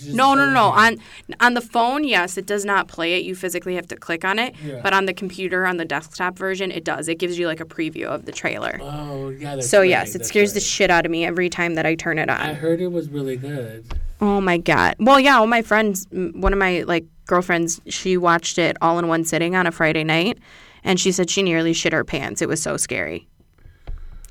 No, 0.08 0.34
no, 0.34 0.46
no, 0.46 0.52
no. 0.52 0.64
On 0.64 0.96
on 1.40 1.54
the 1.54 1.60
phone, 1.60 2.04
yes, 2.04 2.36
it 2.36 2.46
does 2.46 2.64
not 2.64 2.88
play 2.88 3.14
it. 3.14 3.24
You 3.24 3.34
physically 3.34 3.74
have 3.74 3.86
to 3.88 3.96
click 3.96 4.24
on 4.24 4.38
it. 4.38 4.54
Yeah. 4.64 4.80
But 4.82 4.92
on 4.92 5.06
the 5.06 5.14
computer, 5.14 5.66
on 5.66 5.76
the 5.76 5.84
desktop 5.84 6.38
version, 6.38 6.70
it 6.70 6.84
does. 6.84 7.08
It 7.08 7.18
gives 7.18 7.38
you 7.38 7.46
like 7.46 7.60
a 7.60 7.64
preview 7.64 8.06
of 8.06 8.26
the 8.26 8.32
trailer. 8.32 8.78
Oh, 8.82 9.30
yeah. 9.30 9.60
So 9.60 9.80
right, 9.80 9.88
yes, 9.88 10.14
it 10.14 10.26
scares 10.26 10.52
the 10.52 10.60
shit 10.60 10.90
out 10.90 11.04
of 11.04 11.10
me 11.10 11.24
every 11.24 11.48
time 11.48 11.74
that 11.74 11.86
I 11.86 11.94
turn 11.94 12.18
it 12.18 12.28
on. 12.28 12.40
I 12.40 12.54
heard 12.54 12.80
it 12.80 12.88
was 12.88 13.08
really 13.08 13.36
good. 13.36 13.84
Oh 14.20 14.40
my 14.40 14.58
god. 14.58 14.96
Well, 14.98 15.18
yeah, 15.18 15.38
all 15.38 15.46
my 15.46 15.62
friends, 15.62 16.06
one 16.10 16.52
of 16.52 16.58
my 16.58 16.82
like 16.82 17.06
girlfriends, 17.26 17.80
she 17.86 18.16
watched 18.16 18.58
it 18.58 18.76
all 18.82 18.98
in 18.98 19.08
one 19.08 19.24
sitting 19.24 19.54
on 19.56 19.66
a 19.66 19.72
Friday 19.72 20.04
night, 20.04 20.38
and 20.84 21.00
she 21.00 21.12
said 21.12 21.30
she 21.30 21.42
nearly 21.42 21.72
shit 21.72 21.92
her 21.92 22.04
pants. 22.04 22.42
It 22.42 22.48
was 22.48 22.62
so 22.62 22.76
scary. 22.76 23.26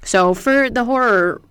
So 0.03 0.33
for 0.33 0.69
the 0.69 0.85
horror 0.85 1.41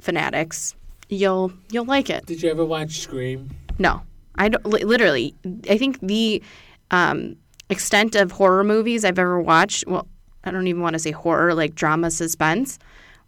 fanatics, 0.00 0.74
you'll 1.08 1.52
you'll 1.70 1.84
like 1.86 2.10
it. 2.10 2.26
Did 2.26 2.42
you 2.42 2.50
ever 2.50 2.64
watch 2.64 3.00
Scream? 3.00 3.50
No, 3.78 4.02
I 4.36 4.48
don't. 4.48 4.64
Li- 4.66 4.84
literally, 4.84 5.34
I 5.68 5.78
think 5.78 6.00
the 6.00 6.42
um, 6.90 7.36
extent 7.70 8.14
of 8.16 8.32
horror 8.32 8.64
movies 8.64 9.04
I've 9.04 9.18
ever 9.18 9.40
watched. 9.40 9.84
Well, 9.86 10.06
I 10.44 10.50
don't 10.50 10.66
even 10.66 10.82
want 10.82 10.94
to 10.94 10.98
say 10.98 11.10
horror, 11.10 11.54
like 11.54 11.74
drama 11.74 12.10
suspense, 12.10 12.78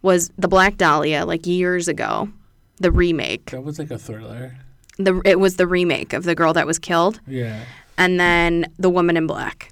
was 0.01 0.31
the 0.37 0.47
Black 0.47 0.77
Dahlia, 0.77 1.25
like 1.25 1.45
years 1.45 1.87
ago, 1.87 2.29
the 2.77 2.91
remake. 2.91 3.51
That 3.51 3.63
was 3.63 3.79
like 3.79 3.91
a 3.91 3.97
thriller. 3.97 4.57
The 4.97 5.21
it 5.25 5.39
was 5.39 5.55
the 5.55 5.67
remake 5.67 6.13
of 6.13 6.23
the 6.23 6.35
girl 6.35 6.53
that 6.53 6.67
was 6.67 6.77
killed, 6.79 7.19
Yeah. 7.27 7.63
and 7.97 8.19
then 8.19 8.71
the 8.77 8.89
Woman 8.89 9.15
in 9.17 9.25
Black. 9.27 9.71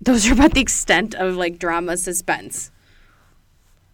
Those 0.00 0.28
are 0.28 0.32
about 0.32 0.54
the 0.54 0.60
extent 0.60 1.14
of 1.14 1.36
like 1.36 1.58
drama 1.58 1.96
suspense. 1.96 2.70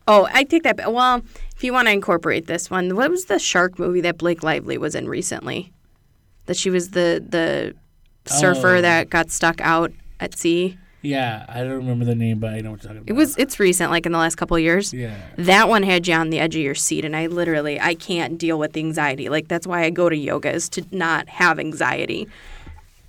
Oh, 0.08 0.28
I 0.32 0.44
take 0.44 0.64
that. 0.64 0.76
back. 0.76 0.88
Well, 0.88 1.22
if 1.60 1.64
you 1.64 1.74
want 1.74 1.88
to 1.88 1.92
incorporate 1.92 2.46
this 2.46 2.70
one, 2.70 2.96
what 2.96 3.10
was 3.10 3.26
the 3.26 3.38
shark 3.38 3.78
movie 3.78 4.00
that 4.00 4.16
Blake 4.16 4.42
Lively 4.42 4.78
was 4.78 4.94
in 4.94 5.06
recently? 5.06 5.70
That 6.46 6.56
she 6.56 6.70
was 6.70 6.92
the 6.92 7.22
the 7.28 7.74
surfer 8.24 8.76
Oh. 8.76 8.80
that 8.80 9.10
got 9.10 9.30
stuck 9.30 9.60
out 9.60 9.92
at 10.20 10.34
sea. 10.38 10.78
Yeah, 11.02 11.44
I 11.50 11.58
don't 11.60 11.72
remember 11.76 12.06
the 12.06 12.14
name, 12.14 12.38
but 12.38 12.54
I 12.54 12.62
know 12.62 12.70
what 12.70 12.82
you're 12.82 12.88
talking 12.88 12.96
about. 13.02 13.10
It 13.10 13.12
was 13.12 13.36
it's 13.36 13.60
recent, 13.60 13.90
like 13.90 14.06
in 14.06 14.12
the 14.12 14.16
last 14.18 14.36
couple 14.36 14.56
of 14.56 14.62
years. 14.62 14.94
Yeah. 14.94 15.14
That 15.36 15.68
one 15.68 15.82
had 15.82 16.08
you 16.08 16.14
on 16.14 16.30
the 16.30 16.38
edge 16.40 16.56
of 16.56 16.62
your 16.62 16.74
seat, 16.74 17.04
and 17.04 17.14
I 17.14 17.26
literally 17.26 17.78
I 17.78 17.94
can't 17.94 18.38
deal 18.38 18.58
with 18.58 18.72
the 18.72 18.80
anxiety. 18.80 19.28
Like 19.28 19.48
that's 19.48 19.66
why 19.66 19.82
I 19.84 19.90
go 19.90 20.08
to 20.08 20.16
yoga 20.16 20.50
is 20.50 20.66
to 20.70 20.82
not 20.90 21.28
have 21.28 21.58
anxiety. 21.58 22.26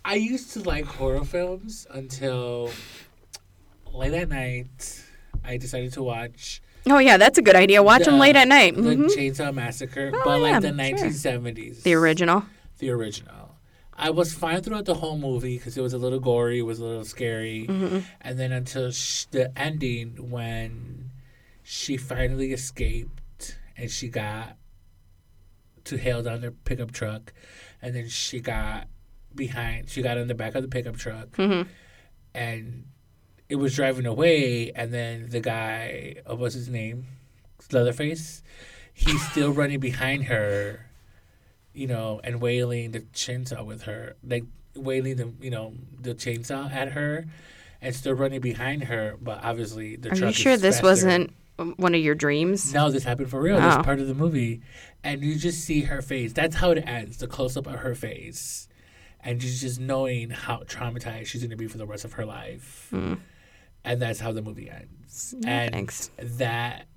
I 0.03 0.15
used 0.15 0.51
to 0.53 0.59
like 0.63 0.83
horror 0.83 1.23
films 1.23 1.87
until 1.89 2.69
late 3.93 4.13
at 4.13 4.27
night. 4.27 5.03
I 5.45 5.55
decided 5.55 5.93
to 5.93 6.03
watch 6.03 6.61
Oh 6.87 6.97
yeah, 6.97 7.17
that's 7.17 7.37
a 7.37 7.41
good 7.41 7.55
idea. 7.55 7.83
Watch 7.83 8.05
them 8.05 8.17
late 8.19 8.35
at 8.35 8.47
night. 8.47 8.75
the 8.75 8.95
hmm 8.95 9.05
Chainsaw 9.07 9.53
Massacre, 9.53 10.11
Oh, 10.13 10.21
but 10.23 10.41
yeah, 10.41 10.51
like 10.59 10.61
the 10.61 10.67
sure. 10.69 10.97
1970s. 11.09 11.83
The 11.83 11.93
original. 11.93 12.43
the 12.79 12.89
original. 12.89 13.55
I 13.93 14.09
was 14.09 14.33
fine 14.33 14.61
throughout 14.63 14.85
the 14.85 14.95
whole 14.95 15.17
movie 15.17 15.57
because 15.57 15.77
it 15.77 15.81
was 15.81 15.93
a 15.93 15.97
little 15.99 16.19
gory, 16.19 16.59
it 16.59 16.63
was 16.63 16.79
a 16.79 16.85
little 16.85 17.05
scary, 17.05 17.67
Mm-hmm. 17.69 17.99
and 18.21 18.39
then 18.39 18.51
until 18.51 18.89
sh- 18.91 19.25
the 19.29 19.51
ending 19.59 20.31
when 20.31 21.11
she 21.61 21.97
finally 21.97 22.51
escaped 22.51 23.57
and 23.77 23.91
she 23.91 24.07
got 24.09 24.57
to 25.83 25.97
hail 25.97 26.23
down 26.23 26.41
their 26.41 26.51
pickup 26.51 26.91
truck, 26.91 27.31
and 27.81 27.95
then 27.95 28.07
she 28.09 28.39
got 28.39 28.87
behind, 29.35 29.89
she 29.89 30.01
got 30.01 30.17
in 30.17 30.27
the 30.27 30.35
back 30.35 30.55
of 30.55 30.63
the 30.63 30.67
pickup 30.67 30.97
truck, 30.97 31.29
Mhm. 31.37 31.67
and 32.33 32.85
it 33.51 33.55
was 33.57 33.75
driving 33.75 34.05
away, 34.05 34.71
and 34.71 34.93
then 34.93 35.27
the 35.29 35.41
guy, 35.41 36.15
uh, 36.29 36.35
what's 36.35 36.55
his 36.55 36.69
name, 36.69 37.05
Leatherface, 37.71 38.41
he's 38.93 39.21
still 39.31 39.51
running 39.51 39.79
behind 39.79 40.25
her 40.25 40.87
you 41.73 41.87
know, 41.87 42.19
and 42.23 42.41
wailing 42.41 42.91
the 42.91 42.99
chainsaw 43.15 43.65
with 43.65 43.83
her, 43.83 44.15
like 44.27 44.43
wailing 44.75 45.15
the 45.15 45.31
you 45.39 45.49
know 45.49 45.73
the 46.01 46.13
chainsaw 46.13 46.69
at 46.69 46.89
her, 46.91 47.25
and 47.81 47.95
still 47.95 48.13
running 48.13 48.41
behind 48.41 48.83
her. 48.85 49.15
But 49.21 49.41
obviously, 49.41 49.95
the 49.95 50.09
Are 50.09 50.15
truck 50.15 50.21
you 50.21 50.27
is 50.27 50.35
sure 50.35 50.57
this 50.57 50.81
faster. 50.81 50.85
wasn't 51.07 51.33
one 51.77 51.95
of 51.95 52.01
your 52.01 52.13
dreams? 52.15 52.73
No, 52.73 52.91
this 52.91 53.05
happened 53.05 53.29
for 53.29 53.39
real. 53.39 53.55
Oh. 53.57 53.61
This 53.61 53.85
part 53.85 54.01
of 54.01 54.07
the 54.07 54.13
movie, 54.13 54.61
and 55.01 55.23
you 55.23 55.35
just 55.35 55.63
see 55.63 55.81
her 55.83 56.01
face. 56.01 56.33
That's 56.33 56.57
how 56.57 56.71
it 56.71 56.83
ends. 56.85 57.17
The 57.19 57.27
close 57.27 57.55
up 57.55 57.67
of 57.67 57.75
her 57.75 57.95
face, 57.95 58.67
and 59.23 59.41
she's 59.41 59.61
just 59.61 59.79
knowing 59.79 60.29
how 60.31 60.63
traumatized 60.63 61.27
she's 61.27 61.41
going 61.41 61.51
to 61.51 61.55
be 61.55 61.67
for 61.67 61.77
the 61.77 61.85
rest 61.87 62.03
of 62.03 62.11
her 62.13 62.25
life, 62.25 62.87
Hmm. 62.89 63.13
And 63.83 64.01
that's 64.01 64.19
how 64.19 64.31
the 64.31 64.41
movie 64.41 64.69
ends. 64.69 65.33
No, 65.37 65.49
and 65.49 65.73
thanks. 65.73 66.11
that 66.17 66.87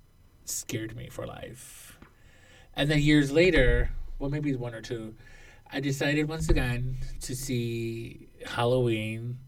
scared 0.45 0.95
me 0.95 1.09
for 1.09 1.25
life. 1.25 1.97
And 2.75 2.89
then 2.89 2.99
years 2.99 3.31
later, 3.31 3.89
well, 4.19 4.29
maybe 4.29 4.55
one 4.55 4.73
or 4.73 4.81
two, 4.81 5.15
I 5.71 5.79
decided 5.79 6.27
once 6.29 6.49
again 6.49 6.97
to 7.21 7.35
see 7.35 8.27
Halloween. 8.45 9.39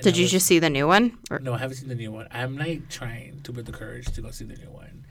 Did 0.00 0.14
I 0.14 0.16
you 0.16 0.22
was- 0.24 0.32
just 0.32 0.46
see 0.46 0.58
the 0.58 0.70
new 0.70 0.86
one? 0.88 1.18
Or, 1.30 1.38
No, 1.38 1.54
I 1.54 1.58
haven't 1.58 1.76
seen 1.76 1.88
the 1.88 1.94
new 1.94 2.10
one. 2.10 2.26
I'm 2.30 2.56
like 2.56 2.88
trying 2.88 3.40
to 3.42 3.52
put 3.52 3.66
the 3.66 3.72
courage 3.72 4.06
to 4.14 4.20
go 4.22 4.30
see 4.30 4.44
the 4.44 4.56
new 4.56 4.70
one. 4.70 5.06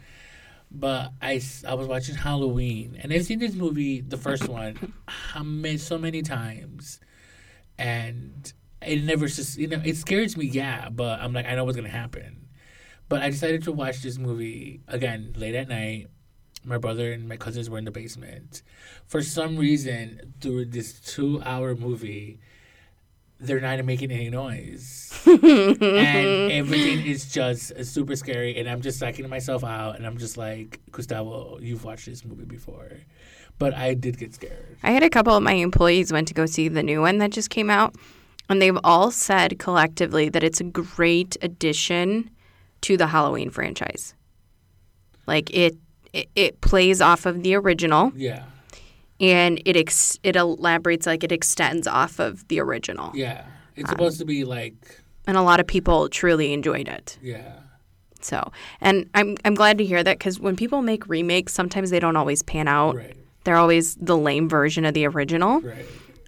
But 0.76 1.12
I, 1.22 1.40
I 1.68 1.76
was 1.76 1.88
watching 1.88 2.16
Halloween, 2.16 2.98
and 3.02 3.14
I've 3.14 3.26
seen 3.26 3.38
this 3.40 3.54
movie, 3.54 4.02
the 4.02 4.18
first 4.18 4.50
one, 4.50 4.94
so 5.78 5.98
many 6.00 6.24
times, 6.24 7.00
and 7.78 8.52
it 8.86 9.04
never 9.04 9.28
just 9.28 9.58
you 9.58 9.68
know 9.68 9.82
it 9.84 9.98
scares 9.98 10.38
me, 10.38 10.46
yeah. 10.46 10.90
But 10.90 11.20
I'm 11.20 11.34
like 11.34 11.46
I 11.46 11.56
know 11.56 11.66
what's 11.66 11.76
gonna 11.76 11.90
happen. 11.90 12.48
But 13.10 13.22
I 13.22 13.30
decided 13.30 13.64
to 13.64 13.72
watch 13.72 14.02
this 14.02 14.18
movie 14.18 14.82
again 14.88 15.34
late 15.36 15.56
at 15.56 15.68
night. 15.68 16.08
My 16.66 16.78
brother 16.78 17.12
and 17.12 17.28
my 17.28 17.36
cousins 17.36 17.70
were 17.70 17.78
in 17.78 17.86
the 17.86 17.92
basement. 17.92 18.64
For 19.06 19.22
some 19.22 19.58
reason, 19.58 20.34
through 20.40 20.66
this 20.66 21.00
two-hour 21.02 21.76
movie, 21.76 22.40
they're 23.40 23.60
not 23.60 23.84
making 23.84 24.12
any 24.12 24.30
noise, 24.30 25.12
and 25.26 25.82
everything 26.52 27.06
is 27.06 27.32
just 27.32 27.74
uh, 27.74 27.84
super 27.84 28.16
scary. 28.16 28.58
And 28.58 28.70
I'm 28.70 28.82
just 28.82 29.02
psyching 29.02 29.28
myself 29.28 29.64
out, 29.64 29.98
and 29.98 30.08
I'm 30.08 30.18
just 30.18 30.38
like, 30.38 30.80
Gustavo, 30.92 31.60
you've 31.62 31.84
watched 31.84 32.06
this 32.06 32.24
movie 32.24 32.46
before, 32.46 32.92
but 33.60 33.74
I 33.74 33.94
did 33.94 34.18
get 34.18 34.34
scared. 34.34 34.78
I 34.82 34.92
had 34.92 35.04
a 35.04 35.10
couple 35.10 35.36
of 35.36 35.44
my 35.44 35.54
employees 35.54 36.14
went 36.14 36.30
to 36.30 36.34
go 36.34 36.46
see 36.46 36.70
the 36.70 36.84
new 36.84 37.02
one 37.02 37.18
that 37.18 37.32
just 37.32 37.50
came 37.50 37.70
out, 37.70 37.94
and 38.54 38.62
they've 38.62 38.78
all 38.84 39.10
said 39.12 39.58
collectively 39.60 40.30
that 40.30 40.44
it's 40.44 40.62
a 40.62 40.64
great 40.64 41.36
addition 41.42 42.30
to 42.82 42.96
the 42.98 43.08
Halloween 43.08 43.50
franchise. 43.50 44.14
Like 45.26 45.50
it, 45.54 45.76
it, 46.14 46.30
it 46.36 46.62
plays 46.62 47.02
off 47.02 47.26
of 47.26 47.42
the 47.44 47.56
original, 47.56 48.12
Yeah, 48.16 48.44
and 49.20 49.60
it 49.66 49.76
ex- 49.76 50.20
it 50.24 50.36
elaborates 50.36 51.06
like 51.08 51.24
it 51.24 51.32
extends 51.32 51.88
off 51.88 52.20
of 52.20 52.48
the 52.48 52.60
original, 52.60 53.12
yeah. 53.16 53.46
It's 53.76 53.90
supposed 53.90 54.20
to 54.20 54.26
be 54.26 54.44
like, 54.44 54.76
and 55.26 55.36
a 55.36 55.42
lot 55.42 55.60
of 55.60 55.66
people 55.66 56.08
truly 56.10 56.54
enjoyed 56.54 56.88
it. 56.88 57.18
yeah, 57.24 57.54
So, 58.22 58.52
and 58.82 59.10
I'm 59.16 59.36
I'm 59.46 59.56
glad 59.56 59.78
to 59.80 59.86
hear 59.86 60.04
that 60.04 60.20
because 60.20 60.40
when 60.40 60.56
people 60.56 60.82
make 60.84 61.08
remakes, 61.10 61.54
sometimes 61.54 61.90
they 61.90 62.00
don't 62.00 62.16
always 62.16 62.44
pan 62.44 62.68
out. 62.68 62.96
right, 62.96 63.16
They're 63.46 63.56
always 63.58 63.96
the 63.96 64.16
lame 64.18 64.48
version 64.48 64.86
of 64.86 64.94
the 64.94 65.08
original. 65.08 65.62
right. 65.62 65.86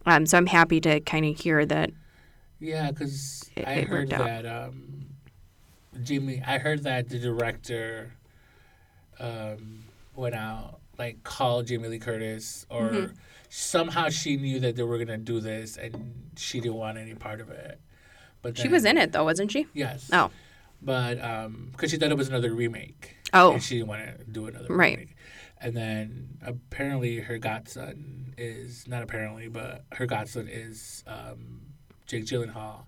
Um, 0.07 0.25
so 0.27 0.37
I'm 0.37 0.45
happy 0.45 0.79
to 0.81 0.99
kind 1.01 1.25
of 1.25 1.37
hear 1.39 1.65
that. 1.65 1.91
Yeah, 2.65 2.89
because 2.91 3.49
I 3.65 3.73
it 3.75 3.87
heard 3.87 4.09
that 4.09 4.45
um, 4.45 5.05
Jimmy. 6.03 6.41
I 6.45 6.57
heard 6.57 6.83
that 6.83 7.09
the 7.09 7.19
director 7.19 8.13
um, 9.19 9.83
went 10.15 10.35
out 10.35 10.79
like 10.97 11.23
called 11.23 11.67
Jamie 11.67 11.89
Lee 11.89 11.99
Curtis, 11.99 12.65
or 12.69 12.81
Mm-hmm. 12.89 13.13
somehow 13.49 14.09
she 14.09 14.37
knew 14.37 14.59
that 14.61 14.75
they 14.75 14.83
were 14.83 14.97
gonna 14.97 15.17
do 15.17 15.39
this, 15.39 15.77
and 15.77 16.31
she 16.37 16.59
didn't 16.59 16.77
want 16.77 16.97
any 16.97 17.13
part 17.13 17.39
of 17.41 17.49
it. 17.49 17.79
But 18.41 18.57
She 18.57 18.67
was 18.67 18.85
in 18.85 18.97
it 18.97 19.11
though, 19.11 19.23
wasn't 19.23 19.51
she? 19.51 19.67
Yes. 19.73 20.09
Oh. 20.11 20.31
But 20.81 21.15
because 21.71 21.91
she 21.91 21.97
thought 21.97 22.11
it 22.11 22.17
was 22.17 22.29
another 22.29 22.53
remake. 22.53 23.15
Oh. 23.33 23.53
And 23.53 23.63
she 23.63 23.75
didn't 23.75 23.87
want 23.89 24.03
to 24.05 24.23
do 24.25 24.45
another 24.47 24.67
Right. 24.73 24.97
remake. 24.97 25.15
And 25.59 25.75
then 25.75 26.37
apparently 26.45 27.19
her 27.21 27.37
godson 27.37 28.33
is 28.37 28.87
not 28.87 29.01
apparently, 29.01 29.47
but 29.47 29.83
her 29.93 30.05
godson 30.05 30.47
is 30.47 31.03
um, 31.07 31.61
Jake 32.07 32.25
Gyllenhaal. 32.25 32.83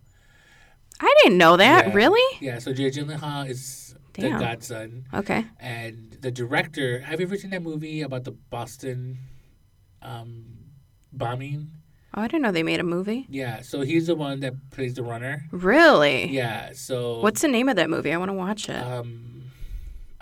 I 0.99 1.13
didn't 1.23 1.37
know 1.37 1.57
that. 1.57 1.87
Yeah. 1.87 1.93
Really? 1.93 2.37
Yeah, 2.39 2.59
so 2.59 2.73
Jake 2.73 2.93
Gyllenhaal 2.93 3.47
is 3.49 3.95
Damn. 4.13 4.33
the 4.33 4.39
godson, 4.45 5.05
Okay. 5.13 5.45
and 5.59 6.17
the 6.21 6.31
director. 6.31 6.99
Have 6.99 7.19
you 7.19 7.27
ever 7.27 7.37
seen 7.37 7.51
that 7.51 7.61
movie 7.61 8.01
about 8.01 8.23
the 8.23 8.31
Boston 8.31 9.19
um, 10.01 10.45
bombing? 11.13 11.69
Oh, 12.15 12.21
I 12.21 12.27
didn't 12.27 12.41
know 12.41 12.51
they 12.51 12.63
made 12.63 12.79
a 12.79 12.83
movie. 12.83 13.27
Yeah, 13.29 13.61
so 13.61 13.81
he's 13.81 14.07
the 14.07 14.15
one 14.15 14.39
that 14.39 14.53
plays 14.71 14.95
the 14.95 15.03
runner. 15.03 15.45
Really? 15.51 16.29
Yeah, 16.31 16.71
so 16.73 17.19
What's 17.19 17.41
the 17.41 17.47
name 17.47 17.69
of 17.69 17.75
that 17.75 17.89
movie? 17.91 18.11
I 18.11 18.17
want 18.17 18.29
to 18.29 18.33
watch 18.33 18.69
it. 18.69 18.81
um, 18.81 19.36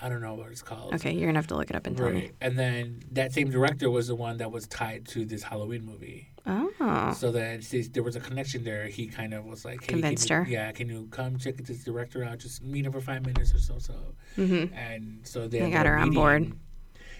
I 0.06 0.10
don't 0.10 0.22
know 0.22 0.36
what 0.36 0.52
it's 0.52 0.62
called. 0.62 0.94
okay, 0.94 1.12
you're 1.12 1.28
gonna 1.28 1.40
have 1.40 1.48
to 1.48 1.56
look 1.56 1.72
it 1.72 1.76
up 1.76 1.88
and 1.88 1.98
tell 1.98 2.12
me. 2.12 2.30
And 2.40 2.60
then 2.60 3.02
that 3.14 3.34
same 3.34 3.50
director 3.50 3.90
was 3.90 4.08
the 4.08 4.14
one 4.14 4.38
that 4.38 4.52
was 4.52 4.68
tied 4.68 5.08
to 5.08 5.26
this 5.26 5.42
Halloween 5.42 5.84
movie. 5.84 6.30
Oh. 6.46 7.12
So 7.18 7.32
then 7.32 7.64
there 7.92 8.04
was 8.04 8.16
a 8.16 8.20
connection 8.20 8.64
there. 8.64 8.86
He 8.86 9.08
kind 9.08 9.34
of 9.34 9.46
was 9.46 9.66
like, 9.66 9.82
hey, 9.82 9.88
Convinced 9.88 10.30
you, 10.30 10.36
her. 10.36 10.46
Yeah, 10.48 10.72
can 10.74 10.90
you 10.90 11.08
come 11.10 11.40
check 11.40 11.58
this 11.58 11.84
director 11.84 12.24
out? 12.24 12.38
Just 12.38 12.62
meet 12.62 12.86
him 12.86 12.92
for 12.92 13.02
five 13.02 13.26
minutes 13.26 13.52
or 13.56 13.58
so. 13.58 13.80
So, 13.80 13.96
hmm 14.36 14.66
and 14.76 15.22
so 15.24 15.48
they, 15.48 15.62
They 15.62 15.72
got 15.72 15.88
her 15.88 15.98
on 15.98 16.12
board. 16.12 16.52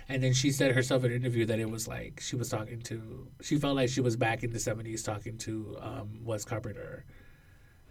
And 0.08 0.22
then 0.22 0.34
she 0.34 0.52
said 0.52 0.76
herself 0.76 1.04
in 1.06 1.12
an 1.12 1.18
interview 1.18 1.48
that 1.48 1.58
it 1.60 1.68
was 1.68 1.88
like 1.88 2.20
she 2.22 2.36
was 2.36 2.50
talking 2.50 2.82
to. 2.84 3.28
She 3.42 3.58
felt 3.58 3.76
like 3.76 3.90
she 3.90 4.02
was 4.02 4.16
back 4.16 4.44
in 4.44 4.52
the 4.52 4.60
seventies 4.60 5.02
talking 5.02 5.40
to 5.40 5.76
um, 5.82 6.20
Wes 6.24 6.46
Carpenter. 6.46 7.04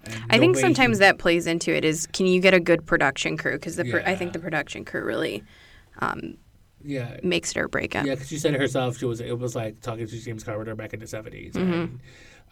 And 0.07 0.25
I 0.31 0.39
think 0.39 0.57
sometimes 0.57 0.99
he- 0.99 1.01
that 1.01 1.19
plays 1.19 1.47
into 1.47 1.75
it. 1.75 1.85
Is 1.85 2.07
can 2.09 2.27
you 2.27 2.41
get 2.41 2.55
a 2.55 2.61
good 2.61 2.87
production 2.87 3.37
crew? 3.37 3.53
Because 3.53 3.77
the 3.77 3.85
pro- 3.85 4.03
I 4.03 4.15
think 4.17 4.33
the 4.33 4.39
production 4.39 4.85
crew 4.85 5.05
really 5.05 5.43
um, 6.01 6.37
yeah 6.83 7.17
makes 7.23 7.51
it 7.53 7.57
or 7.59 7.69
break 7.69 7.95
it. 7.95 8.05
Yeah, 8.07 8.15
because 8.15 8.29
she 8.29 8.39
said 8.39 8.55
it 8.55 8.61
herself. 8.61 8.99
She 8.99 9.07
was 9.07 9.21
it 9.21 9.39
was 9.39 9.55
like 9.57 9.81
talking 9.81 10.07
to 10.07 10.19
James 10.21 10.45
Carpenter 10.45 10.75
back 10.75 10.93
in 10.95 11.01
the 11.01 11.07
70s 11.07 11.53
Mm-hmm. 11.53 11.73
and 11.73 12.01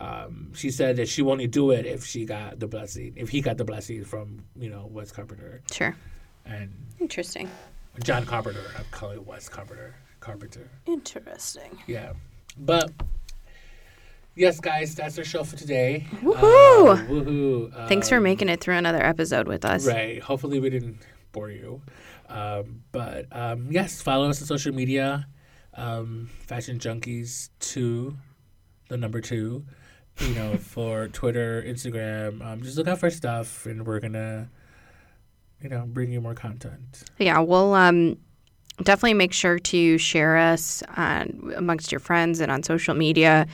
um, 0.01 0.53
she 0.55 0.71
said 0.71 0.97
that 0.97 1.09
she 1.09 1.23
would 1.23 1.33
only 1.33 1.47
do 1.47 1.71
it 1.71 1.87
if 1.87 2.05
she 2.05 2.25
got 2.25 2.59
the 2.59 2.67
blessing, 2.67 3.13
if 3.17 3.29
he 3.29 3.41
got 3.41 3.57
the 3.59 3.65
blessing 3.65 4.05
from 4.05 4.45
you 4.57 4.69
know 4.71 4.89
Wes 4.91 5.13
Carpenter 5.13 5.61
Sure. 5.71 5.95
and 6.47 6.73
Interesting. 6.99 7.49
John 8.03 8.25
Carpenter. 8.25 8.65
I'm 8.79 8.87
calling 8.91 9.19
it 9.19 9.27
Wes 9.27 9.49
Carpenter. 9.49 9.95
Carpenter. 10.21 10.69
Interesting. 10.87 11.79
Yeah, 11.87 12.13
but 12.57 12.91
yes, 14.35 14.61
guys, 14.61 14.95
that's 14.95 15.19
our 15.19 15.25
show 15.25 15.45
for 15.45 15.57
today. 15.57 16.07
Woohoo! 16.23 16.95
Uh, 16.97 17.07
woohoo! 17.07 17.89
Thanks 17.89 18.09
for 18.09 18.17
Um, 18.17 18.23
making 18.25 18.49
it 18.49 18.61
through 18.61 18.75
another 18.77 19.03
episode 19.05 19.47
with 19.49 19.65
us. 19.65 19.87
Right. 19.87 20.23
Hopefully, 20.23 20.61
we 20.61 20.71
didn't 20.71 20.99
bore 21.33 21.51
you. 21.51 21.83
Um, 22.29 22.83
but 22.93 23.27
um, 23.33 23.69
yes, 23.71 24.01
follow 24.01 24.29
us 24.31 24.41
on 24.41 24.47
social 24.47 24.75
media. 24.75 25.27
Um, 25.75 26.29
Fashion 26.47 26.79
Junkies 26.79 27.51
two, 27.61 28.17
the 28.89 28.97
number 28.97 29.21
two. 29.21 29.65
You 30.19 30.35
know, 30.35 30.57
for 30.61 31.09
Twitter, 31.09 31.63
Instagram. 31.67 32.45
Um, 32.45 32.63
just 32.63 32.77
look 32.77 32.89
out 32.89 32.99
for 32.99 33.11
stuff, 33.11 33.65
and 33.67 33.87
we're 33.87 34.01
gonna, 34.01 34.49
you 35.63 35.69
know, 35.71 35.85
bring 35.87 36.13
you 36.13 36.21
more 36.21 36.35
content. 36.35 37.05
Yeah, 37.19 37.39
we'll 37.41 37.73
um, 37.75 38.19
definitely 38.83 39.15
make 39.15 39.33
sure 39.33 39.59
to 39.59 39.99
share 39.99 40.37
us 40.37 40.83
on, 40.97 41.53
amongst 41.57 41.91
your 41.93 41.99
friends 42.01 42.41
and 42.41 42.51
on 42.53 42.63
social 42.63 42.95
media. 42.95 43.47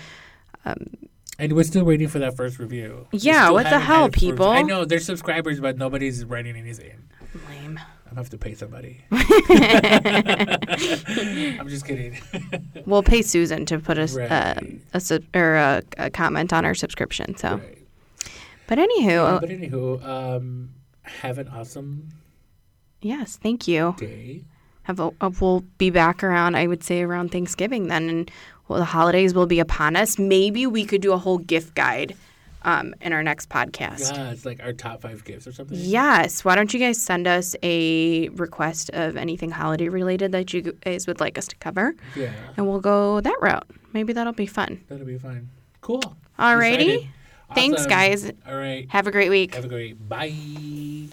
And 0.65 1.53
we're 1.53 1.63
still 1.65 1.85
waiting 1.85 2.09
for 2.09 2.19
that 2.19 2.37
first 2.37 2.59
review. 2.59 3.07
Yeah, 3.13 3.51
what 3.51 3.65
the 3.65 3.79
hell, 3.79 4.07
a 4.07 4.11
people? 4.11 4.49
I 4.49 4.63
know 4.63 4.85
they're 4.85 4.99
subscribers, 4.99 5.61
but 5.61 5.79
nobody's 5.79 6.25
writing 6.25 6.57
anything. 6.57 7.09
Lame. 7.49 7.79
I'm 7.79 8.15
gonna 8.15 8.21
have 8.23 8.31
to 8.31 8.39
pay 8.39 8.55
somebody. 8.55 9.03
I'm 11.61 11.69
just 11.69 11.85
kidding. 11.87 12.19
We'll 12.87 13.03
pay 13.03 13.21
Susan 13.21 13.67
to 13.67 13.79
put 13.79 13.99
us 13.99 14.17
uh, 14.17 14.55
Right. 14.63 14.81
a 14.95 15.01
sub- 15.01 15.25
or 15.37 15.57
a, 15.57 15.83
a 15.99 16.09
comment 16.11 16.55
on 16.55 16.65
our 16.65 16.75
subscription. 16.75 17.37
So, 17.37 17.57
Right. 17.57 17.87
but 18.67 18.79
anywho, 18.79 19.41
But 19.41 19.51
anywho, 19.51 20.03
um, 20.07 20.71
have 21.03 21.37
an 21.39 21.49
awesome 21.49 22.09
yes, 23.03 23.37
thank 23.43 23.69
you. 23.69 23.95
day. 23.99 24.45
Have 24.85 25.01
a, 25.01 25.11
a, 25.21 25.29
we'll 25.29 25.61
be 25.77 25.91
back 25.91 26.25
around. 26.25 26.55
I 26.57 26.67
would 26.67 26.83
say 26.83 27.03
around 27.03 27.31
Thanksgiving 27.31 27.89
then, 27.89 28.09
and 28.09 28.31
well, 28.69 28.79
the 28.79 28.85
holidays 28.85 29.35
will 29.35 29.47
be 29.47 29.59
upon 29.61 29.97
us. 29.97 30.19
Maybe 30.19 30.67
we 30.67 30.85
could 30.85 31.01
do 31.01 31.13
a 31.13 31.19
whole 31.19 31.39
gift 31.39 31.75
guide 31.75 32.15
um, 32.63 32.95
in 33.01 33.13
our 33.13 33.23
next 33.23 33.49
podcast. 33.49 34.13
Yeah, 34.15 34.31
it's 34.31 34.45
like 34.45 34.61
our 34.63 34.73
top 34.73 35.03
five 35.03 35.25
gifts 35.25 35.47
or 35.47 35.53
something. 35.53 35.79
Yes. 35.81 36.45
Why 36.45 36.55
don't 36.55 36.73
you 36.75 36.81
guys 36.81 37.01
send 37.01 37.27
us 37.27 37.57
a 37.63 38.29
request 38.31 38.91
of 38.91 39.17
anything 39.17 39.51
holiday 39.51 39.89
related 39.89 40.33
that 40.33 40.53
you 40.53 40.61
guys 40.85 41.07
would 41.07 41.21
like 41.21 41.39
us 41.39 41.47
to 41.49 41.57
cover? 41.57 41.95
Yeah, 42.17 42.33
And 42.57 42.69
we'll 42.69 42.81
go 42.81 43.21
that 43.21 43.37
route. 43.41 43.67
Maybe 43.93 44.13
that'll 44.13 44.33
be 44.33 44.47
fun. 44.47 44.85
that'll 44.89 45.07
be 45.07 45.19
fine. 45.19 45.49
Cool. 45.81 46.03
Alrighty. 46.39 46.79
Decided. 46.79 47.09
Thanks, 47.55 47.87
guys. 47.87 48.31
All 48.47 48.57
right. 48.57 48.87
Have 48.91 49.07
a 49.07 49.11
great 49.11 49.31
week. 49.31 49.55
Have 49.55 49.65
a 49.65 49.69
great 49.69 50.09
bye. 50.09 51.09